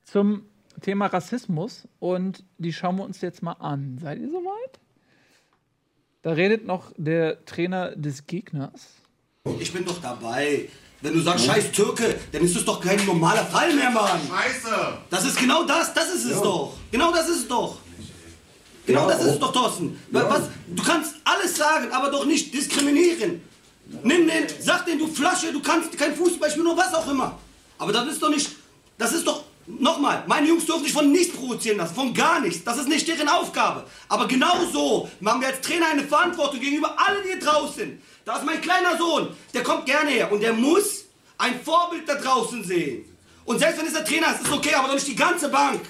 zum 0.04 0.46
Thema 0.82 1.08
Rassismus 1.08 1.88
und 2.00 2.44
die 2.58 2.74
schauen 2.74 2.98
wir 2.98 3.04
uns 3.04 3.22
jetzt 3.22 3.42
mal 3.42 3.54
an. 3.54 3.98
Seid 3.98 4.20
ihr 4.20 4.30
soweit? 4.30 4.80
Da 6.22 6.32
redet 6.32 6.66
noch 6.66 6.92
der 6.98 7.46
Trainer 7.46 7.96
des 7.96 8.26
Gegners. 8.26 8.96
Ich 9.60 9.72
bin 9.72 9.86
doch 9.86 10.02
dabei. 10.02 10.70
Wenn 11.06 11.14
du 11.14 11.22
sagst, 11.22 11.46
scheiß 11.46 11.72
Türke, 11.72 12.16
dann 12.32 12.42
ist 12.44 12.56
das 12.56 12.66
doch 12.66 12.82
kein 12.82 13.06
normaler 13.06 13.46
Fall 13.46 13.72
mehr, 13.76 13.92
Mann. 13.92 14.20
Scheiße! 14.28 14.76
Das 15.12 15.24
ist 15.24 15.38
genau 15.38 15.62
das, 15.64 15.94
das 15.94 16.12
ist 16.16 16.26
es 16.26 16.42
doch. 16.42 16.74
Genau 16.92 17.12
das 17.12 17.30
ist 17.30 17.38
es 17.42 17.48
doch. 17.48 17.78
Genau 18.88 19.08
das 19.08 19.20
ist 19.24 19.34
es 19.34 19.40
doch, 19.40 19.54
Thorsten. 19.54 20.00
Wa- 20.10 20.26
Was, 20.28 20.42
du 20.68 20.82
kannst 20.84 21.14
alles 21.24 21.56
sagen, 21.58 21.92
aber 21.92 22.10
doch 22.10 22.26
nicht 22.26 22.52
diskriminieren. 22.52 23.40
Nimm 24.04 24.28
den, 24.28 24.48
sag 24.60 24.88
den, 24.88 24.98
du 24.98 25.06
Flasche, 25.06 25.52
du 25.54 25.62
kannst 25.62 25.96
kein 25.96 26.16
Fußball 26.16 26.50
spielen 26.50 26.66
oder 26.66 26.78
was 26.78 26.94
auch 26.96 27.08
immer. 27.08 27.38
Aber 27.78 27.92
das 27.94 28.08
ist 28.08 28.24
doch 28.24 28.30
nicht, 28.30 28.50
das 28.98 29.14
ist 29.14 29.28
doch, 29.28 29.44
nochmal, 29.68 30.24
meine 30.26 30.48
Jungs 30.48 30.66
dürfen 30.66 30.86
sich 30.86 30.94
von 30.94 31.12
nichts 31.12 31.36
provozieren 31.36 31.78
lassen, 31.78 31.94
von 31.94 32.16
gar 32.16 32.40
nichts. 32.40 32.64
Das 32.64 32.78
ist 32.80 32.88
nicht 32.90 33.08
deren 33.08 33.30
Aufgabe. 33.30 33.84
Aber 34.10 34.28
genau 34.28 34.56
so 34.74 35.08
haben 35.24 35.40
wir 35.42 35.50
als 35.50 35.62
Trainer 35.62 35.88
eine 35.92 36.04
Verantwortung 36.04 36.60
gegenüber 36.60 36.96
allen 37.00 37.24
hier 37.24 37.40
draußen. 37.40 38.02
Da 38.26 38.38
ist 38.38 38.46
mein 38.46 38.60
kleiner 38.60 38.98
Sohn, 38.98 39.36
der 39.54 39.62
kommt 39.62 39.86
gerne 39.86 40.10
her 40.10 40.32
und 40.32 40.42
der 40.42 40.54
muss 40.54 41.06
ein 41.38 41.62
Vorbild 41.62 42.10
da 42.10 42.16
draußen 42.16 42.64
sehen. 42.64 43.06
Und 43.46 43.60
selbst 43.60 43.80
wenn 43.80 43.86
es 43.86 43.94
der 43.94 44.04
Trainer 44.04 44.34
ist, 44.34 44.42
ist 44.42 44.52
okay, 44.52 44.74
aber 44.74 44.88
doch 44.88 44.96
nicht 44.96 45.08
die 45.08 45.16
ganze 45.16 45.48
Bank. 45.50 45.82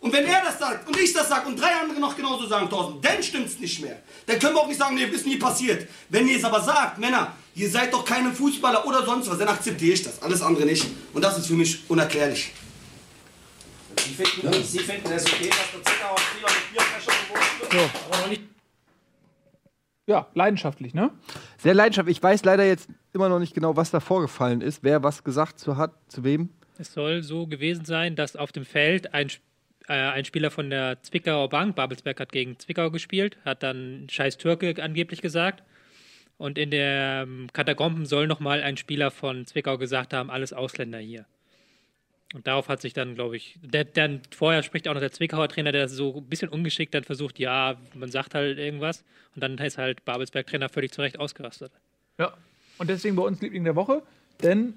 Und 0.00 0.12
wenn 0.12 0.26
er 0.26 0.42
das 0.44 0.58
sagt 0.58 0.86
und 0.86 0.98
ich 0.98 1.12
das 1.12 1.28
sage 1.28 1.46
und 1.48 1.58
drei 1.58 1.72
andere 1.74 1.98
noch 1.98 2.14
genauso 2.14 2.46
sagen, 2.46 2.68
Thorsten, 2.68 3.00
dann 3.00 3.22
stimmt's 3.22 3.58
nicht 3.58 3.80
mehr. 3.80 4.02
Dann 4.26 4.38
können 4.38 4.54
wir 4.54 4.60
auch 4.60 4.66
nicht 4.66 4.78
sagen, 4.78 4.94
nee, 4.94 5.04
ist 5.04 5.26
nie 5.26 5.36
passiert. 5.36 5.88
Wenn 6.10 6.28
ihr 6.28 6.36
es 6.36 6.44
aber 6.44 6.62
sagt, 6.62 6.98
Männer, 6.98 7.34
ihr 7.54 7.68
seid 7.70 7.92
doch 7.92 8.04
keine 8.04 8.32
Fußballer 8.32 8.86
oder 8.86 9.04
sonst 9.04 9.30
was, 9.30 9.38
dann 9.38 9.48
akzeptiere 9.48 9.94
ich 9.94 10.02
das. 10.02 10.22
Alles 10.22 10.42
andere 10.42 10.66
nicht. 10.66 10.86
Und 11.14 11.22
das 11.22 11.38
ist 11.38 11.46
für 11.46 11.54
mich 11.54 11.80
unerklärlich. 11.88 12.52
Sie 13.96 14.14
finden, 14.14 14.64
Sie 14.64 14.78
finden 14.78 15.12
es 15.12 15.24
okay, 15.26 15.48
dass 15.48 15.70
der 15.72 15.92
Zicker 15.92 16.10
auf 16.10 16.20
Spieler 16.20 16.48
mit 16.48 16.72
Bierflasche 16.72 17.10
geworfen 17.28 18.30
wird? 18.30 18.40
Ja, 20.06 20.26
leidenschaftlich, 20.34 20.92
ne? 20.92 21.10
Sehr 21.60 21.74
leidenschaftlich. 21.74 22.16
Ich 22.16 22.22
weiß 22.22 22.42
leider 22.44 22.64
jetzt 22.64 22.88
immer 23.12 23.28
noch 23.28 23.38
nicht 23.38 23.54
genau, 23.54 23.76
was 23.76 23.90
da 23.90 24.00
vorgefallen 24.00 24.62
ist, 24.62 24.82
wer 24.82 25.02
was 25.02 25.24
gesagt 25.24 25.58
zu 25.58 25.76
hat, 25.76 25.92
zu 26.08 26.24
wem. 26.24 26.48
Es 26.78 26.94
soll 26.94 27.22
so 27.22 27.46
gewesen 27.46 27.84
sein, 27.84 28.16
dass 28.16 28.34
auf 28.34 28.50
dem 28.50 28.64
Feld 28.64 29.12
ein, 29.12 29.28
äh, 29.86 29.92
ein 29.92 30.24
Spieler 30.24 30.50
von 30.50 30.70
der 30.70 31.02
Zwickauer 31.02 31.50
Bank, 31.50 31.76
Babelsberg 31.76 32.18
hat 32.18 32.32
gegen 32.32 32.58
Zwickau 32.58 32.90
gespielt, 32.90 33.36
hat 33.44 33.62
dann 33.62 34.06
Scheiß 34.08 34.38
Türke 34.38 34.82
angeblich 34.82 35.20
gesagt. 35.20 35.62
Und 36.38 36.56
in 36.56 36.70
der 36.70 37.24
ähm, 37.24 37.48
Katakomben 37.52 38.06
soll 38.06 38.26
nochmal 38.26 38.62
ein 38.62 38.78
Spieler 38.78 39.10
von 39.10 39.44
Zwickau 39.44 39.76
gesagt 39.76 40.14
haben, 40.14 40.30
alles 40.30 40.54
Ausländer 40.54 40.98
hier. 40.98 41.26
Und 42.32 42.46
darauf 42.46 42.68
hat 42.68 42.80
sich 42.80 42.92
dann, 42.92 43.16
glaube 43.16 43.36
ich, 43.36 43.58
der, 43.62 43.84
dann 43.84 44.20
vorher 44.30 44.62
spricht 44.62 44.86
auch 44.86 44.94
noch 44.94 45.00
der 45.00 45.10
Zwickauer 45.10 45.48
Trainer, 45.48 45.72
der 45.72 45.88
so 45.88 46.18
ein 46.18 46.26
bisschen 46.26 46.48
ungeschickt 46.48 46.94
dann 46.94 47.02
versucht, 47.02 47.38
ja, 47.38 47.76
man 47.94 48.10
sagt 48.10 48.34
halt 48.34 48.58
irgendwas. 48.58 49.04
Und 49.34 49.42
dann 49.42 49.58
ist 49.58 49.78
halt 49.78 50.04
Babelsberg 50.04 50.46
Trainer 50.46 50.68
völlig 50.68 50.92
zu 50.92 51.00
Recht 51.00 51.18
ausgerastet. 51.18 51.72
Ja. 52.18 52.34
Und 52.78 52.88
deswegen 52.88 53.16
bei 53.16 53.22
uns 53.22 53.40
Liebling 53.40 53.64
der 53.64 53.76
Woche, 53.76 54.02
denn 54.42 54.74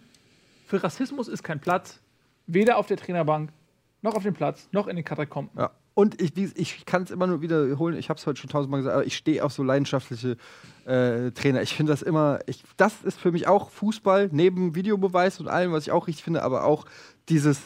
für 0.67 0.83
Rassismus 0.83 1.27
ist 1.27 1.43
kein 1.43 1.59
Platz, 1.59 2.01
weder 2.47 2.77
auf 2.77 2.87
der 2.87 2.97
Trainerbank, 2.97 3.51
noch 4.01 4.15
auf 4.15 4.23
dem 4.23 4.33
Platz, 4.33 4.67
noch 4.71 4.87
in 4.87 4.95
den 4.95 5.05
Katakomben. 5.05 5.57
Ja. 5.57 5.71
Und 5.95 6.19
ich, 6.19 6.35
ich 6.35 6.85
kann 6.85 7.03
es 7.03 7.11
immer 7.11 7.27
nur 7.27 7.41
wiederholen, 7.41 7.95
ich 7.97 8.09
habe 8.09 8.17
es 8.17 8.25
heute 8.25 8.39
schon 8.41 8.49
tausendmal 8.49 8.79
gesagt, 8.79 8.95
aber 8.95 9.05
ich 9.05 9.15
stehe 9.15 9.43
auf 9.43 9.53
so 9.53 9.61
leidenschaftliche 9.61 10.37
äh, 10.85 11.29
Trainer. 11.31 11.61
Ich 11.61 11.75
finde 11.75 11.91
das 11.91 12.01
immer, 12.01 12.39
ich, 12.47 12.63
das 12.77 13.03
ist 13.03 13.19
für 13.19 13.31
mich 13.31 13.47
auch 13.47 13.69
Fußball, 13.69 14.29
neben 14.31 14.73
Videobeweis 14.73 15.39
und 15.39 15.47
allem, 15.47 15.71
was 15.71 15.83
ich 15.83 15.91
auch 15.91 16.07
richtig 16.07 16.23
finde, 16.23 16.41
aber 16.41 16.63
auch 16.63 16.85
dieses 17.29 17.59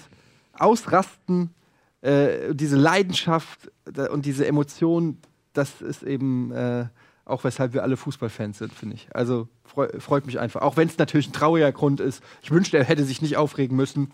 Ausrasten, 0.54 1.54
äh, 2.02 2.54
diese 2.54 2.76
Leidenschaft 2.76 3.72
und 4.12 4.26
diese 4.26 4.46
Emotion, 4.48 5.18
das 5.54 5.82
ist 5.82 6.04
eben 6.04 6.52
äh, 6.52 6.86
auch 7.26 7.44
weshalb 7.44 7.74
wir 7.74 7.84
alle 7.84 7.98
Fußballfans 7.98 8.58
sind, 8.60 8.74
finde 8.74 8.96
ich. 8.96 9.10
Also 9.14 9.50
freu, 9.66 9.90
freut 10.00 10.26
mich 10.26 10.40
einfach. 10.40 10.62
Auch 10.62 10.78
wenn 10.78 10.88
es 10.88 10.98
natürlich 10.98 11.28
ein 11.28 11.34
trauriger 11.34 11.72
Grund 11.72 12.00
ist. 12.00 12.24
Ich 12.42 12.52
wünschte, 12.52 12.78
er 12.78 12.86
hätte 12.86 13.04
sich 13.04 13.22
nicht 13.22 13.36
aufregen 13.36 13.76
müssen. 13.76 14.14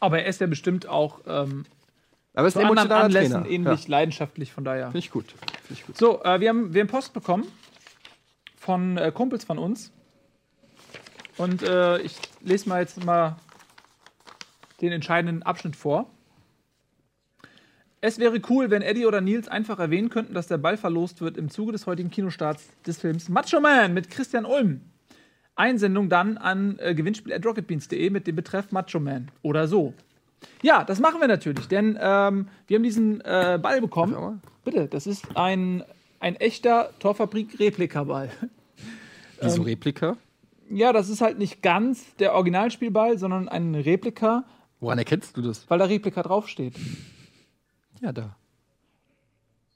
Aber 0.00 0.20
er 0.20 0.26
ist 0.26 0.40
ja 0.40 0.48
bestimmt 0.48 0.88
auch 0.88 1.20
ähm, 1.26 1.64
Aber 2.34 2.48
es 2.48 2.56
ist 2.56 2.60
zu 2.60 2.66
ein 2.66 2.78
anderen 2.78 3.02
Anlässen 3.02 3.32
Trainer. 3.44 3.48
ähnlich 3.48 3.84
Ja. 3.84 3.90
leidenschaftlich, 3.90 4.52
von 4.52 4.64
daher. 4.64 4.86
Finde 4.86 4.98
ich 4.98 5.10
gut. 5.12 5.26
Finde 5.66 5.80
ich 5.80 5.86
gut. 5.86 5.96
So, 5.96 6.22
äh, 6.24 6.40
wir, 6.40 6.48
haben, 6.48 6.74
wir 6.74 6.80
haben 6.80 6.88
Post 6.88 7.12
bekommen 7.12 7.44
von 8.56 8.96
äh, 8.98 9.12
Kumpels 9.14 9.44
von 9.44 9.58
uns. 9.58 9.92
Und 11.36 11.62
äh, 11.62 11.98
ich 12.00 12.16
lese 12.40 12.68
mal 12.68 12.80
jetzt 12.80 13.04
mal 13.04 13.36
den 14.82 14.92
entscheidenden 14.92 15.42
Abschnitt 15.42 15.76
vor. 15.76 16.10
Es 18.04 18.18
wäre 18.18 18.40
cool, 18.50 18.68
wenn 18.70 18.82
Eddie 18.82 19.06
oder 19.06 19.20
Nils 19.20 19.46
einfach 19.46 19.78
erwähnen 19.78 20.10
könnten, 20.10 20.34
dass 20.34 20.48
der 20.48 20.58
Ball 20.58 20.76
verlost 20.76 21.20
wird 21.20 21.36
im 21.36 21.48
Zuge 21.48 21.70
des 21.70 21.86
heutigen 21.86 22.10
Kinostarts 22.10 22.68
des 22.84 22.98
Films 22.98 23.28
Macho 23.28 23.60
Man 23.60 23.94
mit 23.94 24.10
Christian 24.10 24.44
Ulm. 24.44 24.80
Einsendung 25.54 26.08
dann 26.08 26.36
an 26.36 26.78
äh, 26.80 26.94
gewinnspiel.rocketbeans.de 26.94 28.10
mit 28.10 28.26
dem 28.26 28.34
Betreff 28.34 28.72
Macho 28.72 28.98
Man 28.98 29.30
oder 29.42 29.68
so. 29.68 29.94
Ja, 30.62 30.82
das 30.82 30.98
machen 30.98 31.20
wir 31.20 31.28
natürlich, 31.28 31.68
denn 31.68 31.96
ähm, 32.00 32.48
wir 32.66 32.76
haben 32.76 32.82
diesen 32.82 33.20
äh, 33.20 33.60
Ball 33.62 33.80
bekommen. 33.80 34.42
Bitte, 34.64 34.88
das 34.88 35.06
ist 35.06 35.36
ein, 35.36 35.84
ein 36.18 36.34
echter 36.36 36.90
Torfabrik-Replikaball. 36.98 38.30
Wieso 39.40 39.58
Ähm, 39.58 39.62
Replika? 39.62 40.16
Ja, 40.70 40.92
das 40.92 41.08
ist 41.08 41.20
halt 41.20 41.38
nicht 41.38 41.62
ganz 41.62 42.16
der 42.16 42.34
Originalspielball, 42.34 43.18
sondern 43.18 43.48
ein 43.48 43.74
Replika, 43.74 44.44
Woran 44.82 44.98
erkennst 44.98 45.36
du 45.36 45.42
das? 45.42 45.64
weil 45.70 45.78
da 45.78 45.84
Replika 45.84 46.24
draufsteht. 46.24 46.74
Ja, 48.00 48.12
da. 48.12 48.34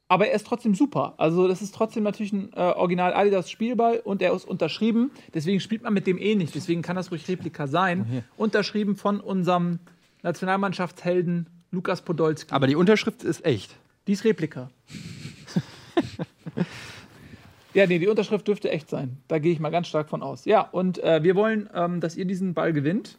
Aber 0.09 0.27
er 0.27 0.35
ist 0.35 0.49
trotzdem 0.49 0.75
super. 0.75 1.15
Also, 1.19 1.47
das 1.47 1.63
ist 1.63 1.73
trotzdem 1.73 2.03
natürlich 2.03 2.33
ein 2.33 2.53
äh, 2.55 2.57
Original 2.57 3.15
Adidas 3.15 3.49
Spielball 3.49 4.01
und 4.05 4.21
er 4.21 4.35
ist 4.35 4.45
unterschrieben. 4.45 5.13
Deswegen 5.33 5.61
spielt 5.61 5.85
man 5.85 5.95
mit 5.95 6.09
dem 6.09 6.19
eh 6.19 6.35
nicht. 6.35 6.57
Deswegen 6.57 6.83
kann 6.83 6.97
das 6.97 7.13
ruhig 7.13 7.29
Replika 7.29 7.69
sein. 7.69 8.25
Unterschrieben 8.37 8.97
von 8.97 9.21
unserem 9.21 9.79
Nationalmannschaftshelden 10.25 11.47
Lukas 11.71 12.03
Podolski. 12.03 12.53
Aber 12.53 12.67
die 12.67 12.75
Unterschrift 12.77 13.23
ist 13.23 13.45
echt. 13.45 13.77
Die 14.09 14.13
ist 14.13 14.25
Replika. 14.25 14.71
ja, 17.75 17.87
nee, 17.87 18.01
die 18.01 18.09
Unterschrift 18.09 18.49
dürfte 18.49 18.73
echt 18.73 18.91
sein. 18.91 19.19
Da 19.29 19.39
gehe 19.39 19.53
ich 19.53 19.61
mal 19.61 19.71
ganz 19.71 19.87
stark 19.87 20.09
von 20.09 20.23
aus. 20.23 20.47
Ja, 20.47 20.63
und 20.63 20.99
äh, 20.99 21.23
wir 21.23 21.37
wollen, 21.37 21.71
ähm, 21.75 22.01
dass 22.01 22.17
ihr 22.17 22.25
diesen 22.25 22.55
Ball 22.55 22.73
gewinnt. 22.73 23.19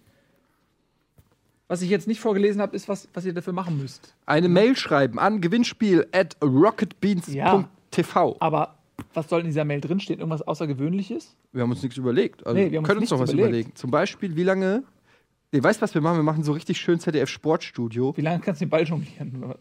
Was 1.70 1.82
ich 1.82 1.90
jetzt 1.90 2.08
nicht 2.08 2.20
vorgelesen 2.22 2.62
habe, 2.62 2.76
ist, 2.76 2.88
was, 2.88 3.08
was 3.14 3.26
ihr 3.26 3.34
dafür 3.34 3.52
machen 3.54 3.78
müsst. 3.78 4.14
Eine 4.26 4.48
Mail 4.48 4.76
schreiben 4.78 5.20
an 5.20 5.42
gewinnspiel 5.42 6.08
at 6.14 6.38
rocketbeans.tv. 6.42 8.38
Aber 8.40 8.76
was 9.14 9.30
soll 9.30 9.42
in 9.42 9.48
dieser 9.48 9.66
Mail 9.66 9.82
drinstehen? 9.82 10.20
Irgendwas 10.20 10.42
Außergewöhnliches? 10.42 11.36
Wir 11.52 11.64
haben 11.64 11.72
uns 11.72 11.84
nichts 11.84 11.98
überlegt. 11.98 12.46
Also, 12.46 12.58
Nee, 12.58 12.72
wir 12.72 12.80
uns 12.80 12.88
können 12.88 13.02
uns 13.02 13.10
noch 13.12 13.20
was 13.20 13.32
überlegt. 13.32 13.50
überlegen. 13.50 13.76
Zum 13.76 13.92
Beispiel, 13.92 14.36
wie 14.36 14.44
lange. 14.44 14.84
Nee, 15.52 15.62
weißt 15.64 15.80
du, 15.80 15.84
was 15.84 15.94
wir 15.94 16.02
machen? 16.02 16.18
Wir 16.18 16.24
machen 16.24 16.44
so 16.44 16.52
richtig 16.54 16.78
schön 16.80 17.00
ZDF-Sportstudio. 17.00 18.16
Wie 18.18 18.22
lange 18.22 18.40
kannst 18.40 18.62
du 18.62 18.66
den 18.66 18.70
Ball 18.70 18.84
jonglieren? 18.84 19.36
Oder, 19.38 19.50
was? 19.50 19.58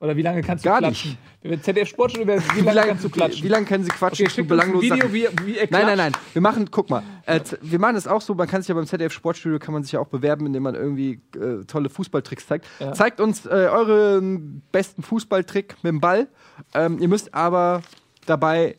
Oder 0.00 0.16
wie 0.16 0.22
lange 0.22 0.42
kannst 0.42 0.64
du 0.64 0.68
Gar 0.68 0.78
klatschen? 0.78 1.16
Wenn 1.42 1.62
ZDF 1.62 1.88
Sportstudio 1.88 2.26
wäre, 2.26 2.42
wie 2.54 2.60
lange 2.60 2.88
kannst 2.88 3.04
du 3.04 3.08
klatschen? 3.08 3.40
Wie, 3.40 3.44
wie 3.44 3.48
lange 3.48 3.64
können 3.66 3.84
sie 3.84 3.90
quatschen 3.90 4.26
Okay, 4.26 4.42
uns 4.42 4.60
ein 4.62 4.80
Video, 4.82 5.12
wie- 5.12 5.28
wie 5.46 5.56
er 5.58 5.68
Nein, 5.70 5.86
nein, 5.86 5.96
nein. 5.98 6.12
Wir 6.32 6.42
machen, 6.42 6.70
guck 6.70 6.90
mal, 6.90 7.02
äh, 7.24 7.40
wir 7.62 7.78
machen 7.78 7.96
es 7.96 8.06
auch 8.06 8.20
so, 8.20 8.34
man 8.34 8.46
kann 8.48 8.60
sich 8.62 8.68
ja 8.68 8.74
beim 8.74 8.86
ZDF 8.86 9.12
Sportstudio, 9.12 9.58
kann 9.58 9.72
man 9.72 9.82
sich 9.84 9.92
ja 9.92 10.00
auch 10.00 10.08
bewerben, 10.08 10.44
indem 10.46 10.64
man 10.64 10.74
irgendwie 10.74 11.20
äh, 11.36 11.64
tolle 11.66 11.88
Fußballtricks 11.88 12.46
zeigt. 12.46 12.66
Ja. 12.78 12.92
Zeigt 12.92 13.20
uns 13.20 13.46
äh, 13.46 13.48
euren 13.72 14.62
besten 14.72 15.02
Fußballtrick 15.02 15.76
mit 15.82 15.90
dem 15.92 16.00
Ball. 16.00 16.28
Ähm, 16.74 16.98
ihr 16.98 17.08
müsst 17.08 17.32
aber 17.32 17.82
dabei, 18.26 18.76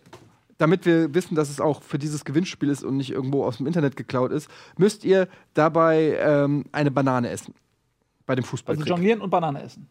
damit 0.60 0.86
wir 0.86 1.14
wissen, 1.16 1.36
dass 1.36 1.50
es 1.50 1.60
auch 1.62 1.82
für 1.84 1.98
dieses 1.98 2.26
Gewinnspiel 2.26 2.70
ist 2.70 2.84
und 2.84 2.98
nicht 2.98 3.12
irgendwo 3.12 3.44
aus 3.46 3.58
dem 3.58 3.66
Internet 3.68 3.96
geklaut 3.96 4.32
ist, 4.32 4.50
müsst 4.78 5.04
ihr 5.06 5.28
dabei 5.54 6.18
ähm, 6.20 6.66
eine 6.72 6.92
Banane 6.92 7.30
essen. 7.30 7.54
Bei 8.26 8.36
dem 8.36 8.44
Also 8.44 8.52
Fußballtrick. 8.52 8.88
jonglieren 8.88 9.22
und 9.22 9.30
Banane 9.30 9.64
essen. 9.64 9.88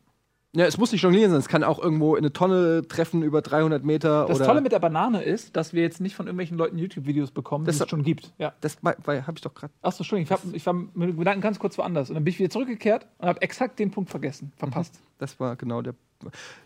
Ja, 0.54 0.64
es 0.64 0.78
muss 0.78 0.92
nicht 0.92 1.02
jonglieren 1.02 1.30
sein, 1.30 1.40
es 1.40 1.48
kann 1.48 1.62
auch 1.64 1.78
irgendwo 1.78 2.14
in 2.16 2.24
eine 2.24 2.32
Tonne 2.32 2.86
treffen 2.88 3.22
über 3.22 3.42
300 3.42 3.84
Meter. 3.84 4.24
Das 4.26 4.38
Tolle 4.38 4.60
mit 4.62 4.72
der 4.72 4.78
Banane 4.78 5.22
ist, 5.22 5.54
dass 5.56 5.72
wir 5.74 5.82
jetzt 5.82 6.00
nicht 6.00 6.14
von 6.16 6.26
irgendwelchen 6.26 6.56
Leuten 6.56 6.78
YouTube-Videos 6.78 7.30
bekommen, 7.30 7.64
die 7.64 7.72
Das- 7.72 7.80
es 7.80 7.88
schon 7.90 8.02
gibt. 8.02 8.32
Ja. 8.38 8.54
Das 8.60 8.78
habe 8.82 9.22
ich 9.34 9.40
doch 9.42 9.52
gerade. 9.54 9.72
Achso, 9.82 9.98
Entschuldigung, 10.02 10.24
ich, 10.36 10.44
hab, 10.44 10.54
ich 10.54 10.64
war 10.66 10.72
mit 10.72 11.18
Gedanken 11.18 11.42
ganz 11.42 11.58
kurz 11.58 11.76
woanders. 11.76 12.08
Und 12.08 12.14
dann 12.14 12.24
bin 12.24 12.32
ich 12.32 12.38
wieder 12.38 12.48
zurückgekehrt 12.50 13.06
und 13.18 13.28
habe 13.28 13.42
exakt 13.42 13.78
den 13.78 13.90
Punkt 13.90 14.08
vergessen, 14.08 14.52
verpasst. 14.56 14.98
Das 15.18 15.38
war 15.40 15.56
genau 15.56 15.82
der. 15.82 15.94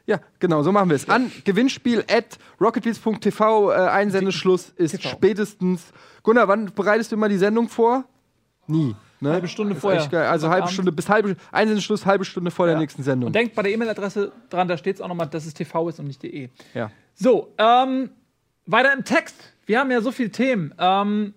Ja, 0.06 0.20
genau, 0.38 0.62
so 0.62 0.70
machen 0.70 0.88
wir 0.90 0.94
es. 0.96 1.08
An 1.08 1.32
Gewinnspiel 1.44 2.04
at 2.08 2.38
rocketbeats.tv. 2.60 3.72
Äh, 3.72 3.74
Einsendeschluss 3.74 4.68
ist 4.76 4.92
TV. 4.92 5.08
spätestens. 5.08 5.92
Gunnar, 6.22 6.46
wann 6.46 6.66
bereitest 6.72 7.10
du 7.10 7.16
immer 7.16 7.28
die 7.28 7.38
Sendung 7.38 7.68
vor? 7.68 8.04
Nie. 8.68 8.94
Ne? 9.20 9.32
Halbe 9.32 9.48
Stunde 9.48 9.74
vorher. 9.74 10.06
geil. 10.08 10.26
Also 10.28 10.48
halbe. 10.48 10.68
Stunde 10.68 10.92
bis 10.92 11.08
halbe 11.08 11.36
Einsendeschluss, 11.52 12.06
halbe 12.06 12.24
Stunde 12.24 12.50
vor 12.50 12.66
der 12.66 12.78
nächsten 12.78 13.02
Sendung. 13.02 13.26
Und 13.28 13.34
denkt 13.34 13.54
bei 13.54 13.62
der 13.62 13.72
E-Mail-Adresse 13.72 14.32
dran, 14.48 14.66
da 14.66 14.76
steht 14.78 14.96
es 14.96 15.02
auch 15.02 15.08
nochmal, 15.08 15.26
dass 15.26 15.44
es 15.46 15.54
TV 15.54 15.88
ist 15.88 15.98
und 16.00 16.06
nicht 16.06 16.22
DE. 16.22 16.48
ja. 16.74 16.90
So, 17.14 17.52
ähm, 17.58 18.10
weiter 18.64 18.92
im 18.94 19.04
Text. 19.04 19.36
Wir 19.66 19.78
haben 19.80 19.90
ja 19.90 20.00
so 20.00 20.10
viele 20.10 20.30
Themen. 20.30 20.72
Ähm, 20.78 21.34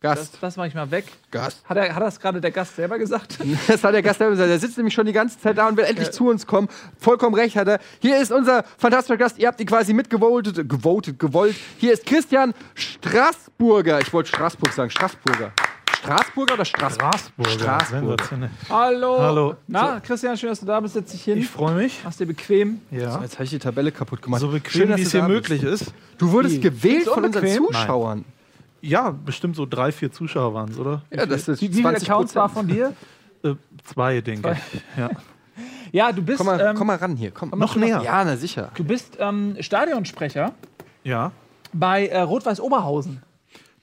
Gast. 0.00 0.34
das, 0.34 0.40
das 0.40 0.56
mache 0.56 0.68
ich 0.68 0.74
mal 0.74 0.88
weg. 0.92 1.06
Gast. 1.32 1.68
Hat, 1.68 1.76
er, 1.76 1.92
hat 1.92 2.02
das 2.02 2.20
gerade 2.20 2.40
der 2.40 2.52
Gast 2.52 2.76
selber 2.76 2.98
gesagt? 2.98 3.38
Das 3.66 3.82
hat 3.82 3.94
der 3.94 4.02
Gast 4.02 4.18
selber 4.18 4.32
gesagt. 4.32 4.48
Der 4.48 4.60
sitzt 4.60 4.76
nämlich 4.76 4.94
schon 4.94 5.06
die 5.06 5.12
ganze 5.12 5.40
Zeit 5.40 5.58
da 5.58 5.66
und 5.66 5.76
will 5.76 5.84
endlich 5.84 6.12
zu 6.12 6.28
uns 6.28 6.46
kommen. 6.46 6.68
Vollkommen 7.00 7.34
recht 7.34 7.56
hat 7.56 7.66
er. 7.66 7.80
Hier 7.98 8.20
ist 8.22 8.30
unser 8.30 8.62
fantastischer 8.76 9.16
Gast. 9.16 9.38
Ihr 9.38 9.48
habt 9.48 9.60
ihn 9.60 9.66
quasi 9.66 9.92
mitgevotet, 9.92 10.68
gewotet, 10.68 11.18
gewollt. 11.18 11.56
Hier 11.78 11.92
ist 11.92 12.06
Christian 12.06 12.54
Straßburger. 12.74 14.00
Ich 14.00 14.12
wollte 14.12 14.28
Straßburg 14.28 14.72
sagen. 14.72 14.90
Straßburger. 14.90 15.52
Straßburger 16.02 16.54
oder 16.54 16.64
Straßburger? 16.64 17.18
Straßburger. 17.18 17.50
Straßburger. 17.50 18.00
Sensationell. 18.08 18.50
Hallo. 18.68 19.18
Hallo. 19.20 19.54
Na, 19.66 20.00
Christian, 20.00 20.36
schön, 20.36 20.50
dass 20.50 20.60
du 20.60 20.66
da 20.66 20.78
bist. 20.80 20.94
Setz 20.94 21.10
dich 21.10 21.24
hin. 21.24 21.38
Ich 21.38 21.48
freue 21.48 21.74
mich. 21.74 22.02
Machst 22.04 22.20
dir 22.20 22.26
bequem. 22.26 22.80
Ja. 22.90 23.12
So, 23.12 23.20
jetzt 23.20 23.34
habe 23.34 23.44
ich 23.44 23.50
die 23.50 23.58
Tabelle 23.58 23.90
kaputt 23.90 24.22
gemacht. 24.22 24.40
So 24.40 24.48
bequem, 24.48 24.82
wie 24.82 24.86
dass 24.92 25.00
es 25.00 25.10
du 25.10 25.18
hier 25.18 25.28
möglich 25.28 25.60
bist. 25.62 25.82
ist. 25.82 25.94
Du 26.18 26.30
wurdest 26.30 26.56
Wie? 26.56 26.60
gewählt 26.60 27.06
du 27.06 27.14
von 27.14 27.24
unseren? 27.24 27.48
Zuschauern. 27.48 28.24
Ja, 28.80 29.10
bestimmt 29.10 29.56
so 29.56 29.66
drei, 29.66 29.90
vier 29.90 30.12
Zuschauer 30.12 30.54
waren 30.54 30.70
es, 30.70 30.78
oder? 30.78 31.02
Ja, 31.10 31.26
das 31.26 31.48
ist 31.48 31.60
Wie, 31.60 31.68
wie 31.70 31.74
viele 31.74 31.88
20 31.90 32.10
Accounts 32.10 32.34
war 32.36 32.48
von 32.48 32.68
dir? 32.68 32.94
Äh, 33.42 33.54
zwei, 33.84 34.20
denke 34.20 34.42
Zwei. 34.42 34.52
ich. 34.72 34.82
Ja. 34.98 35.10
Ja, 35.90 36.12
du 36.12 36.20
bist, 36.22 36.36
Komm 36.36 36.46
mal, 36.48 36.60
ähm, 36.60 36.76
komm 36.76 36.86
mal 36.88 36.96
ran 36.96 37.16
hier. 37.16 37.30
Komm. 37.30 37.48
Noch 37.56 37.74
näher. 37.74 38.02
Ja, 38.04 38.22
na 38.22 38.36
sicher. 38.36 38.70
du 38.74 38.84
bist 38.84 39.16
ähm, 39.18 39.56
Stadionsprecher 39.58 40.52
Ja, 41.02 41.32
bei 41.72 42.08
äh, 42.08 42.20
Rot-Weiß 42.20 42.60
Oberhausen. 42.60 43.22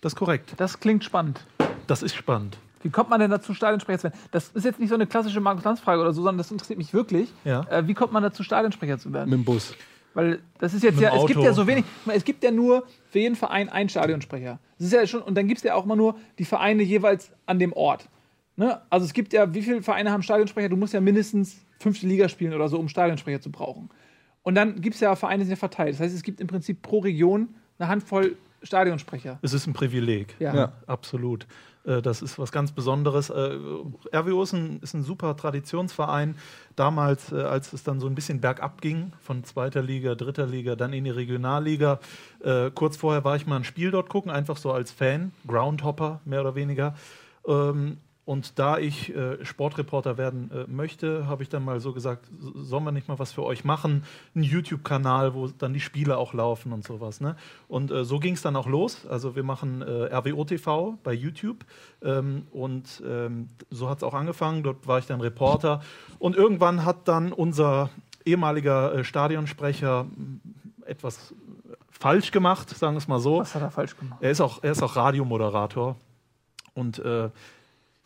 das 0.02 0.14
ist 0.14 0.16
korrekt. 0.20 0.54
Das 0.58 0.80
klingt 0.80 1.04
spannend. 1.04 1.44
Das 1.88 2.04
ist 2.04 2.16
spannend. 2.16 2.58
Wie 2.84 2.90
kommt 2.90 3.10
man 3.10 3.20
denn 3.20 3.32
dazu, 3.32 3.54
Stadionsprecher 3.54 3.98
zu 3.98 4.04
werden? 4.06 4.20
Das 4.32 4.50
ist 4.50 4.64
jetzt 4.64 4.80
nicht 4.80 4.90
so 4.90 4.96
eine 4.96 5.08
klassische 5.08 5.40
Markus-Lanz-Frage 5.40 6.02
oder 6.02 6.14
so, 6.14 6.22
sondern 6.22 6.38
das 6.38 6.52
interessiert 6.52 6.78
mich 6.78 6.94
wirklich. 6.94 7.30
Ja. 7.44 7.62
Äh, 7.70 7.88
wie 7.88 7.94
kommt 7.94 8.14
man 8.14 8.22
dazu, 8.22 8.44
Stadionsprecher 8.44 9.00
zu 9.00 9.12
werden? 9.12 9.30
Mit 9.30 9.40
dem 9.40 9.46
Bus. 9.46 9.74
Weil 10.14 10.40
das 10.60 10.74
ist 10.74 10.84
jetzt 10.84 10.96
Mit 10.96 11.04
ja, 11.04 11.16
es 11.16 11.26
gibt 11.26 11.38
Auto. 11.38 11.48
ja 11.48 11.54
so 11.54 11.68
wenig, 11.68 11.84
es 12.08 12.24
gibt 12.24 12.44
ja 12.44 12.52
nur 12.52 12.86
für 13.10 13.20
jeden 13.20 13.36
Verein 13.36 13.70
einen 13.70 13.90
Stadionsprecher. 13.90 14.60
Das 14.78 14.88
ist 14.88 14.94
ja 14.94 15.06
schon, 15.08 15.22
und 15.22 15.36
dann 15.36 15.48
gibt 15.48 15.58
es 15.58 15.64
ja 15.64 15.76
auch 15.76 15.84
immer 15.84 15.96
nur 15.96 16.16
die 16.40 16.46
Vereine 16.46 16.84
jeweils 16.84 17.32
an 17.46 17.60
dem 17.60 17.74
Ort. 17.74 18.08
Ne? 18.56 18.80
Also 18.90 19.06
es 19.06 19.14
gibt 19.14 19.34
ja, 19.34 19.54
wie 19.54 19.62
viele 19.62 19.82
Vereine 19.82 20.12
haben 20.12 20.24
Stadionsprecher? 20.24 20.70
Du 20.70 20.78
musst 20.78 20.94
ja 20.94 21.02
mindestens 21.02 21.58
fünfte 21.80 22.08
Liga 22.08 22.30
spielen 22.30 22.54
oder 22.54 22.70
so, 22.70 22.80
um 22.80 22.88
Stadionsprecher 22.88 23.42
zu 23.42 23.52
brauchen. 23.52 23.90
Und 24.44 24.56
dann 24.56 24.80
gibt 24.80 24.96
es 24.96 25.02
ja 25.02 25.16
Vereine, 25.16 25.40
die 25.40 25.48
sind 25.48 25.58
ja 25.58 25.60
verteilt. 25.60 25.96
Das 25.96 26.00
heißt, 26.00 26.16
es 26.16 26.24
gibt 26.24 26.40
im 26.40 26.48
Prinzip 26.48 26.82
pro 26.82 27.00
Region 27.00 27.50
eine 27.80 27.90
Handvoll 27.90 28.38
Stadionsprecher. 28.64 29.40
Es 29.42 29.54
ist 29.54 29.68
ein 29.68 29.74
Privileg. 29.74 30.36
Ja. 30.40 30.56
Ja. 30.56 30.72
Absolut. 30.88 31.46
Äh, 31.86 32.02
Das 32.02 32.22
ist 32.22 32.38
was 32.40 32.52
ganz 32.52 32.72
Besonderes. 32.72 33.30
Äh, 33.30 33.58
RWO 34.14 34.44
ist 34.44 34.54
ein, 34.54 34.80
ist 34.82 34.94
ein 34.94 35.04
super 35.04 35.36
Traditionsverein. 35.36 36.36
Damals, 36.76 37.32
äh, 37.32 37.42
als 37.42 37.74
es 37.74 37.84
dann 37.84 38.00
so 38.00 38.08
ein 38.08 38.16
bisschen 38.16 38.42
bergab 38.42 38.82
ging, 38.82 39.14
von 39.22 39.44
zweiter 39.44 39.82
Liga, 39.82 40.16
dritter 40.16 40.48
Liga, 40.48 40.76
dann 40.76 40.94
in 40.94 41.04
die 41.04 41.10
Regionalliga. 41.12 42.00
Kurz 42.76 42.98
vorher 42.98 43.24
war 43.24 43.36
ich 43.36 43.48
mal 43.48 43.56
ein 43.56 43.64
Spiel 43.64 43.90
dort 43.90 44.08
gucken, 44.08 44.30
einfach 44.30 44.58
so 44.58 44.72
als 44.72 44.92
Fan, 44.92 45.32
Groundhopper 45.48 46.22
mehr 46.26 46.42
oder 46.42 46.54
weniger. 46.54 46.94
Und 48.26 48.58
da 48.58 48.80
ich 48.80 49.16
äh, 49.16 49.44
Sportreporter 49.46 50.18
werden 50.18 50.50
äh, 50.52 50.66
möchte, 50.68 51.28
habe 51.28 51.44
ich 51.44 51.50
dann 51.50 51.64
mal 51.64 51.80
so 51.80 51.94
gesagt, 51.94 52.26
sollen 52.40 52.84
wir 52.84 52.92
nicht 52.92 53.08
mal 53.08 53.20
was 53.20 53.32
für 53.32 53.44
euch 53.44 53.64
machen? 53.64 54.04
Ein 54.36 54.42
YouTube-Kanal, 54.42 55.36
wo 55.36 55.48
dann 55.48 55.74
die 55.74 55.80
Spiele 55.80 56.18
auch 56.18 56.34
laufen 56.34 56.74
und 56.74 56.84
sowas. 56.84 57.22
Ne? 57.22 57.36
Und 57.68 57.92
äh, 57.92 58.04
so 58.04 58.18
ging 58.20 58.34
es 58.34 58.42
dann 58.42 58.56
auch 58.56 58.66
los. 58.66 59.06
Also 59.06 59.36
wir 59.36 59.44
machen 59.44 59.84
äh, 59.84 60.16
RWO 60.16 60.44
TV 60.44 60.98
bei 61.04 61.14
YouTube. 61.14 61.66
Ähm, 62.02 62.48
und 62.52 63.04
ähm, 63.06 63.50
so 63.70 63.90
hat 63.90 64.00
es 64.00 64.04
auch 64.04 64.16
angefangen. 64.16 64.64
Dort 64.64 64.88
war 64.88 64.98
ich 64.98 65.06
dann 65.06 65.22
Reporter. 65.22 65.82
Und 66.18 66.36
irgendwann 66.36 66.84
hat 66.84 67.08
dann 67.08 67.32
unser 67.32 67.92
ehemaliger 68.26 68.96
äh, 68.96 69.04
Stadionsprecher 69.04 70.08
m, 70.18 70.42
etwas 70.88 71.36
falsch 71.92 72.32
gemacht, 72.32 72.70
sagen 72.70 72.96
wir 72.96 73.00
es 73.00 73.08
mal 73.08 73.20
so. 73.20 73.40
Was 73.40 73.54
hat 73.54 73.62
er 73.62 73.72
falsch 73.72 73.96
gemacht? 73.96 74.18
Er 74.22 74.32
ist 74.32 74.42
auch, 74.42 74.64
er 74.64 74.72
ist 74.72 74.82
auch 74.82 74.96
Radiomoderator. 74.96 75.96
Und 76.74 77.00
äh, 77.00 77.30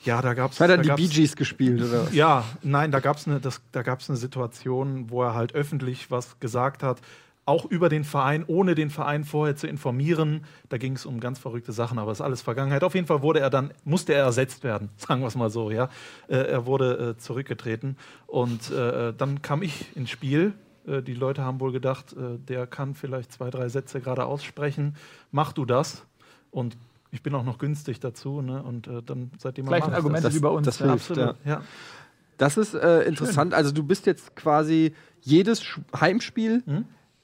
ja, 0.04 0.22
da 0.22 0.34
gab 0.34 0.52
es. 0.52 0.60
Hat 0.60 0.70
er 0.70 0.78
die 0.78 0.90
Bee 0.92 1.08
Gees 1.08 1.36
gespielt, 1.36 1.82
oder? 1.82 2.06
was? 2.06 2.14
Ja, 2.14 2.44
nein, 2.64 2.92
da 2.92 3.00
gab 3.00 3.18
es 3.18 3.28
eine, 3.28 3.40
das- 3.40 3.62
da 3.72 3.82
gab's 3.82 4.10
eine 4.10 4.18
Situation, 4.18 5.10
wo 5.10 5.24
er 5.24 5.34
halt 5.34 5.54
öffentlich 5.56 6.10
was 6.12 6.40
gesagt 6.40 6.84
hat, 6.84 7.02
auch 7.46 7.66
über 7.66 7.90
den 7.90 8.04
Verein, 8.04 8.44
ohne 8.46 8.76
den 8.76 8.92
Verein 8.92 9.24
vorher 9.24 9.56
zu 9.56 9.66
informieren. 9.66 10.46
Da 10.70 10.78
ging 10.78 10.94
es 10.94 11.06
um 11.08 11.20
ganz 11.20 11.40
verrückte 11.40 11.72
Sachen, 11.72 11.98
aber 11.98 12.12
es 12.12 12.20
ist 12.20 12.22
alles 12.22 12.44
Vergangenheit. 12.44 12.84
Auf 12.84 12.94
jeden 12.94 13.08
Fall 13.08 13.24
wurde 13.24 13.40
er 13.40 13.50
dann, 13.50 13.74
musste 13.84 14.14
er 14.14 14.24
ersetzt 14.24 14.64
werden, 14.64 14.90
sagen 14.98 15.22
wir 15.22 15.28
es 15.28 15.36
mal 15.36 15.50
so, 15.50 15.72
ja. 15.72 15.90
Äh, 16.28 16.36
er 16.38 16.66
wurde 16.68 17.16
äh, 17.16 17.18
zurückgetreten 17.18 17.98
und 18.28 18.70
äh, 18.72 19.14
dann 19.18 19.42
kam 19.42 19.64
ich 19.64 19.96
ins 19.98 20.12
Spiel. 20.12 20.54
Äh, 20.88 21.02
die 21.02 21.16
Leute 21.16 21.42
haben 21.44 21.60
wohl 21.60 21.72
gedacht, 21.72 22.14
äh, 22.14 22.38
der 22.38 22.68
kann 22.68 22.94
vielleicht 22.94 23.32
zwei, 23.34 23.50
drei 23.50 23.68
Sätze 23.68 24.00
gerade 24.00 24.26
aussprechen. 24.26 24.96
Mach 25.32 25.52
du 25.52 25.66
das. 25.66 26.04
Und 26.52 26.78
ich 27.12 27.24
bin 27.24 27.34
auch 27.36 27.44
noch 27.44 27.58
günstig 27.58 28.00
dazu, 28.00 28.42
ne? 28.42 28.62
Und 28.62 28.88
äh, 28.88 29.02
dann 29.04 29.32
seitdem 29.38 29.66
Gleichen 29.66 29.86
mache 29.88 29.92
ich 29.92 29.98
Argumente 29.98 30.28
das. 30.28 30.36
wie 30.36 30.40
bei 30.40 30.50
uns. 30.50 30.66
das 30.66 30.80
ja. 30.80 30.88
hilft, 30.90 31.12
Absolut, 31.12 31.36
ja. 31.46 31.62
Das 32.38 32.58
ist 32.58 32.74
äh, 32.74 33.02
interessant. 33.02 33.54
Also 33.54 33.72
du 33.72 33.84
bist 33.84 34.06
jetzt 34.06 34.36
quasi 34.36 34.94
jedes 35.22 35.62
Sch- 35.62 35.80
Heimspiel. 36.00 36.64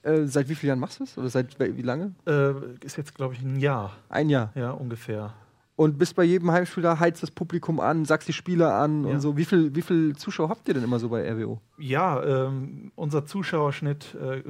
Äh, 0.04 0.26
seit 0.26 0.50
wie 0.50 0.56
vielen 0.56 0.70
Jahren 0.70 0.80
machst 0.80 1.00
du 1.00 1.04
es? 1.06 1.18
Oder 1.18 1.30
seit 1.30 1.58
wie 1.60 1.82
lange? 1.82 2.14
Äh, 2.28 2.52
ist 2.84 2.98
jetzt, 2.98 3.16
glaube 3.16 3.34
ich, 3.34 3.42
ein 3.42 3.60
Jahr. 3.60 3.94
Ein 4.10 4.30
Jahr. 4.30 4.52
Ja, 4.56 4.72
ungefähr. 4.72 5.34
Und 5.78 5.98
bist 5.98 6.16
bei 6.16 6.24
jedem 6.24 6.50
Heimspiel 6.52 6.84
da, 6.84 7.00
heizt 7.00 7.22
das 7.22 7.32
Publikum 7.32 7.82
an, 7.82 8.06
sagst 8.06 8.30
die 8.30 8.34
Spieler 8.34 8.76
an 8.76 9.04
Ja. 9.04 9.10
und 9.12 9.20
so. 9.20 9.36
Wie 9.36 9.44
viel, 9.44 9.76
wie 9.76 9.82
viel 9.82 10.16
Zuschauer 10.16 10.48
habt 10.48 10.66
ihr 10.70 10.74
denn 10.74 10.84
immer 10.86 11.00
so 11.00 11.10
bei 11.10 11.30
RWO? 11.30 11.60
Ja, 11.78 12.24
ähm, 12.48 12.94
unser 12.96 13.26
Zuschauerschnitt 13.26 14.16
äh, 14.16 14.42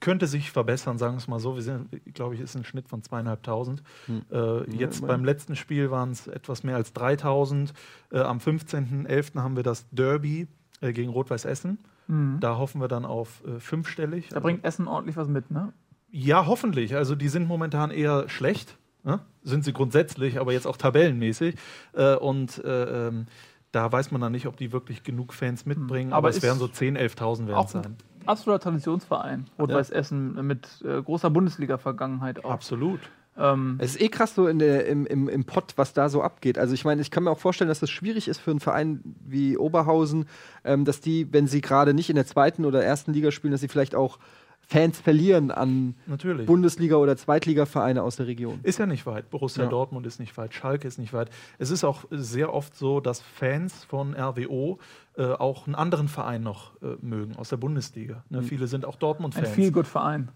könnte 0.00 0.26
sich 0.26 0.50
verbessern, 0.50 0.96
sagen 0.96 1.14
wir 1.14 1.18
es 1.18 1.28
mal 1.28 1.38
so. 1.38 1.54
Wir 1.56 1.62
sind, 1.62 1.88
glaube 2.14 2.34
ich, 2.34 2.40
ist 2.40 2.56
ein 2.56 2.64
Schnitt 2.64 2.88
von 2.88 3.02
zweieinhalbtausend. 3.02 3.82
Äh, 4.08 4.70
jetzt 4.70 5.00
immerhin. 5.00 5.06
beim 5.06 5.24
letzten 5.26 5.54
Spiel 5.54 5.90
waren 5.90 6.12
es 6.12 6.28
etwas 6.28 6.62
mehr 6.64 6.76
als 6.76 6.94
3000. 6.94 7.74
Äh, 8.10 8.20
am 8.20 8.38
15.11. 8.38 9.42
haben 9.42 9.56
wir 9.56 9.62
das 9.64 9.86
Derby 9.90 10.48
äh, 10.80 10.94
gegen 10.94 11.10
Rot-Weiß 11.10 11.44
Essen. 11.44 11.76
Mhm. 12.06 12.38
Da 12.40 12.56
hoffen 12.56 12.80
wir 12.80 12.88
dann 12.88 13.04
auf 13.04 13.42
äh, 13.46 13.60
fünfstellig. 13.60 14.28
Da 14.30 14.40
bringt 14.40 14.64
Essen 14.64 14.88
ordentlich 14.88 15.16
was 15.18 15.28
mit, 15.28 15.50
ne? 15.50 15.74
Ja, 16.10 16.46
hoffentlich. 16.46 16.94
Also 16.96 17.14
die 17.16 17.28
sind 17.28 17.46
momentan 17.48 17.90
eher 17.90 18.28
schlecht. 18.30 18.78
Ne? 19.04 19.20
Sind 19.42 19.64
sie 19.64 19.72
grundsätzlich, 19.72 20.40
aber 20.40 20.52
jetzt 20.52 20.66
auch 20.66 20.76
tabellenmäßig. 20.76 21.56
Äh, 21.92 22.16
und 22.16 22.62
äh, 22.64 23.08
ähm, 23.08 23.26
da 23.72 23.90
weiß 23.90 24.10
man 24.12 24.20
dann 24.20 24.32
nicht, 24.32 24.46
ob 24.46 24.56
die 24.56 24.72
wirklich 24.72 25.02
genug 25.02 25.32
Fans 25.34 25.66
mitbringen. 25.66 26.12
Aber 26.12 26.28
Aber, 26.28 26.36
es 26.36 26.42
werden 26.42 26.58
so 26.58 26.66
10.000, 26.66 26.98
11.000 27.16 27.46
werden 27.48 27.64
es 27.64 27.72
sein. 27.72 27.84
ein 27.84 27.96
absoluter 28.26 28.60
Traditionsverein. 28.62 29.46
Rot-Weiß 29.58 29.90
Essen 29.90 30.46
mit 30.46 30.66
äh, 30.84 31.02
großer 31.02 31.28
Bundesliga-Vergangenheit 31.30 32.44
auch. 32.44 32.50
Absolut. 32.52 33.00
Ähm, 33.36 33.78
Es 33.80 33.96
ist 33.96 34.00
eh 34.00 34.08
krass 34.08 34.34
so 34.34 34.46
in 34.46 34.60
der, 34.60 34.86
im, 34.86 35.06
im, 35.06 35.28
im 35.28 35.44
Pott, 35.44 35.72
was 35.76 35.92
da 35.92 36.08
so 36.08 36.22
abgeht. 36.22 36.56
Also 36.56 36.72
ich 36.72 36.84
meine, 36.84 37.02
ich 37.02 37.10
kann 37.10 37.24
mir 37.24 37.30
auch 37.32 37.38
vorstellen, 37.38 37.68
dass 37.68 37.80
das 37.80 37.90
schwierig 37.90 38.28
ist 38.28 38.38
für 38.38 38.52
einen 38.52 38.60
Verein 38.60 39.00
wie 39.26 39.58
Oberhausen, 39.58 40.26
ähm, 40.62 40.84
dass 40.84 41.00
die, 41.00 41.32
wenn 41.32 41.48
sie 41.48 41.60
gerade 41.60 41.94
nicht 41.94 42.08
in 42.08 42.16
der 42.16 42.26
zweiten 42.26 42.64
oder 42.64 42.82
ersten 42.84 43.12
Liga 43.12 43.32
spielen, 43.32 43.50
dass 43.50 43.60
sie 43.60 43.68
vielleicht 43.68 43.96
auch 43.96 44.18
Fans 44.66 45.00
verlieren 45.00 45.50
an 45.50 45.94
Natürlich. 46.06 46.46
Bundesliga- 46.46 46.96
oder 46.96 47.16
Zweitligavereine 47.16 48.02
aus 48.02 48.16
der 48.16 48.26
Region. 48.26 48.60
Ist 48.62 48.78
ja 48.78 48.86
nicht 48.86 49.06
weit. 49.06 49.30
Borussia 49.30 49.64
Ja. 49.64 49.70
Dortmund 49.70 50.06
ist 50.06 50.20
nicht 50.20 50.36
weit. 50.36 50.54
Schalke 50.54 50.88
ist 50.88 50.98
nicht 50.98 51.12
weit. 51.12 51.30
Es 51.58 51.70
ist 51.70 51.84
auch 51.84 52.04
sehr 52.10 52.52
oft 52.52 52.76
so, 52.76 53.00
dass 53.00 53.20
Fans 53.20 53.84
von 53.84 54.14
RWO 54.14 54.78
äh, 55.16 55.24
auch 55.26 55.66
einen 55.66 55.74
anderen 55.74 56.08
Verein 56.08 56.42
noch 56.42 56.80
äh, 56.82 56.96
mögen 57.00 57.36
aus 57.36 57.50
der 57.50 57.56
Bundesliga. 57.56 58.24
Ne? 58.30 58.40
Mhm. 58.40 58.44
Viele 58.44 58.66
sind 58.66 58.84
auch 58.84 58.94
ein 58.94 59.00
Dortmund-Fans. 59.00 59.50
Feel-Good-Verein. 59.50 60.28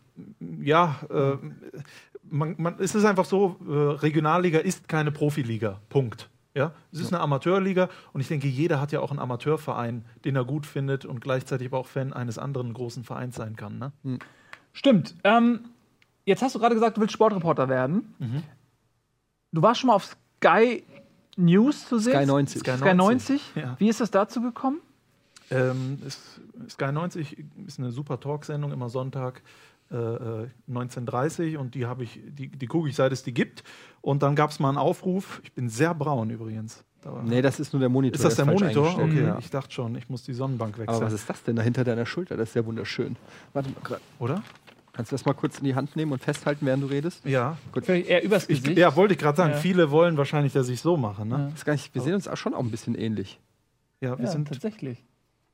Ja, 0.63 1.01
äh, 1.11 1.37
man, 2.31 2.55
man, 2.59 2.77
es 2.79 2.95
ist 2.95 3.05
einfach 3.05 3.25
so, 3.25 3.57
äh, 3.69 3.73
Regionalliga 3.73 4.59
ist 4.59 4.89
keine 4.89 5.11
Profiliga. 5.11 5.81
Punkt. 5.89 6.29
Ja, 6.55 6.73
es 6.93 7.01
ist 7.01 7.13
eine 7.13 7.21
Amateurliga 7.21 7.89
und 8.13 8.21
ich 8.21 8.29
denke, 8.29 8.49
jeder 8.49 8.81
hat 8.81 8.91
ja 8.91 9.01
auch 9.01 9.11
einen 9.11 9.21
Amateurverein, 9.21 10.05
den 10.25 10.35
er 10.35 10.45
gut 10.45 10.67
findet 10.67 11.05
und 11.05 11.21
gleichzeitig 11.21 11.69
aber 11.69 11.79
auch 11.79 11.87
Fan 11.87 12.13
eines 12.13 12.39
anderen 12.39 12.73
großen 12.73 13.05
Vereins 13.05 13.37
sein 13.37 13.55
kann. 13.55 13.79
Ne? 13.79 14.19
Stimmt. 14.73 15.15
Ähm, 15.25 15.61
jetzt 16.25 16.43
hast 16.43 16.55
du 16.55 16.59
gerade 16.59 16.75
gesagt, 16.75 16.97
du 16.97 17.01
willst 17.01 17.13
Sportreporter 17.13 17.69
werden. 17.69 18.15
Mhm. 18.19 18.43
Du 19.53 19.63
warst 19.63 19.81
schon 19.81 19.89
mal 19.89 19.95
auf 19.95 20.17
Sky 20.39 20.85
News 21.37 21.89
zu 21.89 21.99
sehen. 21.99 22.15
Sky 22.15 22.27
90. 22.27 22.61
Sky 22.61 22.77
Sky 22.77 22.95
90. 22.95 22.97
90, 22.97 23.43
ja. 23.55 23.77
Wie 23.79 23.89
ist 23.89 24.01
es 24.01 24.11
dazu 24.11 24.41
gekommen? 24.43 24.81
Ähm, 25.51 25.99
Sky 26.69 26.93
90 26.93 27.45
ist 27.67 27.79
eine 27.79 27.91
super 27.91 28.21
Talksendung, 28.21 28.73
immer 28.73 28.89
Sonntag 28.89 29.43
äh, 29.91 29.97
äh, 29.97 30.49
19.30 30.71 31.57
und 31.57 31.75
die 31.75 31.87
habe 31.87 32.05
ich, 32.05 32.21
die, 32.29 32.49
die 32.49 32.67
gucke 32.67 32.89
ich, 32.89 32.95
seit 32.97 33.13
es 33.13 33.23
die 33.23 33.33
gibt. 33.35 33.65
Und 34.01 34.23
dann 34.23 34.35
gab 34.37 34.51
es 34.51 34.59
mal 34.61 34.69
einen 34.69 34.79
Aufruf. 34.79 35.41
Ich 35.45 35.53
bin 35.53 35.69
sehr 35.69 35.95
braun 35.95 36.31
übrigens. 36.31 36.85
Da 37.01 37.23
Nee, 37.25 37.43
das 37.43 37.61
ist 37.61 37.73
nur 37.73 37.81
der 37.81 37.89
Monitor. 37.89 38.17
ist 38.17 38.25
das 38.25 38.35
der 38.37 38.45
ist 38.45 38.61
falsch 38.61 38.75
Monitor? 38.77 39.03
Okay, 39.05 39.23
Ja. 39.25 39.39
ich 39.39 39.51
dachte 39.51 39.73
schon, 39.73 39.95
ich 39.97 40.09
muss 40.09 40.23
die 40.25 40.35
Sonnenbank 40.35 40.79
wechseln. 40.79 40.97
Aber 40.97 41.07
was 41.07 41.13
ist 41.13 41.29
das 41.31 41.43
denn 41.45 41.57
da 41.57 41.63
hinter 41.63 41.85
deiner 41.85 42.07
Schulter? 42.07 42.37
Das 42.37 42.51
ist 42.51 42.55
ja 42.55 42.65
wunderschön. 42.67 43.17
Warte 43.53 43.71
mal 43.71 43.81
grad. 43.83 44.01
Oder? 44.19 44.43
Kannst 44.93 45.13
du 45.13 45.15
das 45.15 45.25
mal 45.25 45.33
kurz 45.35 45.59
in 45.59 45.65
die 45.65 45.77
Hand 45.77 45.95
nehmen 45.95 46.11
und 46.11 46.21
festhalten, 46.21 46.67
während 46.67 46.83
du 46.83 46.89
redest? 46.89 47.25
Ja. 47.25 47.57
Gut. 47.71 47.87
Vielleicht 47.87 48.09
eher 48.09 48.25
übers 48.25 48.49
Ich, 48.49 48.63
Gesicht. 48.63 48.79
ja, 48.79 48.97
wollte 48.97 49.15
ich 49.15 49.21
gerade 49.21 49.37
sagen. 49.37 49.53
Ja. 49.53 49.57
Viele 49.59 49.93
wollen 49.93 50.17
wahrscheinlich, 50.17 50.53
dass 50.53 50.69
ich 50.69 50.81
so 50.81 50.97
mache. 50.97 51.25
Ne? 51.25 51.47
Das 51.51 51.61
ist 51.61 51.65
gar 51.65 51.73
nicht, 51.75 51.95
wir 51.95 52.03
sehen 52.03 52.15
uns 52.15 52.27
auch 52.27 52.37
schon 52.37 52.53
auch 52.53 52.59
ein 52.65 52.71
bisschen 52.73 52.97
ähnlich. 52.97 53.39
Ja, 54.01 54.19
wir 54.19 54.25
ja, 54.25 54.31
sind. 54.31 54.49
tatsächlich. 54.49 55.05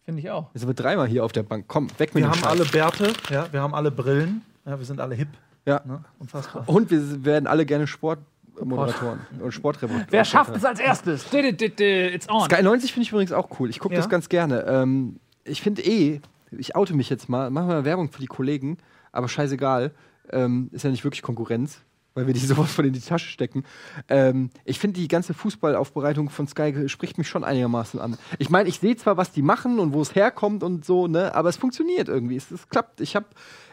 Finde 0.04 0.20
ich 0.20 0.30
auch. 0.30 0.50
Jetzt 0.52 0.60
sind 0.60 0.68
wir 0.68 0.74
dreimal 0.74 1.06
hier 1.08 1.24
auf 1.24 1.32
der 1.32 1.42
Bank. 1.42 1.64
Komm, 1.66 1.88
weg 1.98 2.14
mit 2.14 2.22
Wir 2.22 2.28
dem 2.28 2.30
haben 2.32 2.38
Scheiß. 2.40 2.50
alle 2.50 2.64
Bärte, 2.66 3.12
ja, 3.30 3.46
wir 3.50 3.60
haben 3.62 3.74
alle 3.74 3.90
Brillen, 3.90 4.42
ja, 4.66 4.78
wir 4.78 4.84
sind 4.84 5.00
alle 5.00 5.14
hip. 5.14 5.28
Ja. 5.66 5.80
Ne? 5.86 6.04
Unfassbar. 6.18 6.68
Und 6.68 6.90
wir 6.90 7.24
werden 7.24 7.46
alle 7.46 7.64
gerne 7.64 7.86
Sportmoderatoren 7.86 9.20
und 9.40 9.52
Sportreporter. 9.52 10.06
Wer 10.10 10.24
schafft 10.26 10.54
es 10.54 10.64
als 10.64 10.78
erstes? 10.78 11.24
It's 11.32 12.28
on. 12.28 12.44
Sky 12.44 12.62
90 12.62 12.92
finde 12.92 13.04
ich 13.04 13.12
übrigens 13.12 13.32
auch 13.32 13.48
cool. 13.58 13.70
Ich 13.70 13.78
gucke 13.78 13.94
Ja? 13.94 14.00
das 14.00 14.10
ganz 14.10 14.28
gerne. 14.28 14.64
Ähm, 14.66 15.20
ich 15.44 15.62
finde 15.62 15.82
eh, 15.82 16.20
ich 16.50 16.76
oute 16.76 16.94
mich 16.94 17.08
jetzt 17.08 17.28
mal, 17.30 17.50
machen 17.50 17.68
wir 17.68 17.74
mal 17.76 17.84
Werbung 17.86 18.10
für 18.10 18.20
die 18.20 18.26
Kollegen, 18.26 18.76
aber 19.12 19.28
scheißegal. 19.28 19.92
Ähm, 20.30 20.68
ist 20.72 20.84
ja 20.84 20.90
nicht 20.90 21.04
wirklich 21.04 21.22
Konkurrenz, 21.22 21.80
weil 22.14 22.26
wir 22.26 22.34
die 22.34 22.40
sowas 22.46 22.72
von 22.72 22.84
in 22.84 22.92
die 22.92 23.00
Tasche 23.00 23.28
stecken. 23.28 23.64
Ähm, 24.08 24.50
ich 24.64 24.78
finde 24.78 25.00
die 25.00 25.08
ganze 25.08 25.34
Fußballaufbereitung 25.34 26.30
von 26.30 26.46
Sky 26.46 26.88
spricht 26.88 27.18
mich 27.18 27.28
schon 27.28 27.44
einigermaßen 27.44 28.00
an. 28.00 28.16
Ich 28.38 28.50
meine, 28.50 28.68
ich 28.68 28.78
sehe 28.80 28.96
zwar, 28.96 29.16
was 29.16 29.32
die 29.32 29.42
machen 29.42 29.78
und 29.78 29.92
wo 29.92 30.00
es 30.00 30.14
herkommt 30.14 30.62
und 30.62 30.84
so, 30.84 31.06
ne, 31.06 31.34
aber 31.34 31.48
es 31.48 31.56
funktioniert 31.56 32.08
irgendwie. 32.08 32.36
Es, 32.36 32.50
es 32.50 32.68
klappt. 32.68 33.00
Ich 33.00 33.16
habe, 33.16 33.26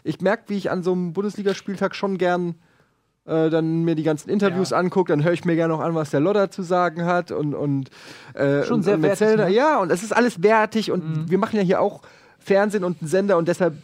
ich 0.04 0.22
merke, 0.22 0.44
wie 0.48 0.58
ich 0.58 0.72
an 0.72 0.84
so 0.84 0.92
einem 0.92 1.14
Bundesligaspieltag 1.14 1.96
schon 1.96 2.18
gern 2.18 2.56
äh, 3.26 3.52
dann 3.52 3.84
mir 3.84 3.94
die 3.94 4.02
ganzen 4.04 4.30
Interviews 4.32 4.72
Ja. 4.72 4.78
angucke, 4.78 5.12
dann 5.14 5.24
höre 5.24 5.34
ich 5.34 5.46
mir 5.46 5.56
gerne 5.56 5.74
noch 5.74 5.80
an, 5.82 5.94
was 5.94 6.10
der 6.10 6.20
Lodder 6.20 6.50
zu 6.50 6.64
sagen 6.64 7.06
hat 7.06 7.32
und, 7.32 7.54
und 7.54 7.92
äh, 8.34 8.64
Schon 8.64 8.78
und, 8.78 8.84
sehr 8.84 8.96
und 8.96 9.04
wertig, 9.04 9.38
ne? 9.38 9.50
Ja, 9.52 9.78
und 9.80 9.92
es 9.92 10.02
ist 10.02 10.12
alles 10.12 10.42
wertig 10.42 10.92
und 10.92 11.30
wir 11.30 11.38
machen 11.38 11.58
ja 11.58 11.62
hier 11.62 11.82
auch 11.82 12.02
Fernsehen 12.40 12.84
und 12.84 13.00
einen 13.00 13.08
Sender 13.08 13.38
und 13.38 13.48
deshalb 13.48 13.76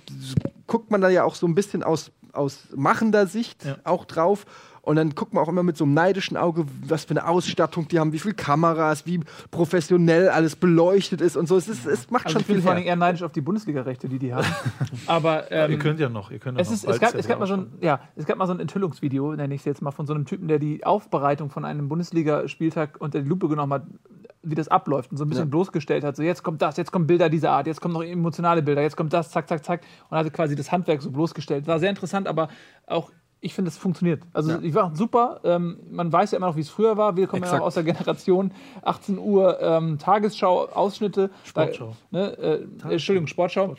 guckt 0.65 0.89
man 0.89 1.01
da 1.01 1.09
ja 1.09 1.23
auch 1.23 1.35
so 1.35 1.45
ein 1.45 1.53
bisschen 1.53 1.83
aus, 1.83 2.11
aus 2.37 2.67
machender 2.75 3.27
Sicht 3.27 3.65
Ja. 3.65 3.75
auch 3.83 4.05
drauf. 4.05 4.45
Und 4.81 4.95
dann 4.95 5.15
guckt 5.15 5.33
man 5.33 5.43
auch 5.43 5.49
immer 5.49 5.63
mit 5.63 5.75
so 5.75 5.83
einem 5.83 5.93
neidischen 5.95 6.37
Auge, 6.37 6.63
was 6.87 7.03
für 7.03 7.09
eine 7.11 7.27
Ausstattung 7.27 7.89
die 7.89 7.99
haben, 7.99 8.13
wie 8.13 8.19
viele 8.19 8.35
Kameras, 8.35 9.05
wie 9.05 9.19
professionell 9.51 10.29
alles 10.29 10.55
beleuchtet 10.55 11.19
ist 11.19 11.35
und 11.35 11.45
so. 11.45 11.57
Es, 11.57 11.67
ist, 11.67 11.85
es 11.85 12.09
macht 12.09 12.27
Also 12.27 12.35
schon 12.35 12.41
ich 12.43 12.47
bin 12.47 12.55
viel 12.55 12.63
vor 12.63 12.71
allem 12.71 12.83
her. 12.83 12.91
eher 12.91 12.95
neidisch 12.95 13.21
auf 13.21 13.33
die 13.33 13.41
Bundesliga-Rechte, 13.41 14.07
die 14.07 14.17
die 14.17 14.33
haben. 14.33 14.47
Aber 15.07 15.51
ähm, 15.51 15.71
ihr 15.71 15.79
könnt 15.79 15.99
ja 15.99 16.07
noch, 16.07 16.31
ihr 16.31 16.39
könnt 16.39 16.57
ja 16.57 16.61
es, 16.61 16.69
noch. 16.69 16.73
ist, 16.75 16.83
es, 16.85 16.99
Bald 16.99 17.01
gab, 17.01 17.15
es, 17.15 17.27
mal 17.27 17.47
so 17.47 17.55
ein, 17.55 17.67
ja, 17.81 17.99
es 18.15 18.25
gab 18.25 18.37
mal 18.37 18.47
so 18.47 18.53
ein 18.53 18.61
Enthüllungsvideo, 18.61 19.33
nenne 19.35 19.53
ich 19.53 19.59
es 19.59 19.65
jetzt 19.65 19.81
mal, 19.81 19.91
von 19.91 20.05
so 20.07 20.13
einem 20.13 20.23
Typen, 20.25 20.47
der 20.47 20.57
die 20.59 20.85
Aufbereitung 20.85 21.49
von 21.49 21.65
einem 21.65 21.89
Bundesligaspieltag 21.89 22.95
unter 22.99 23.21
die 23.21 23.27
Lupe 23.27 23.49
genommen 23.49 23.73
hat, 23.73 23.83
wie 24.49 24.55
das 24.55 24.67
abläuft 24.67 25.11
und 25.11 25.17
so 25.17 25.25
ein 25.25 25.29
bisschen 25.29 25.45
Ja. 25.45 25.49
bloßgestellt 25.49 26.03
hat. 26.03 26.15
So, 26.15 26.23
jetzt 26.23 26.43
kommt 26.43 26.61
das, 26.61 26.77
jetzt 26.77 26.91
kommen 26.91 27.07
Bilder 27.07 27.29
dieser 27.29 27.51
Art, 27.51 27.67
jetzt 27.67 27.81
kommen 27.81 27.93
noch 27.93 28.03
emotionale 28.03 28.61
Bilder, 28.61 28.81
jetzt 28.81 28.95
kommt 28.97 29.13
das, 29.13 29.31
zack, 29.31 29.47
zack, 29.47 29.63
zack. 29.65 29.81
Und 30.09 30.17
hatte 30.17 30.31
quasi 30.31 30.55
das 30.55 30.71
Handwerk 30.71 31.01
so 31.01 31.11
bloßgestellt. 31.11 31.67
War 31.67 31.79
sehr 31.79 31.89
interessant, 31.89 32.27
aber 32.27 32.49
auch. 32.85 33.11
Ich 33.39 33.53
finde, 33.53 33.69
es 33.69 33.77
funktioniert. 33.77 34.23
Also, 34.33 34.49
Ja. 34.53 34.59
ich 34.63 34.73
war 34.73 34.95
super. 34.95 35.41
Ähm, 35.43 35.77
man 35.91 36.11
weiß 36.11 36.31
ja 36.31 36.37
immer 36.37 36.47
noch, 36.47 36.55
wie 36.55 36.61
es 36.61 36.69
früher 36.69 36.97
war. 36.97 37.15
Wir 37.17 37.27
kommen 37.27 37.43
ja 37.43 37.45
Exakt. 37.49 37.59
noch 37.59 37.67
aus 37.67 37.75
der 37.75 37.83
Generation 37.83 38.51
18 38.81 39.19
Uhr 39.19 39.61
ähm, 39.61 39.99
Tagesschau-Ausschnitte. 39.99 41.29
Sportschau. 41.43 41.95
Da, 42.11 42.17
ne, 42.17 42.37
äh, 42.39 42.93
Entschuldigung, 42.93 43.27
Sportschau. 43.27 43.75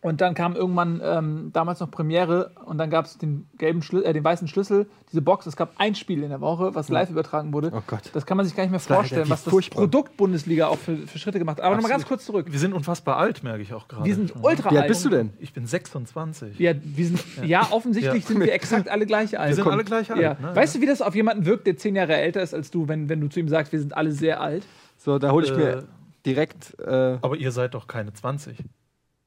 Und 0.00 0.20
dann 0.20 0.34
kam 0.34 0.54
irgendwann 0.54 1.00
ähm, 1.02 1.50
damals 1.52 1.80
noch 1.80 1.90
Premiere 1.90 2.52
und 2.66 2.78
dann 2.78 2.88
gab 2.88 3.06
es 3.06 3.18
den 3.18 3.48
gelben 3.58 3.82
Schlü 3.82 4.02
äh, 4.04 4.12
den 4.12 4.22
weißen 4.22 4.46
Schlüssel, 4.46 4.88
diese 5.10 5.22
Box. 5.22 5.44
Es 5.46 5.56
gab 5.56 5.72
ein 5.78 5.96
Spiel 5.96 6.22
in 6.22 6.28
der 6.28 6.40
Woche, 6.40 6.72
was 6.76 6.88
live 6.88 7.10
übertragen 7.10 7.52
wurde. 7.52 7.72
Oh 7.74 7.82
Gott. 7.84 8.10
Das 8.12 8.24
kann 8.24 8.36
man 8.36 8.46
sich 8.46 8.54
gar 8.54 8.62
nicht 8.62 8.70
mehr 8.70 8.78
vorstellen, 8.78 9.22
relativ 9.22 9.30
was 9.32 9.42
das 9.44 9.50
furchtbar. 9.50 9.80
Produkt 9.80 10.16
Bundesliga 10.16 10.68
auch 10.68 10.78
für, 10.78 10.96
für 10.98 11.18
Schritte 11.18 11.40
gemacht 11.40 11.58
hat. 11.58 11.64
Aber 11.64 11.74
nochmal 11.74 11.90
ganz 11.90 12.06
kurz 12.06 12.24
zurück. 12.24 12.46
Wir 12.48 12.60
sind 12.60 12.74
unfassbar 12.74 13.16
alt, 13.16 13.42
merke 13.42 13.60
ich 13.62 13.74
auch 13.74 13.88
gerade. 13.88 14.04
Wir 14.04 14.14
sind 14.14 14.34
ultra 14.40 14.70
Wie 14.70 14.76
alt 14.76 14.82
alt. 14.82 14.88
bist 14.88 15.04
du 15.04 15.08
denn? 15.08 15.32
Ich 15.40 15.52
bin 15.52 15.66
26. 15.66 16.60
Ja, 16.60 16.74
wir 16.80 17.06
sind, 17.06 17.24
ja. 17.44 17.66
offensichtlich 17.72 18.22
Ja. 18.22 18.28
sind 18.28 18.38
wir 18.40 18.52
exakt 18.52 18.88
alle 18.88 19.04
gleich 19.04 19.36
alt. 19.36 19.48
Wir 19.48 19.54
sind 19.56 19.64
Komm. 19.64 19.72
alle 19.72 19.82
gleich 19.84 20.12
alt. 20.12 20.20
Ja. 20.20 20.34
Ne? 20.34 20.54
Weißt 20.54 20.76
du, 20.76 20.80
wie 20.80 20.86
das 20.86 21.02
auf 21.02 21.16
jemanden 21.16 21.44
wirkt, 21.44 21.66
der 21.66 21.76
zehn 21.76 21.96
Jahre 21.96 22.14
älter 22.16 22.40
ist 22.40 22.54
als 22.54 22.70
du, 22.70 22.86
wenn, 22.86 23.08
wenn 23.08 23.20
du 23.20 23.28
zu 23.28 23.40
ihm 23.40 23.48
sagst, 23.48 23.72
wir 23.72 23.80
sind 23.80 23.96
alle 23.96 24.12
sehr 24.12 24.40
alt? 24.40 24.64
So, 24.96 25.18
da 25.18 25.32
hole 25.32 25.44
ich 25.44 25.50
Äh, 25.52 25.56
mir 25.56 25.84
direkt. 26.24 26.78
Äh, 26.78 27.18
Aber 27.20 27.36
ihr 27.36 27.50
seid 27.50 27.74
doch 27.74 27.88
keine 27.88 28.12
20, 28.12 28.58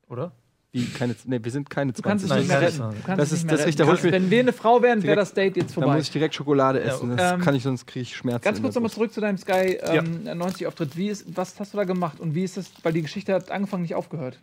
oder? 0.07 0.31
Wie, 0.73 0.85
keine, 0.85 1.15
nee, 1.25 1.39
wir 1.41 1.51
sind 1.51 1.69
keine 1.69 1.93
20. 1.93 2.01
Du 2.03 2.09
kannst 2.09 2.25
es 2.25 2.31
nicht 2.37 2.47
mehr 2.47 2.61
retten. 2.61 2.77
Du 2.77 2.83
kannst 3.05 3.19
Das 3.21 3.31
ist- 3.31 3.31
nicht 3.39 3.45
mehr 3.47 3.57
das 3.57 3.65
ist 3.67 3.79
da 3.79 3.85
mir- 3.85 4.03
Wenn 4.13 4.29
wir 4.31 4.39
eine 4.39 4.53
Frau 4.53 4.81
wären, 4.81 5.03
wäre 5.03 5.17
das 5.17 5.33
Date 5.33 5.57
jetzt 5.57 5.71
Da 5.71 5.81
vorbei. 5.81 5.95
muss 5.95 6.03
ich 6.05 6.11
direkt 6.11 6.33
Schokolade 6.35 6.81
essen. 6.81 7.15
Das 7.17 7.33
Ähm, 7.33 7.41
kann 7.41 7.55
ich, 7.55 7.63
sonst 7.63 7.85
kriege 7.87 8.03
ich 8.03 8.15
Schmerzen. 8.15 8.43
Ganz 8.43 8.61
kurz 8.61 8.73
der 8.73 8.81
nochmal 8.81 8.93
zurück 8.93 9.11
zu 9.13 9.19
deinem 9.19 9.37
Sky 9.37 9.77
ähm, 9.83 10.23
90 10.23 10.67
Auftritt. 10.67 10.95
Wie 10.95 11.07
ist, 11.09 11.25
was 11.35 11.59
hast 11.59 11.73
du 11.73 11.77
da 11.77 11.83
gemacht 11.83 12.19
und 12.21 12.35
wie 12.35 12.43
ist 12.43 12.55
das? 12.55 12.71
Weil 12.83 12.93
die 12.93 13.01
Geschichte 13.01 13.33
hat 13.33 13.51
angefangen, 13.51 13.81
nicht 13.83 13.95
aufgehört. 13.95 14.39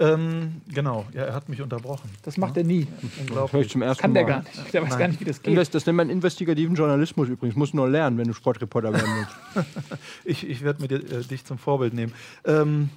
Ähm, 0.00 0.60
genau, 0.72 1.06
ja, 1.12 1.24
er 1.24 1.34
hat 1.34 1.48
mich 1.48 1.60
unterbrochen. 1.60 2.08
Das 2.22 2.36
macht 2.36 2.56
er 2.56 2.62
nie. 2.62 2.86
Das 3.34 3.52
höre 3.52 3.60
ich 3.62 3.70
zum 3.70 3.82
ersten 3.82 4.00
Kann 4.00 4.14
der 4.14 4.22
Mal. 4.24 4.28
gar 4.28 4.38
nicht. 4.44 4.72
Der 4.72 4.82
weiß 4.82 4.90
Nein. 4.90 4.98
gar 4.98 5.08
nicht, 5.08 5.20
wie 5.20 5.24
das 5.24 5.42
geht. 5.42 5.74
Das 5.74 5.86
nennt 5.86 5.96
man 5.96 6.08
investigativen 6.08 6.76
Journalismus 6.76 7.28
übrigens. 7.28 7.56
Musst 7.56 7.72
du 7.72 7.78
noch 7.78 7.88
lernen, 7.88 8.16
wenn 8.16 8.28
du 8.28 8.32
Sportreporter 8.32 8.92
werden 8.92 9.08
willst. 9.54 9.66
Ich, 10.24 10.48
ich 10.48 10.62
werde 10.62 10.82
mir 10.82 10.88
dir, 10.88 10.96
äh, 10.98 11.24
dich 11.24 11.44
zum 11.44 11.58
Vorbild 11.58 11.94
nehmen. 11.94 12.12
Ähm, 12.44 12.90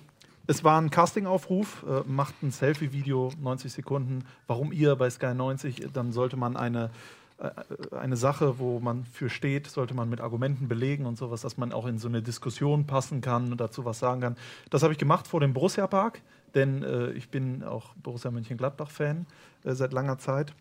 es 0.48 0.64
war 0.64 0.80
ein 0.80 0.90
Castingaufruf, 0.90 1.86
äh, 1.88 2.02
macht 2.08 2.42
ein 2.42 2.52
Selfie-Video, 2.52 3.32
90 3.40 3.72
Sekunden. 3.72 4.26
Warum 4.48 4.72
ihr 4.72 4.96
bei 4.96 5.10
Sky 5.10 5.34
90? 5.34 5.90
Dann 5.94 6.12
sollte 6.12 6.36
man 6.36 6.58
eine, 6.58 6.90
äh, 7.38 7.50
eine 7.96 8.18
Sache, 8.18 8.60
wo 8.60 8.80
man 8.80 9.06
für 9.06 9.30
steht, 9.30 9.68
sollte 9.68 9.94
man 9.94 10.10
mit 10.10 10.20
Argumenten 10.20 10.68
belegen 10.68 11.06
und 11.06 11.18
sowas, 11.18 11.42
dass 11.42 11.58
man 11.58 11.72
auch 11.72 11.86
in 11.86 12.00
so 12.00 12.08
eine 12.08 12.22
Diskussion 12.22 12.88
passen 12.88 13.22
kann 13.22 13.52
und 13.52 13.62
dazu 13.62 13.86
was 13.86 14.00
sagen 14.00 14.22
kann. 14.22 14.36
Das 14.70 14.84
habe 14.84 14.94
ich 14.94 15.00
gemacht 15.00 15.28
vor 15.28 15.40
dem 15.40 15.54
Borussia-Park, 15.54 16.22
denn 16.56 16.84
äh, 16.84 17.12
ich 17.12 17.30
bin 17.30 17.64
auch 17.64 17.94
Borussia 17.96 18.32
Mönchengladbach-Fan 18.32 19.28
äh, 19.64 19.74
seit 19.74 19.94
langer 19.94 20.18
Zeit. 20.18 20.54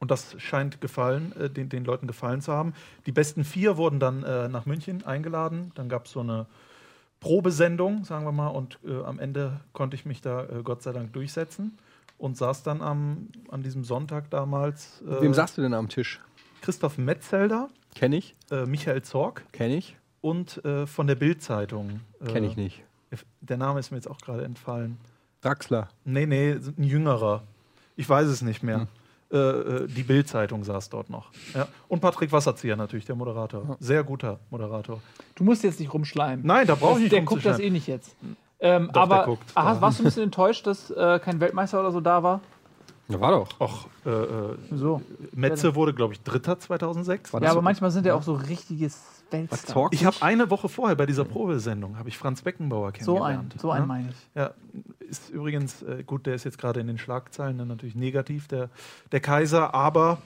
Und 0.00 0.10
das 0.10 0.40
scheint 0.40 0.80
gefallen, 0.80 1.32
äh, 1.36 1.50
den, 1.50 1.68
den 1.68 1.84
Leuten 1.84 2.06
gefallen 2.06 2.40
zu 2.40 2.52
haben. 2.52 2.74
Die 3.06 3.12
besten 3.12 3.42
vier 3.42 3.76
wurden 3.76 3.98
dann 3.98 4.22
äh, 4.22 4.48
nach 4.48 4.66
München 4.66 5.04
eingeladen. 5.04 5.72
Dann 5.74 5.88
gab 5.88 6.06
es 6.06 6.12
so 6.12 6.20
eine 6.20 6.46
Probesendung, 7.20 8.04
sagen 8.04 8.24
wir 8.24 8.32
mal, 8.32 8.48
und 8.48 8.78
äh, 8.86 9.02
am 9.02 9.18
Ende 9.18 9.60
konnte 9.72 9.96
ich 9.96 10.04
mich 10.04 10.20
da 10.20 10.44
äh, 10.44 10.62
Gott 10.62 10.82
sei 10.82 10.92
Dank 10.92 11.12
durchsetzen 11.12 11.76
und 12.16 12.36
saß 12.36 12.62
dann 12.62 12.80
am, 12.80 13.28
an 13.50 13.62
diesem 13.62 13.84
Sonntag 13.84 14.30
damals. 14.30 15.02
Mit 15.04 15.20
Wem 15.20 15.34
saßt 15.34 15.58
du 15.58 15.62
denn 15.62 15.74
am 15.74 15.88
Tisch? 15.88 16.20
Christoph 16.60 16.98
Metzelder. 16.98 17.68
Kenn 17.94 18.12
ich. 18.12 18.36
Äh, 18.50 18.66
Michael 18.66 19.02
Zorg. 19.02 19.44
Kenn 19.52 19.70
ich. 19.70 19.96
Und 20.20 20.64
äh, 20.64 20.86
von 20.86 21.06
der 21.06 21.14
Bild-Zeitung. 21.14 22.00
Kenn 22.26 22.44
ich 22.44 22.56
nicht. 22.56 22.82
Der 23.40 23.56
Name 23.56 23.80
ist 23.80 23.90
mir 23.90 23.96
jetzt 23.96 24.10
auch 24.10 24.18
gerade 24.18 24.44
entfallen. 24.44 24.98
Draxler. 25.40 25.88
Nee, 26.04 26.26
nee, 26.26 26.52
ein 26.52 26.82
jüngerer. 26.82 27.44
Ich 27.96 28.08
weiß 28.08 28.28
es 28.28 28.42
nicht 28.42 28.62
mehr. 28.62 28.80
Hm. 28.80 28.88
Äh, 29.30 29.36
äh, 29.36 29.86
die 29.88 30.04
Bild-Zeitung 30.04 30.64
saß 30.64 30.88
dort 30.88 31.10
noch. 31.10 31.30
Ja. 31.54 31.68
Und 31.88 32.00
Patrick 32.00 32.32
Wasserzieher 32.32 32.76
natürlich, 32.76 33.04
der 33.04 33.14
Moderator. 33.14 33.76
Sehr 33.78 34.02
guter 34.02 34.38
Moderator. 34.48 35.02
Du 35.34 35.44
musst 35.44 35.62
jetzt 35.64 35.80
nicht 35.80 35.92
rumschleimen. 35.92 36.46
Nein, 36.46 36.66
da 36.66 36.74
brauche 36.74 36.94
ich 36.94 37.00
nicht 37.00 37.12
Der 37.12 37.22
guckt 37.22 37.44
das 37.44 37.58
eh 37.58 37.68
nicht 37.68 37.86
jetzt. 37.86 38.16
Ähm, 38.60 38.86
Doch, 38.86 38.92
der 38.92 39.02
aber 39.02 39.24
guckt. 39.26 39.44
aha, 39.54 39.80
warst 39.82 39.98
du 39.98 40.02
ein 40.02 40.06
bisschen 40.06 40.22
enttäuscht, 40.24 40.66
dass 40.66 40.90
äh, 40.90 41.20
kein 41.22 41.40
Weltmeister 41.40 41.78
oder 41.80 41.92
so 41.92 42.00
da 42.00 42.22
war? 42.22 42.40
Ja, 43.08 43.20
war 43.20 43.30
doch. 43.32 43.48
Och, 43.60 43.86
äh, 44.06 44.10
äh, 44.10 44.56
So. 44.72 45.02
Metze 45.32 45.74
wurde, 45.74 45.92
glaube 45.92 46.14
ich, 46.14 46.22
Dritter 46.22 46.58
2006. 46.58 47.32
Ja, 47.40 47.50
aber 47.50 47.62
manchmal 47.62 47.90
sind 47.90 48.06
ja 48.06 48.14
auch 48.14 48.22
so 48.22 48.32
richtiges 48.34 49.17
Weltstars. 49.30 49.90
Ich 49.92 50.04
habe 50.04 50.16
eine 50.20 50.50
Woche 50.50 50.68
vorher 50.68 50.96
bei 50.96 51.06
dieser 51.06 51.24
Probesendung 51.24 51.98
habe 51.98 52.08
ich 52.08 52.18
Franz 52.18 52.42
Beckenbauer 52.42 52.92
So 53.00 53.22
ein, 53.22 53.48
kennengelernt. 53.48 53.54
so 53.60 53.70
ein 53.70 53.80
Ja? 53.82 53.86
meine 53.86 54.08
ich. 54.10 54.16
Ja, 54.34 54.54
ist 55.00 55.30
übrigens 55.30 55.82
äh, 55.82 56.02
gut, 56.04 56.26
der 56.26 56.34
ist 56.34 56.44
jetzt 56.44 56.58
gerade 56.58 56.80
in 56.80 56.86
den 56.86 56.98
Schlagzeilen 56.98 57.56
ne, 57.56 57.66
natürlich 57.66 57.94
negativ, 57.94 58.48
der, 58.48 58.70
der 59.12 59.20
Kaiser, 59.20 59.74
aber 59.74 60.20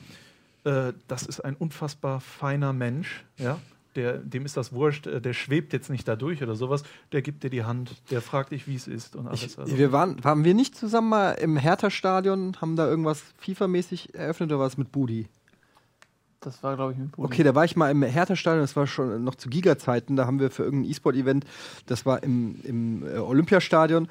äh, 0.65 0.93
das 1.09 1.25
ist 1.25 1.41
ein 1.41 1.57
unfassbar 1.57 2.21
feiner 2.21 2.73
Mensch, 2.73 3.25
ja. 3.39 3.59
Der, 3.95 4.17
dem 4.17 4.47
ist 4.47 4.57
das 4.57 4.73
wurscht, 4.73 5.07
äh, 5.07 5.21
der 5.21 5.35
schwebt 5.35 5.75
jetzt 5.75 5.91
nicht 5.91 6.09
da 6.09 6.17
durch 6.17 6.43
oder 6.43 6.55
sowas, 6.55 6.83
der 7.13 7.21
gibt 7.21 7.43
dir 7.43 7.51
die 7.51 7.65
Hand, 7.65 7.95
der 8.11 8.23
fragt 8.23 8.53
dich, 8.53 8.67
wie 8.67 8.75
es 8.75 8.89
ist 8.89 9.17
und 9.17 9.27
alles. 9.27 9.43
Ich, 9.43 9.59
also. 9.59 9.77
wir 9.77 9.93
waren, 9.93 10.25
waren 10.25 10.45
wir 10.45 10.55
nicht 10.55 10.75
zusammen 10.75 11.11
mal 11.11 11.33
im 11.33 11.59
Hertha-Stadion, 11.59 12.57
haben 12.63 12.75
da 12.77 12.89
irgendwas 12.89 13.23
FIFA-mäßig 13.45 14.15
eröffnet 14.15 14.51
oder 14.51 14.61
was 14.61 14.79
mit 14.79 14.93
Budi? 14.93 15.29
Das 16.43 16.63
war, 16.63 16.75
glaube 16.77 16.93
ich, 16.93 16.99
mit 16.99 17.13
Budi. 17.13 17.27
Okay, 17.27 17.43
da 17.43 17.55
war 17.55 17.65
ich 17.65 17.77
mal 17.77 17.91
im 17.91 18.03
Hertha-Stadion, 18.03 18.63
das 18.63 18.75
war 18.77 18.87
schon 18.87 19.23
noch 19.23 19.37
zu 19.37 19.49
Giga-Zeiten, 19.49 20.17
da 20.17 20.27
haben 20.27 20.41
wir 20.41 20.51
für 20.51 20.65
irgendein 20.65 20.91
E-Sport-Event, 20.91 21.45
das 21.87 22.05
war 22.05 22.23
im, 22.23 22.57
im 22.65 23.07
äh, 23.07 23.19
Olympiastadion. 23.19 24.09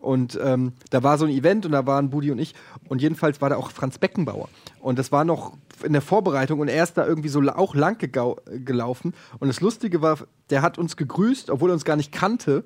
Und 0.00 0.38
ähm, 0.40 0.74
da 0.90 1.02
war 1.02 1.18
so 1.18 1.24
ein 1.24 1.30
Event 1.30 1.66
und 1.66 1.72
da 1.72 1.84
waren 1.86 2.10
Budi 2.10 2.30
und 2.30 2.38
ich. 2.38 2.54
Und 2.88 3.02
jedenfalls 3.02 3.40
war 3.40 3.50
da 3.50 3.56
auch 3.56 3.72
Franz 3.72 3.98
Beckenbauer. 3.98 4.48
Und 4.80 4.98
das 4.98 5.10
war 5.10 5.24
noch 5.24 5.56
in 5.82 5.92
der 5.92 6.02
Vorbereitung 6.02 6.60
und 6.60 6.68
er 6.68 6.84
ist 6.84 6.94
da 6.94 7.04
irgendwie 7.04 7.28
so 7.28 7.40
auch 7.40 7.74
lang 7.74 7.98
gelaufen. 7.98 9.14
Und 9.40 9.48
das 9.48 9.60
Lustige 9.60 10.00
war, 10.00 10.18
der 10.50 10.62
hat 10.62 10.78
uns 10.78 10.96
gegrüßt, 10.96 11.50
obwohl 11.50 11.70
er 11.70 11.74
uns 11.74 11.84
gar 11.84 11.96
nicht 11.96 12.12
kannte. 12.12 12.64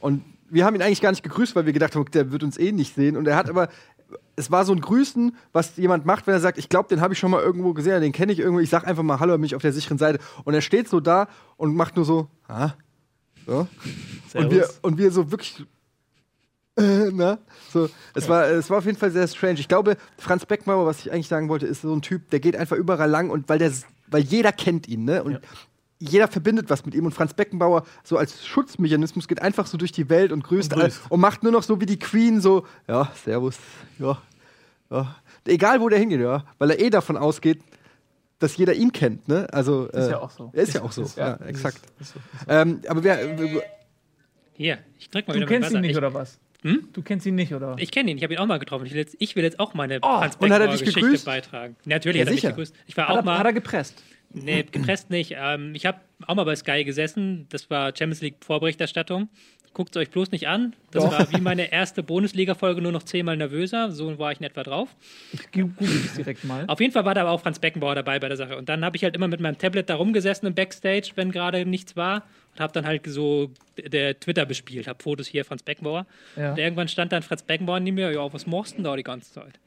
Und 0.00 0.24
wir 0.50 0.66
haben 0.66 0.74
ihn 0.74 0.82
eigentlich 0.82 1.00
gar 1.00 1.10
nicht 1.10 1.22
gegrüßt, 1.22 1.56
weil 1.56 1.66
wir 1.66 1.72
gedacht 1.72 1.94
haben, 1.94 2.04
der 2.12 2.30
wird 2.30 2.42
uns 2.42 2.58
eh 2.58 2.72
nicht 2.72 2.94
sehen. 2.94 3.16
Und 3.16 3.26
er 3.26 3.36
hat 3.36 3.48
aber, 3.48 3.68
es 4.36 4.50
war 4.50 4.64
so 4.64 4.72
ein 4.72 4.80
Grüßen, 4.80 5.36
was 5.52 5.76
jemand 5.76 6.06
macht, 6.06 6.26
wenn 6.26 6.34
er 6.34 6.40
sagt, 6.40 6.58
ich 6.58 6.68
glaube, 6.68 6.88
den 6.88 7.00
habe 7.00 7.14
ich 7.14 7.18
schon 7.18 7.30
mal 7.30 7.42
irgendwo 7.42 7.74
gesehen, 7.74 8.00
den 8.00 8.12
kenne 8.12 8.32
ich 8.32 8.38
irgendwo. 8.38 8.60
Ich 8.60 8.70
sag 8.70 8.86
einfach 8.86 9.02
mal 9.02 9.20
Hallo, 9.20 9.34
bin 9.34 9.44
ich 9.44 9.54
auf 9.54 9.62
der 9.62 9.72
sicheren 9.72 9.98
Seite. 9.98 10.18
Und 10.44 10.54
er 10.54 10.62
steht 10.62 10.88
so 10.88 11.00
da 11.00 11.28
und 11.56 11.74
macht 11.74 11.96
nur 11.96 12.04
so, 12.04 12.28
ah, 12.48 12.72
so. 13.46 13.66
Und 14.34 14.50
wir, 14.50 14.68
und 14.82 14.98
wir 14.98 15.10
so 15.10 15.30
wirklich 15.30 15.64
äh, 16.76 17.10
na? 17.12 17.38
So, 17.70 17.88
es, 18.14 18.28
war, 18.28 18.46
es 18.46 18.70
war 18.70 18.78
auf 18.78 18.86
jeden 18.86 18.96
Fall 18.96 19.10
sehr 19.10 19.28
strange. 19.28 19.60
Ich 19.60 19.68
glaube, 19.68 19.96
Franz 20.16 20.46
Beckmauer, 20.46 20.86
was 20.86 21.00
ich 21.00 21.12
eigentlich 21.12 21.28
sagen 21.28 21.48
wollte, 21.48 21.66
ist 21.66 21.82
so 21.82 21.92
ein 21.92 22.02
Typ, 22.02 22.30
der 22.30 22.40
geht 22.40 22.56
einfach 22.56 22.76
überall 22.76 23.10
lang 23.10 23.30
und 23.30 23.48
weil, 23.48 23.58
der, 23.58 23.72
weil 24.06 24.22
jeder 24.22 24.52
kennt 24.52 24.88
ihn, 24.88 25.04
ne? 25.04 25.22
Und 25.22 25.40
jeder 26.02 26.28
verbindet 26.28 26.68
was 26.70 26.84
mit 26.84 26.94
ihm 26.94 27.06
und 27.06 27.12
Franz 27.12 27.34
Beckenbauer 27.34 27.84
so 28.02 28.16
als 28.16 28.44
Schutzmechanismus 28.46 29.28
geht 29.28 29.40
einfach 29.40 29.66
so 29.66 29.76
durch 29.78 29.92
die 29.92 30.08
Welt 30.08 30.32
und 30.32 30.42
grüßt, 30.44 30.72
Und 30.72 30.78
alle 30.80 30.88
grüßt. 30.90 31.10
und 31.10 31.20
macht 31.20 31.42
nur 31.42 31.52
noch 31.52 31.62
so 31.62 31.80
wie 31.80 31.86
die 31.86 31.98
Queen 31.98 32.40
so, 32.40 32.66
ja, 32.88 33.10
servus, 33.24 33.56
ja, 33.98 34.20
ja. 34.90 35.16
Egal 35.46 35.80
wo 35.80 35.88
der 35.88 35.98
hingeht, 35.98 36.20
ja, 36.20 36.44
weil 36.58 36.70
er 36.70 36.80
eh 36.80 36.90
davon 36.90 37.16
ausgeht, 37.16 37.60
dass 38.38 38.56
jeder 38.56 38.74
ihn 38.74 38.92
kennt, 38.92 39.28
ne? 39.28 39.46
Also 39.52 39.86
Ist 39.86 40.06
äh, 40.08 40.10
ja 40.10 40.18
auch 40.20 40.30
so. 40.30 40.50
Er 40.52 40.62
ist 40.64 40.74
ja 40.74 40.82
auch 40.82 40.90
so, 40.92 41.02
Ist- 41.02 41.16
ja, 41.16 41.34
ist- 41.34 41.46
exakt. 41.48 41.80
ist 42.00 42.14
so, 42.14 42.20
Ähm, 42.48 42.80
aber 42.88 43.02
wer, 43.04 43.38
wir, 43.38 43.62
Hier, 44.54 44.78
ich 44.98 45.08
drück 45.10 45.26
mal 45.28 45.34
Du 45.34 45.40
wieder 45.40 45.48
kennst 45.48 45.70
ihn 45.72 45.80
nicht, 45.80 45.90
Wasser. 45.96 46.06
oder 46.08 46.14
was? 46.14 46.38
Hm? 46.62 46.88
Du 46.92 47.02
kennst 47.02 47.26
ihn 47.26 47.34
nicht, 47.34 47.52
oder? 47.54 47.74
Ich, 47.76 47.84
ich 47.84 47.90
kenne 47.90 48.10
ihn, 48.12 48.16
ich 48.18 48.22
habe 48.22 48.34
ihn 48.34 48.38
auch 48.38 48.46
mal 48.46 48.58
getroffen. 48.58 48.86
Ich 48.86 48.92
will 48.92 49.00
jetzt, 49.00 49.16
ich 49.18 49.34
will 49.34 49.42
jetzt 49.42 49.58
auch 49.58 49.74
meine 49.74 49.98
Oh, 50.02 50.18
Franz 50.18 50.36
und 50.38 50.52
hat 50.52 50.60
er 50.60 50.68
dich 50.68 50.80
Beckenbauer-Geschichte 50.80 51.00
gegrüßt? 51.00 51.24
beitragen. 51.24 51.76
Natürlich 51.84 52.16
Ja, 52.18 52.22
hat 52.22 52.28
er 52.28 52.32
mich 52.34 52.42
gegrüßt. 52.42 52.74
Ich 52.86 52.96
war 52.96 53.04
Hat 53.08 53.12
auch 53.14 53.16
er, 53.18 53.22
mal. 53.24 53.38
hat 53.38 53.46
er 53.46 53.52
gepresst? 53.52 54.02
Nee, 54.34 54.64
gepresst 54.70 55.10
nicht. 55.10 55.34
Ähm, 55.36 55.74
ich 55.74 55.86
habe 55.86 56.00
auch 56.26 56.34
mal 56.34 56.44
bei 56.44 56.56
Sky 56.56 56.84
gesessen. 56.84 57.46
Das 57.50 57.70
war 57.70 57.88
Champions 57.88 58.20
League 58.20 58.36
Vorberichterstattung. 58.44 59.28
Guckt 59.74 59.96
es 59.96 60.00
euch 60.00 60.10
bloß 60.10 60.32
nicht 60.32 60.48
an. 60.48 60.76
Das 60.90 61.04
Doch. 61.04 61.12
war 61.12 61.32
wie 61.32 61.40
meine 61.40 61.72
erste 61.72 62.02
Bundesliga-Folge, 62.02 62.82
nur 62.82 62.92
noch 62.92 63.04
zehnmal 63.04 63.38
nervöser. 63.38 63.90
So 63.90 64.18
war 64.18 64.30
ich 64.30 64.38
in 64.38 64.44
etwa 64.44 64.62
drauf. 64.62 64.94
Ich 65.32 65.50
google 65.50 65.88
es 66.04 66.14
direkt 66.14 66.44
mal. 66.44 66.64
Auf 66.66 66.78
jeden 66.80 66.92
Fall 66.92 67.06
war 67.06 67.14
da 67.14 67.22
aber 67.22 67.30
auch 67.30 67.40
Franz 67.40 67.58
Beckenbauer 67.58 67.94
dabei 67.94 68.18
bei 68.18 68.28
der 68.28 68.36
Sache. 68.36 68.58
Und 68.58 68.68
dann 68.68 68.84
habe 68.84 68.96
ich 68.96 69.04
halt 69.04 69.16
immer 69.16 69.28
mit 69.28 69.40
meinem 69.40 69.56
Tablet 69.56 69.88
da 69.88 69.94
rumgesessen 69.94 70.46
im 70.46 70.54
Backstage, 70.54 71.12
wenn 71.14 71.32
gerade 71.32 71.64
nichts 71.64 71.96
war. 71.96 72.24
Und 72.52 72.60
habe 72.60 72.72
dann 72.74 72.84
halt 72.84 73.06
so 73.06 73.50
der 73.78 74.20
Twitter 74.20 74.44
bespielt. 74.44 74.86
Habe 74.86 75.02
Fotos 75.02 75.26
hier, 75.26 75.42
Franz 75.46 75.62
Beckenbauer. 75.62 76.06
Ja. 76.36 76.50
Und 76.50 76.58
irgendwann 76.58 76.88
stand 76.88 77.12
dann 77.12 77.22
Franz 77.22 77.42
Beckenbauer 77.42 77.80
neben 77.80 77.94
mir. 77.94 78.12
Ja, 78.12 78.30
was 78.30 78.46
machst 78.46 78.72
du 78.72 78.76
denn 78.76 78.84
da 78.84 78.94
die 78.94 79.02
ganze 79.02 79.32
Zeit? 79.32 79.58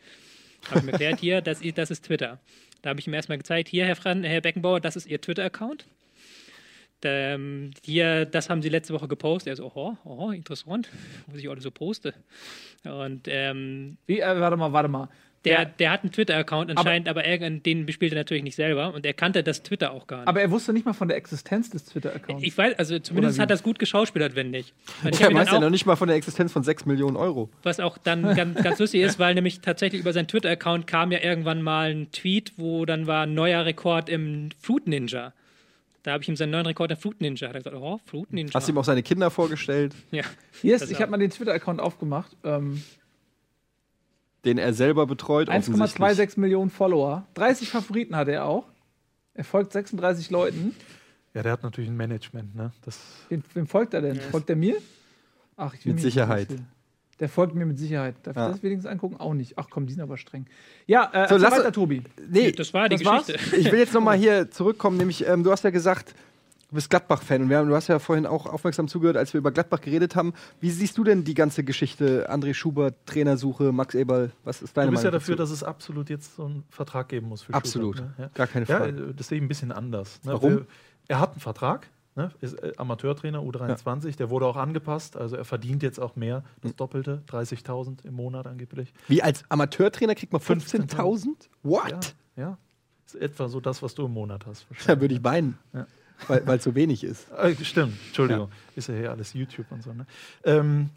Habe 0.70 0.80
ich 0.80 0.86
mir 0.86 0.92
erklärt, 0.92 1.20
hier, 1.20 1.42
das, 1.42 1.62
das 1.74 1.90
ist 1.90 2.06
Twitter. 2.06 2.40
Da 2.86 2.91
habe 2.91 2.99
ich 2.99 3.07
ihm 3.07 3.16
erstmal 3.16 3.40
gezeigt, 3.40 3.68
hier, 3.68 3.84
Herr, 3.88 3.95
Fran, 3.95 4.24
Herr 4.24 4.41
Beckenbauer, 4.41 4.80
das 4.80 4.95
ist 4.95 5.07
Ihr 5.07 5.20
Twitter-Account. 5.20 5.88
Ähm, 7.03 7.72
hier, 7.84 8.26
das 8.26 8.48
haben 8.48 8.62
sie 8.62 8.70
letzte 8.70 8.94
Woche 8.94 9.07
gepostet. 9.07 9.53
Er 9.53 9.56
so, 9.56 9.72
oh, 9.74 9.98
oh, 10.03 10.30
interessant, 10.30 10.88
was 11.26 11.40
ich 11.40 11.49
alles 11.49 11.64
so 11.64 11.72
poste. 11.72 12.14
Und 12.84 13.28
ähm, 13.28 13.98
Wie, 14.06 14.20
äh, 14.20 14.40
warte 14.40 14.56
mal, 14.56 14.72
warte 14.72 14.88
mal. 14.88 15.10
Der, 15.45 15.65
der 15.65 15.91
hat 15.91 16.03
einen 16.03 16.11
Twitter-Account 16.11 16.72
anscheinend, 16.72 17.07
aber, 17.07 17.23
er, 17.23 17.49
den 17.49 17.85
bespielt 17.85 18.13
er 18.13 18.17
natürlich 18.17 18.43
nicht 18.43 18.55
selber 18.55 18.93
und 18.93 19.05
er 19.05 19.13
kannte 19.13 19.43
das 19.43 19.63
Twitter 19.63 19.91
auch 19.91 20.07
gar 20.07 20.19
nicht. 20.19 20.27
Aber 20.27 20.41
er 20.41 20.51
wusste 20.51 20.73
nicht 20.73 20.85
mal 20.85 20.93
von 20.93 21.07
der 21.07 21.17
Existenz 21.17 21.69
des 21.69 21.85
Twitter-Accounts. 21.85 22.43
ich 22.43 22.57
weiß, 22.57 22.77
also 22.77 22.99
zumindest 22.99 23.39
hat 23.39 23.49
er 23.49 23.55
es 23.55 23.63
gut 23.63 23.80
geschauspielert, 23.80 24.35
wenn 24.35 24.51
nicht. 24.51 24.73
Ich 25.09 25.17
der 25.17 25.31
ihn 25.31 25.38
weiß 25.38 25.51
ja 25.51 25.59
noch 25.59 25.69
nicht 25.69 25.85
mal 25.85 25.95
von 25.95 26.07
der 26.07 26.17
Existenz 26.17 26.51
von 26.51 26.63
6 26.63 26.85
Millionen 26.85 27.15
Euro. 27.15 27.49
was 27.63 27.80
auch 27.80 27.97
dann 27.97 28.23
ganz, 28.35 28.61
ganz 28.61 28.80
lustig 28.80 29.01
ist, 29.01 29.19
weil 29.19 29.35
nämlich 29.35 29.61
tatsächlich 29.61 30.01
über 30.01 30.13
seinen 30.13 30.27
Twitter-Account 30.27 30.88
kam 30.88 31.11
ja 31.11 31.19
irgendwann 31.22 31.61
mal 31.61 31.91
ein 31.91 32.11
Tweet, 32.11 32.53
wo 32.57 32.85
dann 32.85 33.07
war 33.07 33.26
neuer 33.26 33.65
Rekord 33.65 34.09
im 34.09 34.49
Fruit 34.59 34.88
Ninja. 34.88 35.34
Da 36.03 36.11
habe 36.11 36.22
ich 36.22 36.30
ihm 36.30 36.35
seinen 36.35 36.51
neuen 36.51 36.67
Rekord 36.67 36.91
im 36.91 36.97
Fruit 36.97 37.19
Ninja. 37.19 37.47
Hat 37.47 37.55
er 37.55 37.61
gesagt, 37.61 37.76
oh, 37.76 37.99
Fruit 38.05 38.31
Ninja. 38.31 38.53
Hast 38.53 38.67
du 38.67 38.73
ihm 38.73 38.77
auch 38.77 38.84
seine 38.84 39.01
Kinder 39.01 39.31
vorgestellt, 39.31 39.95
ja. 40.11 40.23
Das 40.63 40.89
ich 40.91 41.01
habe 41.01 41.11
mal 41.11 41.17
den 41.17 41.31
Twitter-Account 41.31 41.80
aufgemacht. 41.80 42.35
Ähm, 42.43 42.84
den 44.45 44.57
er 44.57 44.73
selber 44.73 45.05
betreut? 45.07 45.49
offensichtlich? 45.49 45.99
1,26 46.01 46.39
Millionen 46.39 46.69
Follower. 46.69 47.26
30 47.34 47.69
Favoriten 47.69 48.15
hat 48.15 48.27
er 48.27 48.45
auch. 48.45 48.65
Er 49.34 49.43
folgt 49.43 49.73
36 49.73 50.30
Leuten. 50.30 50.76
Ja, 51.34 51.43
der 51.43 51.51
hat 51.51 51.63
natürlich 51.63 51.89
ein 51.89 51.97
Management, 51.97 52.55
ne? 52.55 52.72
Das, 52.85 52.97
Wem, 53.30 53.43
wem 53.53 53.67
folgt 53.67 53.93
er 53.93 54.01
denn? 54.01 54.15
Folgt 54.22 54.49
er 54.49 54.55
mir? 54.55 54.77
Ach, 55.57 55.73
ich 55.73 55.85
will 55.85 55.91
Mit 55.93 55.95
mich 55.97 56.05
nicht 56.05 56.13
Sicherheit. 56.13 56.47
Der 57.19 57.30
folgt 57.30 57.55
mir 57.55 57.65
mit 57.65 57.77
Sicherheit. 57.80 58.15
Darf 58.23 58.35
Ja. 58.35 58.47
ich 58.47 58.53
das 58.55 58.63
wenigstens 58.63 58.91
angucken? 58.91 59.17
Auch 59.17 59.34
nicht. 59.34 59.57
Ach 59.57 59.67
komm, 59.69 59.85
die 59.88 59.93
sind 59.93 60.01
aber 60.01 60.17
streng. 60.17 60.45
Ja, 60.85 61.09
äh, 61.13 61.27
So, 61.30 61.38
lass- 61.38 61.51
weiter, 61.57 61.72
Tobi. 61.72 62.03
Nee, 62.30 62.51
Das 62.51 62.73
war 62.73 62.88
die 62.89 62.97
das 62.97 63.05
war's? 63.05 63.27
Geschichte. 63.27 63.55
ich 63.57 63.72
will 63.72 63.80
jetzt 63.80 63.93
noch 63.93 64.01
mal 64.01 64.17
hier 64.17 64.51
zurückkommen, 64.51 64.97
nämlich 64.97 65.26
ähm, 65.27 65.43
du 65.43 65.51
hast 65.51 65.63
ja 65.63 65.69
gesagt, 65.69 66.13
bist 66.76 66.89
Gladbach-Fan 66.91 67.41
und 67.41 67.49
wir 67.49 67.57
haben, 67.57 67.68
du 67.68 67.76
hast 67.76 67.88
ja 67.88 67.97
vorhin 67.99 68.26
auch 68.26 68.45
aufmerksam 68.45 68.88
zugehört, 68.88 69.18
als 69.18 69.34
wir 69.34 69.39
über 69.39 69.52
Gladbach 69.52 69.81
geredet 69.81 70.15
haben. 70.15 70.34
Wie 70.60 70.69
siehst 70.69 70.97
du 70.97 71.03
denn 71.03 71.23
die 71.23 71.34
ganze 71.34 71.64
Geschichte? 71.64 72.30
André 72.31 72.53
Schubert, 72.53 72.95
Trainersuche, 73.07 73.72
Max 73.72 73.95
Eberl, 73.95 74.31
was 74.43 74.61
ist 74.61 74.77
deine 74.77 74.88
du 74.88 74.91
bist 74.91 75.03
ja 75.03 75.10
Meinung 75.10 75.19
dafür, 75.22 75.35
dazu? 75.35 75.43
dass 75.43 75.52
es 75.52 75.64
absolut 75.64 76.10
jetzt 76.10 76.35
so 76.35 76.45
einen 76.45 76.64
Vertrag 76.69 77.10
geben 77.10 77.27
muss 77.30 77.41
für 77.41 77.53
Absolut. 77.53 77.97
Schubert, 77.97 78.19
ne? 78.19 78.26
ja. 78.26 78.30
Gar 78.34 78.47
keine 78.47 78.65
Ja, 78.68 78.77
Frage. 78.77 79.02
äh, 79.10 79.14
das 79.15 79.27
sehe 79.30 79.38
ich 79.38 79.43
ein 79.43 79.47
bisschen 79.47 79.72
anders. 79.72 80.19
Ne? 80.23 80.34
Warum? 80.34 80.52
Wir- 80.57 80.65
Er 81.07 81.19
hat 81.19 81.31
einen 81.31 81.39
Vertrag, 81.41 81.88
ne? 82.15 82.31
ist 82.41 82.53
äh, 82.61 82.73
Amateurtrainer 82.77 83.39
U23, 83.39 84.15
der 84.18 84.30
wurde 84.30 84.45
auch 84.47 84.56
angepasst, 84.57 85.18
also 85.18 85.35
er 85.35 85.45
verdient 85.45 85.84
jetzt 85.84 85.99
auch 85.99 86.15
mehr, 86.15 86.43
das 86.61 86.72
Hm. 86.72 86.77
Doppelte, 86.77 87.22
30.000 87.27 88.06
im 88.06 88.14
Monat 88.15 88.47
angeblich. 88.47 88.93
Wie 89.07 89.22
als 89.22 89.43
Amateurtrainer 89.49 90.15
kriegt 90.15 90.34
man 90.34 90.41
15.000? 90.41 91.27
What? 91.64 92.15
Ja, 92.35 92.43
ja. 92.43 92.57
Ist 93.06 93.15
etwa 93.15 93.47
so 93.49 93.60
das, 93.60 93.84
was 93.84 93.93
du 93.93 94.06
im 94.07 94.14
Monat 94.14 94.45
hast. 94.47 94.65
Da 94.88 94.99
würde 94.99 95.14
ich 95.14 95.23
weinen, 95.23 95.57
Ja. 95.73 95.85
Weil 96.28 96.58
es 96.58 96.64
so 96.64 96.76
wenig 96.76 97.04
ist. 97.04 97.32
Äh, 97.32 97.56
stimmt, 97.64 97.94
Entschuldigung. 98.08 98.52
Ist 98.76 98.90
ja 98.90 98.96
hier 98.96 99.12
alles 99.12 99.34
YouTube 99.34 99.68
und 99.72 99.84
so. 99.84 99.94
Ne? 99.94 100.06
Ähm, 100.44 100.90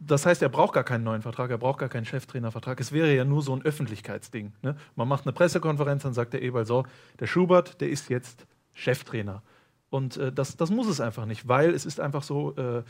das 0.00 0.24
heißt, 0.26 0.42
er 0.42 0.48
braucht 0.48 0.74
gar 0.74 0.84
keinen 0.84 1.04
neuen 1.04 1.22
Vertrag, 1.22 1.50
er 1.50 1.58
braucht 1.58 1.78
gar 1.78 1.88
keinen 1.88 2.06
Cheftrainervertrag. 2.06 2.80
Es 2.80 2.92
wäre 2.92 3.14
ja 3.14 3.24
nur 3.24 3.42
so 3.42 3.54
ein 3.54 3.62
Öffentlichkeitsding. 3.62 4.52
Ne? 4.62 4.76
Man 4.96 5.08
macht 5.08 5.26
eine 5.26 5.32
Pressekonferenz, 5.32 6.02
dann 6.02 6.14
sagt 6.14 6.32
der 6.32 6.42
Eberl 6.42 6.66
so, 6.66 6.84
der 7.20 7.26
Schubert, 7.26 7.80
der 7.80 7.90
ist 7.90 8.08
jetzt 8.08 8.46
Cheftrainer. 8.72 9.42
Und 9.90 10.16
äh, 10.16 10.32
das, 10.32 10.56
das 10.56 10.70
muss 10.70 10.86
es 10.86 11.00
einfach 11.00 11.26
nicht, 11.26 11.48
weil 11.48 11.74
es 11.74 11.84
ist 11.84 12.00
einfach 12.00 12.22
so, 12.22 12.56
äh, 12.56 12.82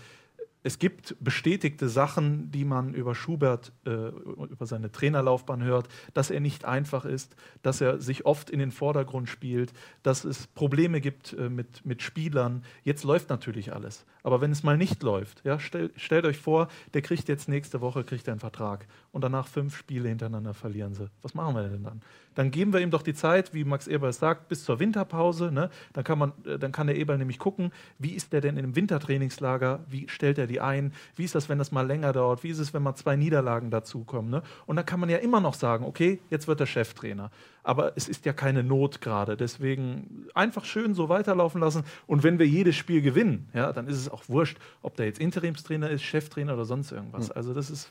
es 0.63 0.79
gibt 0.79 1.17
bestätigte 1.21 1.89
Sachen, 1.89 2.51
die 2.53 2.65
man 2.65 2.95
über 2.95 3.15
Schubert, 3.15 3.73
äh, 3.85 3.91
über 3.91 4.67
seine 4.67 4.93
Trainerlaufbahn 4.93 5.63
hört, 5.65 5.89
dass 6.15 6.31
er 6.31 6.41
nicht 6.41 6.65
einfach 6.65 7.05
ist, 7.05 7.35
dass 7.63 7.81
er 7.81 8.01
sich 8.01 8.27
oft 8.27 8.49
in 8.49 8.61
den 8.61 8.71
Vordergrund 8.71 9.29
spielt, 9.29 9.73
dass 10.03 10.25
es 10.25 10.47
Probleme 10.47 11.01
gibt 11.01 11.33
äh, 11.33 11.49
mit, 11.49 11.85
mit 11.85 12.03
Spielern. 12.03 12.65
Jetzt 12.85 13.03
läuft 13.03 13.29
natürlich 13.29 13.73
alles. 13.73 14.05
Aber 14.23 14.41
wenn 14.41 14.53
es 14.53 14.63
mal 14.63 14.77
nicht 14.77 15.03
läuft, 15.03 15.45
ja, 15.45 15.59
stell, 15.59 15.91
stellt 15.97 16.25
euch 16.27 16.39
vor, 16.39 16.69
der 16.95 17.03
kriegt 17.03 17.29
jetzt 17.29 17.49
nächste 17.49 17.81
Woche 17.81 18.05
kriegt 18.05 18.29
einen 18.29 18.41
Vertrag 18.41 18.87
und 19.13 19.23
danach 19.23 19.47
fünf 19.47 19.77
Spiele 19.77 20.09
hintereinander 20.09 20.55
verlieren 20.55 20.95
sie. 20.95 21.09
Was 21.21 21.35
machen 21.35 21.55
wir 21.55 21.69
denn 21.69 21.85
dann? 21.85 22.01
Dann 22.35 22.51
geben 22.51 22.73
wir 22.73 22.81
ihm 22.81 22.91
doch 22.91 23.03
die 23.03 23.13
Zeit, 23.13 23.53
wie 23.53 23.63
Max 23.63 23.87
Eberl 23.87 24.13
sagt, 24.13 24.49
bis 24.49 24.65
zur 24.65 24.81
Winterpause. 24.81 25.53
Ne? 25.53 25.69
Dann, 25.93 26.03
kann 26.03 26.19
man, 26.19 26.33
äh, 26.47 26.59
dann 26.59 26.73
kann 26.73 26.87
der 26.87 26.97
Eberl 26.97 27.19
nämlich 27.19 27.39
gucken, 27.39 27.73
wie 27.99 28.13
ist 28.13 28.33
der 28.33 28.41
denn 28.41 28.57
im 28.57 28.75
Wintertrainingslager, 28.75 29.81
wie 29.87 30.09
stellt 30.09 30.39
er 30.39 30.47
die 30.47 30.63
ein, 30.63 30.95
wie 31.15 31.25
ist 31.25 31.35
das, 31.35 31.51
wenn 31.51 31.59
das 31.59 31.73
mal 31.73 31.87
länger 31.87 32.15
dauert, 32.15 32.43
wie 32.43 32.49
ist 32.49 32.59
es, 32.59 32.73
wenn 32.73 32.83
mal 32.83 32.95
zwei 32.95 33.17
Niederlagen 33.17 33.71
dazukommen. 33.71 34.31
Ne? 34.31 34.43
Und 34.65 34.77
dann 34.77 34.87
kann 34.87 34.99
man 34.99 35.11
ja 35.11 35.19
immer 35.19 35.41
noch 35.41 35.55
sagen, 35.55 35.85
okay, 35.85 36.21
jetzt 36.31 36.49
wird 36.49 36.61
er 36.61 36.67
Cheftrainer. 36.67 37.31
Aber 37.65 37.93
es 37.97 38.09
ist 38.09 38.25
ja 38.25 38.33
keine 38.33 38.63
Not 38.63 39.03
gerade. 39.03 39.37
Deswegen 39.37 40.27
einfach 40.35 40.65
schön 40.65 40.95
so 40.95 41.11
weiterlaufen 41.11 41.61
lassen. 41.61 41.85
Und 42.07 42.23
wenn 42.23 42.39
wir 42.39 42.49
jedes 42.49 42.77
Spiel 42.77 43.03
gewinnen, 43.03 43.51
ja, 43.53 43.75
dann 43.75 43.87
ist 43.89 43.99
es 43.99 44.09
auch 44.09 44.23
wurscht, 44.29 44.57
ob 44.81 44.97
der 44.97 45.05
jetzt 45.05 45.21
Interimstrainer 45.21 45.91
ist, 45.91 46.03
Cheftrainer 46.03 46.55
oder 46.55 46.65
sonst 46.65 46.93
irgendwas. 46.93 47.29
Mhm. 47.29 47.37
Also 47.37 47.53
das 47.53 47.69
ist. 47.69 47.91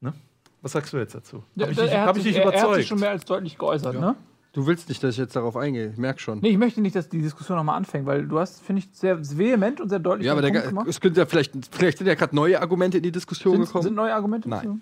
Ne? 0.00 0.12
Was 0.62 0.72
sagst 0.72 0.92
du 0.92 0.98
jetzt 0.98 1.14
dazu? 1.14 1.42
Ja, 1.54 1.62
Habe 1.64 1.72
ich, 1.72 1.78
er 1.78 1.84
dich- 1.84 1.94
hat 1.94 2.06
hab 2.08 2.16
ich 2.16 2.22
sich- 2.22 2.32
dich 2.34 2.36
er- 2.36 2.42
Er 2.42 2.46
hat 2.48 2.54
überzeugt? 2.58 2.76
sich 2.80 2.86
schon 2.88 3.00
mehr 3.00 3.10
als 3.10 3.24
deutlich 3.24 3.56
geäußert, 3.58 3.98
ne? 3.98 4.14
Du 4.52 4.66
willst 4.66 4.88
nicht, 4.88 5.00
dass 5.04 5.12
ich 5.12 5.18
jetzt 5.18 5.36
darauf 5.36 5.56
eingehe. 5.56 5.90
Ich 5.90 5.96
merk 5.96 6.20
schon. 6.20 6.40
Nee, 6.40 6.48
ich 6.50 6.58
möchte 6.58 6.80
nicht, 6.80 6.96
dass 6.96 7.08
die 7.08 7.22
Diskussion 7.22 7.56
nochmal 7.56 7.76
anfängt, 7.76 8.04
weil 8.04 8.26
du 8.26 8.38
hast, 8.40 8.60
finde 8.62 8.80
ich, 8.80 8.88
sehr 8.92 9.16
vehement 9.38 9.80
und 9.80 9.88
sehr 9.90 10.00
deutlich 10.00 10.26
Ja, 10.26 10.32
aber 10.32 10.42
der, 10.42 10.50
Punkt 10.50 10.68
gemacht. 10.68 10.86
es 10.88 11.00
könnte 11.00 11.20
ja 11.20 11.26
vielleicht, 11.26 11.52
vielleicht 11.70 11.98
sind 11.98 12.08
ja 12.08 12.14
gerade 12.14 12.34
neue 12.34 12.60
Argumente 12.60 12.96
in 12.96 13.04
die 13.04 13.12
Diskussion 13.12 13.54
Sind, 13.56 13.66
gekommen. 13.66 13.84
sind 13.84 13.94
neue 13.94 14.12
Argumente? 14.12 14.48
Nein. 14.48 14.80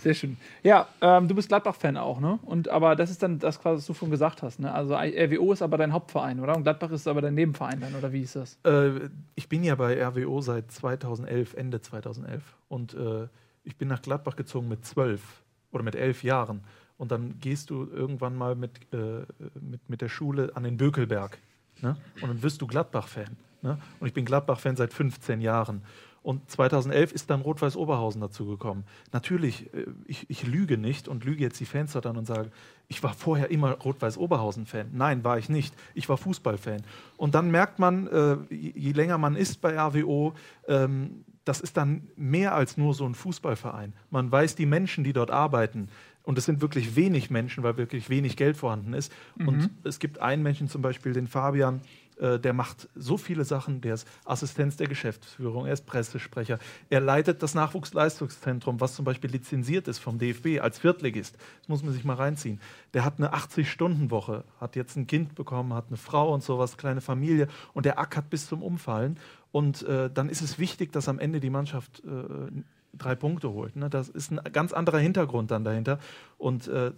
Sehr 0.00 0.14
schön. 0.14 0.36
Ja, 0.62 0.88
ähm, 1.00 1.28
du 1.28 1.34
bist 1.34 1.48
Gladbach-Fan 1.48 1.96
auch, 1.96 2.20
ne? 2.20 2.38
Und 2.44 2.68
aber 2.68 2.96
das 2.96 3.10
ist 3.10 3.22
dann 3.22 3.38
das, 3.38 3.60
quasi, 3.60 3.78
was 3.78 3.86
du 3.86 3.94
schon 3.94 4.10
gesagt 4.10 4.42
hast, 4.42 4.58
ne? 4.60 4.72
Also 4.72 4.94
RWO 4.94 5.52
ist 5.52 5.62
aber 5.62 5.78
dein 5.78 5.92
Hauptverein, 5.92 6.40
oder? 6.40 6.56
Und 6.56 6.64
Gladbach 6.64 6.90
ist 6.90 7.06
aber 7.06 7.20
dein 7.20 7.34
Nebenverein 7.34 7.80
dann, 7.80 7.94
oder 7.94 8.12
wie 8.12 8.22
ist 8.22 8.34
das? 8.36 8.58
Äh, 8.64 9.08
ich 9.36 9.48
bin 9.48 9.62
ja 9.62 9.74
bei 9.76 10.00
RWO 10.04 10.40
seit 10.40 10.70
2011, 10.72 11.54
Ende 11.54 11.80
2011. 11.80 12.42
Und 12.68 12.94
äh, 12.94 13.28
ich 13.64 13.76
bin 13.76 13.88
nach 13.88 14.02
Gladbach 14.02 14.36
gezogen 14.36 14.68
mit 14.68 14.84
zwölf 14.84 15.42
oder 15.72 15.82
mit 15.82 15.96
elf 15.96 16.22
Jahren. 16.22 16.62
Und 16.96 17.10
dann 17.10 17.40
gehst 17.40 17.70
du 17.70 17.88
irgendwann 17.90 18.36
mal 18.36 18.54
mit, 18.54 18.92
äh, 18.92 19.26
mit, 19.60 19.88
mit 19.88 20.00
der 20.00 20.08
Schule 20.08 20.52
an 20.54 20.62
den 20.62 20.76
Bökelberg. 20.76 21.38
Ne? 21.80 21.96
Und 22.20 22.28
dann 22.28 22.42
wirst 22.42 22.62
du 22.62 22.66
Gladbach-Fan. 22.66 23.36
Ne? 23.62 23.78
Und 23.98 24.06
ich 24.06 24.14
bin 24.14 24.24
Gladbach-Fan 24.24 24.76
seit 24.76 24.92
15 24.92 25.40
Jahren. 25.40 25.82
Und 26.22 26.50
2011 26.50 27.12
ist 27.12 27.28
dann 27.28 27.42
Rot-Weiß 27.42 27.76
Oberhausen 27.76 28.20
dazugekommen. 28.20 28.84
Natürlich, 29.12 29.74
äh, 29.74 29.86
ich, 30.06 30.30
ich 30.30 30.46
lüge 30.46 30.78
nicht 30.78 31.08
und 31.08 31.24
lüge 31.24 31.42
jetzt 31.42 31.60
die 31.60 31.66
Fans 31.66 31.92
dort 31.92 32.06
an 32.06 32.16
und 32.16 32.26
sage, 32.26 32.50
ich 32.88 33.02
war 33.02 33.12
vorher 33.12 33.50
immer 33.50 33.72
Rot-Weiß 33.72 34.16
Oberhausen-Fan. 34.16 34.90
Nein, 34.92 35.24
war 35.24 35.36
ich 35.36 35.48
nicht. 35.48 35.74
Ich 35.94 36.08
war 36.08 36.16
Fußball-Fan. 36.16 36.82
Und 37.16 37.34
dann 37.34 37.50
merkt 37.50 37.78
man, 37.78 38.06
äh, 38.06 38.36
je, 38.54 38.92
länger 38.92 39.18
man 39.18 39.36
ist 39.36 39.60
bei 39.60 39.78
RWO, 39.78 40.32
ähm, 40.68 41.24
das 41.44 41.60
ist 41.60 41.76
dann 41.76 42.08
mehr 42.16 42.54
als 42.54 42.76
nur 42.76 42.94
so 42.94 43.06
ein 43.06 43.14
Fußballverein. 43.14 43.92
Man 44.10 44.30
weiß 44.32 44.54
die 44.56 44.66
Menschen, 44.66 45.04
die 45.04 45.12
dort 45.12 45.30
arbeiten. 45.30 45.88
Und 46.22 46.38
es 46.38 46.46
sind 46.46 46.62
wirklich 46.62 46.96
wenig 46.96 47.30
Menschen, 47.30 47.62
weil 47.62 47.76
wirklich 47.76 48.08
wenig 48.08 48.36
Geld 48.36 48.56
vorhanden 48.56 48.94
ist. 48.94 49.12
Mhm. 49.36 49.48
Und 49.48 49.70
es 49.84 49.98
gibt 49.98 50.20
einen 50.20 50.42
Menschen 50.42 50.68
zum 50.68 50.80
Beispiel, 50.80 51.12
den 51.12 51.26
Fabian, 51.26 51.82
äh, 52.18 52.38
der 52.38 52.52
macht 52.52 52.88
so 52.94 53.16
viele 53.16 53.44
Sachen. 53.44 53.80
Der 53.80 53.94
ist 53.94 54.08
Assistenz 54.24 54.76
der 54.76 54.86
Geschäftsführung, 54.86 55.66
er 55.66 55.72
ist 55.72 55.86
Pressesprecher. 55.86 56.58
Er 56.90 57.00
leitet 57.00 57.42
das 57.42 57.54
Nachwuchsleistungszentrum, 57.54 58.80
was 58.80 58.94
zum 58.94 59.04
Beispiel 59.04 59.30
lizenziert 59.30 59.88
ist 59.88 59.98
vom 59.98 60.18
DFB 60.18 60.60
als 60.60 60.78
Viertligist. 60.78 61.36
Das 61.60 61.68
muss 61.68 61.82
man 61.82 61.92
sich 61.92 62.04
mal 62.04 62.14
reinziehen. 62.14 62.60
Der 62.92 63.04
hat 63.04 63.18
eine 63.18 63.34
80-Stunden-Woche, 63.34 64.44
hat 64.60 64.76
jetzt 64.76 64.96
ein 64.96 65.06
Kind 65.06 65.34
bekommen, 65.34 65.74
hat 65.74 65.86
eine 65.88 65.96
Frau 65.96 66.32
und 66.32 66.42
sowas, 66.42 66.76
kleine 66.76 67.00
Familie 67.00 67.48
und 67.72 67.86
der 67.86 67.98
ackert 67.98 68.30
bis 68.30 68.46
zum 68.46 68.62
Umfallen. 68.62 69.18
Und 69.52 69.82
äh, 69.82 70.10
dann 70.10 70.28
ist 70.28 70.42
es 70.42 70.58
wichtig, 70.58 70.92
dass 70.92 71.08
am 71.08 71.18
Ende 71.18 71.40
die 71.40 71.50
Mannschaft 71.50 72.02
äh, 72.04 72.62
drei 72.98 73.14
Punkte 73.14 73.50
holt. 73.52 73.76
Ne? 73.76 73.90
Das 73.90 74.08
ist 74.08 74.30
ein 74.30 74.40
ganz 74.52 74.72
anderer 74.72 74.98
Hintergrund 74.98 75.50
dann 75.50 75.64
dahinter. 75.64 75.98
Und 76.38 76.68
äh, 76.68 76.92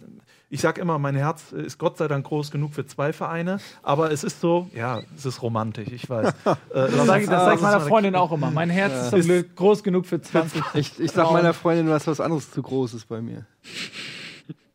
ich 0.49 0.61
sage 0.61 0.81
immer, 0.81 0.97
mein 0.99 1.15
Herz 1.15 1.51
ist 1.51 1.77
Gott 1.77 1.97
sei 1.97 2.07
Dank 2.07 2.25
groß 2.25 2.51
genug 2.51 2.73
für 2.73 2.85
zwei 2.85 3.13
Vereine, 3.13 3.59
aber 3.83 4.11
es 4.11 4.23
ist 4.23 4.41
so, 4.41 4.69
ja, 4.73 5.01
es 5.15 5.25
ist 5.25 5.41
romantisch, 5.41 5.89
ich 5.91 6.09
weiß. 6.09 6.33
Äh, 6.45 6.53
Das 6.73 7.05
sage 7.05 7.05
sag 7.05 7.21
ich 7.21 7.29
lass 7.29 7.61
meiner 7.61 7.81
Freundin 7.81 8.15
auch 8.15 8.31
immer. 8.31 8.51
Mein 8.51 8.69
Herz 8.69 8.91
Ja. 8.93 9.01
ist 9.03 9.09
zum 9.11 9.21
Glück 9.21 9.55
groß 9.55 9.83
genug 9.83 10.05
für 10.05 10.21
20. 10.21 10.61
Ich, 10.75 10.99
ich 10.99 11.11
sag 11.11 11.31
meiner 11.31 11.53
Freundin, 11.53 11.89
was 11.89 12.07
was 12.07 12.19
anderes 12.19 12.51
zu 12.51 12.61
groß 12.61 12.93
ist 12.93 13.07
bei 13.07 13.21
mir. 13.21 13.45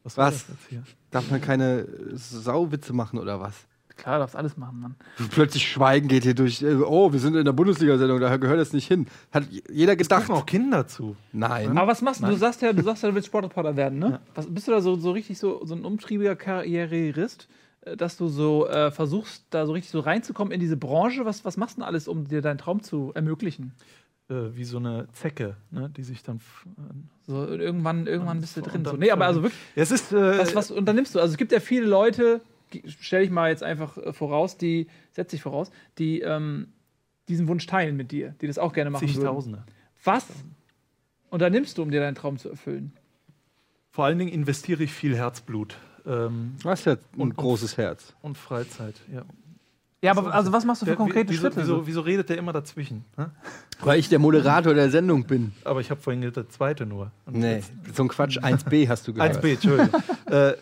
Was? 0.05 0.17
war 0.17 0.27
Was? 0.27 0.47
das 0.47 0.49
jetzt 0.49 0.69
hier? 0.69 0.83
Darf 1.11 1.31
man 1.31 1.41
keine 1.41 1.87
Sauwitze 2.15 2.93
machen 2.93 3.19
oder 3.19 3.41
was? 3.41 3.55
Klar, 3.97 4.19
darfst 4.19 4.37
alles 4.37 4.57
machen, 4.57 4.81
Mann. 4.81 4.95
Plötzlich 5.31 5.69
Schweigen 5.71 6.09
geht 6.09 6.23
hier 6.25 6.35
durch. 6.35 6.63
äh, 6.63 6.75
Oh, 6.77 7.13
wir 7.13 7.21
sind 7.21 7.35
in 7.37 7.45
der 7.45 7.53
Bundesliga-Sendung, 7.53 8.21
da 8.21 8.37
gehört 8.37 8.59
das 8.61 8.73
nicht 8.73 8.87
hin. 8.89 9.07
Hat 9.33 9.45
jeder 9.71 9.97
gedacht. 9.97 10.31
auch 10.31 10.47
Kinder 10.47 10.87
zu. 10.87 11.17
Nein. 11.33 11.77
Aber 11.77 11.91
was 11.91 12.03
machst 12.03 12.23
du? 12.23 12.27
Du 12.27 12.37
sagst 12.37 12.63
ja, 12.63 12.73
du 12.73 12.83
sagst 12.83 13.03
ja, 13.03 13.09
du 13.09 13.15
willst 13.15 13.29
Sportreporter 13.29 13.77
werden, 13.77 13.99
ne? 13.99 14.21
Was, 14.35 14.47
bist 14.47 14.69
du 14.69 14.73
da 14.73 14.81
so, 14.81 14.97
so 14.97 15.11
richtig 15.13 15.39
so, 15.39 15.65
so 15.65 15.75
ein 15.75 15.85
umtriebiger 15.85 16.37
Karrierist, 16.37 17.49
äh, 17.83 17.97
dass 17.97 18.17
du 18.17 18.29
so 18.29 18.67
äh, 18.69 18.91
versuchst, 18.91 19.45
da 19.51 19.67
so 19.67 19.73
richtig 19.73 19.91
so 19.91 20.01
reinzukommen 20.01 20.53
in 20.53 20.61
diese 20.61 20.77
Branche? 20.77 21.25
Was, 21.25 21.45
was 21.45 21.57
machst 21.57 21.77
du 21.77 21.81
denn 21.81 21.89
alles, 21.89 22.09
um 22.09 22.27
dir 22.29 22.43
deinen 22.43 22.59
Traum 22.59 22.83
zu 22.83 23.13
ermöglichen? 23.15 23.73
Äh, 24.31 24.55
wie 24.55 24.65
so 24.65 24.79
eine 24.79 25.09
Zecke, 25.13 25.57
ne, 25.71 25.91
die 25.97 26.05
sich 26.05 26.23
dann. 26.23 26.41
So 27.27 27.45
irgendwann, 27.47 28.07
irgendwann 28.07 28.41
bist 28.41 28.57
du 28.57 28.63
drin. 28.63 28.85
So. 28.85 28.93
Nee, 28.97 29.11
aber 29.11 29.27
also 29.27 29.43
wirklich. 29.43 29.61
Ja, 29.75 29.83
es 29.83 29.91
ist, 29.91 30.13
äh, 30.13 30.39
was, 30.39 30.55
was 30.55 30.71
unternimmst 30.71 31.15
du? 31.15 31.21
Also 31.21 31.33
es 31.33 31.39
gibt 31.39 31.51
ja 31.53 31.61
viele 31.61 31.87
Leute, 31.87 32.41
stelle 32.99 33.25
ich 33.25 33.31
mal 33.31 33.51
jetzt 33.51 33.63
einfach 33.63 33.97
äh, 33.99 34.13
voraus, 34.13 34.57
die, 34.57 34.87
setze 35.13 35.37
ich 35.37 35.43
voraus, 35.43 35.71
die 35.99 36.21
ähm, 36.21 36.69
diesen 37.29 37.49
Wunsch 37.49 37.67
teilen 37.67 37.97
mit 37.97 38.11
dir, 38.13 38.35
die 38.41 38.47
das 38.47 38.59
auch 38.59 38.73
gerne 38.73 38.91
machen 38.91 39.03
würden. 39.03 39.15
Zigtausende. 39.15 39.63
Was 40.05 40.27
unternimmst 41.31 41.79
du, 41.79 41.83
um 41.83 41.91
dir 41.91 42.01
deinen 42.01 42.15
Traum 42.15 42.39
zu 42.39 42.49
erfüllen? 42.49 42.93
Vor 43.91 44.05
allen 44.07 44.19
Dingen 44.19 44.33
investiere 44.33 44.83
ich 44.83 44.93
viel 44.93 45.17
Herzblut. 45.17 45.77
Ähm, 46.07 46.57
Du 46.63 46.69
hast 46.69 46.85
ja 46.87 46.97
ein 47.19 47.31
großes 47.35 47.77
Herz. 47.77 48.15
Und 48.23 48.37
Freizeit, 48.39 48.95
ja. 49.13 49.23
Ja, 50.05 50.11
aber 50.17 50.35
also 50.35 50.53
was 50.53 50.65
machst 50.65 50.83
du 50.83 50.87
für 50.87 50.97
konkrete 50.97 51.31
wieso, 51.31 51.43
Schritte? 51.43 51.61
Wieso, 51.61 51.87
wieso 51.87 52.01
redet 52.01 52.29
der 52.29 52.37
immer 52.37 52.53
dazwischen? 52.53 53.05
hä? 53.17 53.27
Weil 53.81 54.01
ich 54.01 54.09
der 54.09 54.19
Moderator 54.19 54.75
der 54.75 54.91
Sendung 54.91 55.25
bin. 55.25 55.53
Aber 55.63 55.81
ich 55.81 55.91
habe 55.93 56.01
vorhin 56.01 56.23
gesagt, 56.23 56.39
der 56.39 56.49
zweite 56.49 56.87
nur. 56.87 57.13
Und 57.25 57.37
Nee, 57.37 57.57
jetzt- 57.57 57.71
so 57.95 58.03
ein 58.03 58.09
Quatsch. 58.09 58.37
1b 58.39 58.89
hast 58.89 59.07
du 59.07 59.15
gehört. 59.15 59.37
1b, 59.37 59.53
Entschuldigung. 59.53 60.03
äh, 60.27 60.55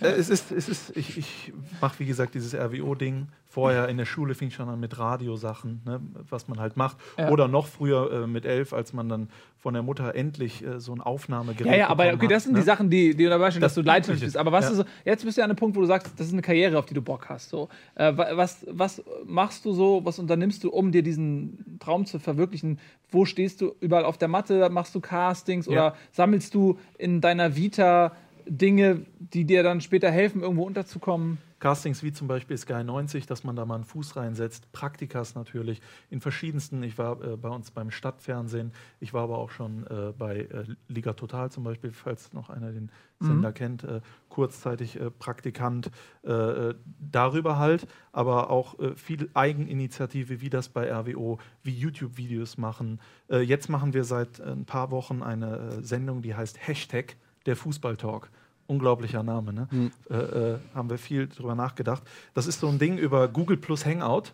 es 0.00 0.28
ist, 0.28 0.52
es 0.52 0.68
ist, 0.68 0.96
ich, 0.96 1.16
ich 1.18 1.52
mache 1.80 1.98
wie 2.00 2.06
gesagt 2.06 2.34
dieses 2.34 2.54
RWO-Ding. 2.54 3.28
Vorher 3.48 3.88
in 3.88 3.98
der 3.98 4.04
Schule 4.04 4.34
fing 4.34 4.48
ich 4.48 4.54
schon 4.54 4.68
an 4.68 4.80
mit 4.80 4.98
Radiosachen, 4.98 5.80
ne, 5.84 6.00
was 6.28 6.48
man 6.48 6.58
halt 6.58 6.76
macht. 6.76 6.96
Ja. 7.16 7.30
Oder 7.30 7.46
noch 7.46 7.68
früher 7.68 8.10
äh, 8.24 8.26
mit 8.26 8.44
elf, 8.46 8.72
als 8.72 8.92
man 8.92 9.08
dann 9.08 9.28
von 9.60 9.74
der 9.74 9.84
Mutter 9.84 10.12
endlich 10.16 10.64
äh, 10.66 10.80
so 10.80 10.92
ein 10.92 11.00
Aufnahmegerät 11.00 11.70
Ja, 11.70 11.78
ja, 11.78 11.88
aber 11.88 12.12
okay, 12.12 12.26
das 12.26 12.38
hat, 12.38 12.42
sind 12.42 12.52
ne? 12.54 12.58
die 12.58 12.64
Sachen, 12.64 12.90
die, 12.90 13.14
die 13.14 13.24
dabei 13.26 13.52
stehen, 13.52 13.60
dass 13.62 13.74
Das 13.74 13.82
du 13.84 13.86
leidenschaftlich 13.86 14.24
bist. 14.24 14.36
Aber 14.36 14.50
was 14.50 14.64
Ja. 14.64 14.70
ist 14.72 14.76
so, 14.78 14.84
jetzt 15.04 15.24
bist 15.24 15.36
du 15.36 15.40
ja 15.40 15.44
an 15.44 15.50
einem 15.52 15.56
Punkt, 15.56 15.76
wo 15.76 15.80
du 15.82 15.86
sagst, 15.86 16.12
das 16.18 16.26
ist 16.26 16.32
eine 16.32 16.42
Karriere, 16.42 16.76
auf 16.76 16.86
die 16.86 16.94
du 16.94 17.00
Bock 17.02 17.28
hast. 17.28 17.48
So. 17.50 17.68
Äh, 17.94 18.16
wa- 18.16 18.26
was, 18.32 18.66
was 18.68 19.00
machst 19.24 19.64
du 19.64 19.72
so, 19.72 20.00
was 20.04 20.18
unternimmst 20.18 20.64
du, 20.64 20.70
um 20.70 20.90
dir 20.90 21.04
diesen 21.04 21.78
Traum 21.78 22.06
zu 22.06 22.18
verwirklichen? 22.18 22.80
Wo 23.12 23.24
stehst 23.24 23.60
du 23.60 23.76
überall 23.80 24.04
auf 24.04 24.18
der 24.18 24.26
Matte? 24.26 24.68
Machst 24.68 24.96
du 24.96 25.00
Castings 25.00 25.66
Ja. 25.66 25.72
oder 25.72 25.96
sammelst 26.10 26.54
du 26.56 26.76
in 26.98 27.20
deiner 27.20 27.54
Vita 27.54 28.16
Dinge, 28.46 29.06
die 29.34 29.44
dir 29.44 29.62
dann 29.62 29.80
später 29.80 30.10
helfen, 30.10 30.42
irgendwo 30.42 30.64
unterzukommen? 30.64 31.38
Castings 31.58 32.02
wie 32.02 32.12
zum 32.12 32.28
Beispiel 32.28 32.56
Sky 32.58 32.84
90, 32.84 33.26
dass 33.26 33.42
man 33.42 33.56
da 33.56 33.64
mal 33.64 33.76
einen 33.76 33.84
Fuß 33.84 34.16
reinsetzt. 34.16 34.70
Praktikas 34.72 35.34
natürlich 35.34 35.80
in 36.10 36.20
verschiedensten. 36.20 36.82
Ich 36.82 36.98
war 36.98 37.20
äh, 37.22 37.36
bei 37.36 37.48
uns 37.48 37.70
beim 37.70 37.90
Stadtfernsehen. 37.90 38.72
Ich 39.00 39.12
war 39.14 39.22
aber 39.22 39.38
auch 39.38 39.50
schon 39.50 39.86
äh, 39.86 40.12
bei 40.16 40.40
äh, 40.40 40.64
Liga 40.88 41.14
Total 41.14 41.50
zum 41.50 41.64
Beispiel, 41.64 41.92
falls 41.92 42.32
noch 42.32 42.50
einer 42.50 42.72
den 42.72 42.90
Mhm. 43.20 43.26
Sender 43.26 43.52
kennt. 43.52 43.84
Äh, 43.84 44.00
kurzzeitig 44.28 44.98
äh, 45.00 45.10
Praktikant 45.10 45.90
äh, 46.22 46.74
darüber 46.98 47.58
halt. 47.58 47.86
Aber 48.12 48.50
auch 48.50 48.76
viel 48.96 49.28
Eigeninitiative, 49.34 50.40
wie 50.40 50.50
das 50.50 50.68
bei 50.68 50.92
RWO, 50.92 51.38
wie 51.62 51.72
YouTube-Videos 51.72 52.58
machen. 52.58 53.00
Jetzt 53.28 53.68
machen 53.68 53.92
wir 53.92 54.04
seit 54.04 54.40
ein 54.40 54.64
paar 54.64 54.92
Wochen 54.92 55.22
eine 55.22 55.82
Sendung, 55.82 56.22
die 56.22 56.34
heißt 56.34 56.64
Hashtag 56.64 57.16
der 57.46 57.56
Fußballtalk. 57.56 58.30
Unglaublicher 58.66 59.22
Name, 59.22 59.52
ne? 59.52 59.68
Mhm. 59.70 59.92
äh, 60.10 60.14
äh, 60.16 60.58
haben 60.74 60.90
wir 60.90 60.98
viel 60.98 61.28
drüber 61.28 61.54
nachgedacht. 61.54 62.02
Das 62.34 62.46
ist 62.46 62.60
so 62.60 62.68
ein 62.68 62.78
Ding 62.78 62.98
über 62.98 63.28
Google 63.28 63.56
plus 63.56 63.84
Hangout. 63.84 64.32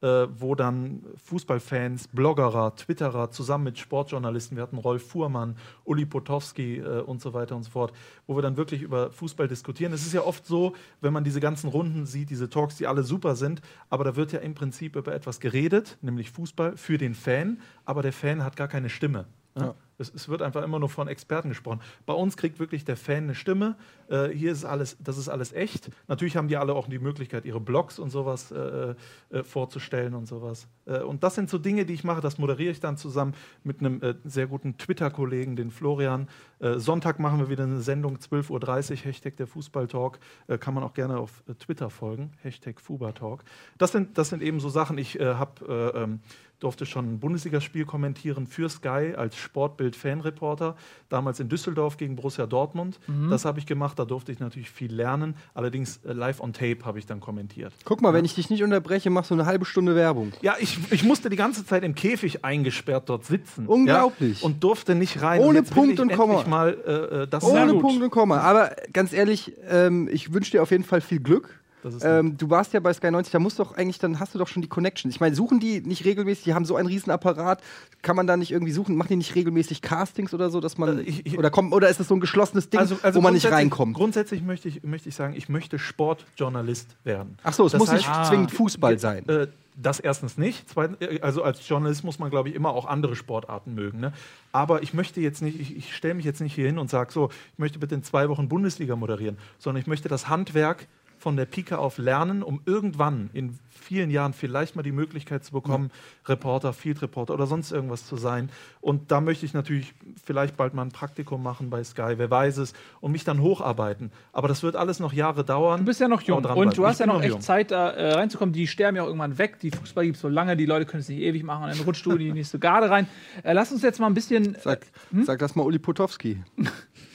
äh, 0.00 0.26
wo 0.38 0.54
dann 0.54 1.02
Fußballfans, 1.24 2.08
Bloggerer, 2.08 2.74
Twitterer 2.76 3.30
zusammen 3.30 3.64
mit 3.64 3.78
Sportjournalisten, 3.78 4.56
wir 4.56 4.62
hatten 4.62 4.78
Rolf 4.78 5.08
Fuhrmann, 5.08 5.56
Uli 5.84 6.06
Potowski 6.06 6.78
äh, 6.78 7.00
und 7.00 7.20
so 7.20 7.34
weiter 7.34 7.56
und 7.56 7.64
so 7.64 7.70
fort, 7.70 7.92
wo 8.26 8.36
wir 8.36 8.42
dann 8.42 8.56
wirklich 8.56 8.82
über 8.82 9.10
Fußball 9.10 9.48
diskutieren. 9.48 9.92
Es 9.92 10.06
ist 10.06 10.14
ja 10.14 10.22
oft 10.22 10.46
so, 10.46 10.74
wenn 11.00 11.12
man 11.12 11.24
diese 11.24 11.40
ganzen 11.40 11.68
Runden 11.68 12.06
sieht, 12.06 12.30
diese 12.30 12.48
Talks, 12.48 12.76
die 12.76 12.86
alle 12.86 13.02
super 13.02 13.34
sind, 13.34 13.60
aber 13.90 14.04
da 14.04 14.14
wird 14.16 14.32
ja 14.32 14.38
im 14.38 14.54
Prinzip 14.54 14.94
über 14.94 15.12
etwas 15.14 15.40
geredet, 15.40 15.98
nämlich 16.00 16.30
Fußball 16.30 16.76
für 16.76 16.98
den 16.98 17.14
Fan, 17.14 17.58
aber 17.84 18.02
der 18.02 18.12
Fan 18.12 18.44
hat 18.44 18.54
gar 18.56 18.68
keine 18.68 18.90
Stimme. 18.90 19.26
Ja. 19.60 19.74
Es, 19.98 20.12
es 20.14 20.28
wird 20.28 20.42
einfach 20.42 20.62
immer 20.62 20.78
nur 20.78 20.88
von 20.88 21.08
Experten 21.08 21.48
gesprochen. 21.48 21.80
Bei 22.06 22.14
uns 22.14 22.36
kriegt 22.36 22.60
wirklich 22.60 22.84
der 22.84 22.96
Fan 22.96 23.24
eine 23.24 23.34
Stimme. 23.34 23.76
Äh, 24.08 24.28
hier 24.28 24.52
ist 24.52 24.64
alles, 24.64 24.96
das 25.00 25.18
ist 25.18 25.28
alles 25.28 25.52
echt. 25.52 25.90
Natürlich 26.06 26.36
haben 26.36 26.46
die 26.46 26.56
alle 26.56 26.74
auch 26.74 26.88
die 26.88 27.00
Möglichkeit, 27.00 27.44
ihre 27.44 27.60
Blogs 27.60 27.98
und 27.98 28.10
sowas 28.10 28.52
äh, 28.52 28.94
äh, 29.30 29.42
vorzustellen 29.42 30.14
und 30.14 30.26
sowas. 30.26 30.68
Äh, 30.86 31.00
und 31.00 31.24
das 31.24 31.34
sind 31.34 31.50
so 31.50 31.58
Dinge, 31.58 31.84
die 31.84 31.94
ich 31.94 32.04
mache. 32.04 32.20
Das 32.20 32.38
moderiere 32.38 32.70
ich 32.70 32.80
dann 32.80 32.96
zusammen 32.96 33.34
mit 33.64 33.80
einem 33.80 34.00
äh, 34.00 34.14
sehr 34.24 34.46
guten 34.46 34.78
Twitter-Kollegen, 34.78 35.56
den 35.56 35.72
Florian. 35.72 36.28
Äh, 36.60 36.78
Sonntag 36.78 37.18
machen 37.18 37.40
wir 37.40 37.48
wieder 37.48 37.64
eine 37.64 37.80
Sendung, 37.80 38.18
12.30 38.18 38.50
Uhr, 38.92 38.96
Hashtag 38.98 39.36
der 39.36 39.46
Fußballtalk. 39.48 40.20
Kann 40.60 40.74
man 40.74 40.84
auch 40.84 40.94
gerne 40.94 41.18
auf 41.18 41.42
Twitter 41.58 41.90
folgen, 41.90 42.32
Hashtag 42.42 42.80
Fubatalk. 42.80 43.44
Das 43.78 43.92
sind, 43.92 44.16
das 44.16 44.28
sind 44.28 44.42
eben 44.42 44.60
so 44.60 44.68
Sachen. 44.68 44.98
Ich 44.98 45.18
habe 45.18 45.92
äh, 45.94 46.02
ähm, 46.02 46.20
durfte 46.60 46.86
schon 46.86 47.12
ein 47.12 47.20
Bundesligaspiel 47.20 47.84
kommentieren 47.84 48.46
für 48.46 48.68
Sky 48.68 49.14
als 49.16 49.36
Sportbild-Fanreporter, 49.36 50.76
damals 51.08 51.40
in 51.40 51.48
Düsseldorf 51.48 51.96
gegen 51.96 52.16
Borussia 52.16 52.46
Dortmund. 52.46 52.98
Mhm. 53.06 53.30
Das 53.30 53.44
habe 53.44 53.58
ich 53.58 53.66
gemacht, 53.66 53.98
da 53.98 54.04
durfte 54.04 54.32
ich 54.32 54.40
natürlich 54.40 54.70
viel 54.70 54.92
lernen. 54.92 55.36
Allerdings 55.54 56.00
äh, 56.04 56.12
live 56.12 56.40
on 56.40 56.52
tape 56.52 56.78
habe 56.84 56.98
ich 56.98 57.06
dann 57.06 57.20
kommentiert. 57.20 57.72
Guck 57.84 58.02
mal, 58.02 58.12
wenn 58.12 58.24
ich 58.24 58.34
dich 58.34 58.50
nicht 58.50 58.62
unterbreche, 58.62 59.10
machst 59.10 59.30
du 59.30 59.34
eine 59.34 59.46
halbe 59.46 59.64
Stunde 59.64 59.94
Werbung. 59.94 60.32
Ja, 60.42 60.56
ich, 60.58 60.78
ich 60.90 61.04
musste 61.04 61.30
die 61.30 61.36
ganze 61.36 61.64
Zeit 61.64 61.84
im 61.84 61.94
Käfig 61.94 62.44
eingesperrt 62.44 63.08
dort 63.08 63.24
sitzen. 63.24 63.66
Unglaublich. 63.66 64.40
Ja, 64.40 64.46
und 64.46 64.64
durfte 64.64 64.94
nicht 64.94 65.22
rein. 65.22 65.40
Ohne 65.40 65.60
Und 65.60 65.70
Punkt 65.70 65.94
ich 65.94 66.00
und 66.00 66.12
Komma. 66.12 66.44
Mal, 66.46 66.76
äh, 66.86 67.22
äh, 67.22 67.28
das 67.28 67.44
Ohne. 67.44 67.74
Punkt 67.74 68.02
und 68.02 68.10
Komma. 68.10 68.38
Aber 68.38 68.72
ganz 68.92 69.12
ehrlich, 69.12 69.52
ähm, 69.68 70.08
ich 70.10 70.32
wünsche 70.32 70.50
dir 70.50 70.62
auf 70.62 70.70
jeden 70.70 70.84
Fall 70.84 71.00
viel 71.00 71.20
Glück. 71.20 71.60
Das 71.82 71.94
ist 71.94 72.02
Ähm, 72.04 72.36
du 72.36 72.50
warst 72.50 72.72
ja 72.72 72.80
bei 72.80 72.92
Sky 72.92 73.10
90, 73.10 73.30
da 73.32 73.38
musst 73.38 73.58
doch 73.58 73.76
eigentlich, 73.76 73.98
dann 73.98 74.18
hast 74.20 74.34
du 74.34 74.38
doch 74.38 74.48
schon 74.48 74.62
die 74.62 74.68
Connection. 74.68 75.10
Ich 75.10 75.20
meine, 75.20 75.34
suchen 75.34 75.60
die 75.60 75.80
nicht 75.80 76.04
regelmäßig, 76.04 76.44
die 76.44 76.54
haben 76.54 76.64
so 76.64 76.76
einen 76.76 76.88
riesen 76.88 77.10
Apparat, 77.10 77.62
kann 78.02 78.16
man 78.16 78.26
da 78.26 78.36
nicht 78.36 78.50
irgendwie 78.50 78.72
suchen, 78.72 78.96
machen 78.96 79.08
die 79.10 79.16
nicht 79.16 79.34
regelmäßig 79.34 79.82
Castings 79.82 80.34
oder 80.34 80.50
so, 80.50 80.60
dass 80.60 80.76
man 80.78 81.04
oder 81.36 81.50
kommt 81.50 81.72
oder 81.72 81.88
ist 81.88 82.00
das 82.00 82.08
so 82.08 82.14
ein 82.14 82.20
geschlossenes 82.20 82.68
Ding, 82.70 82.80
wo 83.12 83.20
man 83.20 83.34
nicht 83.34 83.50
reinkommt? 83.50 83.94
Grundsätzlich 83.96 84.42
möchte 84.42 84.68
ich, 84.68 84.82
möchte 84.82 85.08
ich 85.08 85.14
sagen, 85.14 85.34
ich 85.36 85.48
möchte 85.48 85.78
Sportjournalist 85.78 86.88
werden. 87.04 87.38
Ach 87.42 87.52
so, 87.52 87.66
es 87.66 87.72
Das 87.72 87.78
muss 87.78 87.92
nicht 87.92 88.08
heißt- 88.08 88.28
zwingend 88.28 88.50
Fußball 88.52 88.98
sein. 88.98 89.28
Äh, 89.28 89.46
das 89.80 90.00
erstens 90.00 90.36
nicht. 90.38 90.68
Zweitens, 90.68 91.00
äh, 91.00 91.20
also 91.20 91.44
als 91.44 91.66
Journalist 91.68 92.02
muss 92.02 92.18
man, 92.18 92.30
glaube 92.30 92.48
ich, 92.48 92.54
immer 92.56 92.70
auch 92.70 92.86
andere 92.86 93.14
Sportarten 93.14 93.74
mögen. 93.74 94.00
Ne? 94.00 94.12
Aber 94.50 94.82
ich 94.82 94.92
möchte 94.92 95.20
jetzt 95.20 95.40
nicht, 95.40 95.60
ich, 95.60 95.76
ich 95.76 95.94
stelle 95.94 96.14
mich 96.14 96.24
jetzt 96.24 96.40
nicht 96.40 96.54
hier 96.54 96.66
hin 96.66 96.78
und 96.78 96.90
sage 96.90 97.12
so, 97.12 97.30
ich 97.52 97.58
möchte 97.58 97.78
bitte 97.78 97.94
in 97.94 98.02
zwei 98.02 98.28
Wochen 98.28 98.48
Bundesliga 98.48 98.96
moderieren, 98.96 99.38
sondern 99.58 99.80
ich 99.80 99.86
möchte 99.86 100.08
das 100.08 100.28
Handwerk 100.28 100.88
von 101.18 101.36
der 101.36 101.46
Pike 101.46 101.78
auf 101.78 101.98
lernen, 101.98 102.42
um 102.42 102.60
irgendwann 102.64 103.30
in 103.32 103.58
vielen 103.68 104.10
Jahren 104.10 104.32
vielleicht 104.32 104.76
mal 104.76 104.82
die 104.82 104.92
Möglichkeit 104.92 105.44
zu 105.44 105.52
bekommen, 105.52 105.90
Reporter, 106.26 106.72
Field 106.72 107.00
Reporter 107.00 107.34
oder 107.34 107.46
sonst 107.46 107.70
irgendwas 107.72 108.06
zu 108.06 108.16
sein. 108.16 108.50
Und 108.80 109.10
da 109.10 109.20
möchte 109.20 109.46
ich 109.46 109.54
natürlich 109.54 109.94
vielleicht 110.24 110.56
bald 110.56 110.74
mal 110.74 110.82
ein 110.82 110.90
Praktikum 110.90 111.42
machen 111.42 111.70
bei 111.70 111.82
Sky, 111.84 112.14
wer 112.16 112.30
weiß 112.30 112.58
es, 112.58 112.72
und 113.00 113.12
mich 113.12 113.24
dann 113.24 113.40
hocharbeiten. 113.40 114.10
Aber 114.32 114.48
das 114.48 114.62
wird 114.62 114.76
alles 114.76 115.00
noch 115.00 115.12
Jahre 115.12 115.44
dauern. 115.44 115.80
Du 115.80 115.86
bist 115.86 116.00
ja 116.00 116.08
noch 116.08 116.20
jung 116.22 116.44
Aber 116.44 116.56
und 116.56 116.76
du 116.76 116.86
hast 116.86 116.94
Ich 116.94 117.00
ja 117.00 117.06
bin 117.06 117.14
noch 117.14 117.22
echt 117.22 117.30
jung. 117.32 117.40
Zeit, 117.40 117.70
da 117.70 117.90
äh, 117.90 118.12
reinzukommen. 118.14 118.52
Die 118.52 118.66
sterben 118.66 118.96
ja 118.96 119.02
auch 119.04 119.06
irgendwann 119.06 119.38
weg. 119.38 119.58
Die 119.60 119.70
Fußball 119.70 120.04
gibt 120.04 120.16
es 120.16 120.22
so 120.22 120.28
lange, 120.28 120.56
die 120.56 120.66
Leute 120.66 120.84
können 120.86 121.00
es 121.00 121.08
nicht 121.08 121.20
ewig 121.20 121.42
machen. 121.44 121.64
Und 121.64 121.70
dann 121.76 121.80
rutscht 121.84 122.04
du 122.04 122.12
in 122.12 122.18
die 122.18 122.32
nächste 122.32 122.58
Garde 122.58 122.90
rein. 122.90 123.06
Äh, 123.42 123.52
lass 123.52 123.72
uns 123.72 123.82
jetzt 123.82 124.00
mal 124.00 124.06
ein 124.06 124.14
bisschen. 124.14 124.56
Sag, 124.62 124.86
Hm? 125.10 125.24
sag 125.24 125.38
das 125.38 125.54
mal 125.54 125.62
Uli 125.64 125.78
Potowski. 125.78 126.42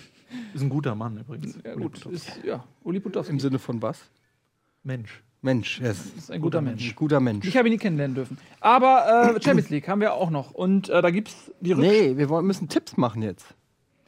Ist 0.54 0.62
ein 0.62 0.70
guter 0.70 0.96
Mann 0.96 1.18
übrigens. 1.18 1.58
Ja, 1.64 1.76
gut, 1.76 2.06
ist, 2.06 2.40
ja, 2.44 2.64
Uli 2.84 3.00
Potowski. 3.00 3.32
Im 3.32 3.40
Sinne 3.40 3.60
von 3.60 3.82
was? 3.82 4.10
Mensch. 4.84 5.24
Mensch, 5.42 5.82
yes. 5.82 6.06
ist 6.18 6.32
ein 6.32 6.40
guter 6.40 6.62
Mensch. 6.62 6.96
Guter 6.96 7.20
Mensch. 7.20 7.46
Ich 7.46 7.58
habe 7.58 7.68
ihn 7.68 7.74
nie 7.74 7.78
kennenlernen 7.78 8.16
dürfen. 8.16 8.38
Aber 8.62 9.36
äh, 9.36 9.42
Champions 9.42 9.70
League 9.70 9.90
haben 9.90 10.00
wir 10.00 10.14
auch 10.14 10.30
noch. 10.30 10.52
Und 10.52 10.88
äh, 10.88 11.02
da 11.02 11.12
gibt 11.12 11.28
es 11.30 11.52
die 11.60 11.74
Rück 11.74 11.82
Nee, 11.82 12.16
wir 12.16 12.30
wollen, 12.30 12.46
müssen 12.46 12.70
Tipps 12.70 12.96
machen 12.96 13.22
jetzt. 13.22 13.54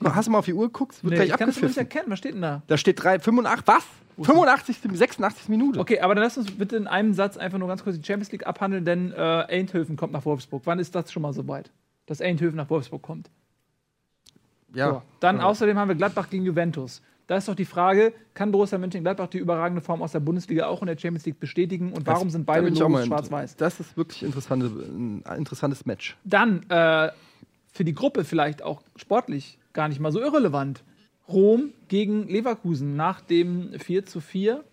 Hast 0.02 0.28
du 0.28 0.32
mal 0.32 0.40
auf 0.40 0.46
die 0.46 0.54
Uhr 0.54 0.68
geguckt? 0.68 1.04
Wird 1.04 1.12
Nee, 1.12 1.16
gleich 1.18 1.30
ich 1.32 1.38
kann 1.38 1.50
es 1.50 1.62
nicht 1.62 1.78
erkennen. 1.78 2.06
Was 2.08 2.20
steht 2.20 2.36
denn 2.36 2.42
da? 2.42 2.64
Da 2.68 2.78
steht 2.78 3.04
3, 3.04 3.20
85, 3.20 3.68
was? 3.68 3.84
85, 4.18 4.78
86 4.94 5.50
Minute. 5.50 5.80
Okay, 5.80 6.00
aber 6.00 6.16
dann 6.16 6.24
lass 6.24 6.38
uns 6.38 6.52
bitte 6.52 6.78
in 6.78 6.88
einem 6.88 7.14
Satz 7.14 7.36
einfach 7.36 7.58
nur 7.58 7.68
ganz 7.68 7.84
kurz 7.84 7.98
die 7.98 8.06
Champions 8.06 8.32
League 8.32 8.48
abhandeln, 8.48 8.86
denn 8.86 9.12
äh, 9.12 9.16
Eindhoven 9.16 9.98
kommt 9.98 10.14
nach 10.14 10.24
Wolfsburg. 10.26 10.62
Wann 10.66 10.80
ist 10.80 10.96
das 10.96 11.12
schon 11.12 11.22
mal 11.22 11.34
soweit? 11.34 11.72
Dass 12.06 12.22
Eindhoven 12.22 12.56
nach 12.56 12.70
Wolfsburg 12.70 13.02
kommt? 13.02 13.30
Ja. 14.74 14.90
So. 14.92 15.02
Dann 15.20 15.38
Ja. 15.38 15.44
außerdem 15.44 15.78
haben 15.78 15.88
wir 15.90 15.96
Gladbach 15.96 16.30
gegen 16.30 16.46
Juventus. 16.46 17.02
Da 17.28 17.38
ist 17.38 17.48
doch 17.48 17.56
die 17.56 17.66
Frage, 17.66 18.14
kann 18.36 18.52
Borussia 18.52 18.78
Mönchengladbach 18.78 19.28
die 19.28 19.40
überragende 19.40 19.82
Form 19.82 20.02
aus 20.04 20.12
der 20.12 20.20
Bundesliga 20.20 20.68
auch 20.68 20.82
in 20.82 20.88
der 20.88 20.98
Champions 20.98 21.26
League 21.26 21.40
bestätigen 21.40 21.92
und 21.92 22.06
warum 22.06 22.28
Das- 22.28 22.34
sind 22.34 22.46
beide 22.46 22.70
Logos 22.70 23.06
schwarz-weiß? 23.06 23.56
Das 23.56 23.80
ist 23.80 23.98
wirklich 23.98 24.22
interessante, 24.24 24.66
ein 24.68 25.24
interessantes 25.38 25.86
Match. 25.88 26.18
Dann 26.24 26.70
äh, 26.70 27.10
für 27.72 27.84
die 27.84 27.94
Gruppe 27.94 28.24
vielleicht 28.26 28.62
auch 28.62 28.82
sportlich 28.96 29.58
gar 29.74 29.88
nicht 29.88 30.00
mal 30.00 30.12
so 30.12 30.20
irrelevant. 30.22 30.84
Rom 31.28 31.72
gegen 31.88 32.28
Leverkusen 32.28 32.96
nach 32.96 33.22
dem 33.22 33.72
4 33.80 34.06
zu 34.06 34.22
4. 34.22 34.64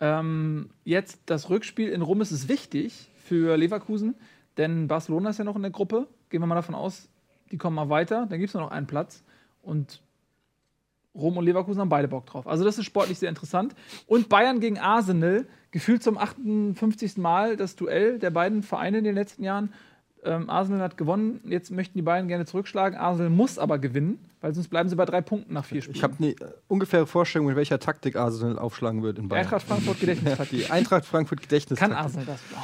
Ähm, 0.00 0.70
jetzt 0.84 1.20
das 1.26 1.50
Rückspiel 1.50 1.90
in 1.90 2.02
Rom 2.02 2.20
ist 2.20 2.30
es 2.30 2.48
wichtig 2.48 3.10
für 3.24 3.56
Leverkusen, 3.56 4.14
denn 4.56 4.88
Barcelona 4.88 5.30
ist 5.30 5.38
ja 5.38 5.44
noch 5.44 5.56
in 5.56 5.62
der 5.62 5.70
Gruppe. 5.70 6.08
Gehen 6.30 6.40
wir 6.42 6.46
mal 6.46 6.54
davon 6.54 6.74
aus, 6.74 7.08
die 7.50 7.58
kommen 7.58 7.76
mal 7.76 7.88
weiter. 7.88 8.26
Dann 8.28 8.38
gibt 8.38 8.48
es 8.48 8.54
nur 8.54 8.62
noch 8.62 8.70
einen 8.70 8.86
Platz. 8.86 9.22
Und 9.62 10.00
Rom 11.14 11.36
und 11.36 11.44
Leverkusen 11.44 11.80
haben 11.80 11.88
beide 11.88 12.08
Bock 12.08 12.26
drauf. 12.26 12.46
Also 12.46 12.64
das 12.64 12.78
ist 12.78 12.84
sportlich 12.84 13.18
sehr 13.18 13.28
interessant. 13.28 13.74
Und 14.06 14.28
Bayern 14.28 14.60
gegen 14.60 14.78
Arsenal, 14.78 15.46
gefühlt 15.70 16.02
zum 16.02 16.16
58. 16.16 17.16
Mal 17.18 17.56
das 17.56 17.76
Duell 17.76 18.18
der 18.18 18.30
beiden 18.30 18.62
Vereine 18.62 18.98
in 18.98 19.04
den 19.04 19.14
letzten 19.14 19.42
Jahren. 19.42 19.72
Ähm, 20.22 20.50
Arsenal 20.50 20.82
hat 20.82 20.98
gewonnen, 20.98 21.40
jetzt 21.46 21.70
möchten 21.70 21.96
die 21.96 22.02
Bayern 22.02 22.28
gerne 22.28 22.44
zurückschlagen. 22.44 22.98
Arsenal 22.98 23.30
muss 23.30 23.58
aber 23.58 23.78
gewinnen, 23.78 24.18
weil 24.40 24.54
sonst 24.54 24.68
bleiben 24.68 24.88
sie 24.88 24.96
bei 24.96 25.06
drei 25.06 25.22
Punkten 25.22 25.54
nach 25.54 25.64
vier 25.64 25.80
Spielen. 25.80 25.96
Ich 25.96 26.02
habe 26.02 26.14
eine 26.18 26.34
ungefähre 26.68 27.06
Vorstellung, 27.06 27.46
mit 27.46 27.56
welcher 27.56 27.78
Taktik 27.78 28.16
Arsenal 28.16 28.58
aufschlagen 28.58 29.02
wird 29.02 29.18
in 29.18 29.28
Bayern. 29.28 29.44
Eintracht 29.44 29.66
Frankfurt 29.66 29.98
Gedächtnistaktik. 29.98 30.58
Die 30.66 30.70
Eintracht 30.70 31.06
Frankfurt 31.06 31.40
Gedächtnis. 31.40 31.78
Kann 31.78 31.92
Arsenal 31.92 32.26
das? 32.26 32.40
Oh, 32.54 32.58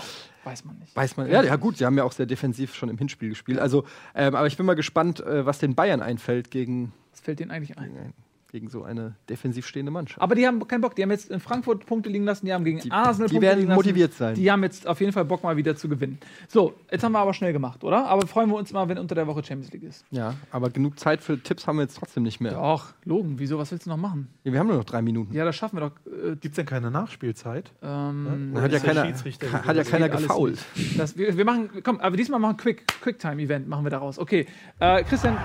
weiß 0.47 0.65
man 0.65 0.79
nicht. 0.79 0.95
Weiß 0.95 1.17
man. 1.17 1.29
Ja, 1.29 1.43
ja, 1.43 1.57
gut, 1.57 1.77
sie 1.77 1.85
haben 1.85 1.99
ja 1.99 2.05
auch 2.05 2.13
sehr 2.13 2.27
defensiv 2.27 2.75
schon 2.75 2.89
im 2.89 2.97
Hinspiel 2.97 3.31
gespielt. 3.31 3.59
Also, 3.59 3.85
ähm, 4.15 4.35
aber 4.35 4.47
ich 4.47 4.57
bin 4.57 4.65
mal 4.65 4.75
gespannt, 4.75 5.21
äh, 5.21 5.45
was 5.45 5.59
den 5.59 5.75
Bayern 5.75 6.01
einfällt 6.01 6.51
gegen, 6.51 6.93
Was 7.13 7.21
fällt 7.21 7.41
denen 7.41 7.51
eigentlich 7.51 7.77
ein? 7.77 8.15
Gegen 8.57 8.71
so 8.71 8.85
eine 8.85 9.15
defensiv 9.29 9.67
stehende 9.67 9.93
Mannschaft. 9.93 10.23
Aber 10.23 10.35
die 10.35 10.47
haben 10.47 10.67
keinen 10.67 10.81
Bock. 10.81 10.97
Die 10.97 11.03
haben 11.03 11.11
jetzt 11.11 11.31
in 11.31 11.41
Frankfurt 11.41 11.85
Punkte 11.85 12.09
liegen 12.09 12.25
lassen, 12.25 12.47
die 12.47 12.55
haben 12.55 12.65
gegen 12.65 12.79
Die- 12.81 12.91
Arsenal 12.91 13.29
die 13.29 13.35
Punkte 13.35 13.47
werden 13.47 13.59
liegen 13.59 13.69
lassen. 13.69 13.79
motiviert 13.79 14.15
sein. 14.15 14.35
Die 14.35 14.51
haben 14.51 14.63
jetzt 14.63 14.87
auf 14.87 14.99
jeden 15.01 15.13
Fall 15.13 15.27
Bock, 15.27 15.43
mal 15.43 15.59
wieder 15.59 15.77
zu 15.77 15.91
gewinnen. 15.91 16.19
So, 16.49 16.73
jetzt 16.91 17.05
haben 17.05 17.13
wir 17.13 17.19
aber 17.19 17.35
schnell 17.35 17.53
gemacht, 17.53 17.85
oder? 17.85 18.07
Aber 18.07 18.27
freuen 18.27 18.49
wir 18.49 18.57
uns 18.57 18.73
mal, 18.73 18.89
wenn 18.89 18.97
unter 18.99 19.15
der 19.15 19.27
Woche 19.27 19.45
Champions 19.45 19.71
League 19.75 19.83
ist. 19.83 20.07
Ja, 20.11 20.35
aber 20.51 20.71
genug 20.71 20.99
Zeit 20.99 21.21
für 21.21 21.39
Tipps 21.43 21.67
haben 21.67 21.77
wir 21.77 21.83
jetzt 21.83 21.99
trotzdem 21.99 22.23
nicht 22.23 22.41
mehr. 22.41 22.53
Doch, 22.53 22.95
Logen, 23.05 23.35
wieso? 23.39 23.59
Was 23.59 23.71
willst 23.73 23.85
du 23.85 23.91
noch 23.91 23.99
machen? 23.99 24.29
Ja, 24.45 24.53
wir 24.53 24.59
haben 24.61 24.69
nur 24.69 24.77
noch 24.79 24.85
drei 24.85 25.03
Minuten. 25.03 25.35
Ja, 25.35 25.45
das 25.45 25.55
schaffen 25.57 25.77
wir 25.77 25.91
doch. 25.91 25.93
Äh, 26.11 26.31
Gibt 26.37 26.47
es 26.47 26.53
denn 26.57 26.65
keine 26.67 26.91
Nachspielzeit? 26.91 27.71
ähm, 27.83 28.53
Dann 28.55 28.63
hat 28.63 28.73
ja 28.73 28.79
keiner, 28.79 29.05
hat 29.05 29.77
ja 29.77 29.85
keiner 29.85 30.09
gefault. 30.09 30.59
Das, 30.97 31.19
wir, 31.19 31.37
wir 31.37 31.45
machen, 31.45 31.69
komm, 31.85 32.01
aber 32.01 32.17
diesmal 32.17 32.41
machen 32.41 32.57
wir 32.57 32.63
Quick, 32.63 32.87
Quicktime-Event, 33.03 33.69
machen 33.69 33.85
wir 33.85 33.91
daraus. 33.91 34.19
Okay, 34.19 34.47
äh, 34.81 35.03
Christian. 35.05 35.37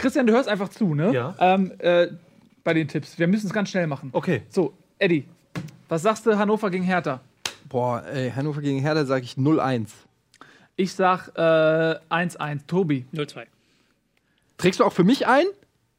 Christian, 0.00 0.26
du 0.26 0.32
hörst 0.32 0.48
einfach 0.48 0.70
zu, 0.70 0.94
ne? 0.94 1.12
Ja. 1.12 1.34
Ähm, 1.38 1.72
äh, 1.78 2.08
bei 2.64 2.72
den 2.74 2.88
Tipps. 2.88 3.18
Wir 3.18 3.26
müssen 3.26 3.46
es 3.46 3.52
ganz 3.52 3.68
schnell 3.68 3.86
machen. 3.86 4.10
Okay. 4.12 4.42
So, 4.48 4.72
Eddie, 4.98 5.26
was 5.88 6.02
sagst 6.02 6.24
du 6.24 6.38
Hannover 6.38 6.70
gegen 6.70 6.84
Hertha? 6.84 7.20
Boah, 7.68 8.02
ey, 8.06 8.30
Hannover 8.30 8.62
gegen 8.62 8.80
Hertha 8.80 9.04
sage 9.04 9.24
ich 9.24 9.34
0-1. 9.34 9.88
Ich 10.76 10.94
sag 10.94 11.28
äh, 11.36 11.40
1-1. 12.10 12.66
Tobi. 12.66 13.04
0-2. 13.12 13.44
Trägst 14.56 14.80
du 14.80 14.84
auch 14.84 14.92
für 14.92 15.04
mich 15.04 15.26
ein? 15.26 15.44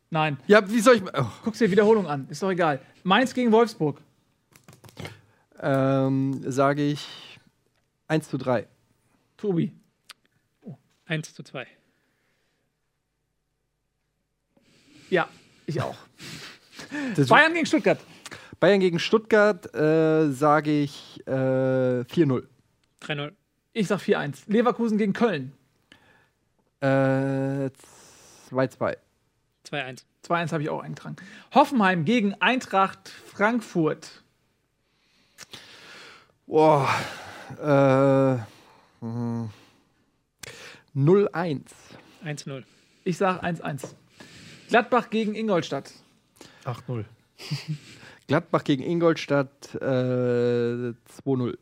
Nein. 0.10 0.38
Ja, 0.48 0.68
wie 0.70 0.80
soll 0.80 0.96
ich. 0.96 1.04
Oh. 1.04 1.26
Guck's 1.44 1.60
dir 1.60 1.70
Wiederholung 1.70 2.08
an. 2.08 2.28
Ist 2.30 2.42
doch 2.42 2.50
egal. 2.50 2.80
Mainz 3.04 3.34
gegen 3.34 3.52
Wolfsburg. 3.52 4.02
Ähm, 5.62 6.42
sage 6.50 6.84
ich 6.84 7.40
1 8.08 8.30
zu 8.30 8.38
3. 8.38 8.68
Tobi. 9.38 9.72
1 11.06 11.34
zu 11.34 11.44
2. 11.44 11.68
Ja, 15.12 15.30
ich 15.68 15.80
auch. 15.82 15.96
Das- 17.16 17.28
Bayern 17.30 17.54
gegen 17.54 17.66
Stuttgart. 17.66 18.00
Bayern 18.60 18.80
gegen 18.80 19.00
Stuttgart 19.00 19.74
äh, 19.74 20.32
sage 20.32 20.82
ich 20.82 21.22
äh, 21.26 21.32
4-0. 21.32 22.44
3-0. 23.02 23.32
Ich 23.74 23.88
sag 23.88 24.00
4-1. 24.02 24.40
Leverkusen 24.48 24.98
gegen 24.98 25.14
Köln. 25.14 25.54
Äh, 26.82 27.70
2-2. 28.52 28.98
2-1. 29.70 30.04
2-1 30.28 30.52
habe 30.52 30.64
ich 30.64 30.70
auch 30.70 30.82
eingetragen. 30.82 31.16
Hoffenheim 31.54 32.04
gegen 32.04 32.34
Eintracht 32.42 33.10
Frankfurt. 33.10 34.24
Boah. 36.46 36.90
Äh, 37.62 39.04
hm. 39.04 39.50
0-1. 40.96 41.62
1-0. 42.26 42.64
Ich 43.06 43.18
sag 43.18 43.44
1-1. 43.44 43.94
Gladbach 44.72 45.10
gegen 45.10 45.36
Ingolstadt. 45.36 45.92
8-0. 46.66 47.04
Gladbach 48.28 48.64
gegen 48.64 48.84
Ingolstadt 48.84 49.76
äh, 49.76 49.78
2-0. 49.80 51.58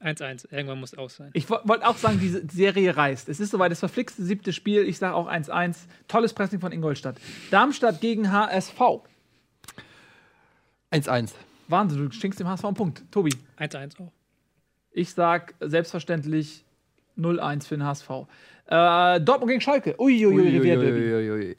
1-1. 0.00 0.50
Irgendwann 0.52 0.78
muss 0.80 0.94
aus 0.94 1.16
sein. 1.16 1.30
Ich 1.34 1.50
wo- 1.50 1.58
wollte 1.64 1.86
auch 1.86 1.96
sagen, 1.96 2.18
diese 2.20 2.46
Serie 2.50 2.96
reißt. 2.96 3.28
Es 3.28 3.40
ist 3.40 3.50
soweit 3.50 3.70
das 3.72 3.80
verflixte 3.80 4.24
siebte 4.24 4.52
Spiel. 4.52 4.88
Ich 4.88 4.96
sage 4.98 5.14
auch 5.14 5.28
1-1. 5.28 5.76
Tolles 6.08 6.32
Pressing 6.32 6.60
von 6.60 6.72
Ingolstadt. 6.72 7.16
Darmstadt 7.50 8.00
gegen 8.00 8.30
HSV. 8.32 8.80
1-1. 10.92 11.32
Wahnsinn, 11.68 12.08
du 12.08 12.12
schenkst 12.12 12.40
dem 12.40 12.48
HSV 12.48 12.64
einen 12.64 12.74
Punkt. 12.74 13.02
Tobi. 13.10 13.34
1-1 13.58 14.00
auch. 14.00 14.12
Ich 14.92 15.12
sag 15.12 15.54
selbstverständlich 15.60 16.64
0-1 17.20 17.66
für 17.66 17.76
den 17.76 17.84
HSV. 17.86 18.10
Äh, 18.66 19.20
Dortmund 19.20 19.48
gegen 19.50 19.60
Schalke. 19.60 19.94
Uiuiui, 20.00 20.56
Revierderby. 20.56 21.12
Uiuiui. 21.14 21.56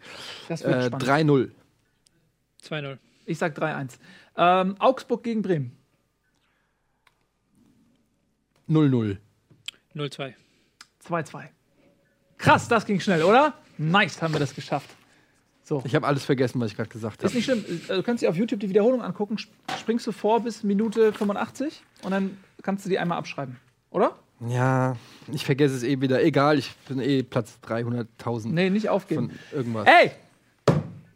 Das 0.48 0.64
wird 0.64 0.76
Äh, 0.76 0.86
spannend. 0.88 1.08
3-0. 1.08 1.52
2-0. 2.64 2.98
Ich 3.26 3.38
sag 3.38 3.58
3-1. 3.58 3.98
Ähm, 4.38 4.76
Augsburg 4.80 5.24
gegen 5.24 5.42
Bremen. 5.42 5.72
0-0. 8.70 9.18
0-2. 9.96 10.34
2-2. 11.06 11.44
Krass, 12.38 12.68
das 12.68 12.86
ging 12.86 13.00
schnell, 13.00 13.24
oder? 13.24 13.54
Nice, 13.78 14.22
haben 14.22 14.34
wir 14.34 14.40
das 14.40 14.56
geschafft. 14.56 14.90
So. 15.64 15.82
Ich 15.86 15.94
habe 15.96 16.08
alles 16.08 16.24
vergessen, 16.26 16.60
was 16.60 16.72
ich 16.72 16.78
gerade 16.78 16.90
gesagt 16.90 17.22
Ist 17.24 17.30
habe. 17.30 17.36
nicht 17.36 17.46
schlimm. 17.46 17.66
Äh, 17.90 17.96
Du 17.98 18.04
kannst 18.04 18.24
dir 18.24 18.30
auf 18.30 18.36
YouTube 18.36 18.60
die 18.60 18.70
Wiederholung 18.70 19.02
angucken. 19.02 19.36
Sp- 19.38 19.54
Springst 19.80 20.08
du 20.08 20.12
vor 20.12 20.40
bis 20.42 20.64
Minute 20.64 21.14
85 21.14 21.84
und 22.04 22.12
dann 22.12 22.38
kannst 22.62 22.86
du 22.86 22.90
die 22.90 22.98
einmal 23.00 23.18
abschreiben. 23.18 23.58
Oder? 23.92 24.18
Ja, 24.47 24.95
ich 25.31 25.45
vergesse 25.45 25.76
es 25.76 25.84
eh 25.84 26.01
wieder. 26.01 26.23
Egal, 26.23 26.57
ich 26.57 26.73
bin 26.88 26.99
eh 26.99 27.23
Platz 27.23 27.57
300.000 27.68 28.47
Nee, 28.47 28.69
nicht 28.69 28.89
aufgeben. 28.89 29.30
von 29.30 29.39
irgendwas. 29.57 29.88
Ey! 29.88 30.11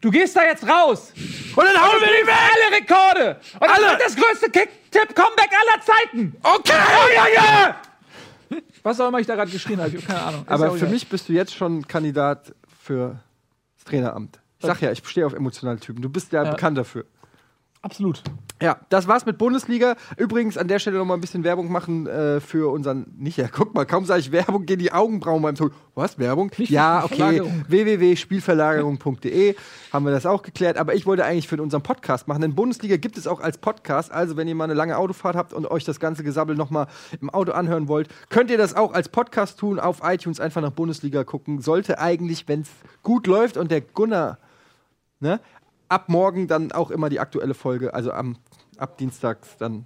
Du 0.02 0.12
gehst 0.12 0.36
da 0.36 0.44
jetzt 0.44 0.64
raus! 0.68 1.12
Und 1.56 1.64
dann 1.66 1.76
hauen 1.82 2.00
wir 2.00 2.08
die 2.08 2.30
alle 2.32 2.78
Rekorde! 2.78 3.40
Und 3.60 3.68
das 3.68 3.80
wird 3.80 4.02
das 4.02 4.16
größte 4.16 4.50
Kick-Tipp-Comeback 4.52 5.50
aller 5.52 5.82
Zeiten! 5.82 6.36
Okay! 6.44 6.74
Ja, 7.16 7.26
ja, 7.28 7.34
ja! 7.34 8.62
Was 8.84 9.00
auch 9.00 9.08
immer 9.08 9.20
ich 9.20 9.26
da 9.26 9.34
gerade 9.34 9.50
geschrien 9.50 9.80
habe, 9.80 9.90
ich 9.90 9.96
habe 9.96 10.06
keine 10.06 10.22
Ahnung. 10.22 10.42
Ist 10.42 10.48
ja 10.50 10.54
Aber 10.56 10.70
auch 10.70 10.76
für 10.78 10.86
mich 10.88 11.08
bist 11.10 11.28
du 11.28 11.34
jetzt 11.34 11.56
schon 11.56 11.88
Kandidat 11.88 12.54
für 12.84 13.20
das 13.78 13.86
Traineramt. 13.86 14.40
Ich 14.60 14.68
sag 14.68 14.80
ja, 14.82 14.92
ich 14.92 15.02
stehe 15.08 15.26
auf 15.26 15.34
emotionale 15.34 15.80
Typen. 15.80 16.04
Du 16.04 16.10
bist 16.10 16.32
ja, 16.32 16.44
Ja. 16.44 16.52
bekannt 16.52 16.78
dafür. 16.78 17.06
Absolut. 17.82 18.22
Ja, 18.62 18.78
das 18.88 19.06
war's 19.08 19.26
mit 19.26 19.38
Bundesliga. 19.38 19.98
Übrigens 20.16 20.58
an 20.58 20.70
der 20.70 20.80
Stelle 20.80 20.98
noch 20.98 21.06
mal 21.06 21.16
ein 21.16 21.22
bisschen 21.22 21.44
Werbung 21.44 21.70
machen 21.70 22.08
äh, 22.08 22.40
für 22.40 22.72
unseren. 22.72 23.06
Nicht 23.18 23.38
ja, 23.38 23.50
guck 23.52 23.74
mal, 23.76 23.86
kaum 23.86 24.06
sage 24.06 24.22
ich 24.22 24.32
Werbung, 24.32 24.66
gehen 24.66 24.80
die 24.80 24.94
Augenbrauen 24.94 25.42
beim 25.42 25.56
Ton. 25.56 25.72
Was 25.94 26.18
Werbung? 26.20 26.52
ja, 26.58 27.04
okay. 27.04 27.16
Verlagerung. 27.16 27.66
www.spielverlagerung.de 27.68 29.56
haben 29.92 30.06
wir 30.06 30.12
das 30.12 30.26
auch 30.26 30.42
geklärt. 30.42 30.78
Aber 30.78 30.96
ich 30.96 31.06
wollte 31.06 31.26
eigentlich 31.26 31.50
für 31.50 31.62
unseren 31.62 31.84
Podcast 31.84 32.30
machen. 32.30 32.42
Denn 32.42 32.56
Bundesliga 32.56 32.96
gibt 32.96 33.18
es 33.18 33.28
auch 33.28 33.42
als 33.42 33.58
Podcast. 33.58 34.14
Also 34.14 34.38
wenn 34.38 34.48
ihr 34.48 34.56
mal 34.56 34.66
eine 34.66 34.74
lange 34.74 34.98
Autofahrt 34.98 35.36
habt 35.36 35.52
und 35.52 35.70
euch 35.70 35.84
das 35.84 36.00
ganze 36.00 36.24
Gesabbel 36.24 36.56
noch 36.56 36.70
mal 36.70 36.88
im 37.20 37.30
Auto 37.30 37.52
anhören 37.52 37.90
wollt, 37.90 38.08
könnt 38.30 38.50
ihr 38.50 38.58
das 38.58 38.74
auch 38.74 38.94
als 38.94 39.10
Podcast 39.10 39.60
tun. 39.60 39.82
Auf 39.82 40.00
iTunes 40.02 40.40
einfach 40.40 40.62
nach 40.62 40.72
Bundesliga 40.72 41.26
gucken. 41.26 41.60
Sollte 41.60 42.00
eigentlich, 42.00 42.48
wenn 42.48 42.62
es 42.62 42.70
gut 43.04 43.28
läuft 43.28 43.58
und 43.58 43.70
der 43.70 43.82
Gunnar 43.82 44.38
ne, 45.20 45.40
ab 45.90 46.10
morgen 46.10 46.48
dann 46.48 46.72
auch 46.72 46.92
immer 46.92 47.10
die 47.10 47.20
aktuelle 47.20 47.54
Folge, 47.54 47.94
also 47.94 48.12
am, 48.12 48.38
ab 48.78 48.98
Dienstags 48.98 49.58
dann 49.58 49.86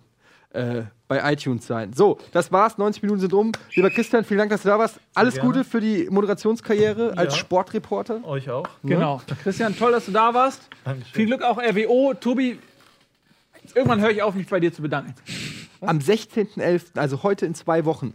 äh, 0.51 0.83
bei 1.07 1.31
iTunes 1.31 1.67
sein. 1.67 1.93
So, 1.93 2.17
das 2.31 2.51
war's. 2.51 2.77
90 2.77 3.03
Minuten 3.03 3.19
sind 3.21 3.33
um. 3.33 3.51
Lieber 3.75 3.89
Christian, 3.89 4.23
vielen 4.23 4.39
Dank, 4.39 4.51
dass 4.51 4.63
du 4.63 4.69
da 4.69 4.79
warst. 4.79 4.99
Alles 5.13 5.35
gerne. 5.35 5.47
Gute 5.47 5.63
für 5.63 5.79
die 5.79 6.07
Moderationskarriere 6.09 7.17
als 7.17 7.33
Ja. 7.33 7.39
Sportreporter. 7.39 8.23
Euch 8.25 8.49
auch. 8.49 8.67
Genau. 8.83 9.21
Christian, 9.43 9.75
toll, 9.75 9.91
dass 9.91 10.05
du 10.05 10.11
da 10.11 10.33
warst. 10.33 10.67
Dankeschön. 10.83 11.13
Viel 11.13 11.25
Glück 11.27 11.43
auch 11.43 11.57
RWO. 11.57 12.13
Tobi, 12.13 12.59
irgendwann 13.75 14.01
höre 14.01 14.11
ich 14.11 14.21
auf, 14.23 14.33
mich 14.35 14.47
bei 14.47 14.59
dir 14.59 14.73
zu 14.73 14.81
bedanken. 14.81 15.13
Am 15.81 15.99
16.11., 15.99 16.97
also 16.97 17.23
heute 17.23 17.45
in 17.45 17.53
zwei 17.55 17.85
Wochen, 17.85 18.13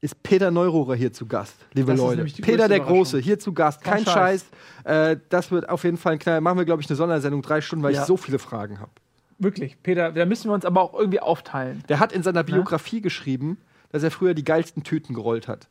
ist 0.00 0.22
Peter 0.22 0.50
Neururer 0.50 0.94
hier 0.94 1.12
zu 1.12 1.26
Gast, 1.26 1.54
liebe 1.74 1.92
Das 1.92 2.00
Leute. 2.00 2.24
Peter 2.42 2.68
der. 2.68 2.80
Große, 2.80 3.18
hier 3.18 3.38
zu 3.38 3.52
Gast. 3.52 3.82
Kein 3.82 4.04
Kein, 4.04 4.14
Scheiß. 4.14 4.46
Äh, 4.84 5.16
das 5.28 5.50
wird 5.50 5.68
auf 5.68 5.84
jeden 5.84 5.98
Fall 5.98 6.14
ein 6.14 6.18
Knall. 6.18 6.40
Machen 6.40 6.58
wir, 6.58 6.64
glaube 6.64 6.80
ich, 6.82 6.88
eine 6.88 6.96
Sondersendung, 6.96 7.42
drei 7.42 7.60
Stunden, 7.60 7.82
weil 7.82 7.92
Ja. 7.94 8.00
ich 8.00 8.06
so 8.06 8.16
viele 8.16 8.38
Fragen 8.38 8.80
habe. 8.80 8.90
Wirklich, 9.38 9.82
Peter, 9.82 10.12
da 10.12 10.24
müssen 10.26 10.48
wir 10.50 10.54
uns 10.54 10.64
aber 10.64 10.80
auch 10.82 10.94
irgendwie 10.94 11.20
aufteilen. 11.20 11.82
Der 11.88 11.98
hat 11.98 12.12
in 12.12 12.22
seiner 12.22 12.42
Biografie 12.44 13.00
geschrieben, 13.00 13.58
dass 13.90 14.02
er 14.02 14.10
früher 14.10 14.34
die 14.34 14.44
geilsten 14.44 14.82
Tüten 14.84 15.14
gerollt 15.14 15.48
hat. 15.48 15.68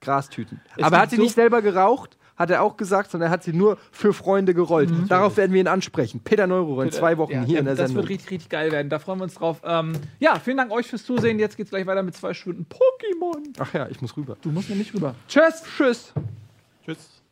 Grastüten. 0.00 0.60
Es 0.76 0.82
Aber 0.82 0.96
er 0.96 1.02
hat 1.02 1.10
sie 1.10 1.16
so- 1.16 1.22
nicht 1.22 1.34
selber 1.34 1.62
geraucht, 1.62 2.16
hat 2.36 2.50
er 2.50 2.62
auch 2.62 2.76
gesagt, 2.76 3.10
sondern 3.10 3.30
er 3.30 3.32
hat 3.32 3.42
sie 3.42 3.52
nur 3.52 3.78
für 3.90 4.12
Freunde 4.12 4.54
gerollt. 4.54 4.90
Mhm. 4.90 5.08
Darauf 5.08 5.36
werden 5.36 5.52
wir 5.52 5.60
ihn 5.60 5.68
ansprechen. 5.68 6.20
Peter 6.22 6.46
Neuro 6.46 6.80
in 6.82 6.90
zwei 6.90 7.18
Wochen 7.18 7.32
ja, 7.32 7.42
hier 7.42 7.54
ja, 7.54 7.58
in 7.60 7.64
der 7.66 7.74
das 7.74 7.88
Sendung. 7.88 8.02
Das 8.02 8.08
wird 8.08 8.10
richtig, 8.10 8.30
richtig 8.30 8.48
geil 8.50 8.72
werden. 8.72 8.88
Da 8.88 8.98
freuen 8.98 9.18
wir 9.18 9.24
uns 9.24 9.34
drauf. 9.34 9.60
Ähm, 9.64 9.92
ja, 10.18 10.38
vielen 10.38 10.56
Dank 10.56 10.72
euch 10.72 10.86
fürs 10.86 11.04
Zusehen. 11.04 11.38
Jetzt 11.38 11.56
geht's 11.56 11.70
gleich 11.70 11.86
weiter 11.86 12.02
mit 12.02 12.16
zwei 12.16 12.34
Stunden 12.34 12.66
Pokémon. 12.68 13.54
Ach 13.58 13.72
ja, 13.74 13.88
ich 13.88 14.00
muss 14.00 14.16
rüber. 14.16 14.36
Du 14.42 14.50
musst 14.50 14.68
ja 14.68 14.74
nicht 14.74 14.94
rüber. 14.94 15.14
Tschüss. 15.28 15.62
Tschüss. 15.76 16.12
Tschüss. 16.84 17.22